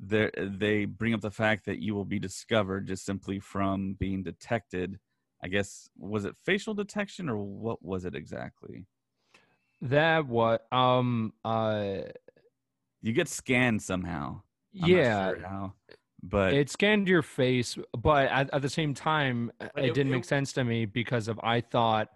they 0.04 0.32
they 0.38 0.86
bring 0.86 1.14
up 1.14 1.22
the 1.22 1.30
fact 1.32 1.66
that 1.66 1.80
you 1.80 1.93
will 1.93 2.06
be 2.06 2.18
discovered 2.20 2.88
just 2.88 3.06
simply 3.06 3.39
from 3.39 3.93
being 3.93 4.24
detected. 4.24 4.99
I 5.43 5.47
guess 5.47 5.89
was 5.97 6.26
it 6.26 6.36
facial 6.43 6.74
detection 6.74 7.30
or 7.30 7.38
what 7.38 7.84
was 7.84 8.06
it 8.06 8.16
exactly? 8.16 8.86
that 9.84 10.28
what 10.28 10.72
um 10.72 11.34
uh 11.43 11.97
You 13.02 13.14
get 13.14 13.28
scanned 13.28 13.82
somehow. 13.82 14.41
I'm 14.76 14.82
not 14.82 14.89
yeah. 14.89 15.30
sure 15.30 15.39
how, 15.47 15.74
but 16.24 16.54
it 16.54 16.70
scanned 16.70 17.08
your 17.08 17.24
face 17.24 17.78
but 17.99 18.28
at, 18.28 18.54
at 18.54 18.62
the 18.62 18.70
same 18.70 18.93
time 18.93 19.52
uh, 19.60 19.70
it, 19.76 19.86
it- 19.86 19.93
didn't 19.95 20.12
it- 20.14 20.18
make 20.18 20.26
sense 20.26 20.54
to 20.54 20.64
me 20.64 20.86
because 20.86 21.28
of 21.28 21.39
i 21.43 21.60
thought 21.62 22.10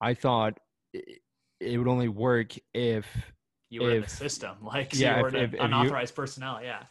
i 0.00 0.14
thought 0.14 0.58
it, 0.94 1.20
it 1.60 1.76
would 1.76 1.86
only 1.88 2.08
work 2.08 2.54
if 2.72 3.06
you 3.68 3.82
were 3.82 3.90
in 3.96 4.02
the 4.02 4.08
system, 4.08 4.56
like 4.62 4.94
yeah, 4.98 5.16
you 5.18 5.22
were 5.22 5.28
if- 5.28 5.34
an 5.34 5.40
if- 5.40 5.52
if 5.54 5.58
you- 5.60 5.64
unauthorized 5.66 6.14
personnel. 6.16 6.60
Yeah. 6.62 6.82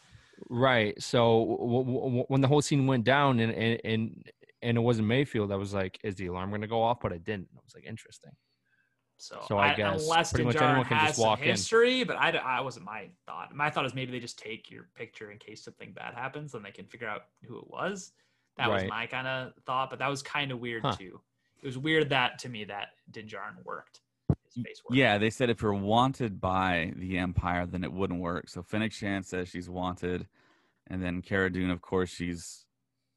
Right 0.49 1.01
so 1.01 1.57
w- 1.59 1.83
w- 1.83 2.25
when 2.27 2.41
the 2.41 2.47
whole 2.47 2.61
scene 2.61 2.87
went 2.87 3.03
down 3.03 3.39
and, 3.39 3.51
and 3.51 3.81
and 3.83 4.31
and 4.61 4.77
it 4.77 4.81
wasn't 4.81 5.07
mayfeld 5.07 5.51
i 5.51 5.55
was 5.55 5.73
like 5.73 5.97
is 6.03 6.15
the 6.15 6.27
alarm 6.27 6.49
going 6.49 6.61
to 6.61 6.67
go 6.67 6.81
off 6.81 6.99
but 7.01 7.11
it 7.11 7.23
didn't 7.23 7.47
i 7.55 7.59
was 7.63 7.73
like 7.75 7.85
interesting 7.85 8.31
So, 9.17 9.41
So 9.47 9.57
I 9.57 9.73
guess 9.75 10.03
unless 10.03 10.31
pretty 10.31 10.45
much 10.45 10.55
anyone 10.61 10.85
can 10.85 10.99
just 10.99 11.19
walk 11.19 11.41
in. 11.41 11.47
history, 11.47 12.03
but 12.05 12.15
I 12.17 12.61
wasn't 12.61 12.85
my 12.85 13.09
thought. 13.25 13.53
My 13.53 13.69
thought 13.69 13.85
is 13.85 13.93
maybe 13.93 14.11
they 14.13 14.19
just 14.21 14.39
take 14.39 14.71
your 14.71 14.87
picture 14.95 15.31
in 15.31 15.37
case 15.39 15.61
something 15.61 15.91
bad 15.91 16.13
happens, 16.13 16.53
and 16.53 16.63
they 16.63 16.71
can 16.71 16.85
figure 16.85 17.07
out 17.07 17.23
who 17.45 17.57
it 17.59 17.69
was. 17.69 18.13
That 18.55 18.69
was 18.69 18.83
my 18.89 19.05
kind 19.07 19.27
of 19.27 19.53
thought, 19.65 19.89
but 19.89 19.99
that 19.99 20.07
was 20.09 20.21
kind 20.23 20.51
of 20.53 20.59
weird 20.59 20.83
Huh. 20.85 20.95
too. 20.95 21.19
It 21.61 21.65
was 21.65 21.77
weird 21.77 22.09
that 22.09 22.39
to 22.39 22.49
me 22.49 22.63
that 22.65 22.89
Din 23.11 23.27
Djarin 23.27 23.63
worked. 23.65 23.99
His 24.55 24.63
face 24.63 24.81
worked. 24.83 24.97
Yeah, 24.97 25.17
they 25.17 25.29
said 25.29 25.49
if 25.49 25.61
you're 25.61 25.73
wanted 25.73 26.39
by 26.41 26.93
the 26.95 27.17
Empire, 27.17 27.65
then 27.65 27.83
it 27.83 27.91
wouldn't 27.91 28.19
work. 28.19 28.49
So 28.49 28.63
Fennec 28.63 28.91
Shand 28.91 29.25
says 29.25 29.49
she's 29.49 29.69
wanted, 29.69 30.27
and 30.87 31.03
then 31.03 31.21
Cara 31.21 31.51
Dune, 31.51 31.71
of 31.71 31.81
course, 31.81 32.09
she's 32.09 32.65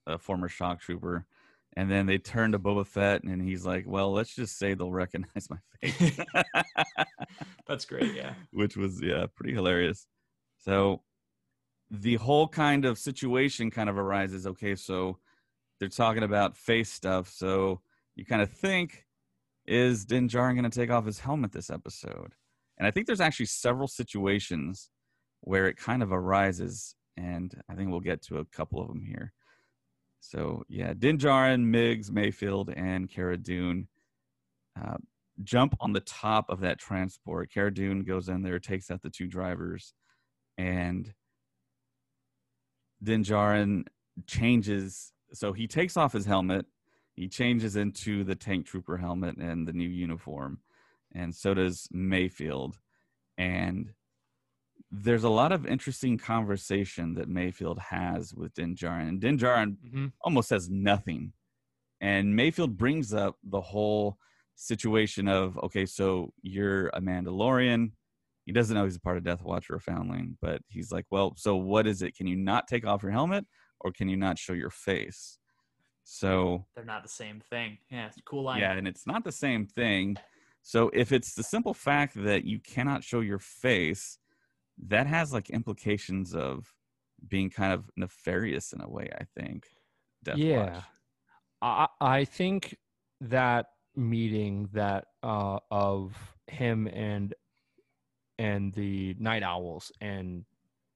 a 0.06 0.18
former 0.18 0.48
shock 0.48 0.80
trooper. 0.80 1.26
And 1.74 1.90
then 1.90 2.04
they 2.04 2.18
turn 2.18 2.52
to 2.52 2.58
Boba 2.58 2.86
Fett, 2.86 3.22
and 3.22 3.40
he's 3.40 3.64
like, 3.64 3.84
"Well, 3.86 4.12
let's 4.12 4.34
just 4.34 4.58
say 4.58 4.74
they'll 4.74 4.92
recognize 4.92 5.48
my 5.50 5.56
face," 5.80 6.20
That's 7.66 7.86
great. 7.86 8.14
Yeah. 8.14 8.34
which 8.52 8.76
was 8.76 9.00
yeah, 9.00 9.26
pretty 9.34 9.54
hilarious. 9.54 10.06
So 10.58 11.02
the 11.90 12.16
whole 12.16 12.46
kind 12.48 12.84
of 12.84 12.98
situation 12.98 13.70
kind 13.70 13.88
of 13.88 13.96
arises. 13.98 14.46
Okay, 14.46 14.74
so 14.74 15.18
they're 15.78 15.88
talking 15.88 16.22
about 16.22 16.56
face 16.56 16.90
stuff. 16.90 17.30
So 17.30 17.80
you 18.16 18.24
kind 18.24 18.42
of 18.42 18.50
think, 18.50 19.06
is 19.66 20.04
Din 20.04 20.28
Djarin 20.28 20.54
going 20.54 20.70
to 20.70 20.80
take 20.80 20.90
off 20.90 21.06
his 21.06 21.20
helmet 21.20 21.52
this 21.52 21.70
episode? 21.70 22.34
And 22.78 22.86
I 22.86 22.90
think 22.90 23.06
there's 23.06 23.20
actually 23.20 23.46
several 23.46 23.88
situations 23.88 24.90
where 25.40 25.66
it 25.66 25.76
kind 25.76 26.02
of 26.02 26.12
arises, 26.12 26.94
and 27.16 27.54
I 27.68 27.74
think 27.74 27.90
we'll 27.90 28.00
get 28.00 28.22
to 28.22 28.38
a 28.38 28.44
couple 28.44 28.80
of 28.80 28.88
them 28.88 29.02
here. 29.02 29.32
So 30.20 30.62
yeah, 30.68 30.94
Din 30.96 31.18
Djarin, 31.18 31.64
Migs, 31.64 32.10
Mayfeld, 32.10 32.72
and 32.76 33.10
Cara 33.10 33.36
Dune 33.36 33.88
uh, 34.80 34.96
jump 35.42 35.74
on 35.80 35.92
the 35.92 36.00
top 36.00 36.46
of 36.48 36.60
that 36.60 36.78
transport. 36.78 37.52
Cara 37.52 37.72
Dune 37.74 38.04
goes 38.04 38.28
in 38.28 38.42
there, 38.42 38.58
takes 38.58 38.90
out 38.90 39.02
the 39.02 39.10
two 39.10 39.26
drivers, 39.26 39.94
and 40.58 41.12
Din 43.02 43.24
Djarin 43.24 43.84
changes. 44.26 45.12
So 45.32 45.52
he 45.52 45.66
takes 45.66 45.96
off 45.96 46.12
his 46.12 46.26
helmet. 46.26 46.66
He 47.14 47.28
changes 47.28 47.76
into 47.76 48.24
the 48.24 48.34
tank 48.34 48.66
trooper 48.66 48.96
helmet 48.96 49.36
and 49.36 49.66
the 49.66 49.72
new 49.72 49.88
uniform, 49.88 50.60
and 51.14 51.34
so 51.34 51.54
does 51.54 51.88
Mayfeld. 51.94 52.74
And 53.36 53.92
there's 54.90 55.24
a 55.24 55.30
lot 55.30 55.52
of 55.52 55.66
interesting 55.66 56.18
conversation 56.18 57.14
that 57.14 57.28
Mayfeld 57.28 57.78
has 57.78 58.34
with 58.34 58.54
Din 58.54 58.76
Djarin. 58.76 59.08
And 59.08 59.20
Din 59.20 59.38
Djarin 59.38 59.76
mm-hmm. 59.76 60.06
almost 60.20 60.48
says 60.48 60.68
nothing. 60.70 61.32
And 62.00 62.34
Mayfeld 62.34 62.76
brings 62.76 63.14
up 63.14 63.36
the 63.42 63.60
whole 63.60 64.18
situation 64.54 65.28
of 65.28 65.58
okay, 65.58 65.86
so 65.86 66.32
you're 66.42 66.88
a 66.88 67.00
Mandalorian. 67.00 67.92
He 68.44 68.52
doesn't 68.52 68.74
know 68.74 68.84
he's 68.84 68.96
a 68.96 69.00
part 69.00 69.16
of 69.16 69.24
Death 69.24 69.42
Watch 69.42 69.70
or 69.70 69.76
a 69.76 69.80
Foundling, 69.80 70.36
but 70.42 70.60
he's 70.68 70.90
like, 70.90 71.06
well, 71.10 71.34
so 71.36 71.56
what 71.56 71.86
is 71.86 72.02
it? 72.02 72.16
Can 72.16 72.26
you 72.26 72.36
not 72.36 72.66
take 72.66 72.84
off 72.84 73.02
your 73.02 73.12
helmet 73.12 73.46
or 73.80 73.92
can 73.92 74.08
you 74.08 74.16
not 74.16 74.38
show 74.38 74.52
your 74.52 74.70
face? 74.70 75.38
So 76.04 76.64
They're 76.74 76.84
not 76.84 77.02
the 77.02 77.08
same 77.08 77.40
thing. 77.40 77.78
Yeah. 77.90 78.06
It's 78.06 78.16
a 78.16 78.22
cool 78.22 78.44
line. 78.44 78.60
yeah, 78.60 78.72
and 78.72 78.88
it's 78.88 79.06
not 79.06 79.24
the 79.24 79.32
same 79.32 79.66
thing. 79.66 80.16
So 80.62 80.90
if 80.92 81.12
it's 81.12 81.34
the 81.34 81.42
simple 81.42 81.74
fact 81.74 82.14
that 82.16 82.44
you 82.44 82.60
cannot 82.60 83.02
show 83.02 83.20
your 83.20 83.38
face, 83.38 84.18
that 84.86 85.06
has 85.06 85.32
like 85.32 85.50
implications 85.50 86.34
of 86.34 86.72
being 87.28 87.50
kind 87.50 87.72
of 87.72 87.90
nefarious 87.96 88.72
in 88.72 88.80
a 88.80 88.88
way, 88.88 89.08
I 89.14 89.24
think. 89.38 89.66
Death 90.24 90.36
yeah 90.36 90.74
Watch. 90.74 90.84
I, 91.62 91.86
I 92.00 92.24
think 92.24 92.76
that 93.20 93.66
meeting 93.94 94.68
that 94.72 95.06
uh 95.22 95.58
of 95.70 96.16
him 96.46 96.86
and 96.88 97.34
and 98.38 98.72
the 98.74 99.14
Nite 99.18 99.42
Owls 99.42 99.92
and 100.00 100.44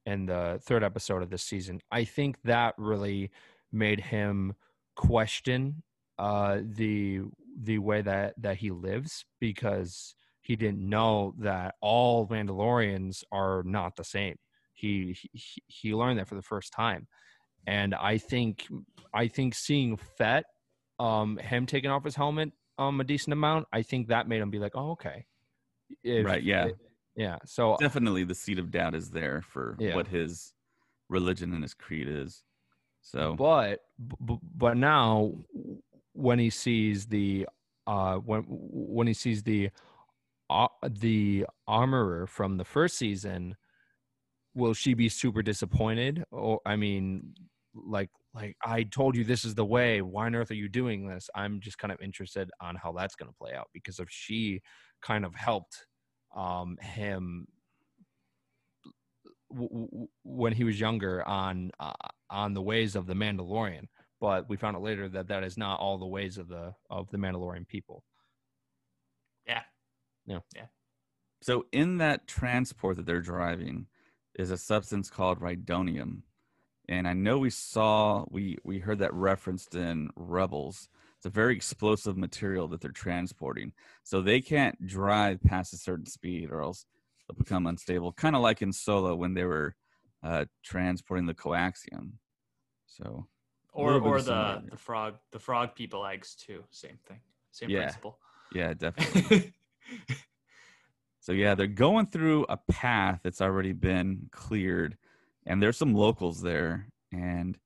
and 0.05 0.27
the 0.27 0.59
third 0.63 0.83
episode 0.83 1.21
of 1.21 1.29
this 1.29 1.43
season. 1.43 1.81
I 1.91 2.05
think 2.05 2.41
that 2.43 2.73
really 2.77 3.31
made 3.71 3.99
him 3.99 4.55
question 4.97 5.83
uh, 6.19 6.59
the 6.61 7.21
the 7.61 7.77
way 7.77 8.01
that 8.01 8.33
that 8.41 8.57
he 8.57 8.71
lives 8.71 9.25
because 9.39 10.15
he 10.41 10.55
didn't 10.55 10.87
know 10.87 11.33
that 11.39 11.75
all 11.81 12.27
Mandalorians 12.27 13.23
are 13.31 13.63
not 13.63 13.95
the 13.95 14.03
same. 14.03 14.35
He 14.73 15.17
he, 15.31 15.61
he 15.67 15.93
learned 15.93 16.19
that 16.19 16.27
for 16.27 16.35
the 16.35 16.41
first 16.41 16.73
time, 16.73 17.07
and 17.65 17.95
I 17.95 18.17
think 18.17 18.67
I 19.13 19.27
think 19.27 19.55
seeing 19.55 19.97
Fett, 20.17 20.45
um, 20.99 21.37
him 21.37 21.65
taking 21.65 21.89
off 21.89 22.03
his 22.03 22.15
helmet 22.15 22.51
um 22.77 22.99
a 22.99 23.03
decent 23.03 23.33
amount, 23.33 23.67
I 23.71 23.81
think 23.81 24.07
that 24.07 24.27
made 24.27 24.41
him 24.41 24.51
be 24.51 24.59
like, 24.59 24.73
oh 24.75 24.91
okay, 24.91 25.25
if, 26.03 26.25
right, 26.25 26.43
yeah, 26.43 26.69
yeah. 27.15 27.37
So 27.45 27.77
definitely 27.79 28.23
the 28.23 28.35
seed 28.35 28.59
of 28.59 28.71
doubt 28.71 28.95
is 28.95 29.09
there 29.11 29.41
for 29.41 29.77
yeah. 29.79 29.95
what 29.95 30.07
his 30.07 30.53
religion 31.09 31.53
and 31.53 31.63
his 31.63 31.73
creed 31.73 32.07
is. 32.09 32.43
So, 33.07 33.35
but 33.35 33.79
but 33.97 34.75
now 34.75 35.31
when 36.11 36.39
he 36.39 36.49
sees 36.49 37.05
the 37.05 37.47
uh 37.87 38.15
when 38.17 38.43
when 38.49 39.07
he 39.07 39.13
sees 39.13 39.43
the 39.43 39.69
uh, 40.49 40.67
the 40.89 41.45
armorer 41.67 42.27
from 42.27 42.57
the 42.57 42.65
first 42.65 42.97
season 42.97 43.55
will 44.55 44.73
she 44.73 44.93
be 44.93 45.07
super 45.07 45.41
disappointed? 45.41 46.25
Or 46.31 46.59
i 46.65 46.75
mean 46.75 47.33
like 47.73 48.09
like 48.33 48.57
i 48.65 48.83
told 48.83 49.15
you 49.15 49.23
this 49.23 49.45
is 49.45 49.55
the 49.55 49.65
way. 49.65 50.01
Why 50.01 50.25
on 50.25 50.35
earth 50.35 50.51
are 50.51 50.55
you 50.55 50.67
doing 50.67 51.07
this? 51.07 51.29
I'm 51.33 51.61
just 51.61 51.77
kind 51.77 51.93
of 51.93 52.01
interested 52.01 52.49
on 52.59 52.75
how 52.75 52.91
that's 52.91 53.15
going 53.15 53.31
to 53.31 53.37
play 53.37 53.53
out 53.53 53.69
because 53.73 53.99
if 53.99 54.09
she 54.09 54.61
kind 55.01 55.23
of 55.23 55.33
helped 55.33 55.85
um 56.35 56.75
him 56.81 57.47
w- 59.51 59.69
w- 59.69 60.07
when 60.23 60.53
he 60.53 60.63
was 60.63 60.79
younger 60.79 61.27
on 61.27 61.71
uh, 61.79 61.93
on 62.29 62.53
the 62.53 62.61
ways 62.61 62.95
of 62.95 63.07
the 63.07 63.13
mandalorian 63.13 63.87
but 64.19 64.49
we 64.49 64.57
found 64.57 64.75
out 64.75 64.83
later 64.83 65.07
that 65.09 65.27
that 65.27 65.43
is 65.43 65.57
not 65.57 65.79
all 65.79 65.97
the 65.97 66.05
ways 66.05 66.37
of 66.37 66.47
the 66.47 66.73
of 66.89 67.09
the 67.11 67.17
mandalorian 67.17 67.67
people. 67.67 68.03
Yeah. 69.45 69.61
Yeah. 70.25 70.39
Yeah. 70.55 70.65
So 71.41 71.65
in 71.71 71.97
that 71.99 72.27
transport 72.27 72.97
that 72.97 73.05
they're 73.05 73.21
driving 73.21 73.87
is 74.35 74.51
a 74.51 74.57
substance 74.57 75.09
called 75.09 75.39
rhydonium 75.39 76.21
and 76.89 77.07
i 77.07 77.13
know 77.13 77.39
we 77.39 77.49
saw 77.49 78.23
we 78.29 78.57
we 78.63 78.79
heard 78.79 78.99
that 78.99 79.13
referenced 79.13 79.75
in 79.75 80.09
rebels. 80.15 80.89
It's 81.17 81.25
a 81.25 81.31
very 81.31 81.55
explosive 81.55 82.15
material 82.15 82.67
that 82.67 82.81
they're 82.81 82.91
transporting. 82.91 83.73
So 84.03 84.21
they 84.21 84.39
can't 84.39 84.85
drive 84.85 85.41
past 85.41 85.73
a 85.73 85.77
certain 85.77 86.05
speed 86.05 86.51
or 86.51 86.61
else 86.61 86.85
they'll 87.27 87.37
become 87.37 87.67
unstable 87.67 88.13
kind 88.13 88.35
of 88.35 88.41
like 88.41 88.61
in 88.61 88.71
solo 88.71 89.15
when 89.15 89.33
they 89.33 89.43
were 89.43 89.75
uh, 90.23 90.45
transporting 90.63 91.25
the 91.25 91.33
coaxium. 91.33 92.13
So 92.85 93.27
or 93.73 93.93
or 93.99 94.21
the 94.21 94.63
the 94.69 94.77
frog 94.77 95.15
the 95.31 95.39
frog 95.39 95.75
people 95.75 96.05
eggs 96.05 96.35
too 96.35 96.63
same 96.71 96.97
thing 97.07 97.19
same 97.51 97.69
yeah. 97.69 97.83
principle. 97.83 98.17
Yeah 98.53 98.73
definitely. 98.77 99.53
So 101.19 101.33
yeah 101.33 101.55
they're 101.55 101.67
going 101.67 102.07
through 102.07 102.45
a 102.49 102.57
path 102.71 103.19
that's 103.23 103.41
already 103.41 103.73
been 103.73 104.29
cleared 104.31 104.97
and 105.45 105.61
there's 105.61 105.77
some 105.77 105.93
locals 105.93 106.41
there 106.41 106.87
and 107.11 107.57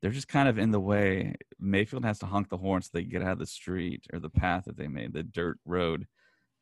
they're 0.00 0.10
just 0.10 0.28
kind 0.28 0.48
of 0.48 0.58
in 0.58 0.70
the 0.70 0.80
way. 0.80 1.34
Mayfeld 1.62 2.04
has 2.04 2.18
to 2.20 2.26
honk 2.26 2.48
the 2.48 2.56
horn 2.56 2.82
so 2.82 2.90
they 2.92 3.04
get 3.04 3.22
out 3.22 3.32
of 3.32 3.38
the 3.38 3.46
street 3.46 4.06
or 4.12 4.18
the 4.18 4.30
path 4.30 4.64
that 4.64 4.76
they 4.76 4.88
made 4.88 5.12
the 5.12 5.22
dirt 5.22 5.58
road. 5.66 6.06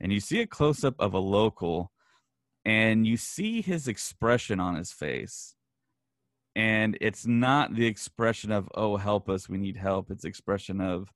And 0.00 0.12
you 0.12 0.20
see 0.20 0.40
a 0.40 0.46
close-up 0.46 0.94
of 0.98 1.14
a 1.14 1.18
local 1.18 1.92
and 2.68 3.06
you 3.06 3.16
see 3.16 3.62
his 3.62 3.88
expression 3.88 4.60
on 4.60 4.76
his 4.76 4.92
face. 4.92 5.54
And 6.54 6.98
it's 7.00 7.26
not 7.26 7.74
the 7.74 7.86
expression 7.86 8.52
of 8.52 8.68
oh 8.74 8.98
help 8.98 9.30
us 9.30 9.48
we 9.48 9.56
need 9.56 9.76
help. 9.76 10.10
It's 10.10 10.24
expression 10.24 10.80
of 10.80 11.08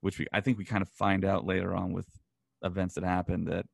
which 0.00 0.18
we 0.18 0.26
i 0.32 0.40
think 0.40 0.56
we 0.56 0.64
kind 0.64 0.80
of 0.80 0.88
find 0.88 1.24
out 1.24 1.44
later 1.44 1.74
on 1.74 1.92
with 1.92 2.06
events 2.62 2.94
that 2.94 3.02
happened 3.02 3.48
that 3.48 3.66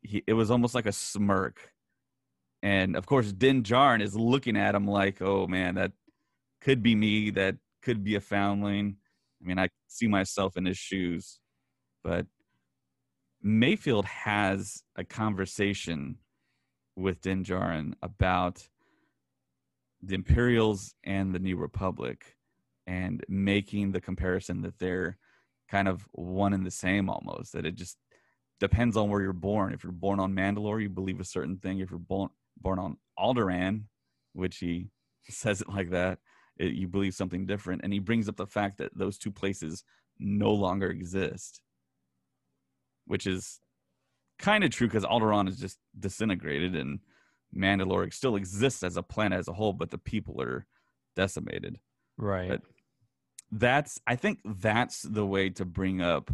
he 0.00 0.22
it 0.26 0.32
was 0.32 0.50
almost 0.50 0.74
like 0.74 0.86
a 0.86 0.92
smirk. 0.92 1.72
And 2.62 2.96
of 2.96 3.04
course 3.04 3.32
din 3.32 3.62
is 4.00 4.16
looking 4.16 4.56
at 4.56 4.74
him 4.74 4.86
like 4.86 5.20
oh 5.20 5.46
man 5.46 5.74
that 5.74 5.92
could 6.62 6.82
be 6.82 6.94
me 6.94 7.30
that 7.30 7.56
could 7.82 8.02
be 8.02 8.14
a 8.14 8.20
foundling. 8.20 8.96
I 9.42 9.46
mean 9.46 9.58
i 9.58 9.68
see 9.88 10.08
myself 10.08 10.56
in 10.56 10.64
his 10.64 10.78
shoes. 10.78 11.38
But 12.02 12.26
mayfeld 13.44 14.06
has 14.06 14.82
a 14.96 15.04
conversation 15.04 16.18
with 16.96 17.20
din 17.20 17.44
Djarin 17.44 17.94
about 18.02 18.66
the 20.02 20.14
Imperials 20.14 20.94
and 21.04 21.34
the 21.34 21.38
New 21.38 21.56
Republic 21.56 22.36
and 22.86 23.24
making 23.28 23.92
the 23.92 24.00
comparison 24.00 24.62
that 24.62 24.78
they're 24.78 25.18
kind 25.70 25.88
of 25.88 26.06
one 26.12 26.52
and 26.52 26.64
the 26.64 26.70
same 26.70 27.10
almost 27.10 27.52
that 27.52 27.66
it 27.66 27.74
just 27.74 27.98
depends 28.60 28.96
on 28.96 29.10
where 29.10 29.20
you're 29.20 29.32
born. 29.32 29.72
If 29.72 29.84
you're 29.84 29.92
born 29.92 30.20
on 30.20 30.34
Mandalore 30.34 30.82
you 30.82 30.88
believe 30.88 31.20
a 31.20 31.24
certain 31.24 31.58
thing. 31.58 31.80
If 31.80 31.90
you're 31.90 31.98
born 31.98 32.30
born 32.60 32.78
on 32.78 32.96
Alderaan 33.18 33.84
which 34.32 34.58
he 34.58 34.88
says 35.28 35.60
it 35.60 35.68
like 35.68 35.90
that 35.90 36.18
it, 36.58 36.72
you 36.72 36.88
believe 36.88 37.14
something 37.14 37.46
different. 37.46 37.82
And 37.84 37.92
he 37.92 37.98
brings 37.98 38.28
up 38.28 38.36
the 38.36 38.46
fact 38.46 38.78
that 38.78 38.96
those 38.96 39.18
two 39.18 39.32
places 39.32 39.84
no 40.18 40.52
longer 40.52 40.88
exist 40.88 41.60
which 43.06 43.26
is 43.26 43.60
kind 44.38 44.64
of 44.64 44.70
true 44.70 44.86
because 44.86 45.04
Alderaan 45.04 45.48
is 45.48 45.58
just 45.58 45.78
disintegrated 45.98 46.74
and 46.76 47.00
Mandalore 47.54 48.12
still 48.12 48.36
exists 48.36 48.82
as 48.82 48.96
a 48.96 49.02
planet 49.02 49.38
as 49.38 49.48
a 49.48 49.52
whole, 49.52 49.72
but 49.72 49.90
the 49.90 49.98
people 49.98 50.40
are 50.42 50.66
decimated. 51.14 51.78
Right. 52.18 52.48
But 52.48 52.62
that's 53.52 54.00
I 54.06 54.16
think 54.16 54.40
that's 54.44 55.02
the 55.02 55.24
way 55.24 55.50
to 55.50 55.64
bring 55.64 56.00
up 56.00 56.30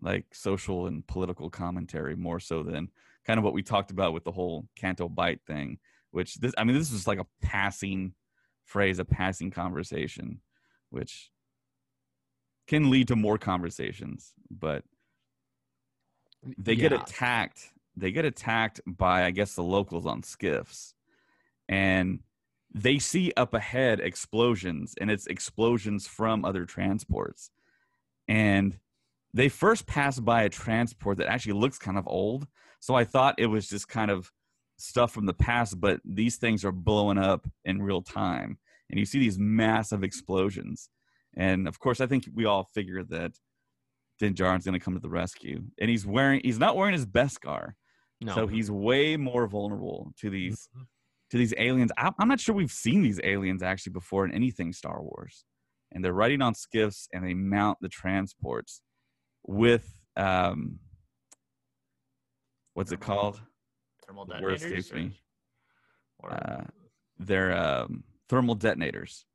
like 0.00 0.26
social 0.32 0.86
and 0.86 1.06
political 1.06 1.50
commentary 1.50 2.16
more 2.16 2.40
so 2.40 2.62
than 2.62 2.88
kind 3.24 3.38
of 3.38 3.44
what 3.44 3.52
we 3.52 3.62
talked 3.62 3.90
about 3.90 4.12
with 4.12 4.24
the 4.24 4.32
whole 4.32 4.68
Canto 4.76 5.08
Bight 5.08 5.40
thing, 5.46 5.78
which 6.10 6.36
this 6.36 6.52
I 6.56 6.64
mean 6.64 6.76
this 6.76 6.92
is 6.92 7.06
like 7.06 7.18
a 7.18 7.26
passing 7.40 8.14
phrase, 8.64 8.98
a 8.98 9.04
passing 9.04 9.50
conversation, 9.50 10.40
which 10.90 11.30
can 12.66 12.90
lead 12.90 13.08
to 13.08 13.16
more 13.16 13.38
conversations, 13.38 14.32
but 14.50 14.84
they 16.58 16.72
yeah. 16.74 16.88
get 16.88 16.92
attacked 16.92 17.72
they 17.96 18.12
get 18.12 18.24
attacked 18.24 18.80
by 18.86 19.24
I 19.24 19.30
guess 19.30 19.54
the 19.54 19.62
locals 19.62 20.06
on 20.06 20.22
skiffs, 20.22 20.94
and 21.68 22.20
they 22.74 22.98
see 22.98 23.32
up 23.36 23.54
ahead 23.54 24.00
explosions, 24.00 24.94
and 25.00 25.10
it's 25.10 25.26
explosions 25.26 26.06
from 26.06 26.44
other 26.44 26.64
transports, 26.64 27.50
and 28.28 28.78
they 29.34 29.48
first 29.48 29.86
pass 29.86 30.18
by 30.18 30.42
a 30.42 30.48
transport 30.48 31.18
that 31.18 31.28
actually 31.28 31.54
looks 31.54 31.78
kind 31.78 31.98
of 31.98 32.06
old. 32.06 32.46
So 32.80 32.94
I 32.94 33.04
thought 33.04 33.36
it 33.38 33.46
was 33.46 33.68
just 33.68 33.88
kind 33.88 34.10
of 34.10 34.30
stuff 34.76 35.12
from 35.12 35.26
the 35.26 35.34
past, 35.34 35.80
but 35.80 36.00
these 36.04 36.36
things 36.36 36.64
are 36.64 36.72
blowing 36.72 37.18
up 37.18 37.46
in 37.64 37.82
real 37.82 38.02
time, 38.02 38.58
and 38.90 38.98
you 38.98 39.04
see 39.04 39.18
these 39.18 39.38
massive 39.38 40.02
explosions. 40.02 40.88
And 41.34 41.68
of 41.68 41.78
course, 41.78 42.00
I 42.00 42.06
think 42.06 42.24
we 42.34 42.46
all 42.46 42.64
figure 42.64 43.02
that 43.04 43.32
Din 44.22 44.34
Djarin's 44.34 44.64
going 44.64 44.78
to 44.78 44.84
come 44.84 44.94
to 44.94 45.00
the 45.00 45.08
rescue, 45.08 45.64
and 45.80 45.90
he's 45.90 46.06
wearing—he's 46.06 46.58
not 46.58 46.76
wearing 46.76 46.92
his 46.92 47.04
Beskar. 47.04 47.72
No. 48.20 48.34
So 48.36 48.46
he's 48.46 48.70
way 48.70 49.16
more 49.16 49.48
vulnerable 49.48 50.12
to 50.20 50.30
these 50.30 50.68
mm-hmm. 50.72 50.82
to 51.30 51.38
these 51.38 51.52
aliens. 51.58 51.90
I'm 51.98 52.28
not 52.28 52.38
sure 52.38 52.54
we've 52.54 52.70
seen 52.70 53.02
these 53.02 53.20
aliens 53.24 53.64
actually 53.64 53.94
before 53.94 54.24
in 54.24 54.32
anything 54.32 54.72
Star 54.72 55.02
Wars. 55.02 55.44
And 55.90 56.04
they're 56.04 56.12
riding 56.12 56.40
on 56.40 56.54
skiffs 56.54 57.08
and 57.12 57.26
they 57.26 57.34
mount 57.34 57.78
the 57.80 57.88
transports 57.88 58.80
with 59.44 59.92
um 60.16 60.78
what's 62.74 62.90
thermal, 62.90 63.02
it 63.02 63.06
called? 63.06 63.40
Thermal 64.06 64.24
detonators. 64.26 64.62
Word 64.62 64.72
escapes 64.72 64.92
me. 64.92 65.18
Or... 66.20 66.32
Uh, 66.32 66.64
they're 67.18 67.56
um, 67.56 68.04
thermal 68.28 68.54
detonators. 68.54 69.26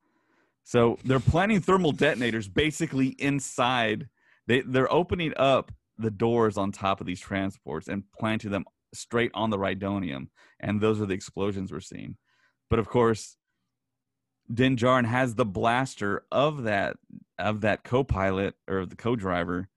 So 0.64 0.98
they're 1.04 1.20
planting 1.20 1.60
thermal 1.60 1.92
detonators 1.92 2.48
basically 2.48 3.08
inside. 3.20 4.08
They 4.48 4.62
they're 4.62 4.92
opening 4.92 5.34
up 5.38 5.72
the 5.98 6.12
doors 6.12 6.58
on 6.58 6.72
top 6.72 7.02
of 7.02 7.08
these 7.08 7.20
transports 7.20 7.88
and 7.88 8.04
planting 8.18 8.52
them 8.52 8.66
straight 8.94 9.32
on 9.34 9.50
the 9.50 9.58
Rhydonium, 9.58 10.28
and 10.60 10.82
those 10.82 11.02
are 11.02 11.06
the 11.06 11.14
explosions 11.14 11.72
we're 11.72 11.80
seeing. 11.80 12.18
But 12.70 12.80
of 12.80 12.88
course, 12.88 13.38
Din 14.52 14.76
Djarin 14.76 15.06
has 15.06 15.36
the 15.36 15.46
blaster 15.46 16.24
of 16.32 16.64
that 16.64 16.98
of 17.38 17.62
that 17.62 17.84
co-pilot 17.84 18.56
or 18.68 18.86
the 18.86 18.96
co-driver 18.96 19.68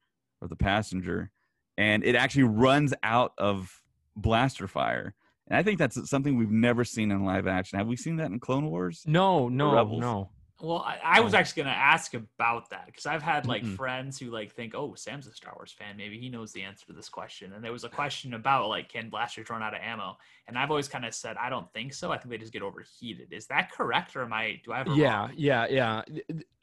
or 0.41 0.49
the 0.49 0.57
passenger, 0.57 1.31
and 1.77 2.05
it 2.05 2.15
actually 2.15 2.45
runs 2.45 2.95
out 3.03 3.33
of 3.39 3.83
blaster 4.17 4.69
fire. 4.69 5.15
And 5.49 5.59
I 5.59 5.63
think 5.65 5.79
that's 5.79 6.09
something 6.09 6.37
we've 6.37 6.51
never 6.51 6.85
seen 6.85 7.11
in 7.11 7.25
live 7.25 7.49
action. 7.49 7.79
Have 7.79 7.89
we 7.89 7.97
seen 7.97 8.17
that 8.17 8.31
in 8.31 8.39
Clone 8.39 8.71
Wars? 8.71 9.03
No, 9.07 9.49
no, 9.49 9.73
no. 9.99 10.31
Well, 10.63 10.79
I, 10.79 10.99
I 11.03 11.21
was 11.21 11.33
Oh. 11.33 11.39
actually 11.39 11.63
going 11.63 11.75
to 11.75 11.81
ask 11.81 12.13
about 12.15 12.69
that 12.71 12.87
because 12.87 13.07
I've 13.07 13.23
had 13.23 13.47
like 13.47 13.65
Mm-mm. 13.65 13.77
friends 13.77 14.19
who 14.19 14.31
like 14.31 14.53
think, 14.55 14.75
oh, 14.75 14.95
Sam's 14.95 15.27
a 15.27 15.33
Star 15.33 15.55
Wars 15.57 15.73
fan. 15.73 15.97
Maybe 15.97 16.19
he 16.19 16.29
knows 16.29 16.53
the 16.53 16.63
answer 16.63 16.85
to 16.87 16.93
this 16.93 17.09
question. 17.09 17.53
And 17.55 17.65
there 17.65 17.73
was 17.73 17.85
a 17.85 17.89
question 17.89 18.35
about 18.35 18.69
like, 18.69 18.89
can 18.91 19.09
blasters 19.09 19.49
run 19.51 19.63
out 19.63 19.75
of 19.75 19.81
ammo? 19.83 20.17
And 20.47 20.59
I've 20.59 20.71
always 20.71 20.89
kind 20.89 21.05
of 21.07 21.15
said, 21.15 21.37
I 21.39 21.49
don't 21.49 21.73
think 21.73 21.95
so. 21.95 22.13
I 22.13 22.19
think 22.19 22.31
they 22.31 22.39
just 22.39 22.53
get 22.53 22.63
overheated. 22.63 23.33
Is 23.33 23.47
that 23.47 23.73
correct, 23.73 24.15
or 24.17 24.23
am 24.23 24.33
I? 24.33 24.61
Do 24.65 24.73
I 24.73 24.79
have 24.79 24.87
yeah 24.87 25.21
wrong? 25.23 25.33
yeah 25.37 25.67
yeah 25.69 26.03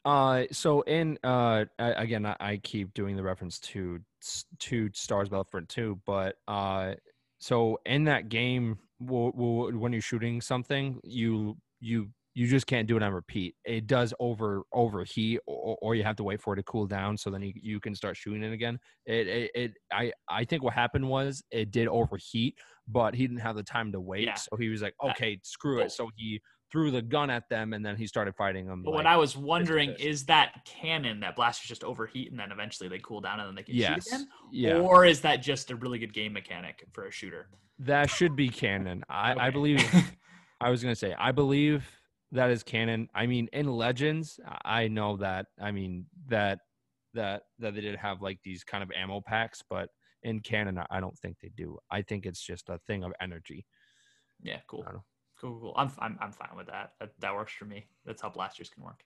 uh 0.04 0.44
so 0.52 0.82
in 0.82 1.18
uh 1.24 1.64
I- 1.78 2.02
again 2.02 2.26
I, 2.26 2.36
I 2.40 2.56
keep 2.58 2.94
doing 2.94 3.16
the 3.16 3.22
reference 3.22 3.58
to 3.60 4.00
to 4.60 4.90
stars 4.92 5.28
battlefront 5.28 5.68
2 5.68 6.00
but 6.06 6.36
uh 6.46 6.94
so 7.38 7.78
in 7.86 8.04
that 8.04 8.28
game 8.28 8.78
w- 9.04 9.32
w- 9.32 9.78
when 9.78 9.92
you're 9.92 10.02
shooting 10.02 10.40
something 10.40 11.00
you 11.04 11.56
you 11.80 12.08
you 12.38 12.46
just 12.46 12.68
can't 12.68 12.86
do 12.86 12.96
it 12.96 13.02
on 13.02 13.12
repeat 13.12 13.54
it 13.64 13.86
does 13.88 14.14
over 14.20 14.62
overheat 14.72 15.40
or, 15.46 15.76
or 15.82 15.94
you 15.96 16.04
have 16.04 16.14
to 16.14 16.22
wait 16.22 16.40
for 16.40 16.52
it 16.54 16.56
to 16.56 16.62
cool 16.62 16.86
down 16.86 17.16
so 17.16 17.30
then 17.30 17.42
you, 17.42 17.52
you 17.56 17.80
can 17.80 17.94
start 17.94 18.16
shooting 18.16 18.44
it 18.44 18.52
again 18.52 18.78
it, 19.06 19.26
it 19.26 19.50
it 19.54 19.72
i 19.92 20.12
i 20.28 20.44
think 20.44 20.62
what 20.62 20.72
happened 20.72 21.06
was 21.06 21.42
it 21.50 21.72
did 21.72 21.88
overheat 21.88 22.56
but 22.86 23.12
he 23.14 23.26
didn't 23.26 23.40
have 23.40 23.56
the 23.56 23.62
time 23.62 23.90
to 23.90 24.00
wait 24.00 24.24
Yeah. 24.24 24.34
so 24.34 24.56
he 24.56 24.68
was 24.68 24.82
like 24.82 24.94
Uh, 25.02 25.08
okay 25.08 25.40
screw 25.42 25.80
it 25.80 25.90
so 25.90 26.10
he 26.16 26.40
threw 26.70 26.90
the 26.90 27.02
gun 27.02 27.28
at 27.30 27.48
them 27.48 27.72
and 27.72 27.84
then 27.84 27.96
he 27.96 28.06
started 28.06 28.34
fighting 28.36 28.66
them. 28.66 28.82
But 28.82 28.90
like, 28.90 28.98
what 28.98 29.06
I 29.06 29.16
was 29.16 29.34
wondering 29.38 29.94
is 29.98 30.26
that 30.26 30.52
canon 30.66 31.20
that 31.20 31.34
blasters 31.34 31.66
just 31.66 31.82
overheat 31.82 32.30
and 32.30 32.38
then 32.38 32.52
eventually 32.52 32.90
they 32.90 32.98
cool 32.98 33.22
down 33.22 33.40
and 33.40 33.48
then 33.48 33.54
they 33.54 33.62
can 33.62 33.74
shoot 33.74 34.06
again, 34.06 34.28
yeah, 34.52 34.76
or 34.76 35.06
is 35.06 35.22
that 35.22 35.36
just 35.36 35.70
a 35.70 35.76
really 35.76 35.98
good 35.98 36.12
game 36.12 36.34
mechanic 36.34 36.84
for 36.92 37.06
a 37.06 37.10
shooter? 37.10 37.48
that 37.78 38.10
should 38.10 38.36
be 38.36 38.50
canon. 38.50 39.02
I, 39.08 39.46
I 39.46 39.50
believe. 39.50 39.82
I 40.60 40.68
was 40.68 40.82
gonna 40.82 40.94
say 40.96 41.14
I 41.18 41.32
believe 41.32 41.88
that 42.32 42.50
is 42.50 42.62
canon. 42.62 43.08
I 43.14 43.26
mean, 43.26 43.48
in 43.52 43.66
Legends, 43.68 44.38
I 44.64 44.88
know 44.88 45.16
that. 45.18 45.46
I 45.60 45.70
mean 45.72 46.06
that 46.28 46.60
that 47.14 47.42
that 47.58 47.74
they 47.74 47.80
did 47.80 47.96
have 47.96 48.20
like 48.22 48.38
these 48.44 48.64
kind 48.64 48.82
of 48.82 48.90
ammo 48.94 49.20
packs, 49.20 49.62
but 49.68 49.88
in 50.22 50.40
canon, 50.40 50.78
I- 50.78 50.86
I 50.90 51.00
don't 51.00 51.16
think 51.18 51.36
they 51.40 51.50
do. 51.56 51.78
I 51.90 52.02
think 52.02 52.26
it's 52.26 52.40
just 52.42 52.68
a 52.68 52.78
thing 52.86 53.02
of 53.04 53.12
energy. 53.20 53.66
yeah, 54.42 54.60
cool. 54.68 54.82
Cool, 54.84 55.04
cool, 55.40 55.60
cool. 55.60 55.74
I'm 55.76 55.90
I'm, 55.98 56.18
I'm 56.20 56.32
fine 56.32 56.56
with 56.56 56.66
that. 56.66 56.92
that. 57.00 57.10
That 57.20 57.34
works 57.34 57.52
for 57.52 57.64
me. 57.64 57.86
That's 58.04 58.20
how 58.22 58.28
blasters 58.30 58.68
can 58.68 58.82
work. 58.84 59.00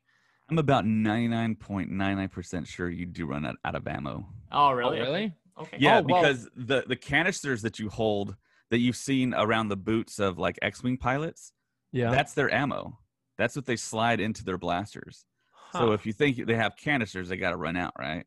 I'm 0.51 0.59
about 0.59 0.85
99.99% 0.85 2.67
sure 2.67 2.91
you 2.91 3.07
do 3.07 3.27
run 3.27 3.47
out, 3.47 3.57
out 3.65 3.75
of 3.75 3.87
ammo. 3.87 4.27
Oh, 4.51 4.73
really? 4.73 5.01
Oh, 5.01 5.03
really? 5.05 5.33
Okay. 5.61 5.77
Yeah, 5.79 5.99
Oh, 5.99 6.03
well- 6.03 6.23
because 6.23 6.49
the 6.57 6.85
the 6.87 6.97
canisters 6.97 7.63
that 7.63 7.79
you 7.79 7.89
hold 7.89 8.37
that 8.71 8.79
you've 8.79 8.97
seen 8.97 9.35
around 9.35 9.69
the 9.69 9.77
boots 9.77 10.19
of 10.19 10.39
like 10.39 10.59
X-wing 10.63 10.97
pilots, 10.97 11.53
Yeah. 11.93 12.11
that's 12.11 12.33
their 12.35 12.51
ammo. 12.53 12.99
That's 13.43 13.57
what 13.57 13.67
they 13.67 13.75
slide 13.75 14.21
into 14.21 14.45
their 14.45 14.57
blasters. 14.57 15.25
So 15.73 15.91
if 15.91 16.07
you 16.07 16.13
think 16.13 16.47
they 16.47 16.55
have 16.55 16.77
canisters, 16.77 17.29
they 17.29 17.37
got 17.37 17.51
to 17.51 17.57
run 17.57 17.75
out, 17.77 17.93
right? 17.99 18.25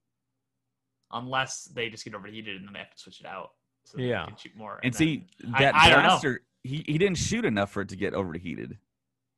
Unless 1.14 1.66
they 1.66 1.88
just 1.90 2.04
get 2.04 2.14
overheated 2.14 2.58
and 2.58 2.66
then 2.68 2.74
they 2.74 2.80
have 2.80 2.92
to 2.92 2.98
switch 2.98 3.22
it 3.22 3.26
out. 3.26 3.52
So 3.86 3.98
Yeah. 3.98 4.24
They 4.26 4.28
can 4.32 4.38
shoot 4.38 4.58
more. 4.58 4.82
And 4.84 4.94
then- 4.94 4.98
see 4.98 5.28
I- 5.54 5.60
that 5.62 5.76
I 5.76 5.90
don't 5.90 6.04
blaster, 6.04 6.42
he, 6.64 6.84
he 6.86 6.98
didn't 6.98 7.18
shoot 7.18 7.46
enough 7.46 7.72
for 7.72 7.82
it 7.82 7.88
to 7.90 7.96
get 7.96 8.14
overheated. 8.14 8.78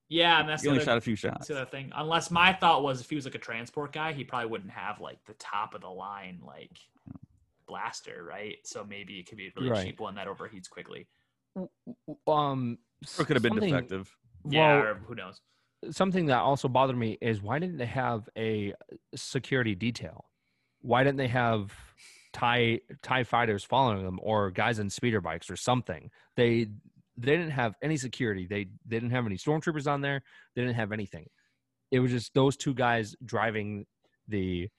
yeah, 0.10 0.40
and 0.40 0.50
that's 0.50 0.64
He 0.64 0.66
the 0.66 0.72
only 0.72 0.80
other, 0.82 0.86
shot 0.94 0.98
a 0.98 1.02
few 1.02 1.14
that's 1.16 1.22
shots. 1.22 1.48
the 1.50 1.58
other 1.62 1.70
thing. 1.70 1.92
Unless 1.96 2.32
my 2.32 2.54
thought 2.54 2.82
was 2.82 3.02
if 3.02 3.10
he 3.12 3.16
was 3.16 3.26
like 3.26 3.36
a 3.36 3.40
transport 3.40 3.92
guy, 3.94 4.14
he 4.14 4.24
probably 4.24 4.50
wouldn't 4.50 4.72
have 4.72 5.00
like 5.00 5.24
the 5.26 5.34
top 5.36 5.76
of 5.76 5.82
the 5.82 5.90
line 5.90 6.40
like 6.44 6.76
blaster, 7.68 8.24
right? 8.28 8.58
So 8.66 8.84
maybe 8.84 9.20
it 9.20 9.28
could 9.28 9.38
be 9.38 9.48
a 9.48 9.52
really 9.56 9.70
Right. 9.70 9.86
cheap 9.86 10.00
one 10.00 10.16
that 10.16 10.28
overheats 10.28 10.70
quickly. 10.72 11.08
um, 12.26 12.80
Or 13.20 13.26
could 13.26 13.36
have 13.36 13.44
been 13.44 13.60
defective. 13.60 14.16
Yeah, 14.50 14.76
well, 14.78 14.86
or 14.86 14.96
who 14.96 15.14
knows? 15.16 15.42
Something 15.92 16.28
that 16.28 16.40
also 16.40 16.68
bothered 16.68 16.98
me 16.98 17.18
is 17.22 17.42
why 17.42 17.60
didn't 17.60 17.78
they 17.78 17.86
have 17.86 18.28
a 18.38 18.74
uh, 18.74 18.96
security 19.16 19.76
detail? 19.76 20.26
Why 20.82 21.04
didn't 21.04 21.18
they 21.18 21.28
have 21.28 21.74
tie 22.34 22.80
tie 23.02 23.24
fighters 23.24 23.64
following 23.64 24.04
them 24.04 24.20
or 24.22 24.52
guys 24.52 24.80
on 24.80 24.90
speeder 24.90 25.22
bikes 25.22 25.50
or 25.50 25.56
something? 25.56 26.10
They 26.36 26.68
they 27.18 27.36
didn't 27.36 27.52
have 27.52 27.76
any 27.82 27.98
security. 27.98 28.48
They 28.48 28.66
they 28.86 28.98
didn't 28.98 29.12
have 29.12 29.26
any 29.26 29.38
stormtroopers 29.38 29.88
on 29.88 30.02
there. 30.02 30.22
They 30.56 30.62
didn't 30.62 30.76
have 30.76 30.92
anything. 30.92 31.28
It 31.92 32.00
was 32.00 32.12
just 32.12 32.34
those 32.34 32.58
two 32.58 32.74
guys 32.74 33.16
driving 33.24 33.86
the 34.28 34.70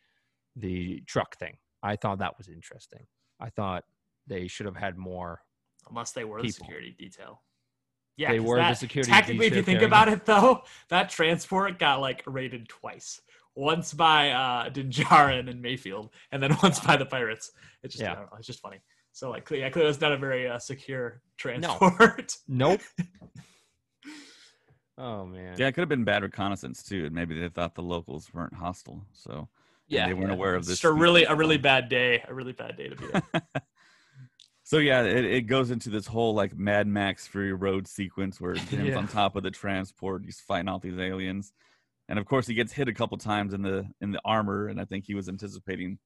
the 0.56 1.02
truck 1.06 1.36
thing. 1.38 1.56
I 1.82 1.96
thought 1.96 2.18
that 2.18 2.36
was 2.38 2.48
interesting. 2.48 3.06
I 3.40 3.50
thought 3.50 3.84
they 4.26 4.48
should 4.48 4.66
have 4.66 4.76
had 4.76 4.96
more. 4.96 5.40
Unless 5.88 6.12
they 6.12 6.24
were 6.24 6.42
the 6.42 6.50
security 6.50 6.94
detail. 6.98 7.42
Yeah, 8.18 8.32
They 8.32 8.38
'cause 8.38 8.46
were 8.46 8.56
the 8.56 8.74
security 8.74 9.10
Technically, 9.12 9.46
if 9.46 9.54
you 9.54 9.62
think 9.62 9.78
carrying- 9.78 9.86
about 9.88 10.08
it, 10.08 10.26
though, 10.26 10.64
that 10.88 11.08
transport 11.08 11.78
got 11.78 12.00
like 12.00 12.22
raided 12.26 12.68
twice. 12.68 13.20
Once 13.54 13.94
by 13.94 14.30
uh 14.30 14.68
Din 14.68 14.90
Djarin 14.90 15.48
and 15.48 15.64
Mayfeld, 15.64 16.10
and 16.32 16.42
then 16.42 16.54
once 16.62 16.80
by 16.80 16.96
the 16.96 17.06
pirates. 17.06 17.52
It's 17.82 17.94
just, 17.94 18.02
Yeah. 18.02 18.12
I 18.12 18.14
don't 18.16 18.24
know, 18.30 18.36
it's 18.38 18.46
just 18.46 18.60
funny. 18.60 18.80
So 19.12 19.30
like, 19.30 19.48
yeah, 19.50 19.70
clearly 19.70 19.90
it's 19.90 20.00
not 20.00 20.12
a 20.12 20.16
very 20.18 20.48
uh, 20.48 20.58
secure 20.58 21.22
transport. 21.38 22.36
No. 22.48 22.76
Nope. 22.76 22.80
oh 24.98 25.24
man. 25.24 25.54
Yeah, 25.58 25.68
it 25.68 25.72
could 25.72 25.82
have 25.82 25.88
been 25.88 26.04
bad 26.04 26.22
reconnaissance 26.22 26.82
too, 26.82 27.06
and 27.06 27.14
maybe 27.14 27.38
they 27.38 27.48
thought 27.48 27.74
the 27.74 27.82
locals 27.82 28.28
weren't 28.34 28.54
hostile, 28.54 29.04
so 29.12 29.48
yeah, 29.86 30.06
they 30.06 30.14
weren't 30.14 30.28
yeah. 30.28 30.34
aware 30.34 30.54
of 30.54 30.64
this. 30.66 30.74
just 30.80 30.84
a 30.84 30.92
really, 30.92 31.24
a 31.24 31.34
really 31.34 31.56
bad 31.58 31.88
day. 31.88 32.22
A 32.28 32.34
really 32.34 32.52
bad 32.52 32.76
day 32.76 32.88
to 32.88 32.96
be 32.96 33.06
there. 33.06 33.22
so 34.68 34.76
yeah, 34.76 35.02
it, 35.02 35.24
it 35.24 35.40
goes 35.46 35.70
into 35.70 35.88
this 35.88 36.06
whole 36.06 36.34
like 36.34 36.54
Mad 36.54 36.86
Max 36.86 37.26
Fury 37.26 37.54
Road 37.54 37.88
sequence 37.88 38.38
where 38.38 38.52
Jim's 38.70 38.88
Yeah. 38.88 38.98
on 38.98 39.08
top 39.08 39.34
of 39.34 39.42
the 39.42 39.50
transport, 39.50 40.26
he's 40.26 40.40
fighting 40.40 40.68
off 40.68 40.82
these 40.82 40.98
aliens, 40.98 41.54
and 42.06 42.18
of 42.18 42.26
course 42.26 42.46
he 42.46 42.52
gets 42.52 42.74
hit 42.74 42.86
a 42.86 42.92
couple 42.92 43.16
times 43.16 43.54
in 43.54 43.62
the 43.62 43.86
in 44.02 44.10
the 44.10 44.20
armor, 44.26 44.68
and 44.68 44.78
I 44.78 44.84
think 44.84 45.06
he 45.06 45.14
was 45.14 45.26
anticipating 45.26 45.98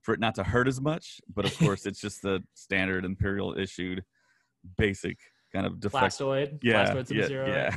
for 0.00 0.14
it 0.14 0.20
not 0.20 0.36
to 0.36 0.42
hurt 0.42 0.68
as 0.68 0.80
much, 0.80 1.20
but 1.34 1.44
of 1.44 1.54
course 1.58 1.84
it's 1.84 2.00
just 2.00 2.22
the 2.22 2.42
standard 2.54 3.04
Imperial 3.04 3.58
issued 3.58 4.02
basic 4.78 5.18
kind 5.52 5.66
of 5.66 5.78
deflect. 5.78 6.18
Blastoid. 6.18 6.60
Yeah, 6.62 6.94
Blastoid 6.94 7.30
yeah, 7.30 7.46
yeah. 7.46 7.76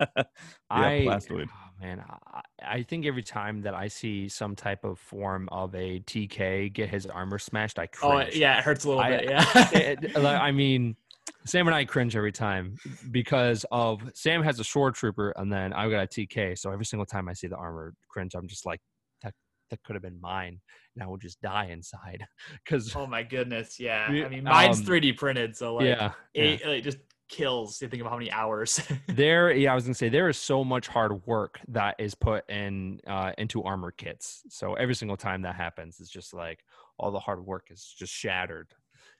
yeah, 0.16 0.24
I 0.70 1.04
Blastoid. 1.06 1.48
Oh, 1.80 1.84
man, 1.84 2.04
I, 2.32 2.40
I 2.62 2.82
think 2.82 3.06
every 3.06 3.22
time 3.22 3.62
that 3.62 3.74
I 3.74 3.88
see 3.88 4.28
some 4.28 4.56
type 4.56 4.84
of 4.84 4.98
form 4.98 5.48
of 5.52 5.74
a 5.74 6.00
TK 6.00 6.72
get 6.72 6.88
his 6.88 7.06
armor 7.06 7.38
smashed, 7.38 7.78
I 7.78 7.86
cringe. 7.86 8.30
Oh, 8.32 8.36
yeah, 8.38 8.58
it 8.58 8.64
hurts 8.64 8.84
a 8.84 8.88
little 8.88 9.02
I- 9.02 9.10
bit. 9.10 9.30
Yeah. 9.30 9.68
It- 9.72 10.14
like, 10.22 10.40
I 10.40 10.52
mean, 10.52 10.96
Sam 11.44 11.66
and 11.66 11.74
I 11.74 11.84
cringe 11.84 12.16
every 12.16 12.32
time 12.32 12.76
because 13.10 13.64
of 13.70 14.00
Sam 14.14 14.42
has 14.42 14.58
a 14.60 14.64
shore 14.64 14.90
trooper 14.90 15.30
and 15.36 15.52
then 15.52 15.72
I've 15.72 15.90
got 15.90 16.02
a 16.02 16.06
TK. 16.06 16.58
So 16.58 16.70
every 16.70 16.84
single 16.84 17.06
time 17.06 17.28
I 17.28 17.32
see 17.32 17.46
the 17.46 17.56
armor 17.56 17.94
cringe, 18.08 18.34
I'm 18.34 18.48
just 18.48 18.66
like, 18.66 18.80
that 19.22 19.32
that 19.70 19.82
could 19.84 19.94
have 19.94 20.02
been 20.02 20.20
mine, 20.20 20.60
and 20.94 21.02
I 21.02 21.06
would 21.06 21.20
just 21.20 21.40
die 21.40 21.66
inside. 21.66 22.24
Because 22.64 22.94
oh 22.96 23.06
my 23.06 23.22
goodness. 23.22 23.78
Yeah. 23.78 24.10
Yeah, 24.10 24.26
I 24.26 24.28
mean, 24.28 24.44
mine's 24.44 24.80
um, 24.80 24.86
3D 24.86 25.16
printed, 25.16 25.56
so 25.56 25.76
like, 25.76 25.86
yeah, 25.86 26.12
yeah. 26.34 26.42
it, 26.42 26.60
it 26.62 26.80
just 26.82 26.98
kills. 27.28 27.80
You 27.80 27.88
think 27.88 28.02
of 28.02 28.08
how 28.08 28.16
many 28.16 28.30
hours. 28.30 28.80
there 29.08 29.52
yeah 29.52 29.72
i 29.72 29.74
was 29.74 29.84
gonna 29.84 29.94
say 29.94 30.08
there 30.08 30.28
is 30.28 30.36
so 30.38 30.64
much 30.64 30.88
hard 30.88 31.26
work 31.26 31.60
that 31.68 31.94
is 31.98 32.14
put 32.14 32.48
in 32.50 33.00
uh 33.06 33.32
into 33.38 33.62
armor 33.62 33.90
kits. 33.90 34.42
So 34.48 34.74
every 34.74 34.94
single 34.94 35.16
time 35.16 35.42
that 35.42 35.54
happens 35.54 36.00
it's 36.00 36.10
just 36.10 36.34
like 36.34 36.64
all 36.98 37.10
the 37.10 37.20
hard 37.20 37.44
work 37.44 37.68
is 37.70 37.94
just 37.98 38.12
shattered. 38.12 38.68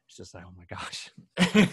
It's 0.07 0.17
just 0.17 0.35
like 0.35 0.45
oh 0.47 0.53
my 0.57 0.65
gosh. 0.65 1.11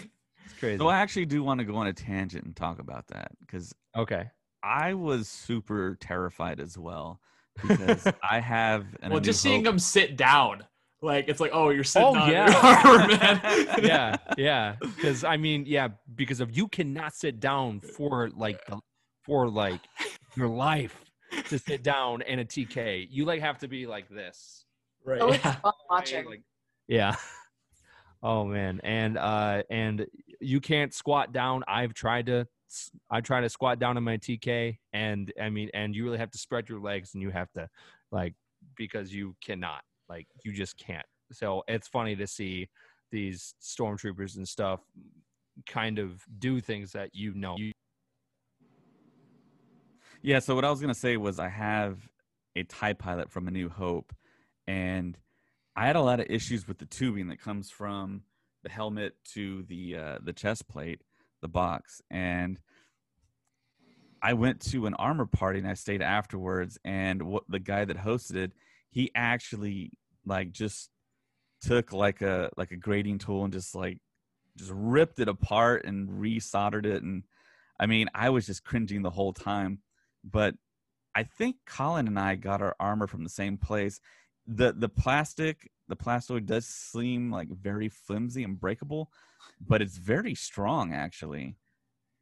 It's 0.44 0.58
crazy. 0.58 0.78
So 0.78 0.88
I 0.88 0.96
actually 0.96 1.26
do 1.26 1.42
want 1.42 1.60
to 1.60 1.64
go 1.64 1.76
on 1.76 1.86
a 1.86 1.92
tangent 1.92 2.44
and 2.44 2.54
talk 2.54 2.78
about 2.78 3.06
that 3.08 3.32
because 3.40 3.74
okay. 3.96 4.30
I 4.62 4.94
was 4.94 5.28
super 5.28 5.96
terrified 6.00 6.60
as 6.60 6.78
well 6.78 7.20
because 7.62 8.06
I 8.22 8.40
have 8.40 8.86
an 9.02 9.12
well, 9.12 9.20
just 9.20 9.40
seeing 9.40 9.64
Hope- 9.64 9.72
them 9.72 9.78
sit 9.78 10.16
down, 10.16 10.64
like 11.04 11.28
it's 11.28 11.40
like, 11.40 11.50
oh, 11.52 11.68
you're 11.70 11.84
sitting 11.84 12.08
Oh, 12.08 12.18
on 12.18 12.30
yeah. 12.30 12.50
your 12.50 12.56
armor, 12.96 13.08
man. 13.08 13.66
yeah 13.82 14.16
yeah 14.38 14.76
because 14.80 15.22
i 15.24 15.36
mean 15.36 15.64
yeah 15.66 15.88
because 16.14 16.40
of 16.40 16.56
you 16.56 16.66
cannot 16.68 17.14
sit 17.14 17.40
down 17.40 17.80
for 17.80 18.30
like 18.34 18.64
the, 18.66 18.78
for 19.22 19.48
like 19.48 19.80
your 20.36 20.48
life 20.48 20.96
to 21.48 21.58
sit 21.58 21.82
down 21.82 22.22
in 22.22 22.38
a 22.40 22.44
tk 22.44 23.06
you 23.10 23.24
like 23.24 23.40
have 23.40 23.58
to 23.58 23.68
be 23.68 23.86
like 23.86 24.08
this 24.08 24.64
right. 25.04 25.20
Oh, 25.20 25.32
yeah. 25.32 25.56
watching. 25.90 26.24
Like, 26.26 26.42
yeah. 26.88 27.16
Oh 28.22 28.46
man, 28.46 28.80
and 28.84 29.18
uh, 29.18 29.62
and 29.70 30.06
you 30.40 30.58
can't 30.60 30.94
squat 30.94 31.32
down. 31.32 31.62
I've 31.68 31.92
tried 31.92 32.26
to. 32.26 32.46
s- 32.70 32.90
I 33.10 33.20
try 33.20 33.42
to 33.42 33.50
squat 33.50 33.78
down 33.78 33.98
in 33.98 34.02
my 34.02 34.16
TK, 34.16 34.78
and 34.94 35.30
I 35.40 35.50
mean, 35.50 35.68
and 35.74 35.94
you 35.94 36.04
really 36.04 36.16
have 36.18 36.30
to 36.30 36.38
spread 36.38 36.68
your 36.70 36.80
legs, 36.80 37.12
and 37.12 37.22
you 37.22 37.28
have 37.30 37.50
to, 37.52 37.68
like, 38.10 38.32
because 38.78 39.12
you 39.12 39.36
cannot, 39.44 39.82
like, 40.08 40.26
you 40.44 40.52
just 40.52 40.76
can't. 40.76 41.06
So 41.32 41.62
it's 41.68 41.88
funny 41.88 42.16
to 42.16 42.26
see 42.26 42.68
these 43.10 43.54
stormtroopers 43.62 44.36
and 44.36 44.46
stuff 44.46 44.80
kind 45.66 45.98
of 45.98 46.22
do 46.38 46.60
things 46.60 46.92
that 46.92 47.10
you 47.12 47.34
know. 47.34 47.56
Yeah, 50.22 50.38
so 50.38 50.54
what 50.54 50.64
I 50.64 50.70
was 50.70 50.80
gonna 50.80 50.94
say 50.94 51.16
was 51.16 51.38
I 51.38 51.48
have 51.48 52.08
a 52.56 52.64
TIE 52.64 52.94
pilot 52.94 53.30
from 53.30 53.46
A 53.46 53.50
New 53.50 53.68
Hope, 53.68 54.14
and 54.66 55.18
I 55.76 55.86
had 55.86 55.96
a 55.96 56.00
lot 56.00 56.20
of 56.20 56.26
issues 56.28 56.66
with 56.66 56.78
the 56.78 56.86
tubing 56.86 57.28
that 57.28 57.40
comes 57.40 57.70
from 57.70 58.22
the 58.62 58.70
helmet 58.70 59.14
to 59.34 59.64
the 59.64 59.96
uh, 59.96 60.18
the 60.22 60.32
chest 60.32 60.66
plate, 60.66 61.02
the 61.42 61.48
box, 61.48 62.00
and 62.10 62.58
I 64.22 64.32
went 64.32 64.60
to 64.72 64.86
an 64.86 64.94
armor 64.94 65.26
party 65.26 65.58
and 65.58 65.68
I 65.68 65.74
stayed 65.74 66.00
afterwards, 66.00 66.78
and 66.84 67.24
what 67.24 67.44
the 67.48 67.58
guy 67.58 67.84
that 67.84 67.98
hosted 67.98 68.36
it, 68.36 68.52
he 68.94 69.10
actually 69.14 69.90
like 70.24 70.52
just 70.52 70.88
took 71.60 71.92
like 71.92 72.22
a 72.22 72.50
like 72.56 72.70
a 72.70 72.76
grading 72.76 73.18
tool 73.18 73.44
and 73.44 73.52
just 73.52 73.74
like 73.74 73.98
just 74.56 74.72
ripped 74.72 75.18
it 75.18 75.28
apart 75.28 75.84
and 75.84 76.08
resoldered 76.08 76.86
it 76.86 77.02
and 77.02 77.24
I 77.78 77.86
mean, 77.86 78.08
I 78.14 78.30
was 78.30 78.46
just 78.46 78.64
cringing 78.64 79.02
the 79.02 79.10
whole 79.10 79.32
time. 79.32 79.80
But 80.22 80.54
I 81.14 81.24
think 81.24 81.56
Colin 81.66 82.06
and 82.06 82.18
I 82.18 82.34
got 82.36 82.62
our 82.62 82.74
armor 82.80 83.06
from 83.06 83.24
the 83.24 83.30
same 83.30 83.58
place. 83.58 84.00
The 84.46 84.72
the 84.72 84.88
plastic, 84.88 85.70
the 85.88 85.96
plastoid 85.96 86.46
does 86.46 86.66
seem 86.66 87.30
like 87.30 87.48
very 87.48 87.88
flimsy 87.88 88.44
and 88.44 88.58
breakable, 88.58 89.10
but 89.66 89.82
it's 89.82 89.96
very 89.96 90.34
strong 90.34 90.92
actually. 90.92 91.56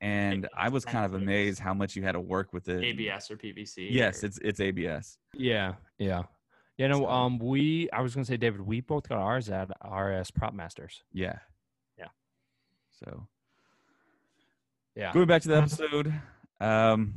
And 0.01 0.49
I 0.57 0.69
was 0.69 0.85
kind 0.85 1.05
of 1.05 1.15
amazed 1.15 1.61
how 1.61 1.75
much 1.75 1.95
you 1.95 2.03
had 2.03 2.13
to 2.13 2.21
work 2.21 2.53
with 2.53 2.69
it. 2.69 2.83
ABS 2.83 3.31
or 3.31 3.37
PVC. 3.37 3.87
Yes, 3.89 4.23
or... 4.23 4.27
it's 4.27 4.39
it's 4.43 4.61
ABS. 4.61 5.17
Yeah, 5.35 5.75
yeah. 5.99 6.23
You 6.79 6.89
know, 6.89 7.07
um, 7.09 7.39
we 7.39 7.91
I 7.91 8.01
was 8.01 8.15
gonna 8.15 8.25
say, 8.25 8.37
David, 8.37 8.63
we 8.63 8.81
both 8.81 9.09
got 9.09 9.19
ours 9.19 9.51
at 9.51 9.71
RS 9.85 10.31
Prop 10.31 10.55
Masters. 10.55 11.03
Yeah. 11.13 11.39
Yeah. 11.99 12.09
So 12.93 13.29
yeah. 14.95 15.13
Going 15.13 15.27
back 15.27 15.43
to 15.43 15.49
the 15.49 15.57
episode, 15.59 16.13
um, 16.61 17.15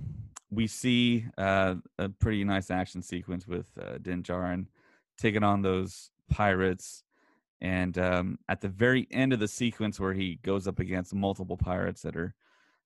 we 0.49 0.67
see 0.67 1.25
uh, 1.37 1.75
a 1.97 2.09
pretty 2.09 2.43
nice 2.43 2.71
action 2.71 3.01
sequence 3.01 3.47
with 3.47 3.67
uh, 3.81 3.97
Din 4.01 4.23
Djarin 4.23 4.67
taking 5.17 5.43
on 5.43 5.61
those 5.61 6.11
pirates. 6.29 7.03
And 7.61 7.97
um, 7.97 8.39
at 8.49 8.61
the 8.61 8.69
very 8.69 9.07
end 9.11 9.33
of 9.33 9.39
the 9.39 9.47
sequence, 9.47 9.99
where 9.99 10.13
he 10.13 10.39
goes 10.43 10.67
up 10.67 10.79
against 10.79 11.15
multiple 11.15 11.57
pirates 11.57 12.01
that 12.01 12.15
are 12.15 12.35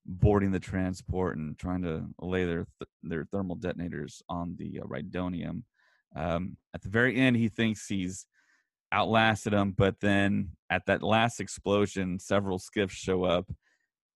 boarding 0.06 0.52
the 0.52 0.60
transport 0.60 1.36
and 1.36 1.58
trying 1.58 1.82
to 1.82 2.06
lay 2.20 2.44
their 2.44 2.66
th- 2.78 2.88
their 3.02 3.24
thermal 3.24 3.56
detonators 3.56 4.22
on 4.28 4.56
the 4.58 4.80
uh, 4.80 4.84
Rhydonium, 4.84 5.62
um, 6.14 6.56
at 6.74 6.82
the 6.82 6.88
very 6.88 7.16
end, 7.16 7.36
he 7.36 7.48
thinks 7.48 7.86
he's 7.86 8.26
outlasted 8.92 9.52
them, 9.52 9.72
but 9.76 10.00
then 10.00 10.50
at 10.68 10.86
that 10.86 11.02
last 11.02 11.40
explosion, 11.40 12.18
several 12.18 12.58
skiffs 12.58 12.94
show 12.94 13.24
up, 13.24 13.50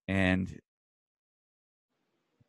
and 0.08 0.60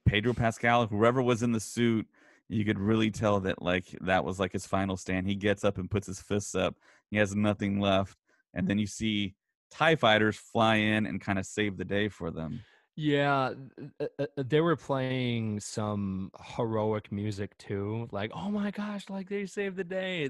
Pedro 0.06 0.34
Pascal, 0.34 0.88
whoever 0.88 1.22
was 1.22 1.44
in 1.44 1.52
the 1.52 1.60
suit, 1.60 2.08
you 2.48 2.64
could 2.64 2.80
really 2.80 3.10
tell 3.10 3.40
that 3.42 3.62
like 3.62 3.86
that 4.02 4.24
was 4.24 4.40
like 4.40 4.54
his 4.54 4.66
final 4.68 4.98
stand. 4.98 5.28
He 5.28 5.36
gets 5.36 5.64
up 5.64 5.78
and 5.78 5.90
puts 5.90 6.06
his 6.06 6.22
fists 6.22 6.54
up. 6.54 6.76
He 7.10 7.18
has 7.18 7.36
nothing 7.36 7.80
left, 7.80 8.18
and 8.54 8.68
then 8.68 8.78
you 8.78 8.88
see 8.88 9.36
Tie 9.72 9.96
fighters 9.96 10.38
fly 10.38 10.76
in 10.76 11.06
and 11.06 11.20
kind 11.20 11.40
of 11.40 11.46
save 11.46 11.78
the 11.78 11.86
day 11.86 12.08
for 12.08 12.32
them. 12.32 12.62
Yeah, 12.98 13.54
uh, 14.00 14.08
uh, 14.20 14.26
they 14.38 14.62
were 14.62 14.78
playing 14.78 15.60
some 15.60 16.32
heroic 16.56 17.12
music 17.12 17.58
too. 17.58 18.08
Like, 18.12 18.32
oh 18.34 18.50
my 18.50 18.72
gosh, 18.72 19.10
like 19.10 19.28
they 19.28 19.46
saved 19.48 19.76
the 19.76 19.84
day. 19.84 20.30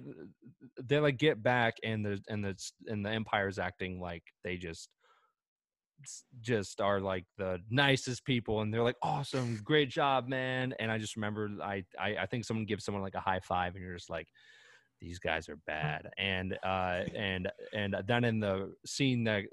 They 0.82 1.00
like 1.00 1.18
get 1.18 1.44
back, 1.44 1.76
and 1.84 2.04
the 2.04 2.24
and 2.28 2.44
the 2.44 2.58
and 2.88 3.06
the 3.06 3.12
Empire's 3.12 3.60
acting 3.60 4.00
like 4.00 4.24
they 4.44 4.58
just 4.58 4.90
just 6.42 6.82
are 6.82 7.00
like 7.00 7.26
the 7.38 7.60
nicest 7.70 8.26
people 8.26 8.62
and 8.62 8.74
they're 8.74 8.84
like 8.84 8.98
awesome 9.02 9.56
great 9.64 9.90
job 9.90 10.28
man 10.28 10.74
and 10.78 10.92
i 10.92 10.98
just 10.98 11.16
remember 11.16 11.50
I, 11.64 11.84
I 11.98 12.18
i 12.18 12.26
think 12.26 12.46
someone 12.46 12.66
gives 12.66 12.84
someone 12.84 13.02
like 13.02 13.16
a 13.16 13.20
high 13.22 13.40
five 13.40 13.76
and 13.76 13.84
you're 13.84 13.96
just 13.96 14.10
like 14.10 14.28
these 15.00 15.20
guys 15.20 15.50
are 15.50 15.58
bad 15.66 16.10
and 16.18 16.58
uh 16.64 17.04
and 17.16 17.52
and 17.74 17.96
then 18.06 18.24
in 18.24 18.40
the 18.40 18.76
scene 18.86 19.24
that 19.24 19.46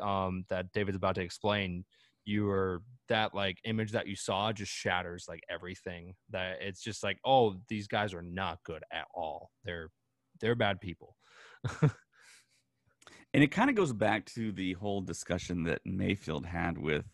uh, 0.00 0.06
um 0.06 0.44
that 0.50 0.72
david's 0.72 0.96
about 0.96 1.16
to 1.16 1.22
explain 1.22 1.84
you 2.24 2.44
were 2.44 2.82
that 3.08 3.34
like 3.34 3.58
image 3.64 3.92
that 3.92 4.06
you 4.06 4.16
saw 4.16 4.52
just 4.52 4.72
shatters 4.72 5.26
like 5.28 5.42
everything 5.50 6.14
that 6.30 6.58
it's 6.60 6.82
just 6.82 7.02
like 7.02 7.18
oh 7.24 7.54
these 7.68 7.86
guys 7.86 8.14
are 8.14 8.22
not 8.22 8.58
good 8.64 8.82
at 8.92 9.06
all 9.14 9.50
they're 9.64 9.88
they're 10.40 10.54
bad 10.54 10.80
people 10.80 11.16
And 13.34 13.42
it 13.42 13.50
kind 13.50 13.70
of 13.70 13.76
goes 13.76 13.92
back 13.92 14.26
to 14.34 14.52
the 14.52 14.74
whole 14.74 15.00
discussion 15.00 15.64
that 15.64 15.80
Mayfeld 15.86 16.44
had 16.44 16.76
with 16.76 17.06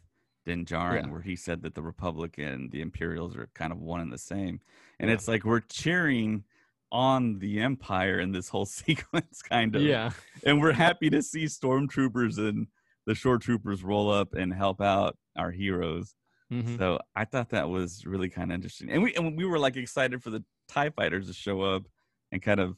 Din 0.47 0.65
Djarin, 0.65 1.05
yeah. 1.05 1.11
where 1.11 1.21
he 1.21 1.37
said 1.37 1.63
that 1.63 1.75
the 1.75 1.83
Republic 1.83 2.39
and 2.39 2.71
the 2.73 2.81
Imperials 2.81 3.37
are 3.37 3.49
kind 3.55 3.73
of 3.73 3.81
one 3.81 4.01
and 4.01 4.13
the 4.13 4.19
same. 4.19 4.61
And 4.99 5.09
yeah. 5.09 5.15
it's 5.15 5.29
like 5.29 5.45
we're 5.45 5.61
cheering 5.61 6.43
on 6.91 7.39
the 7.39 7.61
Empire 7.61 8.19
in 8.19 8.33
this 8.33 8.49
whole 8.49 8.67
sequence, 8.67 9.43
kind 9.43 9.77
of. 9.77 9.83
Yeah. 9.83 10.11
And 10.45 10.61
we're 10.61 10.73
happy 10.73 11.09
to 11.11 11.23
see 11.23 11.45
stormtroopers 11.45 12.39
and 12.39 12.67
the 13.09 13.15
shore 13.15 13.39
troopers 13.39 13.83
roll 13.83 14.13
up 14.13 14.35
and 14.35 14.53
help 14.53 14.83
out 14.83 15.17
our 15.35 15.51
heroes. 15.51 16.15
Mm-hmm. 16.53 16.77
So 16.77 16.99
I 17.17 17.25
thought 17.25 17.49
that 17.51 17.71
was 17.71 18.05
really 18.05 18.29
kind 18.29 18.51
of 18.51 18.55
interesting. 18.55 18.91
And 18.91 19.03
we 19.03 19.15
and 19.15 19.35
we 19.35 19.47
were 19.47 19.59
like 19.59 19.77
excited 19.77 20.23
for 20.23 20.29
the 20.29 20.45
TIE 20.69 20.91
fighters 20.91 21.27
to 21.27 21.33
show 21.33 21.63
up 21.63 21.85
and 22.31 22.43
kind 22.43 22.61
of 22.61 22.77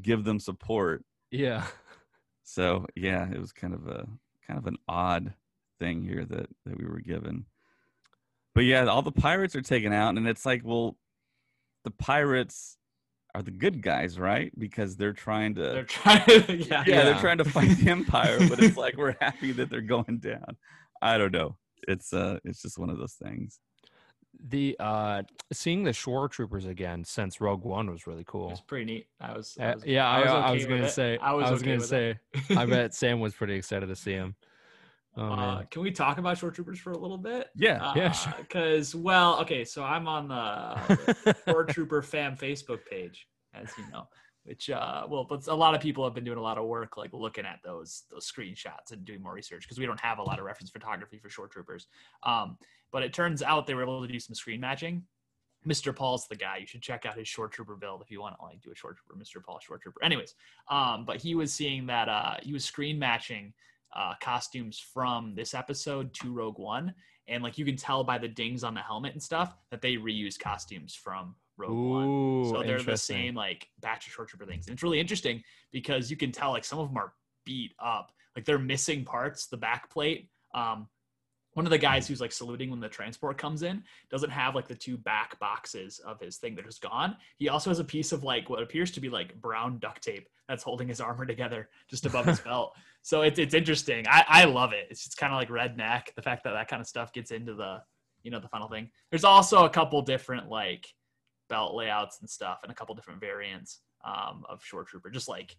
give 0.00 0.24
them 0.24 0.38
support. 0.38 1.02
Yeah. 1.30 1.64
So 2.42 2.84
yeah, 2.94 3.30
it 3.32 3.40
was 3.40 3.52
kind 3.52 3.72
of 3.72 3.86
a 3.86 4.06
kind 4.46 4.58
of 4.58 4.66
an 4.66 4.76
odd 4.86 5.32
thing 5.78 6.02
here 6.02 6.26
that 6.26 6.50
that 6.66 6.78
we 6.78 6.84
were 6.84 7.00
given. 7.00 7.46
But 8.54 8.64
yeah, 8.64 8.84
all 8.84 9.02
the 9.02 9.12
pirates 9.12 9.56
are 9.56 9.62
taken 9.62 9.94
out, 9.94 10.16
and 10.16 10.28
it's 10.28 10.44
like, 10.44 10.60
well, 10.62 10.98
the 11.84 11.90
pirates 11.90 12.76
are 13.34 13.42
the 13.42 13.50
good 13.50 13.82
guys, 13.82 14.18
right? 14.18 14.52
Because 14.58 14.96
they're 14.96 15.12
trying 15.12 15.54
to 15.56 15.62
they're 15.62 15.84
trying 15.84 16.24
to, 16.24 16.56
yeah. 16.56 16.84
yeah, 16.86 17.04
they're 17.04 17.20
trying 17.20 17.38
to 17.38 17.44
fight 17.44 17.76
the 17.78 17.90
empire, 17.90 18.38
but 18.48 18.62
it's 18.62 18.76
like 18.78 18.96
we're 18.96 19.16
happy 19.20 19.52
that 19.52 19.70
they're 19.70 19.80
going 19.80 20.18
down. 20.18 20.56
I 21.02 21.18
don't 21.18 21.32
know. 21.32 21.56
It's 21.88 22.12
uh 22.12 22.38
it's 22.44 22.62
just 22.62 22.78
one 22.78 22.90
of 22.90 22.98
those 22.98 23.14
things 23.14 23.60
the 24.48 24.76
uh 24.78 25.22
seeing 25.52 25.84
the 25.84 25.92
shore 25.92 26.28
troopers 26.28 26.66
again 26.66 27.04
since 27.04 27.40
Rogue 27.40 27.64
One 27.64 27.90
was 27.90 28.06
really 28.06 28.24
cool. 28.26 28.50
It's 28.50 28.60
pretty 28.60 28.84
neat. 28.84 29.06
I 29.20 29.36
was, 29.36 29.56
I 29.60 29.74
was 29.74 29.84
yeah, 29.84 30.08
I 30.08 30.20
was, 30.20 30.28
I, 30.28 30.40
I 30.40 30.50
was 30.52 30.66
gonna 30.66 30.88
say 30.88 31.18
I 31.18 31.32
was, 31.32 31.46
I 31.46 31.50
was 31.50 31.62
okay 31.62 31.72
gonna 31.72 31.86
say 31.86 32.18
I 32.56 32.66
bet 32.66 32.94
Sam 32.94 33.20
was 33.20 33.34
pretty 33.34 33.54
excited 33.54 33.86
to 33.86 33.96
see 33.96 34.12
him. 34.12 34.34
Oh, 35.16 35.32
uh, 35.32 35.62
can 35.64 35.82
we 35.82 35.90
talk 35.90 36.18
about 36.18 36.38
short 36.38 36.54
troopers 36.54 36.78
for 36.78 36.92
a 36.92 36.98
little 36.98 37.18
bit? 37.18 37.48
Yeah, 37.56 37.84
uh, 37.84 37.92
yeah, 37.96 38.14
Because 38.38 38.90
sure. 38.90 39.00
well, 39.00 39.40
okay, 39.40 39.64
so 39.64 39.82
I'm 39.82 40.06
on 40.06 40.28
the 40.28 41.36
shore 41.48 41.64
trooper 41.64 42.00
fam 42.00 42.36
Facebook 42.36 42.80
page, 42.88 43.26
as 43.54 43.68
you 43.76 43.84
know 43.90 44.06
which 44.44 44.70
uh 44.70 45.06
well 45.08 45.24
but 45.24 45.46
a 45.48 45.54
lot 45.54 45.74
of 45.74 45.80
people 45.80 46.02
have 46.04 46.14
been 46.14 46.24
doing 46.24 46.38
a 46.38 46.42
lot 46.42 46.58
of 46.58 46.64
work 46.66 46.96
like 46.96 47.12
looking 47.12 47.44
at 47.44 47.58
those 47.62 48.04
those 48.10 48.30
screenshots 48.30 48.92
and 48.92 49.04
doing 49.04 49.22
more 49.22 49.34
research 49.34 49.62
because 49.62 49.78
we 49.78 49.86
don't 49.86 50.00
have 50.00 50.18
a 50.18 50.22
lot 50.22 50.38
of 50.38 50.44
reference 50.44 50.70
photography 50.70 51.18
for 51.18 51.28
short 51.28 51.50
troopers 51.50 51.86
um 52.22 52.56
but 52.90 53.02
it 53.02 53.12
turns 53.12 53.42
out 53.42 53.66
they 53.66 53.74
were 53.74 53.82
able 53.82 54.04
to 54.04 54.10
do 54.10 54.18
some 54.18 54.34
screen 54.34 54.60
matching 54.60 55.02
Mr. 55.66 55.94
Paul's 55.94 56.26
the 56.26 56.36
guy. 56.36 56.56
You 56.56 56.66
should 56.66 56.80
check 56.80 57.04
out 57.04 57.18
his 57.18 57.28
shore 57.28 57.46
trooper 57.46 57.76
build 57.76 58.00
if 58.00 58.10
you 58.10 58.18
want 58.18 58.34
to 58.38 58.42
like 58.42 58.62
do 58.62 58.72
a 58.72 58.74
shore 58.74 58.94
trooper, 58.94 59.22
Mr. 59.22 59.44
Paul 59.44 59.60
shore 59.60 59.76
trooper. 59.76 60.02
Anyways, 60.02 60.34
um, 60.68 61.04
but 61.04 61.18
he 61.18 61.34
was 61.34 61.52
seeing 61.52 61.84
that 61.84 62.08
uh, 62.08 62.36
he 62.40 62.54
was 62.54 62.64
screen 62.64 62.98
matching 62.98 63.52
uh, 63.94 64.14
costumes 64.20 64.78
from 64.78 65.34
this 65.34 65.54
episode 65.54 66.12
to 66.14 66.32
Rogue 66.32 66.58
One, 66.58 66.94
and 67.28 67.42
like 67.42 67.58
you 67.58 67.64
can 67.64 67.76
tell 67.76 68.04
by 68.04 68.18
the 68.18 68.28
dings 68.28 68.64
on 68.64 68.74
the 68.74 68.80
helmet 68.80 69.12
and 69.12 69.22
stuff 69.22 69.56
that 69.70 69.80
they 69.80 69.94
reuse 69.94 70.38
costumes 70.38 70.94
from 70.94 71.34
Rogue 71.56 71.70
Ooh, 71.70 71.88
One. 71.88 72.44
So 72.50 72.62
they're 72.62 72.82
the 72.82 72.96
same 72.96 73.34
like 73.34 73.68
batch 73.80 74.06
of 74.06 74.12
shore 74.12 74.24
trooper 74.24 74.46
things. 74.46 74.66
And 74.66 74.74
it's 74.74 74.82
really 74.82 75.00
interesting 75.00 75.42
because 75.72 76.10
you 76.10 76.16
can 76.16 76.32
tell 76.32 76.50
like 76.50 76.64
some 76.64 76.78
of 76.78 76.88
them 76.88 76.96
are 76.96 77.12
beat 77.44 77.72
up. 77.82 78.12
Like 78.34 78.44
they're 78.44 78.58
missing 78.58 79.04
parts, 79.04 79.46
the 79.46 79.56
back 79.56 79.90
plate. 79.90 80.28
Um, 80.54 80.88
one 81.54 81.66
of 81.66 81.70
the 81.70 81.78
guys 81.78 82.06
who's 82.06 82.20
like 82.20 82.32
saluting 82.32 82.70
when 82.70 82.80
the 82.80 82.88
transport 82.88 83.36
comes 83.36 83.62
in 83.62 83.82
doesn't 84.10 84.30
have 84.30 84.54
like 84.54 84.68
the 84.68 84.74
two 84.74 84.96
back 84.96 85.38
boxes 85.40 85.98
of 86.00 86.20
his 86.20 86.36
thing 86.36 86.54
that 86.54 86.66
is 86.66 86.78
gone. 86.78 87.16
He 87.38 87.48
also 87.48 87.70
has 87.70 87.80
a 87.80 87.84
piece 87.84 88.12
of 88.12 88.22
like 88.22 88.48
what 88.48 88.62
appears 88.62 88.90
to 88.92 89.00
be 89.00 89.08
like 89.08 89.40
brown 89.40 89.78
duct 89.78 90.02
tape 90.02 90.28
that's 90.48 90.62
holding 90.62 90.88
his 90.88 91.00
armor 91.00 91.26
together 91.26 91.68
just 91.88 92.06
above 92.06 92.26
his 92.26 92.40
belt. 92.50 92.74
So 93.02 93.22
it's 93.22 93.38
it's 93.38 93.54
interesting. 93.54 94.06
I 94.08 94.24
I 94.28 94.44
love 94.44 94.72
it. 94.72 94.86
It's 94.90 95.04
just 95.04 95.16
kind 95.16 95.32
of 95.32 95.38
like 95.38 95.48
redneck. 95.48 96.14
The 96.14 96.22
fact 96.22 96.44
that 96.44 96.52
that 96.52 96.68
kind 96.68 96.80
of 96.80 96.86
stuff 96.86 97.12
gets 97.12 97.30
into 97.30 97.54
the 97.54 97.82
you 98.22 98.30
know 98.30 98.40
the 98.40 98.48
final 98.48 98.68
thing. 98.68 98.90
There's 99.10 99.24
also 99.24 99.64
a 99.64 99.70
couple 99.70 100.00
different 100.02 100.48
like 100.48 100.86
belt 101.48 101.74
layouts 101.74 102.20
and 102.20 102.30
stuff, 102.30 102.60
and 102.62 102.70
a 102.70 102.74
couple 102.74 102.94
different 102.94 103.20
variants 103.20 103.80
um, 104.04 104.44
of 104.48 104.62
shore 104.64 104.84
trooper. 104.84 105.10
Just 105.10 105.28
like 105.28 105.56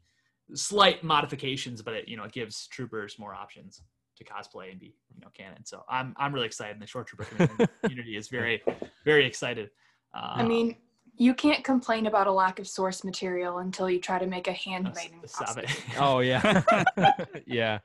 slight 0.53 1.03
modifications, 1.03 1.81
but 1.81 1.93
it 1.95 2.07
you 2.07 2.15
know 2.15 2.23
it 2.23 2.31
gives 2.31 2.67
troopers 2.67 3.19
more 3.19 3.33
options 3.33 3.81
to 4.23 4.31
cosplay 4.31 4.71
and 4.71 4.79
be 4.79 4.93
you 5.13 5.21
know 5.21 5.29
canon. 5.33 5.65
So 5.65 5.83
I'm 5.89 6.13
I'm 6.17 6.33
really 6.33 6.45
excited. 6.45 6.73
And 6.73 6.81
the 6.81 6.87
shore 6.87 7.03
trooper 7.03 7.25
community 7.83 8.17
is 8.17 8.27
very 8.27 8.61
very 9.05 9.25
excited. 9.25 9.69
Uh, 10.13 10.33
I 10.35 10.43
mean, 10.43 10.75
you 11.17 11.33
can't 11.33 11.63
complain 11.63 12.07
about 12.07 12.27
a 12.27 12.31
lack 12.31 12.59
of 12.59 12.67
source 12.67 13.03
material 13.03 13.59
until 13.59 13.89
you 13.89 13.99
try 13.99 14.19
to 14.19 14.27
make 14.27 14.47
a 14.47 14.53
handmade. 14.53 15.11
Stop 15.25 15.57
it. 15.57 15.69
oh 15.99 16.19
yeah, 16.19 16.63
yeah. 17.45 17.79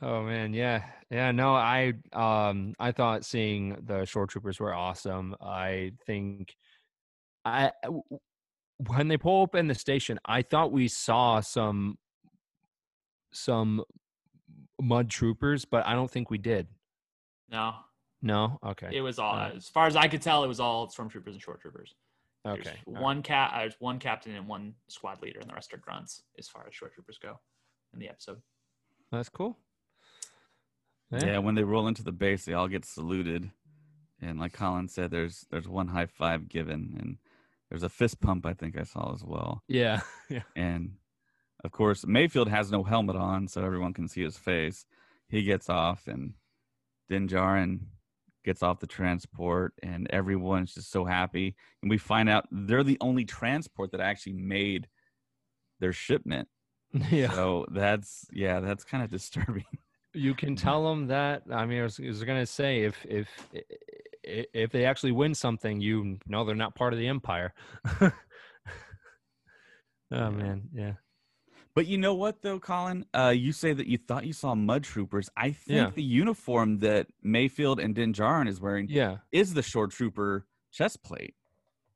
Oh 0.00 0.22
man, 0.22 0.52
yeah, 0.54 0.84
yeah. 1.10 1.32
No, 1.32 1.54
I 1.54 1.94
um 2.12 2.74
I 2.78 2.92
thought 2.92 3.24
seeing 3.24 3.76
the 3.84 4.04
short 4.04 4.30
troopers 4.30 4.60
were 4.60 4.74
awesome. 4.74 5.34
I 5.40 5.92
think 6.06 6.54
I 7.44 7.72
when 8.86 9.08
they 9.08 9.16
pull 9.16 9.42
up 9.42 9.54
in 9.54 9.66
the 9.66 9.74
station, 9.74 10.18
I 10.24 10.42
thought 10.42 10.70
we 10.70 10.88
saw 10.88 11.40
some 11.40 11.98
some 13.32 13.82
mud 14.80 15.10
troopers, 15.10 15.64
but 15.64 15.86
I 15.86 15.94
don't 15.94 16.10
think 16.10 16.30
we 16.30 16.38
did. 16.38 16.66
No. 17.50 17.74
No. 18.22 18.58
Okay. 18.64 18.90
It 18.92 19.00
was 19.00 19.18
all, 19.18 19.32
Alright. 19.34 19.56
as 19.56 19.68
far 19.68 19.86
as 19.86 19.96
I 19.96 20.08
could 20.08 20.22
tell, 20.22 20.44
it 20.44 20.48
was 20.48 20.60
all 20.60 20.88
stormtroopers 20.88 21.28
and 21.32 21.40
short 21.42 21.60
troopers. 21.60 21.94
Okay. 22.46 22.70
all 22.86 22.92
right. 22.94 23.02
One 23.02 23.22
cat, 23.22 23.52
uh, 23.54 23.58
there's 23.60 23.76
one 23.78 23.98
captain 23.98 24.34
and 24.34 24.46
one 24.48 24.74
squad 24.88 25.20
leader, 25.22 25.40
and 25.40 25.48
the 25.50 25.54
rest 25.54 25.72
are 25.74 25.78
grunts 25.78 26.22
as 26.38 26.48
far 26.48 26.64
as 26.66 26.74
short 26.74 26.94
troopers 26.94 27.18
go 27.18 27.38
in 27.92 27.98
the 28.00 28.08
episode. 28.08 28.40
That's 29.12 29.28
cool. 29.28 29.58
Yeah. 31.10 31.38
when 31.38 31.54
they 31.54 31.62
roll 31.64 31.88
into 31.88 32.02
the 32.02 32.12
base, 32.12 32.44
they 32.44 32.52
all 32.52 32.68
get 32.68 32.84
saluted, 32.84 33.50
and 34.20 34.38
like 34.38 34.52
Colin 34.52 34.88
said, 34.88 35.10
there's 35.10 35.46
there's 35.50 35.66
one 35.68 35.88
high 35.88 36.06
five 36.06 36.48
given, 36.48 36.96
and 36.98 37.16
there's 37.70 37.82
a 37.82 37.88
fist 37.88 38.20
pump 38.20 38.44
I 38.44 38.52
think 38.52 38.78
I 38.78 38.82
saw 38.82 39.12
as 39.14 39.24
well, 39.24 39.62
Yeah. 39.68 40.00
Yeah. 40.28 40.42
and 40.54 40.96
of 41.64 41.72
course 41.72 42.04
Mayfeld 42.04 42.48
has 42.48 42.70
no 42.70 42.82
helmet 42.82 43.16
on, 43.16 43.48
so 43.48 43.64
everyone 43.64 43.92
can 43.92 44.08
see 44.08 44.22
his 44.22 44.36
face. 44.36 44.86
He 45.28 45.42
gets 45.42 45.68
off, 45.68 46.06
and 46.06 46.34
Din 47.08 47.28
Djarin 47.28 47.80
gets 48.44 48.62
off 48.62 48.80
the 48.80 48.86
transport, 48.86 49.74
and 49.82 50.08
everyone's 50.10 50.74
just 50.74 50.90
so 50.90 51.04
happy. 51.04 51.54
And 51.82 51.90
we 51.90 51.98
find 51.98 52.28
out 52.28 52.46
they're 52.50 52.84
the 52.84 52.98
only 53.00 53.24
transport 53.24 53.92
that 53.92 54.00
actually 54.00 54.34
made 54.34 54.88
their 55.80 55.92
shipment. 55.92 56.48
Yeah. 57.10 57.30
So 57.32 57.66
that's 57.70 58.26
yeah, 58.32 58.60
that's 58.60 58.84
kind 58.84 59.04
of 59.04 59.10
disturbing. 59.10 59.66
You 60.14 60.34
can 60.34 60.56
tell 60.56 60.88
them 60.88 61.08
that. 61.08 61.42
I 61.52 61.66
mean, 61.66 61.80
I 61.80 61.82
was, 61.82 61.98
was 61.98 62.24
gonna 62.24 62.46
say 62.46 62.80
if 62.80 63.04
if 63.06 63.28
if 64.24 64.72
they 64.72 64.86
actually 64.86 65.12
win 65.12 65.34
something, 65.34 65.82
you 65.82 66.18
know 66.26 66.46
they're 66.46 66.56
not 66.56 66.74
part 66.74 66.94
of 66.94 66.98
the 66.98 67.06
empire. 67.08 67.52
oh 68.00 68.10
man, 70.10 70.62
yeah. 70.72 70.94
But 71.78 71.86
you 71.86 71.96
know 71.96 72.12
what 72.14 72.42
though, 72.42 72.58
Colin? 72.58 73.06
Uh, 73.14 73.28
you 73.28 73.52
say 73.52 73.72
that 73.72 73.86
you 73.86 73.98
thought 73.98 74.26
you 74.26 74.32
saw 74.32 74.52
mud 74.56 74.82
troopers. 74.82 75.30
I 75.36 75.52
think 75.52 75.76
Yeah. 75.76 75.90
the 75.90 76.02
uniform 76.02 76.78
that 76.78 77.06
Mayfeld 77.24 77.80
and 77.80 77.94
Din 77.94 78.12
Djarin 78.12 78.48
is 78.48 78.60
wearing 78.60 78.88
Yeah. 78.88 79.18
is 79.30 79.54
the 79.54 79.62
shore 79.62 79.86
trooper 79.86 80.44
chest 80.72 81.04
plate. 81.04 81.36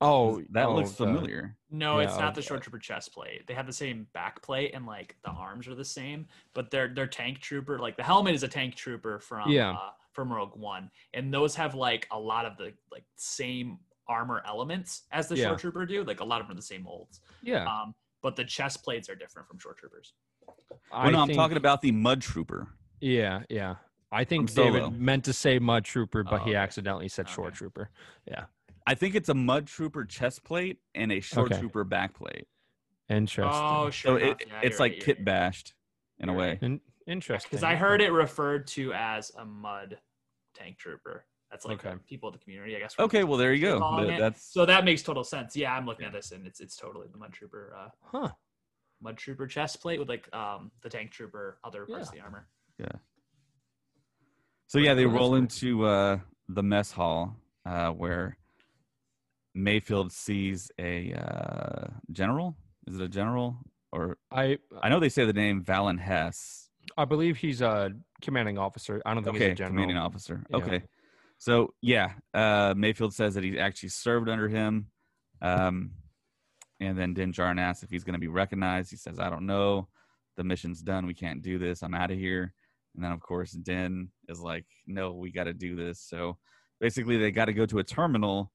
Oh, 0.01 0.41
that 0.51 0.67
oh, 0.67 0.77
looks 0.77 0.93
the- 0.93 1.07
familiar. 1.07 1.57
No, 1.69 1.99
it's 1.99 2.15
Yeah, 2.15 2.21
not 2.21 2.37
the 2.37 2.43
shore 2.43 2.61
trooper 2.61 2.79
chest 2.79 3.13
plate. 3.13 3.49
They 3.49 3.55
have 3.55 3.67
the 3.67 3.73
same 3.73 4.07
back 4.13 4.41
plate 4.41 4.71
and 4.73 4.87
like 4.87 5.17
the 5.25 5.31
arms 5.31 5.67
are 5.67 5.75
the 5.75 5.85
same, 5.85 6.29
but 6.55 6.71
they're 6.71 6.95
they're 6.95 7.09
tank 7.09 7.41
trooper. 7.41 7.81
Like 7.81 7.97
the 7.97 8.05
helmet 8.05 8.37
is 8.37 8.45
a 8.45 8.49
tank 8.49 8.77
trooper 8.77 9.19
from 9.19 9.51
Yeah. 9.51 9.73
uh, 9.73 9.91
from 10.13 10.33
Rogue 10.33 10.55
One, 10.55 10.93
and 11.13 11.35
those 11.35 11.57
have 11.57 11.75
like 11.75 12.07
a 12.13 12.21
lot 12.21 12.47
of 12.47 12.57
the 12.57 12.73
like 12.93 13.05
same 13.17 13.81
armor 14.07 14.43
elements 14.47 15.09
as 15.11 15.29
the 15.29 15.37
Yeah. 15.37 15.49
shore 15.49 15.57
trooper 15.59 15.87
do. 15.87 16.05
Like 16.05 16.21
a 16.21 16.25
lot 16.25 16.41
of 16.41 16.47
them 16.47 16.53
are 16.53 16.61
the 16.61 16.63
same 16.63 16.85
molds. 16.85 17.21
Yeah. 17.43 17.65
Um, 17.65 17.97
but 18.23 18.37
the 18.37 18.45
chest 18.45 18.83
plates 18.83 19.09
are 19.11 19.15
different 19.15 19.49
from 19.49 19.59
short 19.59 19.77
troopers. 19.79 20.15
I 20.91 21.05
Well, 21.05 21.13
no, 21.13 21.21
I'm 21.21 21.27
think- 21.29 21.37
talking 21.37 21.57
about 21.57 21.83
the 21.83 21.93
mud 21.93 22.23
trooper. 22.23 22.69
Yeah, 23.01 23.43
yeah. 23.51 23.77
I 24.11 24.25
think 24.25 24.49
From 24.49 24.55
Solo. 24.57 24.73
David 24.91 25.01
meant 25.01 25.25
to 25.25 25.33
say 25.33 25.59
mud 25.59 25.85
trooper, 25.85 26.23
but 26.23 26.43
Oh, 26.43 26.45
he 26.45 26.55
accidentally 26.55 27.09
said 27.09 27.29
shore 27.29 27.51
trooper. 27.51 27.91
Yeah. 28.27 28.45
I 28.87 28.95
think 28.95 29.15
it's 29.15 29.29
a 29.29 29.35
mud 29.35 29.67
trooper 29.67 30.05
chest 30.05 30.45
plate 30.45 30.79
and 30.95 31.11
a 31.11 31.21
shore 31.21 31.45
Okay. 31.47 31.59
trooper 31.59 31.83
back 31.85 32.15
plate. 32.15 32.47
Interesting. 33.09 33.45
Oh, 33.63 33.91
sure. 33.91 34.19
So 34.21 34.25
it, 34.25 34.45
Yeah, 34.47 34.61
it's 34.63 34.73
you're 34.75 34.79
like 34.81 34.93
right, 34.93 34.97
you're 34.99 35.05
kit 35.05 35.17
right. 35.19 35.25
bashed 35.25 35.75
in 36.19 36.29
a 36.29 36.33
way. 36.33 36.59
In- 36.63 36.81
interesting. 37.07 37.49
because 37.51 37.65
I 37.65 37.75
heard 37.75 38.01
it 38.01 38.11
referred 38.11 38.67
to 38.69 38.93
as 38.93 39.31
a 39.37 39.45
mud 39.45 39.99
tank 40.55 40.79
trooper. 40.79 41.25
That's 41.53 41.67
like 41.67 41.85
Okay. 41.85 41.95
people 42.09 42.31
of 42.31 42.33
the 42.33 42.39
community, 42.43 42.75
I 42.75 42.79
guess. 42.79 42.95
Okay, 42.99 43.25
well 43.25 43.37
there 43.37 43.53
you 43.53 43.61
go. 43.61 43.79
calling 43.79 44.17
That's 44.17 44.43
So 44.43 44.65
that 44.65 44.87
makes 44.87 45.03
total 45.03 45.23
sense. 45.23 45.55
Yeah, 45.55 45.75
I'm 45.77 45.85
looking 45.85 46.07
at 46.07 46.13
this 46.13 46.33
and 46.33 46.47
it's 46.47 46.61
it's 46.61 46.77
totally 46.77 47.09
the 47.13 47.19
mud 47.19 47.33
trooper, 47.35 47.77
uh, 47.79 47.89
Huh. 48.11 48.31
mud 49.03 49.19
trooper 49.19 49.47
chest 49.47 49.83
plate 49.83 49.99
with 50.01 50.09
like 50.09 50.35
um 50.35 50.73
the 50.83 50.89
tank 50.89 51.11
trooper 51.11 51.59
other 51.63 51.85
parts 51.85 52.09
of 52.09 52.15
the 52.15 52.21
armor. 52.21 52.49
Yeah. 52.79 52.87
So 54.67 54.79
yeah, 54.79 54.95
they 54.95 55.05
roll 55.05 55.35
into 55.35 55.85
uh, 55.85 56.21
the 56.49 56.63
mess 56.63 56.91
hall 56.93 57.37
uh, 57.67 57.91
where 57.91 58.39
Mayfeld 59.55 60.11
sees 60.11 60.71
a 60.79 61.13
uh, 61.13 61.89
general. 62.11 62.57
Is 62.87 62.97
it 62.99 63.03
a 63.03 63.09
general 63.09 63.59
or 63.93 64.17
I 64.31 64.57
I 64.83 64.89
know 64.89 65.01
they 65.01 65.11
say 65.11 65.27
the 65.27 65.35
name 65.35 65.63
Valen 65.63 66.01
Hess. 66.01 66.71
I 66.97 67.05
believe 67.05 67.37
he's 67.37 67.61
a 67.61 67.93
commanding 68.23 68.57
officer. 68.57 69.03
I 69.05 69.13
don't 69.13 69.23
think 69.23 69.37
he's 69.37 69.43
Okay, 69.43 69.53
a 69.53 69.55
general. 69.55 69.75
commanding 69.75 69.99
officer. 69.99 70.43
Yeah. 70.49 70.79
So 71.43 71.75
yeah, 71.81 72.13
uh, 72.33 72.73
Mayfeld 72.75 73.15
says 73.15 73.35
that 73.35 73.43
he 73.43 73.59
actually 73.59 73.89
served 73.89 74.29
under 74.29 74.49
him, 74.49 74.93
um, 75.41 75.91
and 76.79 76.97
then 76.97 77.15
Din 77.15 77.33
Djarin 77.33 77.59
asks 77.59 77.83
if 77.83 77.91
he's 77.91 78.05
going 78.05 78.15
to 78.15 78.21
be 78.21 78.29
recognized. 78.29 78.93
He 78.93 78.97
says, 78.97 79.19
"I 79.19 79.29
don't 79.29 79.47
know. 79.47 79.89
The 80.37 80.45
mission's 80.45 80.83
done. 80.83 81.05
We 81.05 81.15
can't 81.15 81.43
do 81.43 81.59
this. 81.59 81.83
I'm 81.83 81.95
out 81.95 82.13
of 82.13 82.17
here." 82.17 82.55
And 82.95 83.03
then 83.03 83.11
of 83.11 83.19
course 83.19 83.51
Din 83.51 84.11
is 84.29 84.39
like, 84.39 84.67
"No, 84.87 85.15
we 85.15 85.33
got 85.33 85.45
to 85.45 85.53
do 85.53 85.75
this." 85.75 85.99
So 85.99 86.39
basically, 86.81 87.19
they 87.19 87.33
got 87.33 87.47
to 87.47 87.53
go 87.53 87.67
to 87.67 87.81
a 87.81 87.85
terminal, 87.85 88.53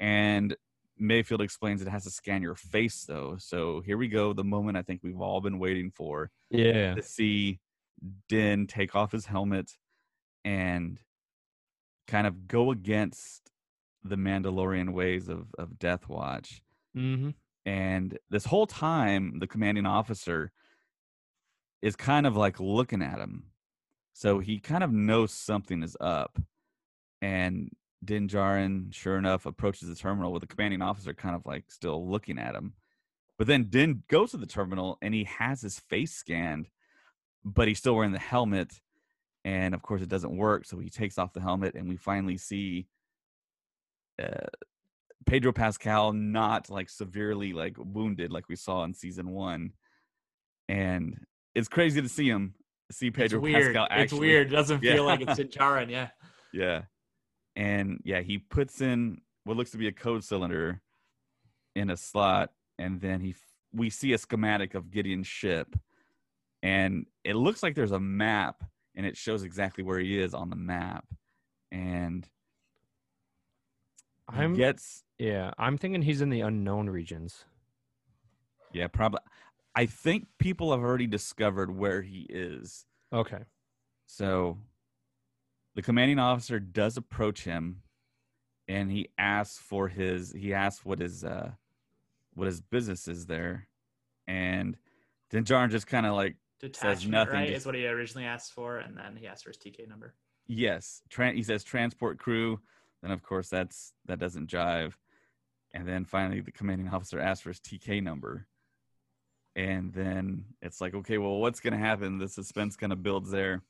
and 0.00 0.56
Mayfeld 1.00 1.38
explains 1.40 1.82
it 1.82 1.86
has 1.88 2.02
to 2.02 2.10
scan 2.10 2.42
your 2.42 2.56
face 2.56 3.04
though. 3.04 3.36
So 3.38 3.80
here 3.86 3.96
we 3.96 4.08
go, 4.08 4.32
the 4.32 4.42
moment 4.42 4.76
I 4.76 4.82
think 4.82 5.02
we've 5.04 5.20
all 5.20 5.40
been 5.40 5.60
waiting 5.60 5.92
for 5.92 6.32
Yeah. 6.50 6.96
to 6.96 7.02
see 7.02 7.60
Din 8.28 8.66
take 8.66 8.96
off 8.96 9.12
his 9.12 9.26
helmet 9.26 9.70
and 10.44 10.98
kind 12.06 12.26
of 12.26 12.46
go 12.46 12.70
against 12.70 13.50
the 14.02 14.16
Mandalorian 14.16 14.92
ways 14.92 15.28
of, 15.28 15.46
of 15.58 15.78
Death 15.78 16.08
Watch. 16.08 16.62
Mm-hmm. 16.96 17.30
And 17.66 18.18
this 18.30 18.44
whole 18.44 18.66
time, 18.66 19.38
the 19.38 19.46
commanding 19.46 19.86
officer 19.86 20.52
is 21.80 21.96
kind 21.96 22.26
of 22.26 22.36
like 22.36 22.60
looking 22.60 23.02
at 23.02 23.18
him. 23.18 23.44
So 24.12 24.38
he 24.38 24.60
kind 24.60 24.84
of 24.84 24.92
knows 24.92 25.32
something 25.32 25.82
is 25.82 25.96
up. 26.00 26.38
And 27.20 27.70
Din 28.04 28.28
Djarin, 28.28 28.92
sure 28.92 29.16
enough, 29.16 29.46
approaches 29.46 29.88
the 29.88 29.94
terminal 29.94 30.32
with 30.32 30.42
the 30.42 30.46
commanding 30.46 30.82
officer 30.82 31.14
kind 31.14 31.34
of 31.34 31.46
like 31.46 31.64
still 31.70 32.08
looking 32.08 32.38
at 32.38 32.54
him. 32.54 32.74
But 33.38 33.46
then 33.46 33.64
Din 33.64 34.02
goes 34.08 34.30
to 34.30 34.36
the 34.36 34.46
terminal 34.46 34.98
and 35.02 35.14
he 35.14 35.24
has 35.24 35.62
his 35.62 35.80
face 35.80 36.12
scanned, 36.12 36.68
but 37.44 37.66
he's 37.66 37.78
still 37.78 37.96
wearing 37.96 38.12
the 38.12 38.18
helmet. 38.18 38.80
And 39.44 39.74
of 39.74 39.82
course, 39.82 40.00
it 40.02 40.08
doesn't 40.08 40.36
work. 40.36 40.64
So 40.64 40.78
he 40.78 40.88
takes 40.88 41.18
off 41.18 41.32
the 41.34 41.40
helmet, 41.40 41.74
and 41.74 41.88
we 41.88 41.96
finally 41.96 42.38
see 42.38 42.86
uh, 44.22 44.46
Pedro 45.26 45.52
Pascal 45.52 46.12
not 46.12 46.70
like 46.70 46.88
severely 46.88 47.52
like 47.52 47.76
wounded 47.78 48.30
like 48.32 48.48
we 48.48 48.56
saw 48.56 48.84
in 48.84 48.94
season 48.94 49.30
one. 49.30 49.72
And 50.68 51.26
it's 51.54 51.68
crazy 51.68 52.00
to 52.00 52.08
see 52.08 52.28
him 52.28 52.54
see 52.90 53.10
Pedro 53.10 53.38
it's 53.38 53.42
weird. 53.42 53.64
Pascal 53.74 53.86
actually. 53.90 54.04
it's 54.04 54.12
weird. 54.14 54.46
It 54.46 54.56
doesn't 54.56 54.80
feel 54.80 54.94
Yeah. 54.96 55.00
like 55.00 55.20
it's 55.20 55.36
Din 55.36 55.48
Djarin, 55.48 55.90
yeah. 55.90 56.08
Yeah. 56.52 56.82
And 57.56 58.00
yeah, 58.04 58.20
he 58.20 58.38
puts 58.38 58.80
in 58.80 59.20
what 59.44 59.56
looks 59.56 59.72
to 59.72 59.78
be 59.78 59.88
a 59.88 59.92
code 59.92 60.22
cylinder 60.24 60.80
in 61.76 61.90
a 61.90 61.96
slot, 61.96 62.50
and 62.78 63.00
then 63.00 63.20
he 63.20 63.30
f- 63.30 63.36
we 63.72 63.90
see 63.90 64.12
a 64.12 64.18
schematic 64.18 64.74
of 64.74 64.90
Gideon's 64.90 65.26
ship, 65.26 65.74
and 66.62 67.06
it 67.24 67.34
looks 67.34 67.62
like 67.62 67.74
there's 67.74 67.90
a 67.92 67.98
map, 68.00 68.62
and 68.94 69.06
it 69.06 69.16
shows 69.16 69.42
exactly 69.42 69.84
where 69.84 69.98
he 69.98 70.18
is 70.18 70.34
on 70.34 70.50
the 70.50 70.56
map, 70.56 71.04
and 71.70 72.28
I'm 74.28 74.54
gets 74.54 75.04
yeah. 75.18 75.52
I'm 75.58 75.78
thinking 75.78 76.02
he's 76.02 76.20
in 76.20 76.30
the 76.30 76.40
unknown 76.40 76.88
regions. 76.88 77.44
yeah 78.72 78.88
probably. 78.88 79.20
I 79.76 79.86
think 79.86 80.28
people 80.38 80.70
have 80.70 80.80
already 80.80 81.06
discovered 81.06 81.76
where 81.76 82.02
he 82.02 82.26
is. 82.28 82.86
Okay. 83.12 83.42
So 84.06 84.58
the 85.74 85.82
commanding 85.82 86.18
officer 86.18 86.60
does 86.60 86.96
approach 86.96 87.44
him 87.44 87.82
and 88.68 88.90
he 88.90 89.08
asks 89.18 89.58
for 89.58 89.88
his 89.88 90.32
he 90.32 90.54
asks 90.54 90.84
what 90.84 91.00
his 91.00 91.24
uh 91.24 91.50
what 92.34 92.46
his 92.46 92.60
business 92.60 93.08
is 93.08 93.26
there. 93.26 93.68
And 94.26 94.76
then 95.30 95.44
Jarn 95.44 95.70
just 95.70 95.86
kind 95.86 96.06
of 96.06 96.14
like 96.14 96.36
Detachment, 96.60 97.10
nothing, 97.10 97.34
right, 97.34 97.48
just- 97.48 97.58
is 97.62 97.66
what 97.66 97.74
he 97.74 97.86
originally 97.86 98.26
asked 98.26 98.52
for, 98.52 98.78
and 98.78 98.96
then 98.96 99.16
he 99.16 99.26
asked 99.26 99.44
for 99.44 99.50
his 99.50 99.58
TK 99.58 99.86
number. 99.88 100.14
yes, 100.46 101.02
tran 101.10 101.34
he 101.34 101.42
says 101.42 101.64
transport 101.64 102.18
crew. 102.18 102.60
Then 103.02 103.10
of 103.10 103.22
course 103.22 103.48
that's 103.48 103.92
that 104.06 104.18
doesn't 104.18 104.48
jive. 104.50 104.94
And 105.74 105.86
then 105.88 106.04
finally 106.04 106.40
the 106.40 106.52
commanding 106.52 106.88
officer 106.88 107.18
asks 107.20 107.42
for 107.42 107.50
his 107.50 107.60
TK 107.60 108.02
number. 108.02 108.46
And 109.56 109.92
then 109.92 110.44
it's 110.62 110.80
like, 110.80 110.94
okay, 110.94 111.18
well, 111.18 111.38
what's 111.40 111.60
gonna 111.60 111.78
happen? 111.78 112.18
The 112.18 112.28
suspense 112.28 112.76
kind 112.76 112.92
of 112.92 113.02
builds 113.02 113.30
there. 113.30 113.62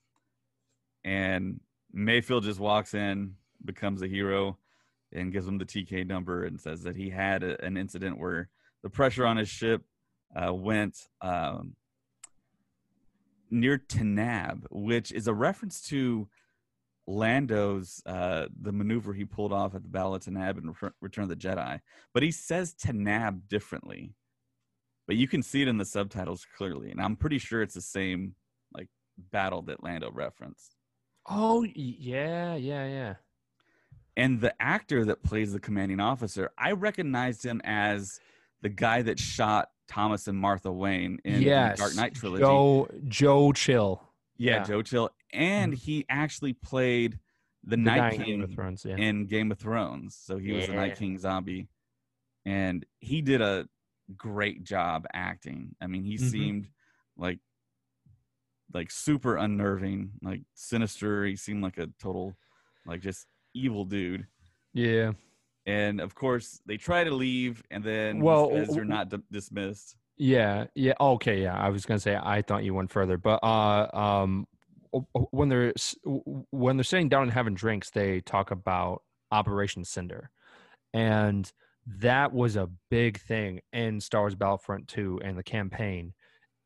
And 1.05 1.61
Mayfeld 1.95 2.43
just 2.45 2.61
walks 2.61 2.95
in, 2.95 3.35
becomes 3.65 4.03
a 4.03 4.09
hero, 4.09 4.59
and 5.13 5.33
gives 5.33 5.47
him 5.47 5.59
the 5.59 5.65
TK 5.65 6.07
number 6.07 6.45
and 6.45 6.61
says 6.61 6.83
that 6.83 6.97
he 6.97 7.11
had 7.11 7.43
a, 7.43 7.63
an 7.65 7.77
incident 7.77 8.19
where 8.19 8.49
the 8.83 8.91
pressure 8.91 9.27
on 9.27 9.37
his 9.37 9.49
ship 9.49 9.83
uh, 10.35 10.53
went 10.53 11.09
um, 11.21 11.77
near 13.55 13.79
Tanab, 13.79 14.65
which 14.71 15.13
is 15.13 15.29
a 15.29 15.35
reference 15.35 15.81
to 15.89 16.29
Lando's 17.07 18.03
uh, 18.07 18.47
the 18.61 18.73
maneuver 18.73 19.13
he 19.13 19.25
pulled 19.25 19.53
off 19.53 19.75
at 19.75 19.83
the 19.83 19.89
Battle 19.89 20.15
of 20.15 20.23
Tanab 20.23 20.59
in 20.59 20.75
Return 21.01 21.25
of 21.25 21.29
the 21.29 21.37
Jedi, 21.37 21.81
but 22.13 22.23
he 22.23 22.31
says 22.31 22.75
Tanab 22.75 23.49
differently. 23.49 24.15
But 25.07 25.17
you 25.17 25.29
can 25.29 25.43
see 25.43 25.61
it 25.61 25.69
in 25.69 25.77
the 25.77 25.85
subtitles 25.85 26.47
clearly, 26.57 26.91
and 26.91 27.01
I'm 27.01 27.17
pretty 27.17 27.39
sure 27.39 27.63
it's 27.63 27.75
the 27.75 27.83
same 27.83 28.35
like 28.73 28.89
battle 29.31 29.63
that 29.63 29.85
Lando 29.85 30.11
referenced. 30.11 30.77
Oh 31.29 31.65
yeah, 31.75 32.55
yeah, 32.57 32.87
yeah. 32.87 33.15
And 34.17 34.41
the 34.41 34.55
actor 34.63 35.05
that 35.05 35.23
plays 35.23 35.53
the 35.53 35.61
commanding 35.61 36.01
officer, 36.01 36.51
I 36.57 36.73
recognized 36.73 37.45
him 37.45 37.61
as 37.65 38.21
the 38.63 38.69
guy 38.69 39.03
that 39.03 39.19
shot 39.19 39.69
Thomas 39.89 40.27
and 40.29 40.39
Martha 40.39 40.73
Wayne 40.73 41.19
in 41.25 41.43
yes, 41.43 41.77
the 41.79 41.83
Dark 41.85 41.97
Knight 41.97 42.15
trilogy. 42.15 42.43
Joe 42.43 42.89
Joe 43.09 43.53
Chill. 43.53 44.03
yeah, 44.37 44.57
yeah. 44.57 44.63
Joe 44.65 44.83
Chill. 44.83 45.11
And 45.33 45.73
Mhm. 45.73 45.77
he 45.77 46.07
actually 46.09 46.53
played 46.53 47.19
the, 47.65 47.71
The 47.71 47.77
Night 47.77 48.13
King 48.17 48.25
Game 48.27 48.43
of 48.43 48.53
Thrones. 48.55 48.85
Yeah. 48.85 48.97
in 48.97 49.27
Game 49.27 49.51
of 49.53 49.59
Thrones. 49.59 50.17
So 50.17 50.37
he 50.39 50.53
was 50.53 50.67
the 50.67 50.75
Night 50.75 50.97
King 50.97 51.19
zombie. 51.19 51.69
And 52.47 52.85
he 53.01 53.23
did 53.23 53.41
a 53.41 53.67
great 54.17 54.65
job 54.65 55.07
acting. 55.15 55.75
I 55.81 55.87
mean, 55.87 56.05
he 56.05 56.15
Mhm. 56.17 56.31
seemed 56.31 56.69
like 57.17 57.39
like 58.73 58.91
super 58.91 59.37
unnerving, 59.37 60.11
like 60.21 60.43
sinister. 60.55 61.25
He 61.25 61.37
seemed 61.37 61.63
like 61.63 61.79
a 61.79 61.87
total 62.01 62.35
like 62.87 63.01
just 63.01 63.27
evil 63.55 63.85
dude. 63.85 64.27
yeah. 64.73 65.13
And 65.67 66.01
of 66.01 66.15
course, 66.15 66.61
they 66.67 66.77
try 66.77 67.05
to 67.05 67.11
leave, 67.11 67.63
and 67.71 67.83
then 67.83 68.21
Well, 68.21 68.49
w- 68.51 68.67
they're 68.67 68.85
not 68.85 69.09
d- 69.09 69.19
dismissed. 69.31 69.97
Yeah, 70.17 70.67
yeah. 70.75 70.93
Okay, 71.01 71.43
yeah. 71.43 71.57
I 71.57 71.71
was 71.71 71.87
gonna 71.87 72.01
say 72.01 72.17
I 72.21 72.43
thought 72.43 72.65
you 72.65 72.75
went 72.75 72.91
further, 72.91 73.17
but 73.17 73.43
uh, 73.43 73.89
um, 73.97 74.47
when 75.31 75.49
they're 75.49 75.73
when 76.51 76.77
they're 76.77 76.85
sitting 76.85 77.09
down 77.09 77.25
and 77.25 77.33
having 77.33 77.55
drinks, 77.55 77.91
they 77.91 78.21
talk 78.21 78.51
about 78.51 79.03
Operation 79.33 79.85
Cinder, 79.85 80.31
and 80.93 81.51
that 81.87 82.33
was 82.33 82.57
a 82.57 82.69
big 82.91 83.21
thing 83.21 83.61
in 83.73 84.01
Star 84.01 84.23
Wars 84.23 84.35
Battlefront 84.35 84.89
2 84.89 85.21
and 85.23 85.37
the 85.37 85.43
campaign. 85.43 86.15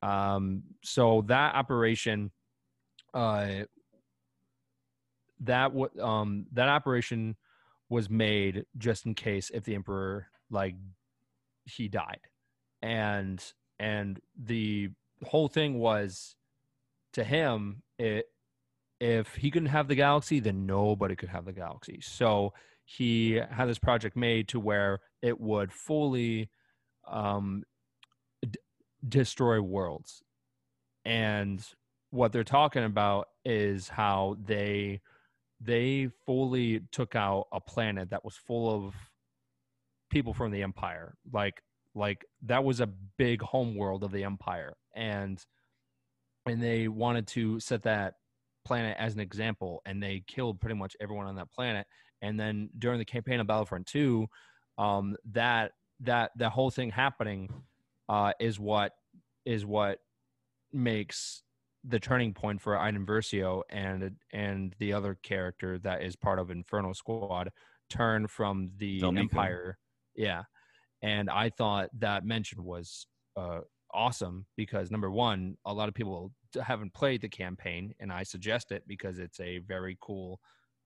Um, 0.03 0.63
so 0.85 1.23
that 1.27 1.55
operation, 1.57 2.31
uh, 3.15 3.65
that 5.41 5.73
what 5.73 5.99
um 5.99 6.47
that 6.53 6.69
operation 6.69 7.37
was 7.89 8.11
made 8.11 8.65
just 8.77 9.07
in 9.07 9.15
case 9.15 9.51
if 9.53 9.65
the 9.65 9.75
Emperor 9.75 10.27
like 10.51 10.75
he 11.65 11.89
died. 11.89 12.21
And 12.83 13.43
and 13.79 14.21
the 14.37 14.91
whole 15.25 15.49
thing 15.49 15.79
was 15.79 16.37
to 17.13 17.25
him 17.25 17.83
it 17.99 18.27
if 19.01 19.35
he 19.37 19.51
couldn't 19.51 19.69
have 19.69 19.89
the 19.89 19.95
galaxy 19.95 20.41
then 20.41 20.67
nobody 20.67 21.17
could 21.17 21.29
have 21.29 21.45
the 21.45 21.53
galaxy. 21.53 22.01
So 22.01 22.53
he 22.85 23.41
had 23.51 23.67
this 23.67 23.79
project 23.79 24.17
made 24.17 24.49
to 24.49 24.61
where 24.61 25.01
it 25.23 25.41
would 25.41 25.73
fully 25.73 26.51
um 27.07 27.65
d- 28.43 28.59
destroy 29.09 29.61
worlds. 29.61 30.23
And 31.05 31.65
what 32.11 32.33
they're 32.33 32.45
talking 32.45 32.85
about 32.85 33.29
is 33.45 33.89
how 33.89 34.37
they 34.45 35.01
they 35.61 36.09
fully 36.25 36.81
took 36.93 37.15
out 37.15 37.49
a 37.53 37.61
planet 37.61 38.11
that 38.11 38.25
was 38.25 38.37
full 38.37 38.75
of 38.75 38.95
people 40.11 40.33
from 40.33 40.53
the 40.53 40.63
empire. 40.63 41.15
Like 41.33 41.63
like 41.95 42.25
that 42.47 42.65
was 42.65 42.81
a 42.81 42.89
big 43.17 43.43
home 43.43 43.75
world 43.75 44.05
of 44.05 44.13
the 44.13 44.25
empire. 44.25 44.75
And 44.95 45.43
and 46.47 46.63
they 46.63 46.89
wanted 46.89 47.27
to 47.29 47.61
set 47.61 47.83
that 47.83 48.15
planet 48.65 48.97
as 48.99 49.15
an 49.15 49.21
example 49.21 49.83
and 49.87 50.03
they 50.03 50.23
killed 50.27 50.61
pretty 50.61 50.77
much 50.77 50.97
everyone 51.01 51.27
on 51.27 51.37
that 51.37 51.51
planet. 51.51 51.87
And 52.23 52.39
then 52.39 52.71
during 52.79 52.99
the 52.99 53.05
campaign 53.05 53.41
of 53.41 53.47
battlefront 53.47 53.87
2 53.87 54.27
um 54.77 55.17
that 55.33 55.73
that 56.01 56.31
that 56.37 56.51
whole 56.51 56.71
thing 56.71 56.91
happening 56.91 57.49
uh 58.09 58.33
is 58.39 58.61
what 58.61 58.93
is 59.45 59.67
what 59.67 59.99
makes 60.73 61.43
the 61.85 62.01
turning 62.01 62.35
point 62.35 62.61
for 62.61 62.77
Iden 62.77 63.07
Versio 63.07 63.63
and 63.71 64.17
and 64.33 64.75
the 64.79 64.93
other 64.93 65.17
character 65.23 65.79
that 65.79 66.03
is 66.03 66.17
part 66.17 66.39
of 66.39 66.51
Inferno 66.51 66.93
Squad 66.93 67.51
turn 67.89 68.27
from 68.27 68.71
the 68.77 69.01
Meeko. 69.01 69.19
Empire. 69.19 69.79
Yeah. 70.15 70.43
And 71.03 71.31
I 71.31 71.51
thought 71.51 71.91
that 72.01 72.25
mention 72.25 72.65
was 72.65 73.07
uh, 73.37 73.61
awesome 73.95 74.47
because 74.57 74.91
number 74.91 75.11
one, 75.11 75.57
a 75.65 75.73
lot 75.73 75.89
of 75.89 75.95
people 75.95 76.33
haven't 76.61 76.93
played 76.95 77.21
the 77.21 77.29
campaign, 77.29 77.95
and 78.01 78.13
I 78.13 78.25
suggest 78.25 78.73
it 78.73 78.83
because 78.87 79.19
it's 79.19 79.39
a 79.41 79.59
very 79.59 79.97
cool 80.01 80.41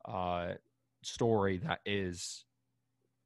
uh, 0.07 0.53
story 1.03 1.59
that 1.59 1.81
is 1.87 2.45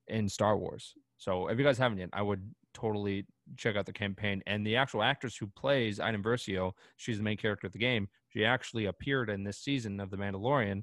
in 0.08 0.28
Star 0.28 0.56
Wars. 0.56 0.94
So 1.18 1.48
if 1.48 1.58
you 1.58 1.64
guys 1.64 1.78
haven't 1.78 1.98
yet, 1.98 2.10
I 2.12 2.22
would 2.22 2.48
totally 2.76 3.26
check 3.56 3.76
out 3.76 3.86
the 3.86 3.92
campaign. 3.92 4.42
And 4.46 4.66
the 4.66 4.76
actual 4.76 5.02
actress 5.02 5.36
who 5.36 5.46
plays 5.48 5.98
Iden 6.00 6.22
Versio, 6.22 6.72
she's 6.96 7.16
the 7.18 7.24
main 7.24 7.36
character 7.36 7.66
of 7.66 7.72
the 7.72 7.78
game. 7.78 8.08
She 8.28 8.44
actually 8.44 8.86
appeared 8.86 9.30
in 9.30 9.44
this 9.44 9.58
season 9.58 9.98
of 10.00 10.10
The 10.10 10.16
Mandalorian. 10.16 10.82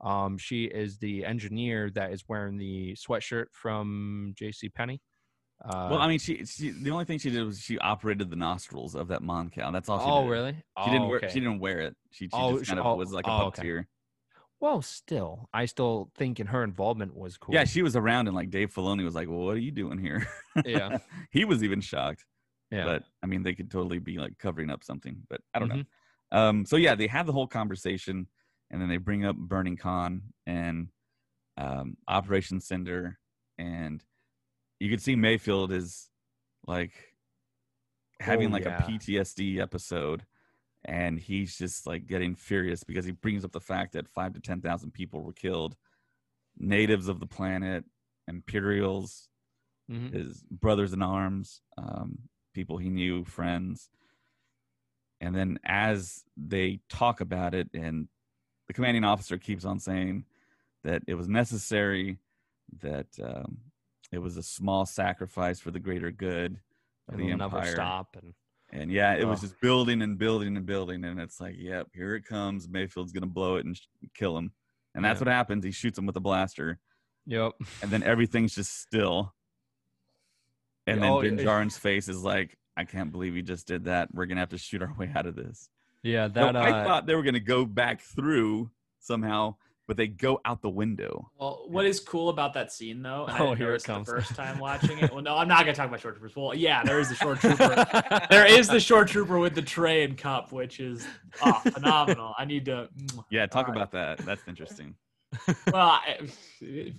Um, 0.00 0.38
she 0.38 0.64
is 0.64 0.98
the 0.98 1.24
engineer 1.24 1.90
that 1.94 2.12
is 2.12 2.24
wearing 2.28 2.56
the 2.56 2.94
sweatshirt 2.94 3.46
from 3.52 4.34
J.C. 4.38 4.68
Penney. 4.70 5.00
Uh, 5.64 5.88
well, 5.90 6.00
I 6.00 6.08
mean, 6.08 6.18
she, 6.18 6.44
she 6.44 6.70
the 6.70 6.90
only 6.90 7.04
thing 7.04 7.18
she 7.18 7.30
did 7.30 7.44
was 7.44 7.60
she 7.60 7.78
operated 7.78 8.28
the 8.28 8.36
nostrils 8.36 8.94
of 8.94 9.08
that 9.08 9.22
Mon 9.22 9.50
cow. 9.50 9.70
That's 9.70 9.88
all 9.88 9.98
she 10.00 10.04
oh 10.10 10.22
did. 10.24 10.30
really? 10.30 10.52
She 10.52 10.62
oh, 10.76 10.92
didn't 10.92 11.08
wear. 11.08 11.16
okay. 11.18 11.28
She 11.28 11.40
didn't 11.40 11.60
wear 11.60 11.80
it. 11.80 11.96
She, 12.10 12.24
she 12.24 12.30
Oh, 12.32 12.52
just 12.52 12.64
she- 12.64 12.68
kind 12.70 12.80
of 12.80 12.86
oh, 12.86 12.96
was 12.96 13.12
like 13.12 13.26
a 13.26 13.30
oh, 13.30 13.44
okay. 13.46 13.84
Well, 14.64 14.80
still, 14.80 15.50
I 15.52 15.66
still 15.66 16.10
think 16.16 16.38
thinking 16.38 16.46
her 16.46 16.64
involvement 16.64 17.14
was 17.14 17.36
cool. 17.36 17.54
Yeah, 17.54 17.64
she 17.64 17.82
was 17.82 17.96
around, 17.96 18.28
and 18.28 18.34
like 18.34 18.48
Dave 18.48 18.72
Filoni 18.72 19.04
was 19.04 19.14
like, 19.14 19.28
"Well, 19.28 19.40
what 19.40 19.56
are 19.56 19.58
you 19.58 19.70
doing 19.70 19.98
here?" 19.98 20.26
Yeah. 20.64 21.00
he 21.30 21.44
was 21.44 21.62
even 21.62 21.82
shocked. 21.82 22.24
yeah. 22.70 22.84
But 22.86 23.02
I 23.22 23.26
mean, 23.26 23.42
they 23.42 23.54
could 23.54 23.70
totally 23.70 23.98
be 23.98 24.16
like 24.16 24.38
covering 24.38 24.70
up 24.70 24.82
something. 24.82 25.18
But 25.28 25.42
I 25.52 25.58
don't 25.58 25.68
Mhm. 25.70 25.86
know. 26.32 26.38
Um, 26.38 26.64
so 26.64 26.76
yeah, 26.76 26.94
they 26.94 27.08
have 27.08 27.26
the 27.26 27.32
whole 27.34 27.46
conversation, 27.46 28.26
and 28.70 28.80
then 28.80 28.88
they 28.88 28.96
bring 28.96 29.26
up 29.26 29.36
Burnin 29.36 29.76
Konn 29.76 30.22
and 30.46 30.88
um, 31.58 31.98
Operation 32.08 32.58
Cinder, 32.58 33.18
and 33.58 34.02
you 34.80 34.88
could 34.88 35.02
see 35.02 35.14
Mayfeld 35.14 35.72
is 35.72 36.08
like 36.66 36.94
having 38.18 38.48
Oh, 38.48 38.52
like 38.52 38.64
yeah. 38.64 38.78
a 38.86 38.90
PTSD 38.90 39.58
episode, 39.60 40.24
and 40.84 41.18
he's 41.18 41.56
just 41.56 41.86
like 41.86 42.06
getting 42.06 42.34
furious 42.34 42.84
because 42.84 43.04
he 43.04 43.12
brings 43.12 43.44
up 43.44 43.52
the 43.52 43.60
fact 43.60 43.92
that 43.92 44.08
five 44.08 44.32
to 44.34 44.40
ten 44.40 44.60
thousand 44.60 44.92
people 44.92 45.22
were 45.22 45.32
killed, 45.32 45.76
natives 46.58 47.08
of 47.08 47.20
the 47.20 47.26
planet, 47.26 47.84
Imperials, 48.28 49.28
Mhm. 49.90 50.12
his 50.14 50.42
brothers 50.50 50.92
in 50.92 51.02
arms, 51.02 51.60
um, 51.76 52.18
people 52.54 52.78
he 52.78 52.88
knew, 52.88 53.24
friends. 53.24 53.90
And 55.20 55.34
then 55.34 55.58
as 55.64 56.24
they 56.36 56.80
talk 56.88 57.20
about 57.20 57.54
it, 57.54 57.68
and 57.74 58.08
the 58.66 58.72
commanding 58.72 59.04
officer 59.04 59.38
keeps 59.38 59.64
on 59.64 59.78
saying 59.78 60.24
that 60.84 61.02
it 61.06 61.14
was 61.14 61.28
necessary, 61.28 62.18
that 62.80 63.06
um, 63.22 63.58
it 64.12 64.18
was 64.18 64.36
a 64.36 64.42
small 64.42 64.86
sacrifice 64.86 65.60
for 65.60 65.70
the 65.70 65.80
greater 65.80 66.10
good 66.10 66.60
of 67.08 67.14
And 67.14 67.20
the 67.20 67.26
we'll 67.26 67.36
never 67.36 67.56
empire. 67.58 67.72
stop. 67.72 68.16
And 68.16 68.34
And 68.74 68.90
yeah, 68.90 69.14
it 69.14 69.24
was 69.24 69.40
just 69.40 69.58
building 69.60 70.02
and 70.02 70.18
building 70.18 70.56
and 70.56 70.66
building. 70.66 71.04
And 71.04 71.20
it's 71.20 71.40
like, 71.40 71.54
yep, 71.56 71.86
here 71.94 72.16
it 72.16 72.24
comes. 72.24 72.66
Mayfeld's 72.66 73.12
going 73.12 73.22
to 73.22 73.28
blow 73.28 73.54
it 73.56 73.64
and 73.64 73.76
sh- 73.76 73.86
kill 74.14 74.36
him. 74.36 74.52
And 74.96 75.04
that's 75.04 75.20
Yeah. 75.20 75.26
what 75.26 75.32
happens. 75.32 75.64
He 75.64 75.70
shoots 75.70 75.96
him 75.96 76.06
with 76.06 76.16
a 76.16 76.20
blaster 76.20 76.80
yep. 77.24 77.52
and 77.82 77.90
then 77.90 78.02
everything's 78.02 78.54
just 78.54 78.80
still. 78.80 79.32
And 80.88 81.00
then 81.02 81.08
Oh, 81.10 81.22
Ben 81.22 81.38
it- 81.38 81.46
Jarin's 81.46 81.78
face 81.78 82.08
is 82.08 82.22
like, 82.22 82.58
I 82.76 82.84
can't 82.84 83.12
believe 83.12 83.34
he 83.36 83.42
just 83.42 83.68
did 83.68 83.84
that. 83.84 84.12
We're 84.12 84.26
gonna 84.26 84.40
have 84.40 84.48
to 84.50 84.58
shoot 84.58 84.82
our 84.82 84.92
way 84.98 85.10
out 85.14 85.26
of 85.26 85.36
this. 85.36 85.68
Yeah, 86.02 86.26
that 86.28 86.56
I 86.56 86.70
uh, 86.80 86.84
thought 86.84 87.06
they 87.06 87.14
were 87.14 87.22
gonna 87.22 87.38
go 87.40 87.64
back 87.64 88.00
through 88.02 88.70
somehow, 88.98 89.54
but 89.86 89.96
they 89.96 90.06
go 90.06 90.40
out 90.44 90.62
the 90.62 90.70
window. 90.70 91.30
Well, 91.38 91.64
what 91.68 91.84
is 91.84 92.00
cool 92.00 92.28
about 92.30 92.54
that 92.54 92.72
scene 92.72 93.02
though? 93.02 93.26
And 93.26 93.36
Oh, 93.38 93.46
didn't 93.48 93.58
here 93.58 93.74
it 93.74 93.84
comes. 93.84 94.06
The 94.06 94.14
first 94.14 94.34
time 94.34 94.58
watching 94.58 94.98
it. 94.98 95.10
Well, 95.12 95.22
no, 95.22 95.36
I'm 95.36 95.48
not 95.48 95.60
gonna 95.60 95.74
talk 95.74 95.88
about 95.88 96.00
shore 96.00 96.12
troopers. 96.12 96.34
Well, 96.34 96.54
yeah, 96.54 96.82
there 96.82 96.98
is 97.00 97.08
the 97.10 97.14
shore 97.14 97.34
trooper. 97.36 97.86
there 98.30 98.46
is 98.46 98.68
the 98.68 98.80
shore 98.80 99.04
trooper 99.04 99.38
with 99.38 99.54
the 99.54 99.62
tray 99.62 100.04
and 100.04 100.16
cup, 100.16 100.52
which 100.52 100.80
is 100.80 101.06
oh, 101.42 101.52
phenomenal. 101.72 102.34
I 102.38 102.44
need 102.44 102.64
to. 102.66 102.88
Yeah, 103.30 103.46
talk 103.46 103.68
All 103.68 103.74
right. 103.74 103.82
about 103.82 103.92
that. 103.92 104.18
That's 104.24 104.42
interesting. 104.48 104.94
Well, 105.72 106.00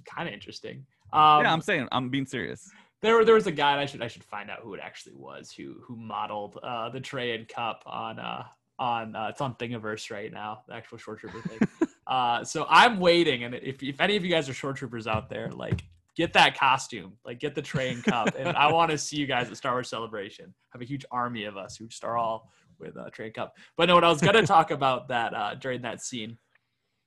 kind 0.06 0.28
of 0.28 0.34
interesting. 0.34 0.86
Um, 1.14 1.44
yeah, 1.44 1.54
I'm 1.54 1.62
saying 1.62 1.88
I'm 1.92 2.10
being 2.10 2.26
serious. 2.26 2.70
there, 3.02 3.24
there 3.24 3.36
was 3.36 3.48
a 3.48 3.52
guy. 3.52 3.72
and 3.72 3.80
I 3.82 3.86
should, 3.86 4.02
I 4.02 4.08
should 4.08 4.24
find 4.24 4.50
out 4.52 4.60
who 4.62 4.74
it 4.74 4.80
actually 4.84 5.16
was 5.16 5.52
who, 5.52 5.76
who 5.84 5.96
modeled 5.96 6.58
uh, 6.62 6.90
the 6.90 7.00
tray 7.00 7.36
and 7.36 7.48
cup 7.48 7.84
on, 7.86 8.20
uh, 8.20 8.44
on. 8.78 9.16
Uh, 9.16 9.28
it's 9.30 9.40
on 9.42 9.56
Thingiverse 9.56 10.12
right 10.12 10.32
now. 10.32 10.64
The 10.68 10.74
actual 10.76 10.98
shore 10.98 11.16
trooper 11.16 11.42
thing. 11.48 11.60
Uh, 12.08 12.44
so 12.44 12.66
I'm 12.70 13.00
waiting, 13.00 13.44
and 13.44 13.56
if, 13.56 13.82
if 13.82 14.00
any 14.00 14.16
of 14.16 14.24
you 14.24 14.32
guys 14.32 14.48
are 14.48 14.54
shore 14.54 14.74
troopers 14.74 15.08
out 15.08 15.30
there, 15.30 15.50
like 15.52 15.84
get 16.16 16.34
that 16.34 16.58
costume, 16.58 17.14
like 17.26 17.40
get 17.40 17.56
the 17.56 17.62
tray 17.62 17.92
and 17.92 18.04
cup, 18.04 18.36
and 18.38 18.50
I 18.56 18.72
want 18.72 18.92
to 18.92 18.98
see 19.06 19.18
you 19.18 19.26
guys 19.26 19.50
at 19.50 19.58
Star 19.58 19.74
Wars 19.74 19.90
Celebration. 19.90 20.54
Have 20.72 20.82
a 20.82 20.86
huge 20.86 21.06
army 21.12 21.46
of 21.46 21.58
us 21.58 21.76
who 21.78 21.90
star 21.90 22.18
all 22.18 22.52
with 22.80 22.96
a 22.98 23.10
tray 23.12 23.26
and 23.28 23.34
cup. 23.34 23.56
But 23.78 23.88
no, 23.88 23.96
what 23.96 24.04
I 24.04 24.10
was 24.10 24.22
gonna 24.22 24.46
talk 24.46 24.72
about 24.72 25.08
that 25.08 25.34
uh, 25.34 25.56
during 25.56 25.82
that 25.82 26.02
scene 26.02 26.38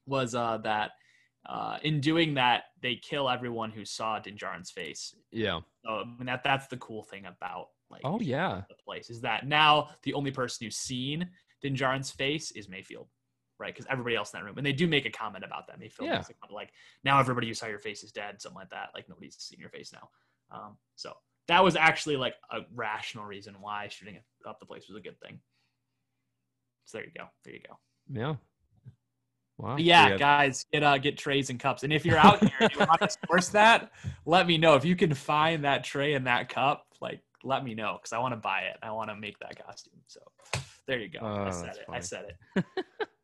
was 0.07 0.35
uh, 0.35 0.59
that 0.65 0.93
uh, 1.47 1.79
in 1.83 2.01
doing 2.01 2.35
that 2.35 2.65
they 2.83 2.97
kill 2.97 3.29
everyone 3.29 3.71
who 3.71 3.85
saw 3.85 4.19
Din 4.19 4.37
Djarin's 4.37 4.71
face. 4.71 5.15
yeah. 5.31 5.61
So 5.85 5.91
I 5.91 6.05
mean 6.05 6.27
that 6.27 6.43
that's 6.43 6.67
the 6.67 6.77
cool 6.79 7.03
thing 7.05 7.27
about 7.27 7.69
like 7.91 8.03
Oh 8.05 8.19
yeah. 8.21 8.63
the 8.69 8.75
place 8.85 9.11
is 9.11 9.21
that 9.23 9.47
now 9.47 9.91
the 10.03 10.13
only 10.15 10.31
person 10.31 10.67
who's 10.67 10.77
seen 10.77 11.29
Din 11.63 11.75
Djarin's 11.75 12.11
face 12.11 12.51
is 12.53 12.67
Mayfeld. 12.69 13.07
Right? 13.59 13.75
Because 13.75 13.87
everybody 13.91 14.17
else 14.17 14.33
in 14.33 14.39
that 14.41 14.45
room, 14.45 14.57
and 14.59 14.67
they 14.67 14.73
do 14.73 14.87
make 14.87 15.05
a 15.07 15.11
comment 15.11 15.45
about 15.45 15.67
that. 15.67 15.79
They 15.81 15.89
feel 15.89 16.07
Yeah. 16.07 16.23
like 16.51 16.73
now 17.05 17.19
everybody 17.19 17.47
you 17.47 17.55
saw 17.55 17.67
your 17.67 17.79
face 17.79 18.03
is 18.03 18.13
dead, 18.13 18.41
something 18.41 18.59
like 18.59 18.71
that. 18.71 18.91
Like 18.95 19.09
nobody's 19.09 19.37
seen 19.39 19.59
your 19.61 19.71
face 19.71 19.93
now. 19.93 20.09
Um, 20.51 20.77
so 20.97 21.17
that 21.49 21.63
was 21.65 21.77
actually 21.77 22.17
like 22.17 22.35
a 22.51 22.61
rational 22.75 23.25
reason 23.25 23.55
why 23.61 23.89
shooting 23.89 24.19
up 24.47 24.61
the 24.61 24.67
place 24.67 24.89
was 24.89 24.97
a 24.97 25.01
good 25.01 25.19
thing. 25.21 25.41
So 26.85 26.99
there 26.99 27.07
you 27.07 27.13
go. 27.17 27.25
There 27.45 27.55
you 27.55 27.61
go. 27.69 27.79
Yeah. 28.11 28.35
Wow. 29.59 29.77
Yeah, 29.77 30.09
Yeah. 30.11 30.17
guys, 30.19 30.65
get 30.73 30.83
uh 30.83 30.99
get 30.99 31.19
trays 31.19 31.51
and 31.51 31.59
cups. 31.59 31.83
And 31.83 31.93
if 31.93 32.07
you're 32.07 32.17
out 32.19 32.41
here 32.45 32.53
and 32.61 32.71
you 32.73 32.79
want 32.79 33.01
to 33.01 33.09
source 33.27 33.49
that, 33.49 33.91
let 34.25 34.47
me 34.47 34.57
know. 34.57 34.75
If 34.77 34.85
you 34.85 34.95
can 34.95 35.13
find 35.15 35.65
that 35.65 35.83
tray 35.85 36.15
and 36.15 36.27
that 36.29 36.49
cup, 36.49 36.87
like 37.01 37.21
let 37.43 37.65
me 37.65 37.75
know 37.75 37.99
because 38.01 38.13
I 38.13 38.19
want 38.19 38.33
to 38.33 38.37
buy 38.37 38.61
it. 38.63 38.77
I 38.83 38.91
want 38.93 39.11
to 39.11 39.17
make 39.17 39.39
that 39.41 39.65
costume. 39.67 40.01
So 40.07 40.21
there 40.87 41.01
you 41.01 41.09
go. 41.09 41.19
Oh, 41.23 41.45
I 41.45 41.51
said 41.51 41.65
that's 41.67 41.79
it. 41.79 41.85
I 41.93 42.01
said 42.01 42.25
it. 42.57 42.65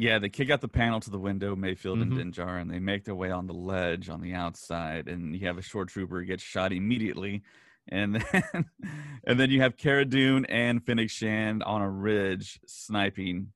Yeah, 0.00 0.20
they 0.20 0.28
kick 0.28 0.48
out 0.48 0.60
the 0.60 0.68
panel 0.68 1.00
to 1.00 1.10
the 1.10 1.18
window, 1.18 1.56
Mayfeld 1.56 1.98
Mhm. 1.98 2.02
and 2.20 2.34
Dinjar, 2.34 2.60
and 2.60 2.70
they 2.70 2.78
make 2.78 3.04
their 3.04 3.16
way 3.16 3.32
on 3.32 3.48
the 3.48 3.52
ledge 3.52 4.08
on 4.08 4.20
the 4.20 4.32
outside. 4.32 5.08
And 5.08 5.34
you 5.34 5.44
have 5.48 5.58
a 5.58 5.62
shore 5.62 5.86
trooper 5.86 6.22
get 6.22 6.40
shot 6.40 6.72
immediately. 6.72 7.42
And 7.88 8.14
then, 8.14 8.20
and 9.26 9.40
then 9.40 9.50
you 9.50 9.60
have 9.60 9.76
Cara 9.76 10.04
Dune 10.04 10.44
and 10.46 10.84
Fennec 10.86 11.10
Shand 11.10 11.64
on 11.64 11.82
a 11.82 11.90
ridge 11.90 12.60
sniping 12.64 13.52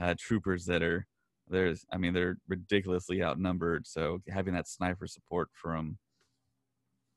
uh, 0.00 0.14
troopers 0.16 0.66
that 0.66 0.82
are 0.84 1.06
there's 1.48 1.84
I 1.92 1.96
mean 1.98 2.14
they're 2.14 2.38
ridiculously 2.46 3.20
outnumbered. 3.22 3.86
So 3.88 4.22
having 4.28 4.54
that 4.54 4.68
sniper 4.68 5.08
support 5.08 5.48
from 5.52 5.98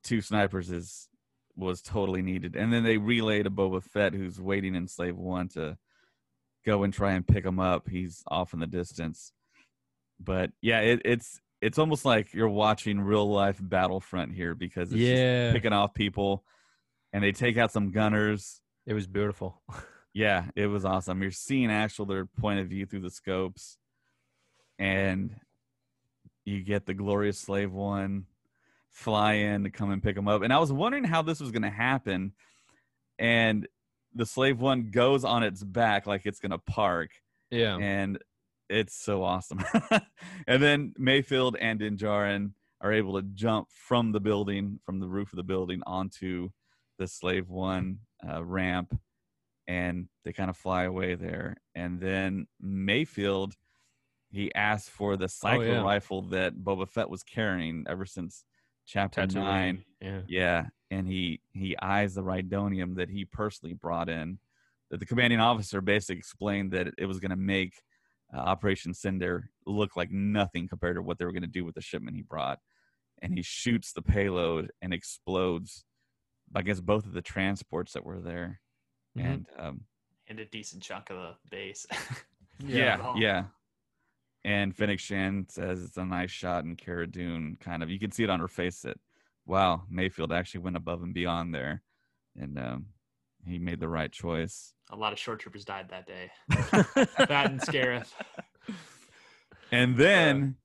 two 0.03 0.21
snipers 0.21 0.71
is 0.71 1.07
was 1.55 1.81
totally 1.83 2.23
needed. 2.23 2.55
And 2.55 2.73
then 2.73 2.83
they 2.83 2.97
relay 2.97 3.43
to 3.43 3.51
Boba 3.51 3.83
Fett, 3.83 4.13
who's 4.13 4.41
waiting 4.41 4.73
in 4.75 4.87
Slave 4.87 5.15
One 5.17 5.49
to 5.49 5.77
go 6.65 6.83
and 6.83 6.93
try 6.93 7.13
and 7.13 7.27
pick 7.27 7.45
him 7.45 7.59
up. 7.59 7.87
He's 7.89 8.23
off 8.27 8.53
in 8.53 8.59
the 8.59 8.67
distance. 8.67 9.31
But 10.19 10.51
yeah, 10.61 10.79
it, 10.81 11.01
it's 11.05 11.39
it's 11.61 11.77
almost 11.79 12.05
like 12.05 12.33
you're 12.33 12.49
watching 12.49 12.99
real 13.01 13.29
life 13.29 13.57
Battlefront 13.61 14.33
here 14.33 14.55
because 14.55 14.91
it's 14.91 14.99
Yeah. 15.01 15.47
just 15.47 15.55
picking 15.55 15.73
off 15.73 15.93
people, 15.93 16.43
and 17.13 17.23
they 17.23 17.31
take 17.31 17.57
out 17.57 17.71
some 17.71 17.91
gunners. 17.91 18.61
It 18.85 18.93
was 18.93 19.07
beautiful. 19.07 19.61
Yeah, 20.17 20.45
it 20.55 20.67
was 20.67 20.85
awesome. 20.85 21.21
You're 21.21 21.31
seeing 21.31 21.69
actual 21.69 22.05
their 22.05 22.25
point 22.25 22.61
of 22.61 22.67
view 22.69 22.85
through 22.85 23.01
the 23.01 23.09
scopes, 23.09 23.77
and 24.79 25.35
you 26.45 26.61
get 26.63 26.85
the 26.85 26.93
glorious 26.93 27.37
slave 27.37 27.73
one 27.73 28.23
fly 28.91 29.33
in 29.33 29.65
to 29.65 29.69
come 29.69 29.91
and 29.91 30.01
pick 30.01 30.15
them 30.15 30.29
up. 30.29 30.41
And 30.41 30.53
I 30.53 30.59
was 30.59 30.71
wondering 30.71 31.03
how 31.03 31.21
this 31.21 31.41
was 31.41 31.51
going 31.51 31.63
to 31.63 31.69
happen, 31.69 32.31
and 33.19 33.67
the 34.15 34.25
slave 34.25 34.59
one 34.59 34.89
goes 34.91 35.23
on 35.23 35.43
its 35.43 35.63
back 35.63 36.07
like 36.07 36.25
it's 36.25 36.39
going 36.39 36.51
to 36.51 36.57
park, 36.57 37.11
Yeah. 37.51 37.77
and 37.77 38.17
it's 38.69 38.95
so 38.95 39.23
awesome. 39.23 39.63
and 40.47 40.63
then 40.63 40.93
Mayfeld 40.99 41.55
and 41.59 41.79
Din 41.79 41.97
Djarin 41.97 42.53
are 42.81 42.93
able 42.93 43.15
to 43.15 43.27
jump 43.33 43.67
from 43.71 44.11
the 44.11 44.19
building, 44.19 44.79
from 44.85 44.99
the 44.99 45.07
roof 45.07 45.33
of 45.33 45.37
the 45.37 45.43
building, 45.43 45.81
onto 45.85 46.49
the 46.97 47.07
slave 47.07 47.49
one 47.49 47.99
uh, 48.27 48.43
ramp, 48.43 48.97
and 49.67 50.07
they 50.23 50.33
kind 50.33 50.49
of 50.49 50.57
fly 50.57 50.83
away 50.83 51.15
there. 51.15 51.57
And 51.75 51.99
then 51.99 52.47
Mayfeld, 52.63 53.53
he 54.31 54.53
asked 54.55 54.89
for 54.89 55.17
the 55.17 55.27
sniper 55.27 55.65
yeah. 55.65 55.81
rifle 55.81 56.23
that 56.29 56.55
Boba 56.55 56.87
Fett 56.87 57.09
was 57.09 57.23
carrying 57.23 57.85
ever 57.87 58.05
since 58.05 58.45
chapter 58.85 59.25
nine. 59.27 59.83
Yeah. 60.01 60.21
Yeah, 60.27 60.65
and 60.95 61.07
he 61.07 61.41
he 61.51 61.75
eyes 61.81 62.15
the 62.15 62.23
Rhydonium 62.23 62.95
that 62.95 63.09
he 63.09 63.25
personally 63.25 63.73
brought 63.73 64.09
in. 64.09 64.39
That 64.89 64.99
the 64.99 65.05
commanding 65.05 65.39
officer 65.39 65.81
basically 65.81 66.17
explained 66.17 66.71
that 66.71 66.87
it 66.97 67.05
was 67.05 67.19
going 67.19 67.31
to 67.31 67.35
make 67.35 67.81
uh, 68.33 68.39
Operation 68.39 68.93
Cinder 68.93 69.49
look 69.65 69.95
like 69.95 70.11
nothing 70.11 70.67
compared 70.67 70.95
to 70.95 71.01
what 71.01 71.17
they 71.17 71.25
were 71.25 71.31
going 71.31 71.41
to 71.41 71.47
do 71.47 71.65
with 71.65 71.75
the 71.75 71.81
shipment 71.81 72.15
he 72.15 72.21
brought. 72.21 72.59
And 73.21 73.33
he 73.33 73.41
shoots 73.41 73.93
the 73.93 74.01
payload 74.01 74.71
and 74.81 74.93
explodes 74.93 75.83
against 76.53 76.85
both 76.85 77.05
of 77.05 77.13
the 77.13 77.21
transports 77.21 77.93
that 77.93 78.05
were 78.05 78.21
there. 78.21 78.61
Mhm. 79.17 79.25
And 79.25 79.45
um, 79.57 79.81
And 80.27 80.39
a 80.39 80.45
decent 80.45 80.83
chunk 80.83 81.09
of 81.09 81.17
the 81.17 81.35
base. 81.49 81.85
yeah, 82.59 83.13
yeah. 83.17 83.45
And 84.43 84.75
Fennec 84.75 84.99
Shan 84.99 85.47
says 85.49 85.83
it's 85.83 85.97
a 85.97 86.05
nice 86.05 86.31
shot, 86.31 86.63
and 86.63 86.77
Cara 86.77 87.07
Dune 87.07 87.57
kind 87.59 87.81
of 87.81 87.89
you 87.89 87.99
can 87.99 88.11
see 88.11 88.23
it 88.23 88.29
on 88.29 88.39
her 88.39 88.47
face 88.47 88.81
that 88.81 88.97
wow, 89.45 89.83
Mayfeld 89.91 90.35
actually 90.35 90.61
went 90.61 90.75
above 90.77 91.01
and 91.03 91.13
beyond 91.13 91.53
there, 91.53 91.81
and 92.35 92.57
um, 92.59 92.85
he 93.45 93.59
made 93.59 93.79
the 93.79 93.87
right 93.89 94.11
choice. 94.11 94.73
a 94.91 94.95
lot 94.95 95.13
of 95.13 95.19
shore 95.19 95.35
troopers 95.35 95.65
died 95.65 95.89
that 95.89 96.07
day. 96.07 96.31
that 96.49 97.49
and 97.51 97.61
Scarif. 97.61 98.07
And 99.71 99.97
then 99.97 100.55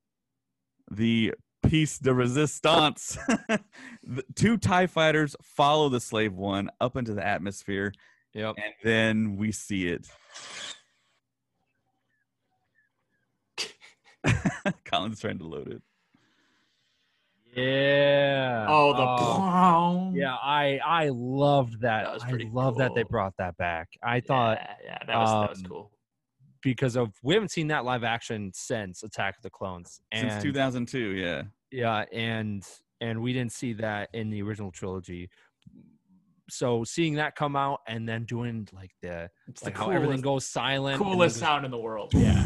the 0.89 1.33
piece 1.63 1.97
de 1.99 2.13
resistance, 2.13 3.17
the 4.03 4.23
two 4.35 4.57
Tie 4.57 4.87
fighters 4.87 5.35
follow 5.41 5.89
the 5.89 5.99
slave 5.99 6.33
one 6.33 6.69
up 6.79 6.95
into 6.97 7.13
the 7.13 7.25
atmosphere, 7.25 7.93
Yep. 8.33 8.55
and 8.57 8.73
then 8.83 9.35
we 9.37 9.51
see 9.51 9.87
it. 9.87 10.07
Colin's 14.85 15.19
trying 15.19 15.39
to 15.39 15.45
load 15.47 15.67
it. 15.71 15.81
Yeah. 17.55 18.65
Oh, 18.69 18.93
the 20.13 20.17
yeah. 20.17 20.35
I 20.35 20.79
I 20.85 21.09
loved 21.09 21.81
that. 21.81 22.05
That 22.05 22.13
was 22.13 22.23
I 22.23 22.29
pretty 22.29 22.49
love 22.51 22.77
that 22.77 22.95
they 22.95 23.03
brought 23.03 23.33
that 23.37 23.57
back. 23.57 23.89
I 24.03 24.19
thought 24.21 24.59
yeah, 24.61 24.75
yeah, 24.85 24.97
that 25.07 25.17
was 25.17 25.29
that 25.31 25.49
was 25.49 25.57
um, 25.59 25.65
cool. 25.65 25.91
because 26.61 26.95
of 26.95 27.11
we 27.23 27.33
haven't 27.33 27.49
seen 27.49 27.67
that 27.67 27.83
live 27.83 28.03
action 28.03 28.51
since 28.53 29.03
Attack 29.03 29.37
of 29.37 29.43
the 29.43 29.49
Clones. 29.49 30.01
And 30.11 30.31
Since 30.31 30.43
2002, 30.43 30.97
yeah. 31.15 31.43
Yeah, 31.71 32.05
and 32.13 32.65
and 33.01 33.21
we 33.21 33.33
didn't 33.33 33.51
see 33.51 33.73
that 33.73 34.09
in 34.13 34.29
the 34.29 34.41
original 34.41 34.71
trilogy. 34.71 35.29
So 36.49 36.83
seeing 36.83 37.15
that 37.15 37.35
come 37.35 37.55
out 37.55 37.79
and 37.87 38.07
then 38.07 38.25
doing 38.25 38.67
like 38.73 38.91
the 39.01 39.29
It's 39.47 39.63
like 39.63 39.73
the 39.73 39.79
how 39.79 39.89
everything 39.89 40.21
goes 40.21 40.45
silent, 40.45 40.97
coolest 41.01 41.35
just- 41.35 41.39
sound 41.39 41.65
in 41.65 41.71
the 41.71 41.77
world. 41.77 42.13
Yeah. 42.13 42.45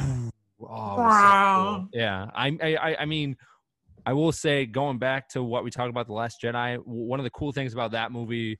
Oh, 0.61 0.65
it 0.65 0.97
was 0.97 1.13
so 1.13 1.75
cool. 1.81 1.89
Yeah, 1.93 2.29
I, 2.33 2.57
I 2.61 2.75
I- 2.75 2.95
I 3.01 3.05
mean, 3.05 3.35
I 4.05 4.13
will 4.13 4.31
say 4.31 4.65
going 4.65 4.99
back 4.99 5.29
to 5.29 5.43
what 5.43 5.63
we 5.63 5.71
talked 5.71 5.89
about 5.89 6.07
the 6.07 6.13
Last 6.13 6.37
Jedi, 6.43 6.77
one 6.85 7.19
of 7.19 7.23
the 7.23 7.31
cool 7.31 7.51
things 7.51 7.73
about 7.73 7.91
that 7.91 8.11
movie 8.11 8.59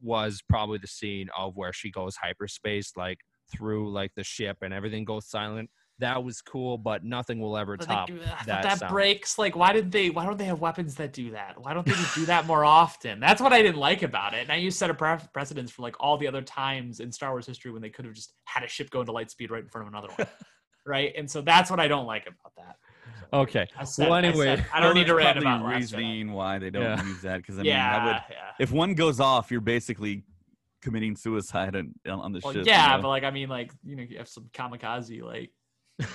was 0.00 0.42
probably 0.48 0.78
the 0.78 0.86
scene 0.86 1.28
of 1.36 1.56
where 1.56 1.72
she 1.72 1.90
goes 1.90 2.16
hyperspace, 2.16 2.92
like 2.96 3.18
through 3.52 3.90
like 3.92 4.12
the 4.14 4.24
ship 4.24 4.58
and 4.62 4.72
everything 4.72 5.04
goes 5.04 5.28
silent. 5.28 5.68
That 6.00 6.22
was 6.22 6.40
cool, 6.40 6.78
but 6.78 7.04
nothing 7.04 7.40
will 7.40 7.58
ever 7.58 7.76
But 7.76 7.86
top 7.86 8.08
that. 8.46 8.62
that 8.62 8.78
sound. 8.78 8.92
breaks. 8.92 9.36
Like, 9.36 9.56
why 9.56 9.72
did 9.72 9.90
they? 9.90 10.10
Why 10.10 10.24
don't 10.24 10.38
they 10.38 10.44
have 10.44 10.60
weapons 10.60 10.94
that 10.94 11.12
do 11.12 11.32
that? 11.32 11.60
Why 11.60 11.74
don't 11.74 11.84
they 11.84 11.94
do 12.14 12.24
that 12.26 12.46
more 12.46 12.64
often? 12.64 13.18
That's 13.18 13.42
what 13.42 13.52
I 13.52 13.62
didn't 13.62 13.80
like 13.80 14.04
about 14.04 14.32
it. 14.32 14.42
And 14.42 14.52
I 14.52 14.56
used 14.56 14.78
set 14.78 14.90
a 14.90 14.94
pre- 14.94 15.16
precedence 15.32 15.72
for 15.72 15.82
like 15.82 15.96
all 15.98 16.16
the 16.16 16.28
other 16.28 16.40
times 16.40 17.00
in 17.00 17.10
Star 17.10 17.30
Wars 17.30 17.46
history 17.46 17.72
when 17.72 17.82
they 17.82 17.90
could 17.90 18.04
have 18.04 18.14
just 18.14 18.32
had 18.44 18.62
a 18.62 18.68
ship 18.68 18.90
go 18.90 19.00
into 19.00 19.10
light 19.10 19.32
speed 19.32 19.50
right 19.50 19.64
in 19.64 19.68
front 19.68 19.88
of 19.88 19.92
another 19.92 20.08
one, 20.14 20.28
right? 20.86 21.12
And 21.18 21.28
so 21.28 21.40
that's 21.40 21.68
what 21.68 21.80
I 21.80 21.88
don't 21.88 22.06
like 22.06 22.28
about 22.28 22.52
that. 22.56 22.76
Okay. 23.32 23.66
I 23.76 23.84
said, 23.84 24.04
Well, 24.08 24.14
I, 24.14 24.18
anyway, 24.22 24.56
said, 24.56 24.66
I 24.72 24.80
don't 24.80 24.94
need 24.94 25.06
to 25.06 25.14
Well, 25.14 25.24
there's 25.24 25.34
rant 25.44 25.60
about 25.62 25.66
reasoning 25.74 26.32
why 26.32 26.58
they 26.58 26.70
don't 26.70 26.82
Yeah. 26.82 27.04
use 27.04 27.22
that 27.22 27.38
because 27.38 27.56
I 27.58 27.62
mean, 27.62 27.72
yeah, 27.72 27.96
I 28.00 28.04
would 28.06 28.16
yeah. 28.30 28.36
if 28.58 28.70
one 28.72 28.94
goes 28.94 29.20
off, 29.20 29.50
you're 29.50 29.60
basically 29.60 30.24
committing 30.80 31.14
suicide 31.16 31.76
on, 31.76 31.92
on 32.06 32.32
the 32.32 32.40
Well, 32.42 32.52
ship. 32.54 32.66
yeah, 32.66 32.90
you 32.92 32.96
know? 32.96 33.02
but 33.02 33.08
like 33.08 33.24
I 33.24 33.30
mean, 33.30 33.48
like 33.48 33.72
you 33.84 33.96
know, 33.96 34.02
you 34.02 34.18
have 34.18 34.28
some 34.28 34.44
kamikaze 34.52 35.22
like. 35.22 35.50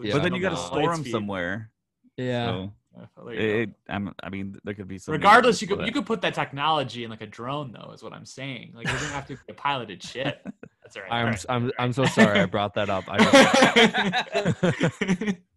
Yeah, 0.00 0.12
but 0.14 0.22
then 0.22 0.32
you 0.34 0.40
got 0.40 0.50
to 0.50 0.56
store 0.56 0.92
them 0.92 1.00
speed. 1.00 1.10
somewhere. 1.10 1.70
Yeah. 2.16 2.46
So 2.46 2.72
Yeah, 2.96 3.04
well, 3.16 3.26
there 3.26 3.34
you 3.34 3.40
go. 3.40 3.58
it, 3.62 3.70
I'm, 3.88 4.14
I 4.22 4.28
mean, 4.30 4.56
there 4.62 4.74
could 4.74 4.86
be 4.86 4.96
some. 4.98 5.10
Regardless, 5.12 5.60
you 5.60 5.66
could 5.66 5.78
for 5.78 5.84
you 5.84 5.90
could 5.90 6.06
put 6.06 6.20
that 6.22 6.34
technology 6.34 7.02
in 7.02 7.10
like 7.10 7.20
a 7.20 7.26
drone, 7.26 7.72
though. 7.72 7.90
Is 7.92 8.00
what 8.02 8.12
I'm 8.12 8.24
saying. 8.24 8.74
Like 8.76 8.86
it 8.86 8.92
doesn't 8.92 9.10
have 9.10 9.26
to 9.26 9.34
be 9.34 9.40
a 9.48 9.54
piloted 9.54 10.00
ship. 10.00 10.40
That's 10.84 10.96
all 10.96 11.02
right. 11.02 11.12
I'm 11.12 11.26
all 11.26 11.32
s- 11.32 11.46
I'm 11.48 11.72
I'm 11.80 11.92
so 11.92 12.04
sorry 12.04 12.38
I 12.38 12.46
brought 12.46 12.74
that 12.74 12.90
up. 12.90 13.04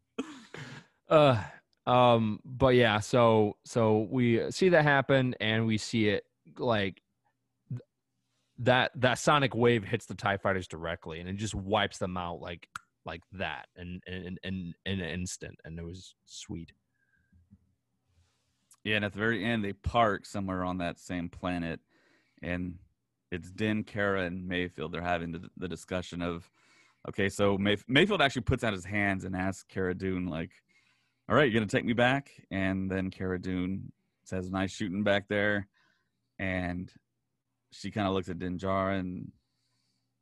Uh 1.10 1.42
um 1.88 2.40
but 2.44 2.74
yeah 2.74 3.00
so 3.00 3.56
so 3.64 4.08
we 4.10 4.50
see 4.52 4.70
that 4.70 4.84
happen 4.84 5.36
and 5.40 5.68
we 5.68 5.78
see 5.78 6.10
it 6.10 6.24
like 6.58 7.00
th- 7.70 7.82
that 8.58 8.92
that 8.96 9.20
sonic 9.20 9.54
wave 9.54 9.84
hits 9.84 10.08
the 10.08 10.16
tie 10.16 10.38
fighters 10.38 10.68
directly 10.68 11.20
and 11.20 11.30
it 11.30 11.36
just 11.36 11.54
wipes 11.54 12.00
them 12.00 12.18
out 12.18 12.42
like 12.42 12.68
like 13.06 13.22
that 13.32 13.68
and 13.76 14.02
in 14.08 14.36
in 14.44 14.74
in 14.88 15.00
an 15.00 15.10
instant 15.10 15.56
and 15.64 15.78
it 15.78 15.86
was 15.86 16.16
sweet 16.26 16.72
Yeah, 18.84 18.96
and 18.98 19.06
at 19.06 19.14
the 19.14 19.20
very 19.20 19.44
end, 19.44 19.64
they 19.64 19.74
park 19.74 20.26
somewhere 20.26 20.64
on 20.64 20.78
that 20.78 21.00
same 21.00 21.28
planet, 21.28 21.80
and 22.44 22.76
it's 23.32 23.52
Din, 23.52 23.84
Cara, 23.84 24.24
and 24.26 24.48
Mayfeld. 24.50 24.92
They're 24.92 25.02
having 25.02 25.32
the, 25.32 25.50
the 25.58 25.68
discussion 25.68 26.22
of, 26.22 26.50
okay, 27.10 27.28
so 27.28 27.58
May, 27.58 27.78
Mayfeld 27.90 28.22
actually 28.22 28.44
puts 28.44 28.64
out 28.64 28.74
his 28.74 28.86
hands 28.86 29.26
and 29.26 29.36
asks 29.36 29.64
Cara 29.68 29.96
Dune, 29.96 30.28
like, 30.28 30.52
all 31.30 31.36
right, 31.36 31.52
you're 31.52 31.60
gonna 31.60 31.70
take 31.70 31.86
me 31.86 31.94
back? 31.94 32.32
And 32.52 32.90
then 32.90 33.10
Cara 33.12 33.40
Dune 33.40 33.92
says, 34.24 34.50
nice 34.52 34.72
shooting 34.72 35.04
back 35.04 35.28
there, 35.28 35.68
and 36.40 36.92
she 37.72 37.92
kind 37.92 38.08
of 38.08 38.14
looks 38.14 38.30
at 38.30 38.40
Din 38.40 38.58
Djarin, 38.58 39.28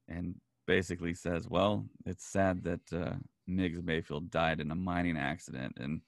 and 0.07 0.35
basically 0.65 1.13
says, 1.13 1.47
"Well, 1.47 1.85
it's 2.05 2.25
sad 2.25 2.63
that 2.63 2.81
uh, 2.93 3.15
Migs 3.49 3.81
Mayfeld 3.81 4.29
died 4.29 4.59
in 4.59 4.71
a 4.71 4.75
mining 4.75 5.17
accident," 5.17 5.77
and 5.79 6.01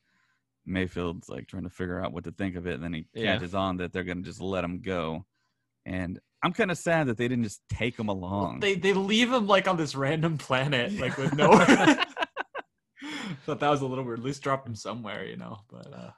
Mayfeld's 0.67 1.29
like 1.29 1.47
trying 1.47 1.63
to 1.63 1.69
figure 1.69 2.03
out 2.03 2.11
what 2.13 2.23
to 2.23 2.31
think 2.31 2.55
of 2.55 2.67
it, 2.67 2.75
and 2.75 2.83
then 2.83 2.93
he 2.93 3.05
Yeah. 3.13 3.33
catches 3.33 3.53
on 3.53 3.77
that 3.77 3.93
they're 3.93 4.03
going 4.03 4.23
to 4.23 4.29
just 4.29 4.41
let 4.41 4.63
him 4.63 4.81
go. 4.81 5.25
And 5.85 6.19
I'm 6.41 6.53
kind 6.53 6.71
of 6.71 6.77
sad 6.77 7.07
that 7.07 7.17
they 7.17 7.27
didn't 7.27 7.43
just 7.43 7.61
take 7.69 7.97
him 7.97 8.07
along. 8.07 8.59
They 8.59 8.75
they 8.75 8.93
leave 8.93 9.31
him 9.31 9.47
like 9.47 9.67
on 9.67 9.77
this 9.77 9.95
random 9.95 10.37
planet, 10.37 10.99
like 10.99 11.17
with 11.17 11.33
no. 11.35 11.51
Thought 13.45 13.59
that 13.59 13.69
was 13.69 13.81
a 13.81 13.85
little 13.85 14.03
weird. 14.03 14.19
At 14.19 14.25
least 14.25 14.41
drop 14.41 14.67
him 14.67 14.75
somewhere, 14.75 15.25
you 15.25 15.37
know. 15.37 15.59
But 15.69 15.93
uh, 15.93 16.11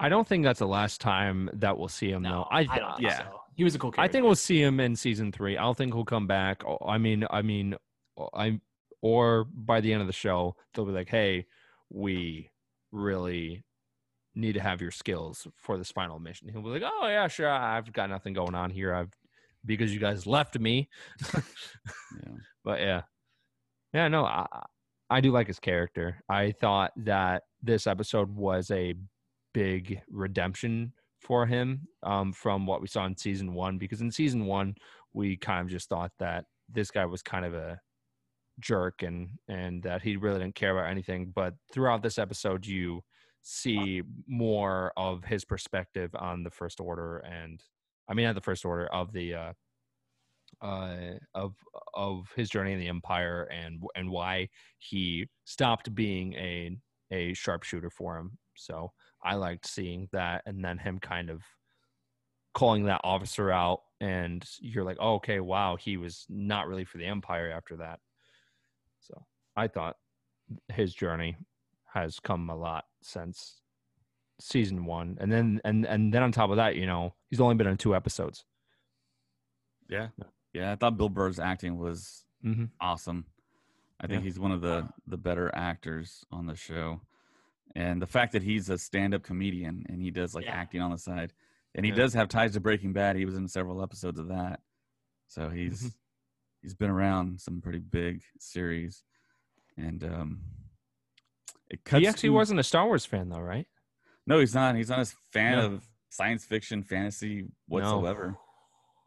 I 0.00 0.08
don't 0.08 0.26
think 0.26 0.44
that's 0.44 0.58
the 0.58 0.66
last 0.66 1.00
time 1.00 1.50
that 1.54 1.78
we'll 1.78 1.88
see 1.88 2.10
him. 2.10 2.22
no, 2.22 2.30
though. 2.30 2.42
I, 2.50 2.60
I 2.60 2.78
don't. 2.78 2.96
Think 2.96 3.08
yeah. 3.08 3.18
so. 3.18 3.40
He 3.54 3.64
was 3.64 3.74
a 3.74 3.78
cool 3.78 3.92
I 3.98 4.08
think 4.08 4.24
we'll 4.24 4.34
see 4.34 4.62
him 4.62 4.80
in 4.80 4.96
season 4.96 5.30
three. 5.30 5.58
I 5.58 5.62
don't 5.62 5.76
think 5.76 5.92
he'll 5.92 6.04
come 6.04 6.26
back. 6.26 6.64
Oh, 6.64 6.78
I 6.86 6.96
mean, 6.98 7.26
I 7.30 7.42
mean, 7.42 7.76
I 8.34 8.60
or 9.02 9.44
by 9.44 9.80
the 9.80 9.92
end 9.92 10.00
of 10.00 10.06
the 10.06 10.12
show, 10.12 10.56
they'll 10.74 10.86
be 10.86 10.92
like, 10.92 11.08
"Hey, 11.08 11.46
we 11.90 12.50
really 12.92 13.62
need 14.34 14.54
to 14.54 14.60
have 14.60 14.80
your 14.80 14.90
skills 14.90 15.46
for 15.56 15.76
this 15.76 15.90
final 15.90 16.18
mission." 16.18 16.48
He'll 16.48 16.62
be 16.62 16.70
like, 16.70 16.82
"Oh 16.84 17.06
yeah, 17.08 17.28
sure. 17.28 17.50
I've 17.50 17.92
got 17.92 18.08
nothing 18.08 18.32
going 18.32 18.54
on 18.54 18.70
here. 18.70 18.94
I've 18.94 19.12
because 19.66 19.92
you 19.92 20.00
guys 20.00 20.26
left 20.26 20.58
me." 20.58 20.88
Yeah. 21.34 21.40
But 22.64 22.78
yeah, 22.78 23.02
yeah, 23.92 24.06
no, 24.06 24.24
I 24.24 24.46
I 25.12 25.20
do 25.20 25.30
like 25.30 25.46
his 25.46 25.60
character. 25.60 26.22
I 26.30 26.52
thought 26.52 26.92
that 26.96 27.42
this 27.62 27.86
episode 27.86 28.34
was 28.34 28.70
a 28.70 28.94
big 29.52 30.00
redemption 30.10 30.94
for 31.20 31.44
him 31.44 31.86
um, 32.02 32.32
from 32.32 32.66
what 32.66 32.80
we 32.80 32.88
saw 32.88 33.04
in 33.04 33.16
season 33.18 33.52
one. 33.52 33.76
Because 33.76 34.00
in 34.00 34.10
season 34.10 34.46
one, 34.46 34.74
we 35.12 35.36
kind 35.36 35.60
of 35.60 35.68
just 35.68 35.90
thought 35.90 36.12
that 36.18 36.46
this 36.72 36.90
guy 36.90 37.04
was 37.04 37.22
kind 37.22 37.44
of 37.44 37.52
a 37.52 37.78
jerk 38.58 39.02
and 39.02 39.28
and 39.48 39.82
that 39.82 40.00
he 40.00 40.16
really 40.16 40.38
didn't 40.38 40.54
care 40.54 40.76
about 40.76 40.90
anything. 40.90 41.30
But 41.34 41.54
throughout 41.70 42.02
this 42.02 42.18
episode, 42.18 42.66
you 42.66 43.02
see 43.42 44.00
more 44.26 44.94
of 44.96 45.24
his 45.24 45.44
perspective 45.44 46.10
on 46.18 46.42
the 46.42 46.50
First 46.50 46.80
Order 46.80 47.18
and 47.18 47.62
I 48.08 48.14
mean, 48.14 48.24
not 48.24 48.34
the 48.34 48.40
First 48.40 48.64
Order 48.64 48.86
of 48.86 49.12
the 49.12 49.34
uh, 49.34 49.52
uh, 50.62 51.18
of 51.34 51.54
of 51.94 52.30
his 52.36 52.48
journey 52.48 52.72
in 52.72 52.78
the 52.78 52.88
Empire 52.88 53.48
and 53.52 53.82
and 53.96 54.10
why 54.10 54.48
he 54.78 55.28
stopped 55.44 55.94
being 55.94 56.34
a 56.34 56.76
a 57.10 57.34
sharpshooter 57.34 57.90
for 57.90 58.16
him. 58.16 58.38
So 58.56 58.92
I 59.22 59.34
liked 59.34 59.66
seeing 59.66 60.08
that, 60.12 60.42
and 60.46 60.64
then 60.64 60.78
him 60.78 60.98
kind 60.98 61.30
of 61.30 61.42
calling 62.54 62.84
that 62.84 63.00
officer 63.02 63.50
out, 63.50 63.80
and 64.00 64.44
you're 64.60 64.84
like, 64.84 64.98
oh, 65.00 65.14
okay, 65.14 65.40
wow, 65.40 65.76
he 65.76 65.96
was 65.96 66.26
not 66.28 66.68
really 66.68 66.84
for 66.84 66.98
the 66.98 67.06
Empire 67.06 67.50
after 67.50 67.76
that. 67.76 67.98
So 69.00 69.24
I 69.56 69.68
thought 69.68 69.96
his 70.68 70.94
journey 70.94 71.36
has 71.92 72.20
come 72.20 72.50
a 72.50 72.56
lot 72.56 72.84
since 73.02 73.60
season 74.40 74.84
one, 74.84 75.18
and 75.20 75.30
then 75.30 75.60
and 75.64 75.86
and 75.86 76.14
then 76.14 76.22
on 76.22 76.32
top 76.32 76.50
of 76.50 76.56
that, 76.56 76.76
you 76.76 76.86
know, 76.86 77.14
he's 77.30 77.40
only 77.40 77.56
been 77.56 77.66
in 77.66 77.76
two 77.76 77.96
episodes. 77.96 78.44
Yeah. 79.88 80.08
Yeah. 80.52 80.72
I 80.72 80.76
thought 80.76 80.96
Bill 80.96 81.08
Burr's 81.08 81.38
acting 81.38 81.76
was 81.78 82.24
Mm-hmm. 82.44 82.64
awesome. 82.80 83.24
I 84.00 84.08
think 84.08 84.20
Yeah. 84.22 84.24
he's 84.24 84.38
one 84.38 84.50
of 84.52 84.60
the 84.62 84.88
the 85.06 85.16
better 85.16 85.50
actors 85.54 86.24
on 86.32 86.46
the 86.46 86.56
show. 86.56 87.00
And 87.76 88.02
the 88.02 88.06
fact 88.06 88.32
that 88.32 88.42
he's 88.42 88.68
a 88.68 88.76
stand-up 88.76 89.22
comedian 89.22 89.86
and 89.88 90.02
he 90.02 90.10
does 90.10 90.34
like 90.34 90.44
Yeah. 90.44 90.54
acting 90.56 90.80
on 90.82 90.90
the 90.90 90.98
side. 90.98 91.32
And 91.74 91.86
he 91.86 91.90
Yeah. 91.92 91.96
does 91.96 92.14
have 92.14 92.28
ties 92.28 92.52
to 92.54 92.60
Breaking 92.60 92.92
Bad. 92.92 93.16
He 93.16 93.24
was 93.24 93.36
in 93.36 93.46
several 93.48 93.82
episodes 93.82 94.18
of 94.18 94.28
that. 94.28 94.60
So 95.28 95.48
he's 95.50 95.84
Mhm. 95.84 95.94
he's 96.62 96.74
been 96.74 96.90
around 96.90 97.40
some 97.40 97.60
pretty 97.60 97.78
big 97.78 98.22
series. 98.38 99.04
And 99.76 100.02
um 100.04 100.42
it 101.70 101.84
cuts 101.84 102.00
He 102.00 102.06
actually 102.06 102.28
to- 102.30 102.34
wasn't 102.34 102.60
a 102.60 102.64
Star 102.64 102.86
Wars 102.86 103.06
fan 103.06 103.28
though, 103.28 103.40
right? 103.40 103.66
No, 104.26 104.38
he's 104.40 104.54
not. 104.54 104.74
He's 104.76 104.90
not 104.90 104.98
a 105.00 105.04
fan 105.06 105.58
No. 105.58 105.66
of 105.66 105.88
science 106.10 106.44
fiction, 106.44 106.82
fantasy 106.82 107.50
whatsoever. 107.66 108.36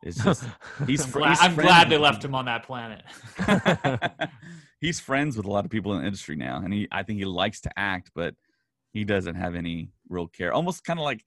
It's 0.04 0.24
just 0.24 0.44
he's 0.88 1.06
I'm, 1.06 1.12
glad, 1.12 1.30
he's 1.30 1.42
I'm 1.42 1.56
glad 1.56 1.90
they 1.90 1.98
left 1.98 2.24
him 2.24 2.36
on 2.36 2.46
that 2.46 2.64
planet. 2.64 3.04
he's 4.82 5.00
friends 5.00 5.38
with 5.38 5.46
a 5.46 5.52
lot 5.52 5.66
of 5.66 5.72
people 5.72 5.94
in 5.94 6.02
the 6.02 6.06
industry 6.06 6.36
now, 6.36 6.62
and 6.64 6.74
he 6.74 6.88
I 6.92 7.04
think 7.04 7.20
he 7.20 7.26
likes 7.26 7.62
to 7.62 7.72
act, 7.78 8.12
but 8.16 8.36
he 8.94 9.04
doesn't 9.04 9.36
have 9.36 9.56
any 9.56 9.92
real 10.10 10.28
care. 10.28 10.54
Almost 10.54 10.84
kind 10.84 11.00
of 11.00 11.04
like 11.04 11.24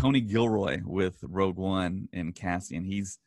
Tony 0.00 0.20
Gilroy 0.20 0.80
with 0.84 1.18
Rogue 1.22 1.56
One 1.56 2.08
and 2.12 2.34
Cassian. 2.34 2.84
He's 2.84 3.18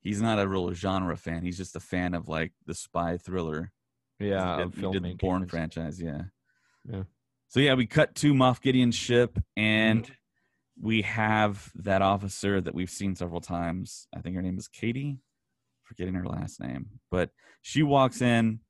he's 0.00 0.22
not 0.22 0.38
a 0.38 0.46
real 0.46 0.72
genre 0.72 1.16
fan. 1.16 1.42
He's 1.42 1.56
just 1.56 1.76
a 1.76 1.80
fan 1.80 2.14
of 2.14 2.28
like 2.28 2.52
the 2.66 2.74
spy 2.74 3.16
thriller. 3.16 3.72
yeah, 4.18 4.56
he 4.56 4.62
of 4.62 4.74
did, 4.74 4.84
he 4.84 4.92
did 4.92 5.02
the 5.02 5.08
filmmaking. 5.08 5.18
Bourne 5.18 5.46
franchise. 5.46 6.00
Yeah. 6.00 6.22
Yeah. 6.90 7.02
So 7.48 7.60
yeah, 7.60 7.74
we 7.74 7.86
cut 7.86 8.14
to 8.16 8.32
Moff 8.32 8.62
Gideon's 8.62 8.94
ship, 8.94 9.38
and 9.56 10.04
mm-hmm. 10.04 10.12
We 10.80 11.02
have 11.02 11.70
that 11.74 12.02
officer 12.02 12.60
that 12.60 12.74
we've 12.74 12.90
seen 12.90 13.14
several 13.14 13.40
times. 13.40 14.06
I 14.14 14.20
think 14.20 14.36
her 14.36 14.42
name 14.42 14.58
is 14.58 14.68
Katie. 14.68 15.18
Forgetting 15.84 16.14
her 16.14 16.24
last 16.26 16.58
name, 16.60 16.86
but 17.10 17.30
she 17.60 17.82
walks 17.82 18.22
in 18.22 18.60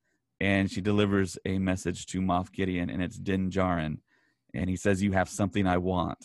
and 0.41 0.69
she 0.69 0.81
delivers 0.81 1.39
a 1.45 1.59
message 1.59 2.07
to 2.07 2.21
Moff 2.21 2.51
Gideon, 2.51 2.91
and 2.91 3.01
it's 3.01 3.17
Din 3.17 3.49
Djarin, 3.51 3.99
and 4.55 4.69
he 4.69 4.75
says, 4.75 5.03
"You 5.03 5.13
have 5.13 5.29
something 5.29 5.67
I 5.67 5.77
want." 5.79 6.19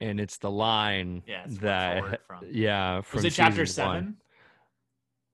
and 0.00 0.20
it's 0.20 0.36
the 0.38 0.50
line 0.50 1.22
Yeah, 1.26 1.44
it's 1.46 1.58
that 1.58 2.00
forward 2.00 2.18
from. 2.26 2.44
yeah 2.50 3.00
from 3.00 3.18
Was 3.18 3.24
it 3.24 3.30
chapter 3.32 3.64
season 3.64 3.84
one. 3.86 3.94
seven? 3.96 4.16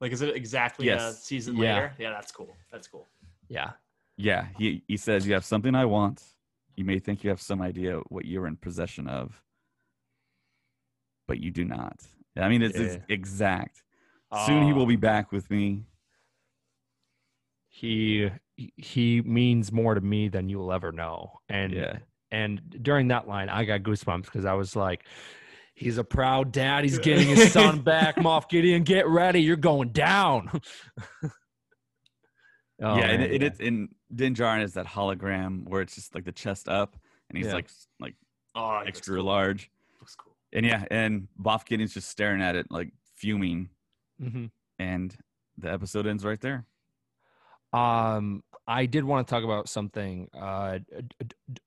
Like, 0.01 0.12
is 0.12 0.23
it 0.23 0.37
exactly 0.37 0.87
Yes. 0.87 1.01
a 1.03 1.15
season 1.15 1.57
Yeah. 1.57 1.75
later? 1.75 1.95
Yeah, 1.99 2.11
that's 2.11 2.31
cool. 2.31 2.55
That's 2.71 2.87
cool. 2.87 3.09
Yeah, 3.49 3.73
Yeah, 4.17 4.49
he 4.59 4.85
he 4.87 4.97
says, 4.99 5.27
"You 5.27 5.33
have 5.35 5.45
something 5.47 5.75
I 5.75 5.87
want." 5.87 6.23
You 6.77 6.85
may 6.85 6.99
think 7.01 7.25
you 7.25 7.31
have 7.31 7.41
some 7.41 7.61
idea 7.62 7.97
what 8.11 8.27
you're 8.27 8.47
in 8.47 8.57
possession 8.59 9.09
of, 9.09 9.43
but 11.31 11.39
you 11.39 11.52
do 11.52 11.65
not. 11.65 11.97
I 12.36 12.48
mean, 12.48 12.61
it's, 12.61 12.77
it's 12.77 12.94
Yeah. 12.97 13.01
exact. 13.09 13.85
Soon 14.47 14.65
he 14.66 14.73
will 14.73 14.82
Oh, 14.82 14.86
be 14.86 14.97
back 14.97 15.31
with 15.31 15.48
me. 15.48 15.85
He 17.69 18.28
he 18.77 19.23
means 19.23 19.70
more 19.70 19.94
to 19.94 20.01
me 20.01 20.28
than 20.28 20.48
you'll 20.48 20.73
ever 20.73 20.90
know. 20.90 21.40
And 21.48 21.73
Yeah. 21.73 21.98
and 22.32 22.61
during 22.82 23.09
that 23.09 23.28
line, 23.28 23.48
I 23.48 23.65
got 23.65 23.82
goosebumps 23.82 24.24
because 24.24 24.44
I 24.44 24.55
was 24.55 24.74
like, 24.74 25.05
"He's 25.74 25.98
a 25.98 26.05
proud 26.05 26.51
dad. 26.52 26.82
He's 26.82 26.98
getting 26.98 27.28
his 27.28 27.52
son 27.52 27.81
back. 27.93 28.16
Moff 28.16 28.48
Gideon, 28.48 28.82
get 28.82 29.07
ready. 29.07 29.40
You're 29.40 29.57
going 29.57 29.90
down." 29.90 30.51
Oh, 32.82 32.97
yeah, 32.97 33.09
and 33.11 33.20
man, 33.20 33.31
it, 33.31 33.35
it, 33.35 33.43
it's 33.43 33.61
in 33.61 33.90
Din 34.15 34.35
Djarin 34.35 34.62
is 34.62 34.73
that 34.73 34.86
hologram 34.86 35.69
where 35.69 35.82
it's 35.82 35.94
just 35.94 36.15
like 36.15 36.24
the 36.24 36.32
chest 36.32 36.66
up, 36.66 36.97
and 37.28 37.36
he's 37.36 37.48
Yeah. 37.48 37.52
like 37.52 37.69
like 38.01 38.15
Oh, 38.55 38.78
extra 38.86 39.23
large. 39.23 39.70
And 40.52 40.66
yeah, 40.66 40.85
and 40.90 41.28
Gideon's 41.66 41.94
just 41.94 42.09
staring 42.09 42.43
at 42.43 42.56
it 42.56 42.66
like 42.70 42.93
fuming, 43.16 43.70
Mhm. 44.20 44.51
and 44.78 45.16
the 45.56 45.70
episode 45.72 46.06
ends 46.06 46.24
right 46.24 46.40
there. 46.40 46.66
Um, 47.72 48.43
I 48.66 48.86
did 48.86 49.05
want 49.05 49.27
to 49.27 49.31
talk 49.31 49.44
about 49.44 49.68
something. 49.68 50.28
Uh, 50.35 50.78
d- 50.78 51.27
d- 51.52 51.60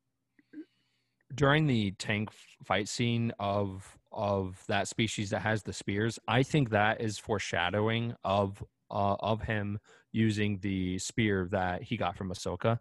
during 1.35 1.65
the 1.65 1.91
tank 1.93 2.29
fight 2.63 2.87
scene 2.87 3.31
of 3.39 3.97
of 4.11 4.63
that 4.67 4.87
species 4.87 5.31
that 5.31 5.39
has 5.41 5.63
the 5.63 5.73
spears, 5.73 6.19
I 6.27 6.43
think 6.43 6.69
that 6.69 7.01
is 7.01 7.17
foreshadowing 7.17 8.15
of 8.23 8.63
uh, 8.91 9.15
of 9.19 9.41
him 9.41 9.79
using 10.11 10.59
the 10.59 10.99
spear 10.99 11.47
that 11.51 11.81
he 11.83 11.97
got 11.97 12.15
from 12.15 12.29
Ahsoka 12.29 12.79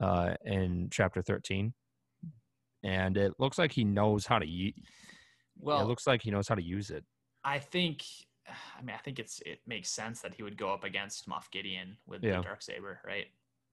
uh, 0.00 0.34
in 0.44 0.88
chapter 0.92 1.22
thirteen, 1.22 1.74
and 2.82 3.16
it 3.16 3.32
looks 3.40 3.58
like 3.58 3.72
he 3.72 3.84
knows 3.84 4.26
how 4.26 4.38
to. 4.38 4.72
Well, 5.58 5.80
it 5.82 5.86
looks 5.88 6.06
like 6.06 6.22
he 6.22 6.30
knows 6.30 6.48
how 6.48 6.54
to 6.54 6.62
use 6.62 6.90
it. 6.90 7.04
I 7.44 7.58
think, 7.58 8.04
I 8.46 8.82
mean, 8.82 8.94
I 8.94 8.98
think 8.98 9.18
it's 9.18 9.40
it 9.46 9.60
makes 9.66 9.90
sense 9.90 10.20
that 10.22 10.34
he 10.34 10.42
would 10.42 10.56
go 10.56 10.72
up 10.72 10.84
against 10.84 11.28
Moff 11.28 11.50
Gideon 11.50 11.96
with 12.06 12.22
Yeah. 12.22 12.38
the 12.38 12.42
dark 12.42 12.62
saber, 12.62 13.00
right? 13.04 13.26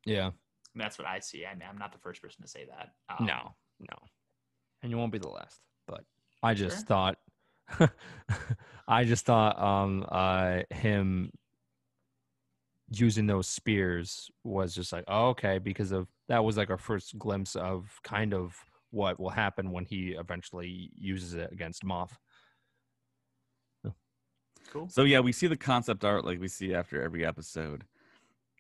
Yeah. 0.06 0.28
And 0.74 0.82
that's 0.82 0.98
what 0.98 1.08
I 1.08 1.20
see. 1.20 1.46
I 1.46 1.54
mean, 1.54 1.68
I'm 1.70 1.78
not 1.78 1.92
the 1.92 2.00
first 2.00 2.22
person 2.22 2.42
to 2.44 2.48
say 2.48 2.66
that. 2.66 2.94
Um, 3.10 3.26
No, 3.26 3.54
no. 3.80 3.98
And 4.82 4.92
you 4.92 4.98
won't 4.98 5.12
be 5.12 5.18
the 5.20 5.28
last. 5.30 5.60
But 5.88 6.06
I 6.44 6.54
just 6.54 6.78
Sure. 6.78 6.86
thought 6.86 7.18
I 8.88 9.04
just 9.06 9.26
thought 9.26 9.58
um 9.60 10.06
uh 10.10 10.62
him 10.70 11.32
using 12.90 13.26
those 13.28 13.48
spears 13.48 14.30
was 14.44 14.76
just 14.76 14.92
like, 14.92 15.06
oh, 15.08 15.30
okay, 15.30 15.58
because 15.60 15.92
of 15.92 16.08
that 16.28 16.44
was 16.44 16.58
like 16.58 16.70
our 16.70 16.78
first 16.78 17.18
glimpse 17.18 17.56
of 17.56 18.00
kind 18.04 18.34
of 18.34 18.58
what 18.92 19.20
will 19.20 19.30
happen 19.30 19.72
when 19.72 19.86
he 19.86 20.10
eventually 20.10 20.92
uses 20.96 21.34
it 21.34 21.52
against 21.52 21.84
Moff. 21.84 22.12
Cool. 24.72 24.88
So 24.88 25.04
yeah, 25.04 25.20
we 25.20 25.34
see 25.34 25.48
the 25.48 25.58
concept 25.58 26.06
art 26.06 26.24
like 26.24 26.40
we 26.40 26.48
see 26.48 26.74
after 26.74 27.02
every 27.02 27.26
episode. 27.26 27.84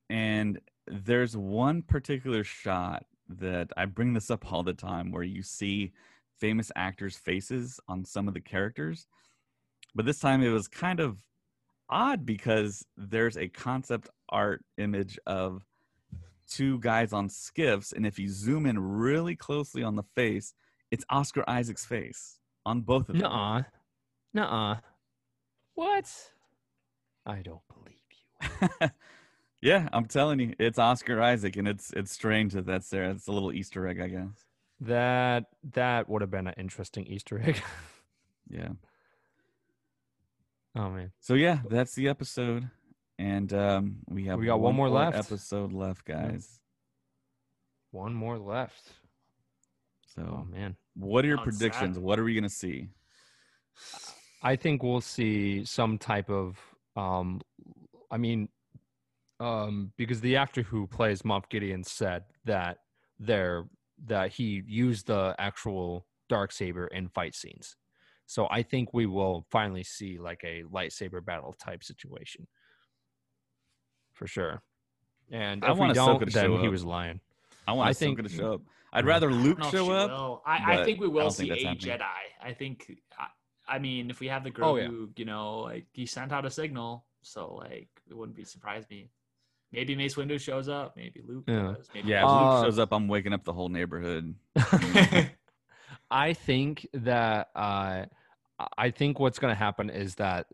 And 0.09 0.59
there's 0.87 1.37
one 1.37 1.83
particular 1.83 2.43
shot 2.43 3.05
that 3.29 3.69
I 3.77 3.85
bring 3.85 4.13
this 4.13 4.29
up 4.29 4.51
all 4.51 4.61
the 4.61 4.73
time 4.73 5.11
where 5.11 5.23
you 5.23 5.41
see 5.41 5.93
famous 6.37 6.69
actors' 6.75 7.15
faces 7.15 7.79
on 7.87 8.03
some 8.03 8.27
of 8.27 8.33
the 8.33 8.41
characters. 8.41 9.07
But 9.95 10.05
this 10.05 10.19
time 10.19 10.43
it 10.43 10.49
was 10.49 10.67
kind 10.67 10.99
of 10.99 11.17
odd 11.89 12.25
because 12.25 12.85
there's 12.97 13.37
a 13.37 13.47
concept 13.47 14.09
art 14.29 14.65
image 14.77 15.17
of 15.25 15.65
two 16.51 16.79
guys 16.79 17.13
on 17.13 17.29
skiffs, 17.29 17.93
and 17.93 18.05
if 18.05 18.19
you 18.19 18.29
zoom 18.29 18.65
in 18.65 18.77
really 18.77 19.35
closely 19.35 19.83
on 19.83 19.95
the 19.95 20.03
face, 20.15 20.53
it's 20.91 21.05
Oscar 21.09 21.43
Isaac's 21.47 21.85
face 21.85 22.39
on 22.65 22.81
both 22.81 23.09
of 23.09 23.17
them. 23.17 23.21
Nuh-uh. 23.21 23.63
Nuh-uh. 24.33 24.75
What? 25.75 26.11
I 27.25 27.41
don't 27.41 27.61
believe 27.73 28.59
you. 28.81 28.89
yeah, 29.61 29.87
I'm 29.93 30.05
telling 30.05 30.39
you, 30.39 30.53
it's 30.59 30.77
Oscar 30.77 31.21
Isaac, 31.21 31.55
and 31.55 31.67
it's 31.67 31.91
it's 31.93 32.11
strange 32.11 32.53
that 32.53 32.65
that's 32.65 32.89
there. 32.89 33.09
It's 33.11 33.27
a 33.27 33.31
little 33.31 33.53
Easter 33.53 33.87
egg, 33.87 34.01
I 34.01 34.07
guess. 34.07 34.45
That 34.81 35.45
that 35.73 36.09
would 36.09 36.21
have 36.21 36.31
been 36.31 36.47
an 36.47 36.55
interesting 36.57 37.05
Easter 37.07 37.39
egg. 37.41 37.61
Yeah. 38.49 38.71
oh 40.75 40.89
man. 40.89 41.13
So 41.21 41.35
yeah, 41.35 41.59
that's 41.69 41.95
the 41.95 42.09
episode, 42.09 42.69
and 43.21 43.53
um, 43.53 43.95
we 44.09 44.25
have 44.25 44.39
We 44.39 44.47
got 44.47 44.59
one 44.59 44.75
more 44.75 44.89
left. 44.89 45.15
episode 45.17 45.73
left, 45.73 46.05
guys. 46.05 46.59
One 47.91 48.13
more 48.13 48.37
left. 48.39 48.83
So, 50.15 50.21
Oh 50.39 50.43
man. 50.49 50.75
what 50.95 51.23
are 51.23 51.27
your 51.27 51.37
predictions? 51.37 51.99
What 51.99 52.19
are 52.19 52.23
we 52.23 52.33
gonna 52.33 52.49
see? 52.49 52.89
I 54.41 54.55
think 54.55 54.81
we'll 54.81 55.01
see 55.01 55.63
some 55.65 55.97
type 55.97 56.29
of 56.29 56.57
um 56.95 57.41
I 58.09 58.17
mean 58.17 58.49
um 59.39 59.93
because 59.97 60.19
the 60.21 60.35
actor 60.35 60.63
who 60.63 60.87
plays 60.87 61.21
Moff 61.21 61.47
Gideon 61.49 61.83
said 61.83 62.23
that 62.45 62.77
there 63.19 63.65
that 64.05 64.31
he 64.31 64.63
used 64.67 65.07
the 65.07 65.35
actual 65.37 66.07
dark 66.27 66.51
saber 66.51 66.87
in 66.87 67.07
fight 67.09 67.35
scenes. 67.35 67.75
So 68.25 68.47
I 68.49 68.63
think 68.63 68.93
we 68.93 69.05
will 69.05 69.45
finally 69.51 69.83
see 69.83 70.17
like 70.17 70.41
a 70.43 70.63
lightsaber 70.63 71.23
battle 71.23 71.53
type 71.53 71.83
situation. 71.83 72.47
For 74.21 74.27
sure. 74.27 74.61
And 75.31 75.65
I 75.65 75.71
want 75.71 75.93
we 75.93 75.97
Ahsoka 75.97 76.05
don't, 76.05 76.19
to 76.19 76.25
then 76.27 76.43
show 76.45 76.57
he 76.61 76.67
was 76.69 76.85
lying. 76.85 77.19
I 77.67 77.71
want 77.73 77.87
I 77.87 77.89
I 77.89 77.93
think- 77.93 78.21
to 78.21 78.29
show 78.29 78.53
up. 78.53 78.61
I'd 78.93 79.05
rather 79.05 79.31
Luke 79.33 79.63
show 79.71 79.89
up. 79.91 80.41
I, 80.45 80.81
I 80.81 80.83
think 80.85 80.99
we 80.99 81.07
will 81.07 81.31
see 81.31 81.49
a 81.49 81.55
happening. 81.55 81.77
Jedi. 81.77 82.03
I 82.43 82.53
think. 82.53 82.91
I, 83.17 83.27
I 83.75 83.79
mean, 83.79 84.09
if 84.11 84.19
we 84.19 84.27
have 84.27 84.43
the 84.43 84.51
Grogu, 84.51 84.63
Oh, 84.63 84.75
yeah. 84.75 84.89
you 85.15 85.25
know, 85.25 85.59
like 85.61 85.85
he 85.93 86.05
sent 86.05 86.31
out 86.31 86.45
a 86.45 86.51
signal, 86.51 87.05
so 87.23 87.55
like 87.55 87.87
it 88.07 88.15
wouldn't 88.15 88.35
be 88.35 88.43
surprise 88.43 88.83
me. 88.91 89.09
Maybe 89.71 89.95
Mace 89.95 90.15
Windu 90.15 90.39
shows 90.39 90.67
up. 90.69 90.95
Maybe 90.97 91.21
Luke 91.25 91.45
Yeah. 91.47 91.73
does. 91.77 91.87
Maybe 91.95 92.09
Yeah, 92.09 92.23
if 92.23 92.29
Uh, 92.29 92.55
Luke 92.57 92.65
shows 92.65 92.77
up, 92.79 92.91
I'm 92.91 93.07
waking 93.07 93.33
up 93.33 93.43
the 93.43 93.53
whole 93.53 93.69
neighborhood. 93.69 94.35
I 96.11 96.33
think 96.33 96.85
that 96.93 97.49
uh, 97.55 98.05
I 98.77 98.89
think 98.91 99.19
what's 99.19 99.39
going 99.39 99.51
to 99.53 99.57
happen 99.57 99.89
is 99.89 100.15
that 100.15 100.47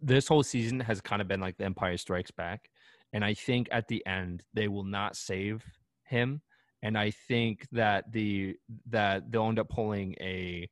this 0.00 0.26
whole 0.28 0.42
season 0.42 0.80
has 0.80 1.00
kind 1.00 1.22
of 1.22 1.28
been 1.28 1.40
like 1.40 1.56
The 1.56 1.64
Empire 1.64 1.96
Strikes 1.96 2.32
Back, 2.32 2.68
and 3.14 3.24
I 3.24 3.32
think 3.32 3.68
at 3.70 3.88
the 3.88 4.04
end 4.06 4.42
they 4.52 4.68
will 4.68 4.84
not 4.84 5.16
save 5.16 5.64
him, 6.04 6.42
and 6.82 6.98
I 6.98 7.12
think 7.28 7.66
that 7.72 8.12
the 8.12 8.56
that 8.90 9.30
they'll 9.30 9.48
end 9.48 9.58
up 9.58 9.70
pulling 9.70 10.14
a 10.20 10.68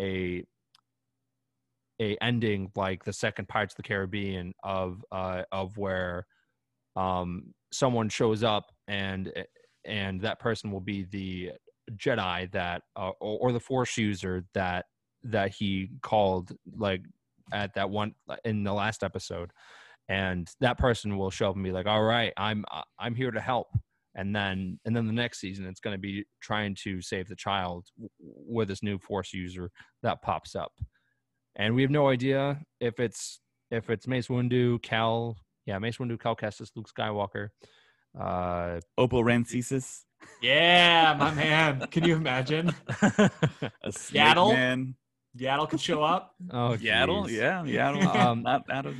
a 0.00 0.44
a 2.00 2.16
ending 2.22 2.70
like 2.76 3.04
the 3.04 3.12
second 3.12 3.48
Pirates 3.48 3.72
of 3.72 3.78
the 3.78 3.88
Caribbean 3.88 4.54
of 4.62 5.04
uh, 5.10 5.42
of 5.50 5.76
where 5.76 6.26
um, 6.96 7.54
someone 7.72 8.10
shows 8.10 8.44
up 8.44 8.66
and 8.86 9.32
and 9.84 10.20
that 10.20 10.38
person 10.38 10.70
will 10.70 10.80
be 10.80 11.04
the 11.04 11.52
Jedi 11.96 12.50
that 12.52 12.82
uh, 12.94 13.10
or, 13.20 13.38
or 13.48 13.52
the 13.52 13.60
Force 13.60 13.96
user 13.96 14.44
that 14.54 14.84
that 15.24 15.54
he 15.54 15.90
called 16.02 16.52
like 16.76 17.02
at 17.52 17.74
that 17.74 17.90
one 17.90 18.14
in 18.44 18.64
the 18.64 18.72
last 18.72 19.02
episode, 19.02 19.50
and 20.10 20.50
that 20.60 20.76
person 20.76 21.16
will 21.16 21.30
show 21.30 21.50
up 21.50 21.54
and 21.54 21.64
be 21.64 21.70
like, 21.70 21.86
"All 21.86 22.02
right, 22.02 22.32
I'm 22.36 22.64
uh, 22.70 22.82
I'm 22.98 23.14
here 23.14 23.30
to 23.30 23.40
help." 23.40 23.68
And 24.16 24.34
then 24.34 24.80
and 24.84 24.94
then 24.94 25.06
the 25.06 25.12
next 25.12 25.38
season, 25.40 25.66
it's 25.66 25.78
going 25.78 25.94
to 25.94 26.00
be 26.00 26.24
trying 26.42 26.74
to 26.82 27.00
save 27.00 27.28
the 27.28 27.36
child 27.36 27.86
with 28.18 28.66
this 28.66 28.82
new 28.82 28.98
Force 28.98 29.32
user 29.32 29.70
that 30.02 30.20
pops 30.20 30.56
up, 30.56 30.72
and 31.54 31.76
we 31.76 31.82
have 31.82 31.92
no 31.92 32.08
idea 32.08 32.60
if 32.80 32.98
it's 32.98 33.40
if 33.70 33.88
it's 33.88 34.08
Mace 34.08 34.26
Windu, 34.26 34.82
Cal, 34.82 35.36
yeah, 35.64 35.78
Mace 35.78 35.98
Windu, 35.98 36.20
Cal 36.20 36.34
Kestis, 36.34 36.70
Luke 36.74 36.90
Skywalker. 36.92 37.50
Uh, 38.18 38.80
Oppo 38.98 39.22
Rancisis, 39.22 40.00
yeah, 40.42 41.14
my 41.16 41.32
man. 41.32 41.86
Can 41.92 42.02
you 42.02 42.16
imagine? 42.16 42.74
a 43.02 43.30
snake 43.92 44.22
Yaddle? 44.24 44.52
man. 44.54 44.96
Yaddle 45.38 45.70
could 45.70 45.80
show 45.80 46.02
up. 46.02 46.34
oh, 46.50 46.76
Yaddle, 46.76 47.30
yeah, 47.30 47.62
Yaddle. 47.62 48.12
Um, 48.12 48.42
not 48.42 48.64
out 48.68 48.86
of. 48.86 48.96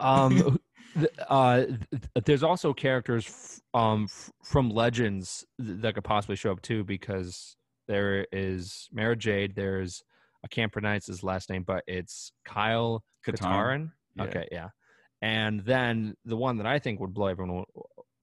Um 0.00 0.58
uh 1.28 1.64
there's 2.24 2.42
also 2.42 2.72
characters 2.72 3.26
f- 3.26 3.80
um 3.80 4.04
f- 4.08 4.30
from 4.42 4.70
legends 4.70 5.44
that 5.58 5.94
could 5.94 6.04
possibly 6.04 6.36
show 6.36 6.50
up 6.52 6.62
too 6.62 6.82
because 6.84 7.56
there 7.86 8.26
is 8.32 8.88
Mara 8.92 9.16
Jade 9.16 9.54
there's 9.54 10.02
I 10.44 10.48
can't 10.48 10.72
pronounce 10.72 11.06
his 11.06 11.22
last 11.22 11.50
name 11.50 11.64
but 11.64 11.84
it's 11.86 12.32
Kyle. 12.44 13.04
Katarn. 13.26 13.92
Yeah. 14.16 14.24
okay 14.24 14.48
yeah. 14.50 14.68
And 15.22 15.60
then 15.60 16.14
the 16.24 16.36
one 16.36 16.56
that 16.56 16.66
I 16.66 16.78
think 16.78 16.98
would 17.00 17.12
blow 17.12 17.26
everyone 17.26 17.64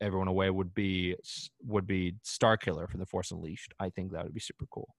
everyone 0.02 0.28
away 0.28 0.50
would 0.50 0.74
be 0.74 1.16
would 1.64 1.86
be 1.88 2.16
Starkiller 2.26 2.90
from 2.90 3.00
the 3.00 3.06
Force 3.06 3.32
Unleashed. 3.32 3.74
I 3.80 3.90
think 3.90 4.12
that 4.12 4.24
would 4.24 4.34
be 4.34 4.40
super 4.40 4.66
cool. 4.72 4.96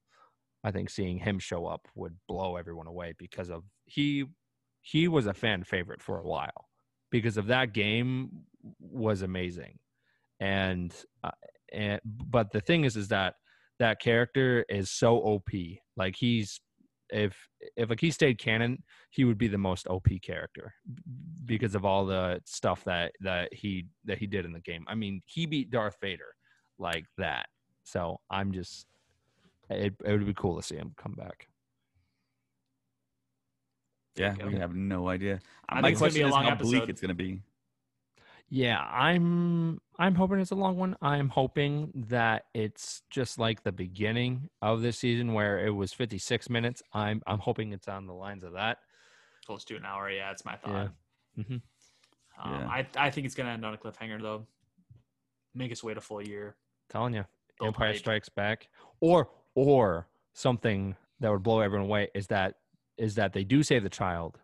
I 0.63 0.71
think 0.71 0.89
seeing 0.89 1.19
him 1.19 1.39
show 1.39 1.65
up 1.65 1.87
would 1.95 2.15
blow 2.27 2.55
everyone 2.55 2.87
away 2.87 3.13
because 3.17 3.49
of 3.49 3.63
he 3.85 4.25
he 4.81 5.07
was 5.07 5.25
a 5.25 5.33
fan 5.33 5.63
favorite 5.63 6.01
for 6.01 6.19
a 6.19 6.27
while 6.27 6.68
because 7.11 7.37
of 7.37 7.47
that 7.47 7.73
game 7.73 8.29
was 8.79 9.21
amazing. 9.21 9.79
And 10.39 10.93
uh, 11.23 11.31
and 11.71 11.99
but 12.05 12.51
the 12.51 12.61
thing 12.61 12.85
is 12.85 12.95
is 12.95 13.09
that 13.09 13.35
that 13.79 13.99
character 13.99 14.65
is 14.69 14.91
so 14.91 15.17
op 15.17 15.49
like 15.95 16.15
he's 16.17 16.59
if 17.09 17.35
if 17.75 17.89
like 17.89 17.99
he 17.99 18.11
stayed 18.11 18.37
canon 18.37 18.83
he 19.09 19.25
would 19.25 19.37
be 19.37 19.47
the 19.47 19.57
most 19.57 19.87
op 19.87 20.07
character 20.21 20.73
because 21.45 21.75
of 21.75 21.85
all 21.85 22.05
the 22.05 22.39
stuff 22.45 22.83
that 22.85 23.11
that 23.19 23.53
he 23.53 23.85
that 24.05 24.17
he 24.17 24.27
did 24.27 24.45
in 24.45 24.53
the 24.53 24.61
game. 24.61 24.85
I 24.87 24.95
mean 24.95 25.21
he 25.25 25.45
beat 25.45 25.71
darth 25.71 25.97
vader 26.01 26.35
like 26.77 27.05
that. 27.17 27.47
So 27.83 28.19
i'm 28.29 28.51
just 28.51 28.85
it, 29.69 29.93
it 30.05 30.11
would 30.11 30.25
be 30.25 30.33
cool 30.33 30.55
to 30.57 30.63
see 30.63 30.75
him 30.75 30.93
come 30.97 31.13
back 31.13 31.48
Yeah, 34.19 34.35
we 34.45 34.55
have 34.55 34.75
no 34.75 35.07
idea. 35.09 35.39
I 35.67 35.75
My 35.75 35.81
think 35.81 35.93
it's 35.93 35.99
be 35.99 36.03
question 36.03 36.23
a 36.23 36.27
is 36.27 36.31
long 36.33 36.43
how 36.45 36.55
bleak 36.55 36.89
it's 36.89 37.01
going 37.01 37.09
to 37.09 37.13
be. 37.15 37.41
Yeah, 38.49 38.79
I'm 38.79 39.79
I'm 39.99 40.15
hoping 40.15 40.39
it's 40.39 40.49
a 40.51 40.55
long 40.55 40.75
one. 40.77 40.97
I'm 41.01 41.29
hoping 41.29 41.91
that 42.09 42.45
it's 42.55 43.03
just 43.11 43.37
like 43.37 43.63
the 43.63 43.71
beginning 43.71 44.49
of 44.61 44.81
this 44.81 44.97
season 44.97 45.33
where 45.33 45.63
it 45.65 45.69
was 45.69 45.93
56 45.93 46.49
minutes. 46.49 46.81
I'm 46.91 47.21
I'm 47.27 47.37
hoping 47.39 47.73
it's 47.73 47.87
on 47.87 48.07
the 48.07 48.13
lines 48.13 48.43
of 48.43 48.53
that. 48.53 48.79
Close 49.45 49.63
to 49.65 49.75
an 49.75 49.85
hour. 49.85 50.09
Yeah, 50.09 50.31
it's 50.31 50.45
my 50.45 50.53
Yeah. 50.53 50.57
thought. 50.57 50.91
Mhm. 51.37 51.61
Um, 52.39 52.53
Yeah. 52.61 52.67
I 52.69 52.87
I 52.97 53.09
think 53.11 53.25
it's 53.25 53.35
gonna 53.35 53.51
end 53.51 53.63
on 53.65 53.73
a 53.75 53.77
cliffhanger 53.77 54.19
though. 54.19 54.47
Make 55.53 55.71
us 55.71 55.83
wait 55.83 55.97
a 55.97 56.01
full 56.01 56.21
year. 56.21 56.55
Telling 56.89 57.13
you, 57.13 57.25
Build 57.59 57.67
Empire 57.67 57.89
hype. 57.89 57.97
Strikes 57.97 58.29
Back, 58.29 58.69
or 58.99 59.29
or 59.53 60.07
something 60.33 60.95
that 61.19 61.29
would 61.31 61.43
blow 61.43 61.59
everyone 61.59 61.85
away 61.85 62.09
is 62.15 62.27
that 62.27 62.55
is 62.99 63.15
that 63.15 63.33
they 63.33 63.43
do 63.43 63.63
save 63.63 63.83
the 63.83 63.89
child, 63.89 64.39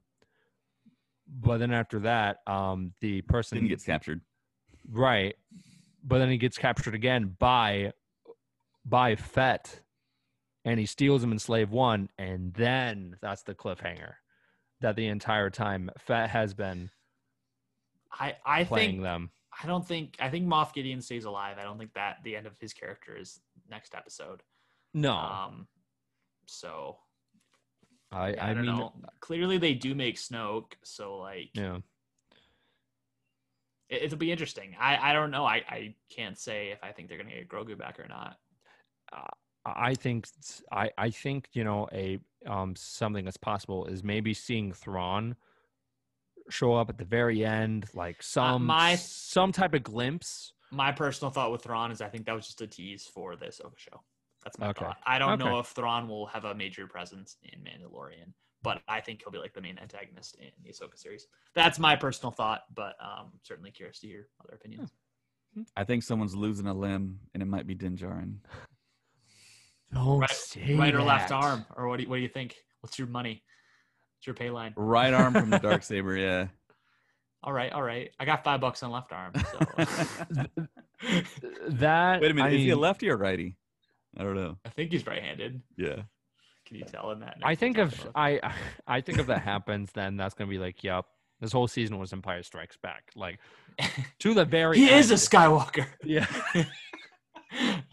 but 1.27 1.57
then 1.57 1.71
after 1.71 1.99
that, 1.99 2.37
um, 2.47 2.93
the 3.01 3.21
person 3.21 3.57
Didn't 3.57 3.69
get 3.69 3.85
captured. 3.85 4.21
Right. 4.89 5.35
But 6.03 6.19
then 6.19 6.29
he 6.29 6.37
gets 6.37 6.57
captured 6.57 6.95
again 6.95 7.35
by 7.39 7.91
by 8.85 9.15
Fett 9.15 9.81
and 10.63 10.79
he 10.79 10.85
steals 10.85 11.23
him 11.23 11.31
in 11.31 11.39
Slave 11.39 11.71
One, 11.71 12.09
and 12.17 12.53
then 12.53 13.15
that's 13.21 13.43
the 13.43 13.55
cliffhanger. 13.55 14.13
That 14.81 14.95
the 14.95 15.07
entire 15.07 15.49
time 15.49 15.89
Fett 15.97 16.29
has 16.29 16.53
been 16.53 16.89
I 18.11 18.35
I 18.45 18.63
playing 18.63 18.91
think 18.91 19.03
them. 19.03 19.31
I 19.63 19.67
don't 19.67 19.87
think 19.87 20.17
I 20.19 20.29
think 20.29 20.47
Moff 20.47 20.73
Gideon 20.73 21.01
stays 21.01 21.25
alive. 21.25 21.57
I 21.59 21.63
don't 21.63 21.77
think 21.77 21.93
that 21.93 22.17
the 22.23 22.35
end 22.35 22.45
of 22.45 22.57
his 22.59 22.73
character 22.73 23.17
is 23.17 23.39
next 23.69 23.95
episode. 23.95 24.43
No. 24.93 25.13
Um, 25.13 25.67
so 26.45 26.97
I 28.15 28.29
yeah, 28.29 28.45
I, 28.45 28.49
I, 28.49 28.53
don't 28.53 28.65
mean 28.65 28.77
know. 28.77 28.93
Clearly, 29.19 29.57
they 29.57 29.73
do 29.73 29.93
make 29.93 30.15
Snoke, 30.15 30.73
so 30.83 31.17
like 31.17 31.49
yeah. 31.53 31.77
it, 33.89 34.03
it'll 34.03 34.17
be 34.17 34.31
interesting. 34.31 34.75
I 34.79 35.09
I 35.09 35.13
don't 35.13 35.31
know. 35.31 35.45
I 35.45 35.55
I 35.67 35.95
can't 36.09 36.37
say 36.37 36.69
if 36.69 36.83
I 36.83 36.91
think 36.91 37.09
they're 37.09 37.17
gonna 37.17 37.31
get 37.31 37.49
Grogu 37.49 37.77
back 37.77 37.99
or 37.99 38.07
not. 38.07 38.37
I 39.65 39.95
think 39.95 40.27
I, 40.71 40.91
I 40.97 41.09
think 41.09 41.49
you 41.53 41.63
know 41.63 41.87
a 41.91 42.19
um 42.47 42.75
something 42.75 43.25
that's 43.25 43.37
possible 43.37 43.85
is 43.85 44.03
maybe 44.03 44.33
seeing 44.33 44.71
Thrawn 44.71 45.35
show 46.49 46.75
up 46.75 46.89
at 46.89 46.97
the 46.97 47.05
very 47.05 47.43
end, 47.43 47.87
like 47.93 48.21
some 48.21 48.43
Uh, 48.43 48.59
my- 48.59 48.95
some 48.95 49.51
type 49.51 49.73
of 49.73 49.83
glimpse. 49.83 50.53
My 50.71 50.91
personal 50.91 51.31
thought 51.31 51.51
with 51.51 51.63
Thrawn 51.63 51.91
is 51.91 52.01
I 52.01 52.09
think 52.09 52.25
that 52.25 52.35
was 52.35 52.45
just 52.45 52.61
a 52.61 52.67
tease 52.67 53.07
for 53.07 53.35
the 53.35 53.47
Ahsoka 53.47 53.77
show. 53.77 54.01
That's 54.45 54.59
my 54.59 54.67
Okay. 54.69 54.85
thought. 54.85 54.97
I 55.05 55.17
don't 55.19 55.39
know 55.39 55.59
if 55.59 55.67
Thrawn 55.67 56.07
will 56.07 56.27
have 56.27 56.45
a 56.45 56.53
major 56.53 56.85
presence 56.87 57.37
in 57.43 57.59
Mandalorian, 57.61 58.31
but 58.61 58.81
I 58.87 59.01
think 59.01 59.21
he'll 59.23 59.31
be 59.31 59.39
like 59.39 59.53
the 59.53 59.61
main 59.61 59.77
antagonist 59.79 60.35
in 60.35 60.51
the 60.63 60.69
Ahsoka 60.69 60.97
series. 60.97 61.27
That's 61.55 61.79
my 61.79 61.95
personal 61.95 62.31
thought, 62.31 62.61
but 62.73 62.95
um, 63.01 63.31
certainly 63.43 63.71
curious 63.71 63.99
to 63.99 64.07
hear 64.07 64.27
other 64.43 64.53
opinions. 64.55 64.91
I 65.75 65.83
think 65.83 66.03
someone's 66.03 66.35
losing 66.35 66.67
a 66.67 66.73
limb, 66.73 67.19
and 67.33 67.41
it 67.41 67.47
might 67.47 67.65
be 67.65 67.73
Din 67.73 67.97
Djarin. 67.97 68.35
Don't 69.93 70.19
Right, 70.19 70.29
say 70.29 70.75
right 70.75 70.93
or 70.93 71.01
left 71.01 71.31
arm, 71.31 71.65
or 71.75 71.87
what 71.87 71.97
do 71.97 72.03
you, 72.03 72.09
what 72.09 72.17
do 72.17 72.21
you 72.21 72.27
think? 72.27 72.55
What's 72.81 72.99
your 72.99 73.07
money? 73.07 73.41
What's 74.17 74.27
your 74.27 74.35
pay 74.35 74.49
line? 74.49 74.73
Right 74.75 75.13
arm 75.13 75.33
from 75.33 75.49
the 75.49 75.59
dark 75.59 75.81
saber. 75.83 76.15
Yeah. 76.17 76.47
All 77.41 77.53
right, 77.53 77.71
all 77.71 77.81
right. 77.81 78.11
I 78.19 78.25
got 78.25 78.43
five 78.43 78.59
bucks 78.61 78.83
on 78.83 78.91
left 78.91 79.11
arm. 79.11 79.33
So. 79.51 80.55
That 81.69 82.21
Wait 82.21 82.31
a 82.31 82.33
minute. 82.33 82.49
I 82.49 82.55
is 82.55 82.63
he 82.63 82.69
a 82.71 82.77
lefty 82.77 83.09
or 83.09 83.17
righty? 83.17 83.57
I 84.17 84.23
don't 84.23 84.35
know. 84.35 84.57
I 84.65 84.69
think 84.69 84.91
he's 84.91 85.05
right-handed. 85.05 85.61
Yeah. 85.77 86.03
Can 86.65 86.77
you 86.77 86.83
tell 86.85 87.11
in 87.11 87.19
that? 87.19 87.37
I 87.43 87.53
think 87.55 87.77
we'll 87.77 87.87
if 87.87 88.07
I 88.15 88.39
I 88.87 89.01
think 89.01 89.19
if 89.19 89.27
that 89.27 89.41
happens, 89.41 89.91
then 89.93 90.17
that's 90.17 90.33
gonna 90.33 90.49
be 90.49 90.57
like, 90.57 90.83
yep, 90.83 91.05
this 91.39 91.51
whole 91.51 91.67
season 91.67 91.99
was 91.99 92.11
Empire 92.13 92.41
Strikes 92.43 92.77
Back, 92.77 93.11
like 93.15 93.39
to 94.19 94.33
the 94.33 94.45
very. 94.45 94.77
he 94.77 94.89
is 94.89 95.11
a. 95.11 95.15
Skywalker. 95.15 95.85
Yeah. 96.03 96.25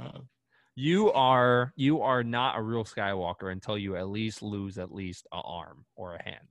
Um, 0.01 0.29
You 0.75 1.13
are 1.13 1.73
you 1.77 2.01
are 2.01 2.25
not 2.25 2.59
a 2.59 2.63
real 2.63 2.85
Skywalker 2.85 3.53
until 3.53 3.77
you 3.77 3.97
at 3.97 4.09
least 4.09 4.43
lose 4.43 4.79
at 4.79 4.91
least 4.93 5.27
a 5.33 5.37
arm 5.37 5.85
or 5.97 6.15
a 6.15 6.23
hand. 6.23 6.47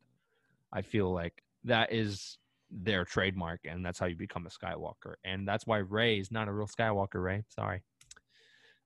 I 0.71 0.83
feel 0.83 1.11
like 1.11 1.43
that 1.65 1.91
is 1.91 2.37
their 2.69 3.03
trademark, 3.03 3.61
and 3.65 3.83
that's 3.85 3.99
how 3.99 4.05
you 4.05 4.15
become 4.15 4.45
a 4.45 4.49
Skywalker, 4.49 5.15
and 5.25 5.47
that's 5.47 5.65
why 5.67 5.79
Rey 5.79 6.19
is 6.19 6.31
not 6.31 6.47
a 6.47 6.51
real 6.53 6.67
Skywalker. 6.67 7.21
Rey, 7.23 7.43
sorry. 7.49 7.81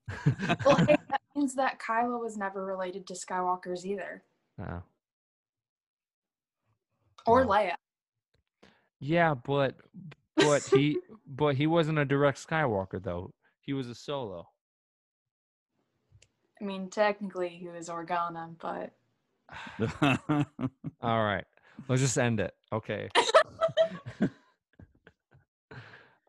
Well, 0.66 0.76
hey, 0.88 0.98
that 1.10 1.22
means 1.36 1.56
that 1.56 1.80
Kylo 1.80 2.20
was 2.20 2.38
never 2.38 2.66
related 2.66 3.08
to 3.08 3.14
Skywalkers 3.14 3.86
either, 3.86 4.24
Uh, 4.62 4.80
or 7.26 7.46
Wow. 7.46 7.56
Leia. 7.56 7.74
yeah, 9.00 9.34
but 9.34 9.76
but 10.38 10.62
he 10.64 10.98
but 11.28 11.56
he 11.56 11.68
wasn't 11.68 11.98
a 12.00 12.06
direct 12.06 12.46
Skywalker 12.46 13.02
though. 13.02 13.34
He 13.62 13.74
was 13.74 13.90
a 13.90 13.96
solo. 13.96 14.48
I 16.62 16.64
mean, 16.66 16.90
technically 16.90 17.50
he 17.50 17.68
was 17.68 17.90
Organa, 17.90 18.56
but 18.60 18.94
All 21.02 21.24
right. 21.24 21.46
Let's 21.90 22.02
just 22.02 22.18
end 22.18 22.40
it. 22.40 22.54
Okay. 22.72 23.10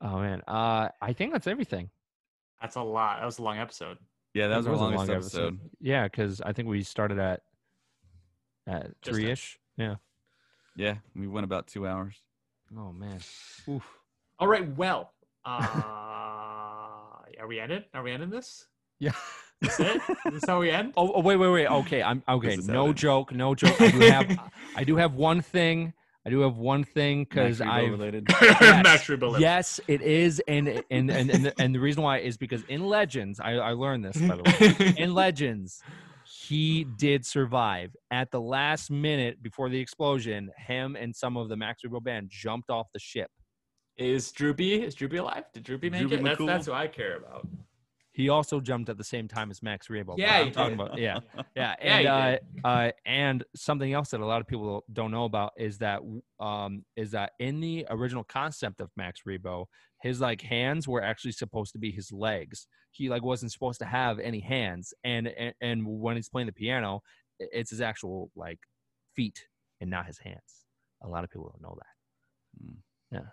oh 0.02 0.18
man. 0.20 0.42
Uh 0.48 0.88
I 1.00 1.12
think 1.12 1.32
that's 1.32 1.46
everything. 1.46 1.90
That's 2.60 2.76
a 2.76 2.82
lot. 2.82 3.20
That 3.20 3.26
was 3.26 3.38
a 3.38 3.42
long 3.42 3.58
episode. 3.58 3.98
yeah, 4.34 4.48
that 4.48 4.54
It 4.54 4.58
was 4.58 4.66
our 4.66 4.72
a 4.72 4.76
longest 4.76 5.08
long 5.08 5.16
episode. 5.16 5.60
Yeah, 5.80 6.04
because 6.04 6.40
I 6.40 6.52
think 6.52 6.68
we 6.68 6.82
started 6.82 7.18
at 7.18 7.42
at 8.66 8.90
three 9.02 9.30
ish. 9.30 9.58
Yeah. 9.76 9.96
Yeah, 10.76 10.96
we 11.14 11.26
went 11.26 11.44
about 11.44 11.66
two 11.66 11.86
hours. 11.86 12.14
Oh 12.76 12.92
man. 12.92 13.20
Oof. 13.68 13.84
All 14.38 14.48
right. 14.48 14.68
Well, 14.76 15.12
uh, 15.44 15.60
are 17.40 17.46
we 17.46 17.60
ended? 17.60 17.84
Are 17.94 18.02
we 18.02 18.12
ending 18.12 18.30
this? 18.30 18.66
Yeah. 18.98 19.12
That's 19.62 19.80
it? 19.80 20.02
Is 20.26 20.32
this 20.32 20.44
how 20.46 20.60
we 20.60 20.70
end? 20.70 20.92
Oh, 20.96 21.12
oh 21.14 21.20
wait, 21.20 21.36
wait, 21.36 21.48
wait. 21.48 21.66
Okay, 21.66 22.02
I'm 22.02 22.22
okay. 22.28 22.56
No 22.56 22.92
joke. 22.92 23.32
No 23.32 23.54
joke. 23.54 23.80
I 23.80 23.90
do 23.90 24.00
have 24.00 24.38
I 24.76 24.84
do 24.84 24.96
have 24.96 25.14
one 25.14 25.40
thing. 25.40 25.92
I 26.26 26.28
do 26.28 26.40
have 26.40 26.56
one 26.56 26.82
thing 26.82 27.22
because 27.22 27.60
Max 27.60 27.70
Rebo 27.70 27.72
I 27.72 27.80
related. 27.84 28.26
Yes. 28.42 28.84
Max 28.84 29.04
Rebo 29.04 29.30
lives. 29.30 29.40
Yes, 29.40 29.80
it 29.86 30.02
is, 30.02 30.42
and 30.48 30.68
and 30.90 31.08
and 31.08 31.30
and 31.30 31.44
the, 31.46 31.54
and 31.60 31.72
the 31.72 31.78
reason 31.78 32.02
why 32.02 32.18
is 32.18 32.36
because 32.36 32.64
in 32.64 32.84
Legends, 32.84 33.38
I, 33.38 33.52
I 33.52 33.72
learned 33.72 34.04
this 34.04 34.16
by 34.16 34.36
the 34.36 34.42
way. 34.42 34.94
In 35.02 35.14
Legends, 35.14 35.80
he 36.24 36.82
did 36.82 37.24
survive 37.24 37.94
at 38.10 38.32
the 38.32 38.40
last 38.40 38.90
minute 38.90 39.40
before 39.40 39.68
the 39.68 39.78
explosion. 39.78 40.50
Him 40.58 40.96
and 40.96 41.14
some 41.14 41.36
of 41.36 41.48
the 41.48 41.56
Max 41.56 41.82
Rebo 41.86 42.02
band 42.02 42.28
jumped 42.28 42.70
off 42.70 42.88
the 42.92 42.98
ship. 42.98 43.30
Is 43.96 44.32
Droopy 44.32 44.82
is 44.82 44.96
Droopy 44.96 45.18
alive? 45.18 45.44
Did 45.54 45.62
Droopy 45.62 45.90
make 45.90 46.00
Droopy 46.00 46.16
it? 46.16 46.24
That's, 46.24 46.40
McCool? 46.40 46.46
that's 46.46 46.66
who 46.66 46.72
I 46.72 46.88
care 46.88 47.18
about. 47.18 47.46
He 48.16 48.30
also 48.30 48.60
jumped 48.60 48.88
at 48.88 48.96
the 48.96 49.04
same 49.04 49.28
time 49.28 49.50
as 49.50 49.62
Max 49.62 49.88
Rebo. 49.88 50.14
Yeah, 50.16 50.38
I'm 50.38 50.50
talking 50.50 50.72
about 50.72 50.96
yeah, 50.98 51.18
yeah, 51.36 51.42
Yeah, 51.54 51.74
and 51.82 52.00
he 52.00 52.06
uh, 52.06 52.38
uh, 52.66 52.90
and 53.04 53.44
something 53.54 53.92
else 53.92 54.08
that 54.08 54.22
a 54.22 54.24
lot 54.24 54.40
of 54.40 54.46
people 54.46 54.86
don't 54.90 55.10
know 55.10 55.26
about 55.26 55.52
is 55.58 55.76
that 55.78 56.00
um 56.40 56.86
is 56.96 57.10
that 57.10 57.32
in 57.38 57.60
the 57.60 57.86
original 57.90 58.24
concept 58.24 58.80
of 58.80 58.88
Max 58.96 59.20
Rebo, 59.28 59.66
his 60.00 60.18
like 60.18 60.40
hands 60.40 60.88
were 60.88 61.02
actually 61.02 61.32
supposed 61.32 61.72
to 61.72 61.78
be 61.78 61.90
his 61.90 62.10
legs. 62.10 62.66
He 62.90 63.10
like 63.10 63.22
wasn't 63.22 63.52
supposed 63.52 63.80
to 63.80 63.84
have 63.84 64.18
any 64.18 64.40
hands, 64.40 64.94
and 65.04 65.28
and, 65.28 65.52
and 65.60 65.86
when 65.86 66.16
he's 66.16 66.30
playing 66.30 66.46
the 66.46 66.54
piano, 66.54 67.02
it's 67.38 67.68
his 67.68 67.82
actual 67.82 68.30
like 68.34 68.60
feet 69.14 69.44
and 69.82 69.90
not 69.90 70.06
his 70.06 70.16
hands. 70.16 70.64
A 71.02 71.06
lot 71.06 71.22
of 71.22 71.28
people 71.28 71.52
don't 71.52 71.68
know 71.68 71.76
that. 71.76 72.64
Mm. 72.64 72.76
Yeah. 73.12 73.28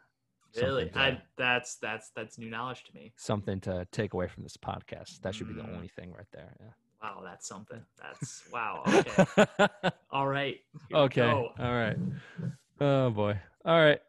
Really? 0.62 0.90
To- 0.90 1.00
I, 1.00 1.22
that's 1.38 1.76
that's 1.78 2.12
that's 2.16 2.38
new 2.38 2.50
knowledge 2.50 2.84
to 2.86 2.94
me. 2.96 3.14
something 3.18 3.60
to 3.62 3.88
take 3.92 4.14
away 4.14 4.28
from 4.28 4.44
this 4.44 4.58
podcast. 4.58 5.22
That 5.22 5.34
should 5.36 5.48
be 5.48 5.54
the 5.56 5.62
Mm. 5.64 5.76
only 5.76 5.88
thing 5.88 6.12
right 6.14 6.28
there. 6.32 6.54
Yeah. 6.60 6.68
Wow, 7.02 7.22
that's 7.24 7.48
something. 7.48 7.82
That's 8.02 8.44
wow. 8.52 8.84
Okay. 8.88 9.46
All 10.12 10.28
right. 10.28 10.58
Okay. 10.94 11.22
All 11.30 11.52
right. 11.60 11.98
Oh 12.80 13.10
boy. 13.10 13.38
All 13.66 13.80
right. 13.80 14.00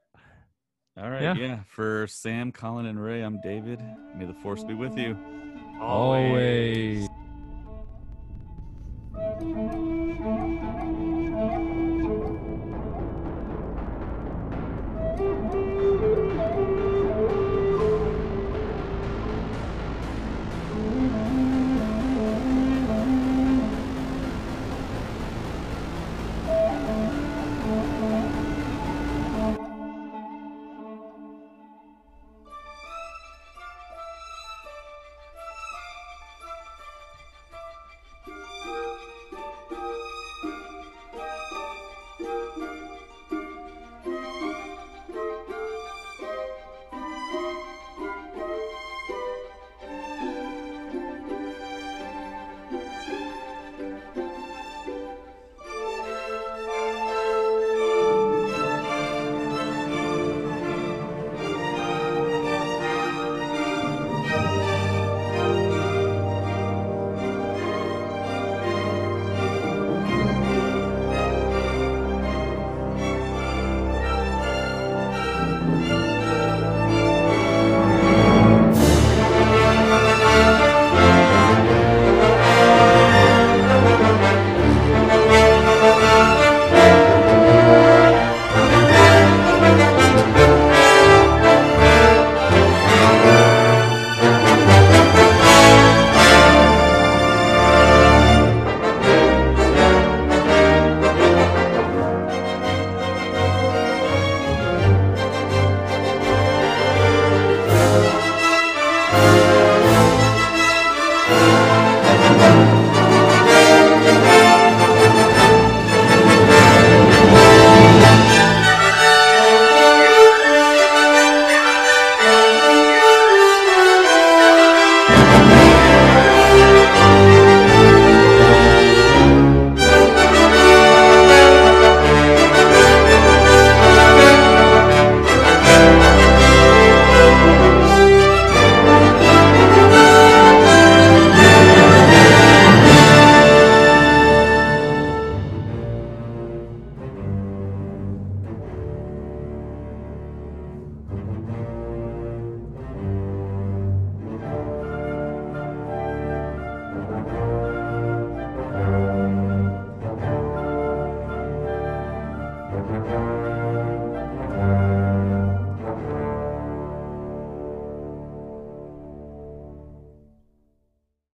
All 0.97 1.11
right, 1.11 1.23
Yeah. 1.23 1.35
yeah. 1.35 1.59
For 1.67 2.07
Sam, 2.07 2.53
Colin, 2.53 2.87
and 2.87 3.03
Ray, 3.03 3.23
I'm 3.23 3.41
David. 3.41 3.81
May 4.17 4.27
the 4.27 4.35
force 4.35 4.63
be 4.63 4.75
with 4.75 4.97
you. 4.97 5.19
Always. 5.81 7.09
Always. 9.17 10.81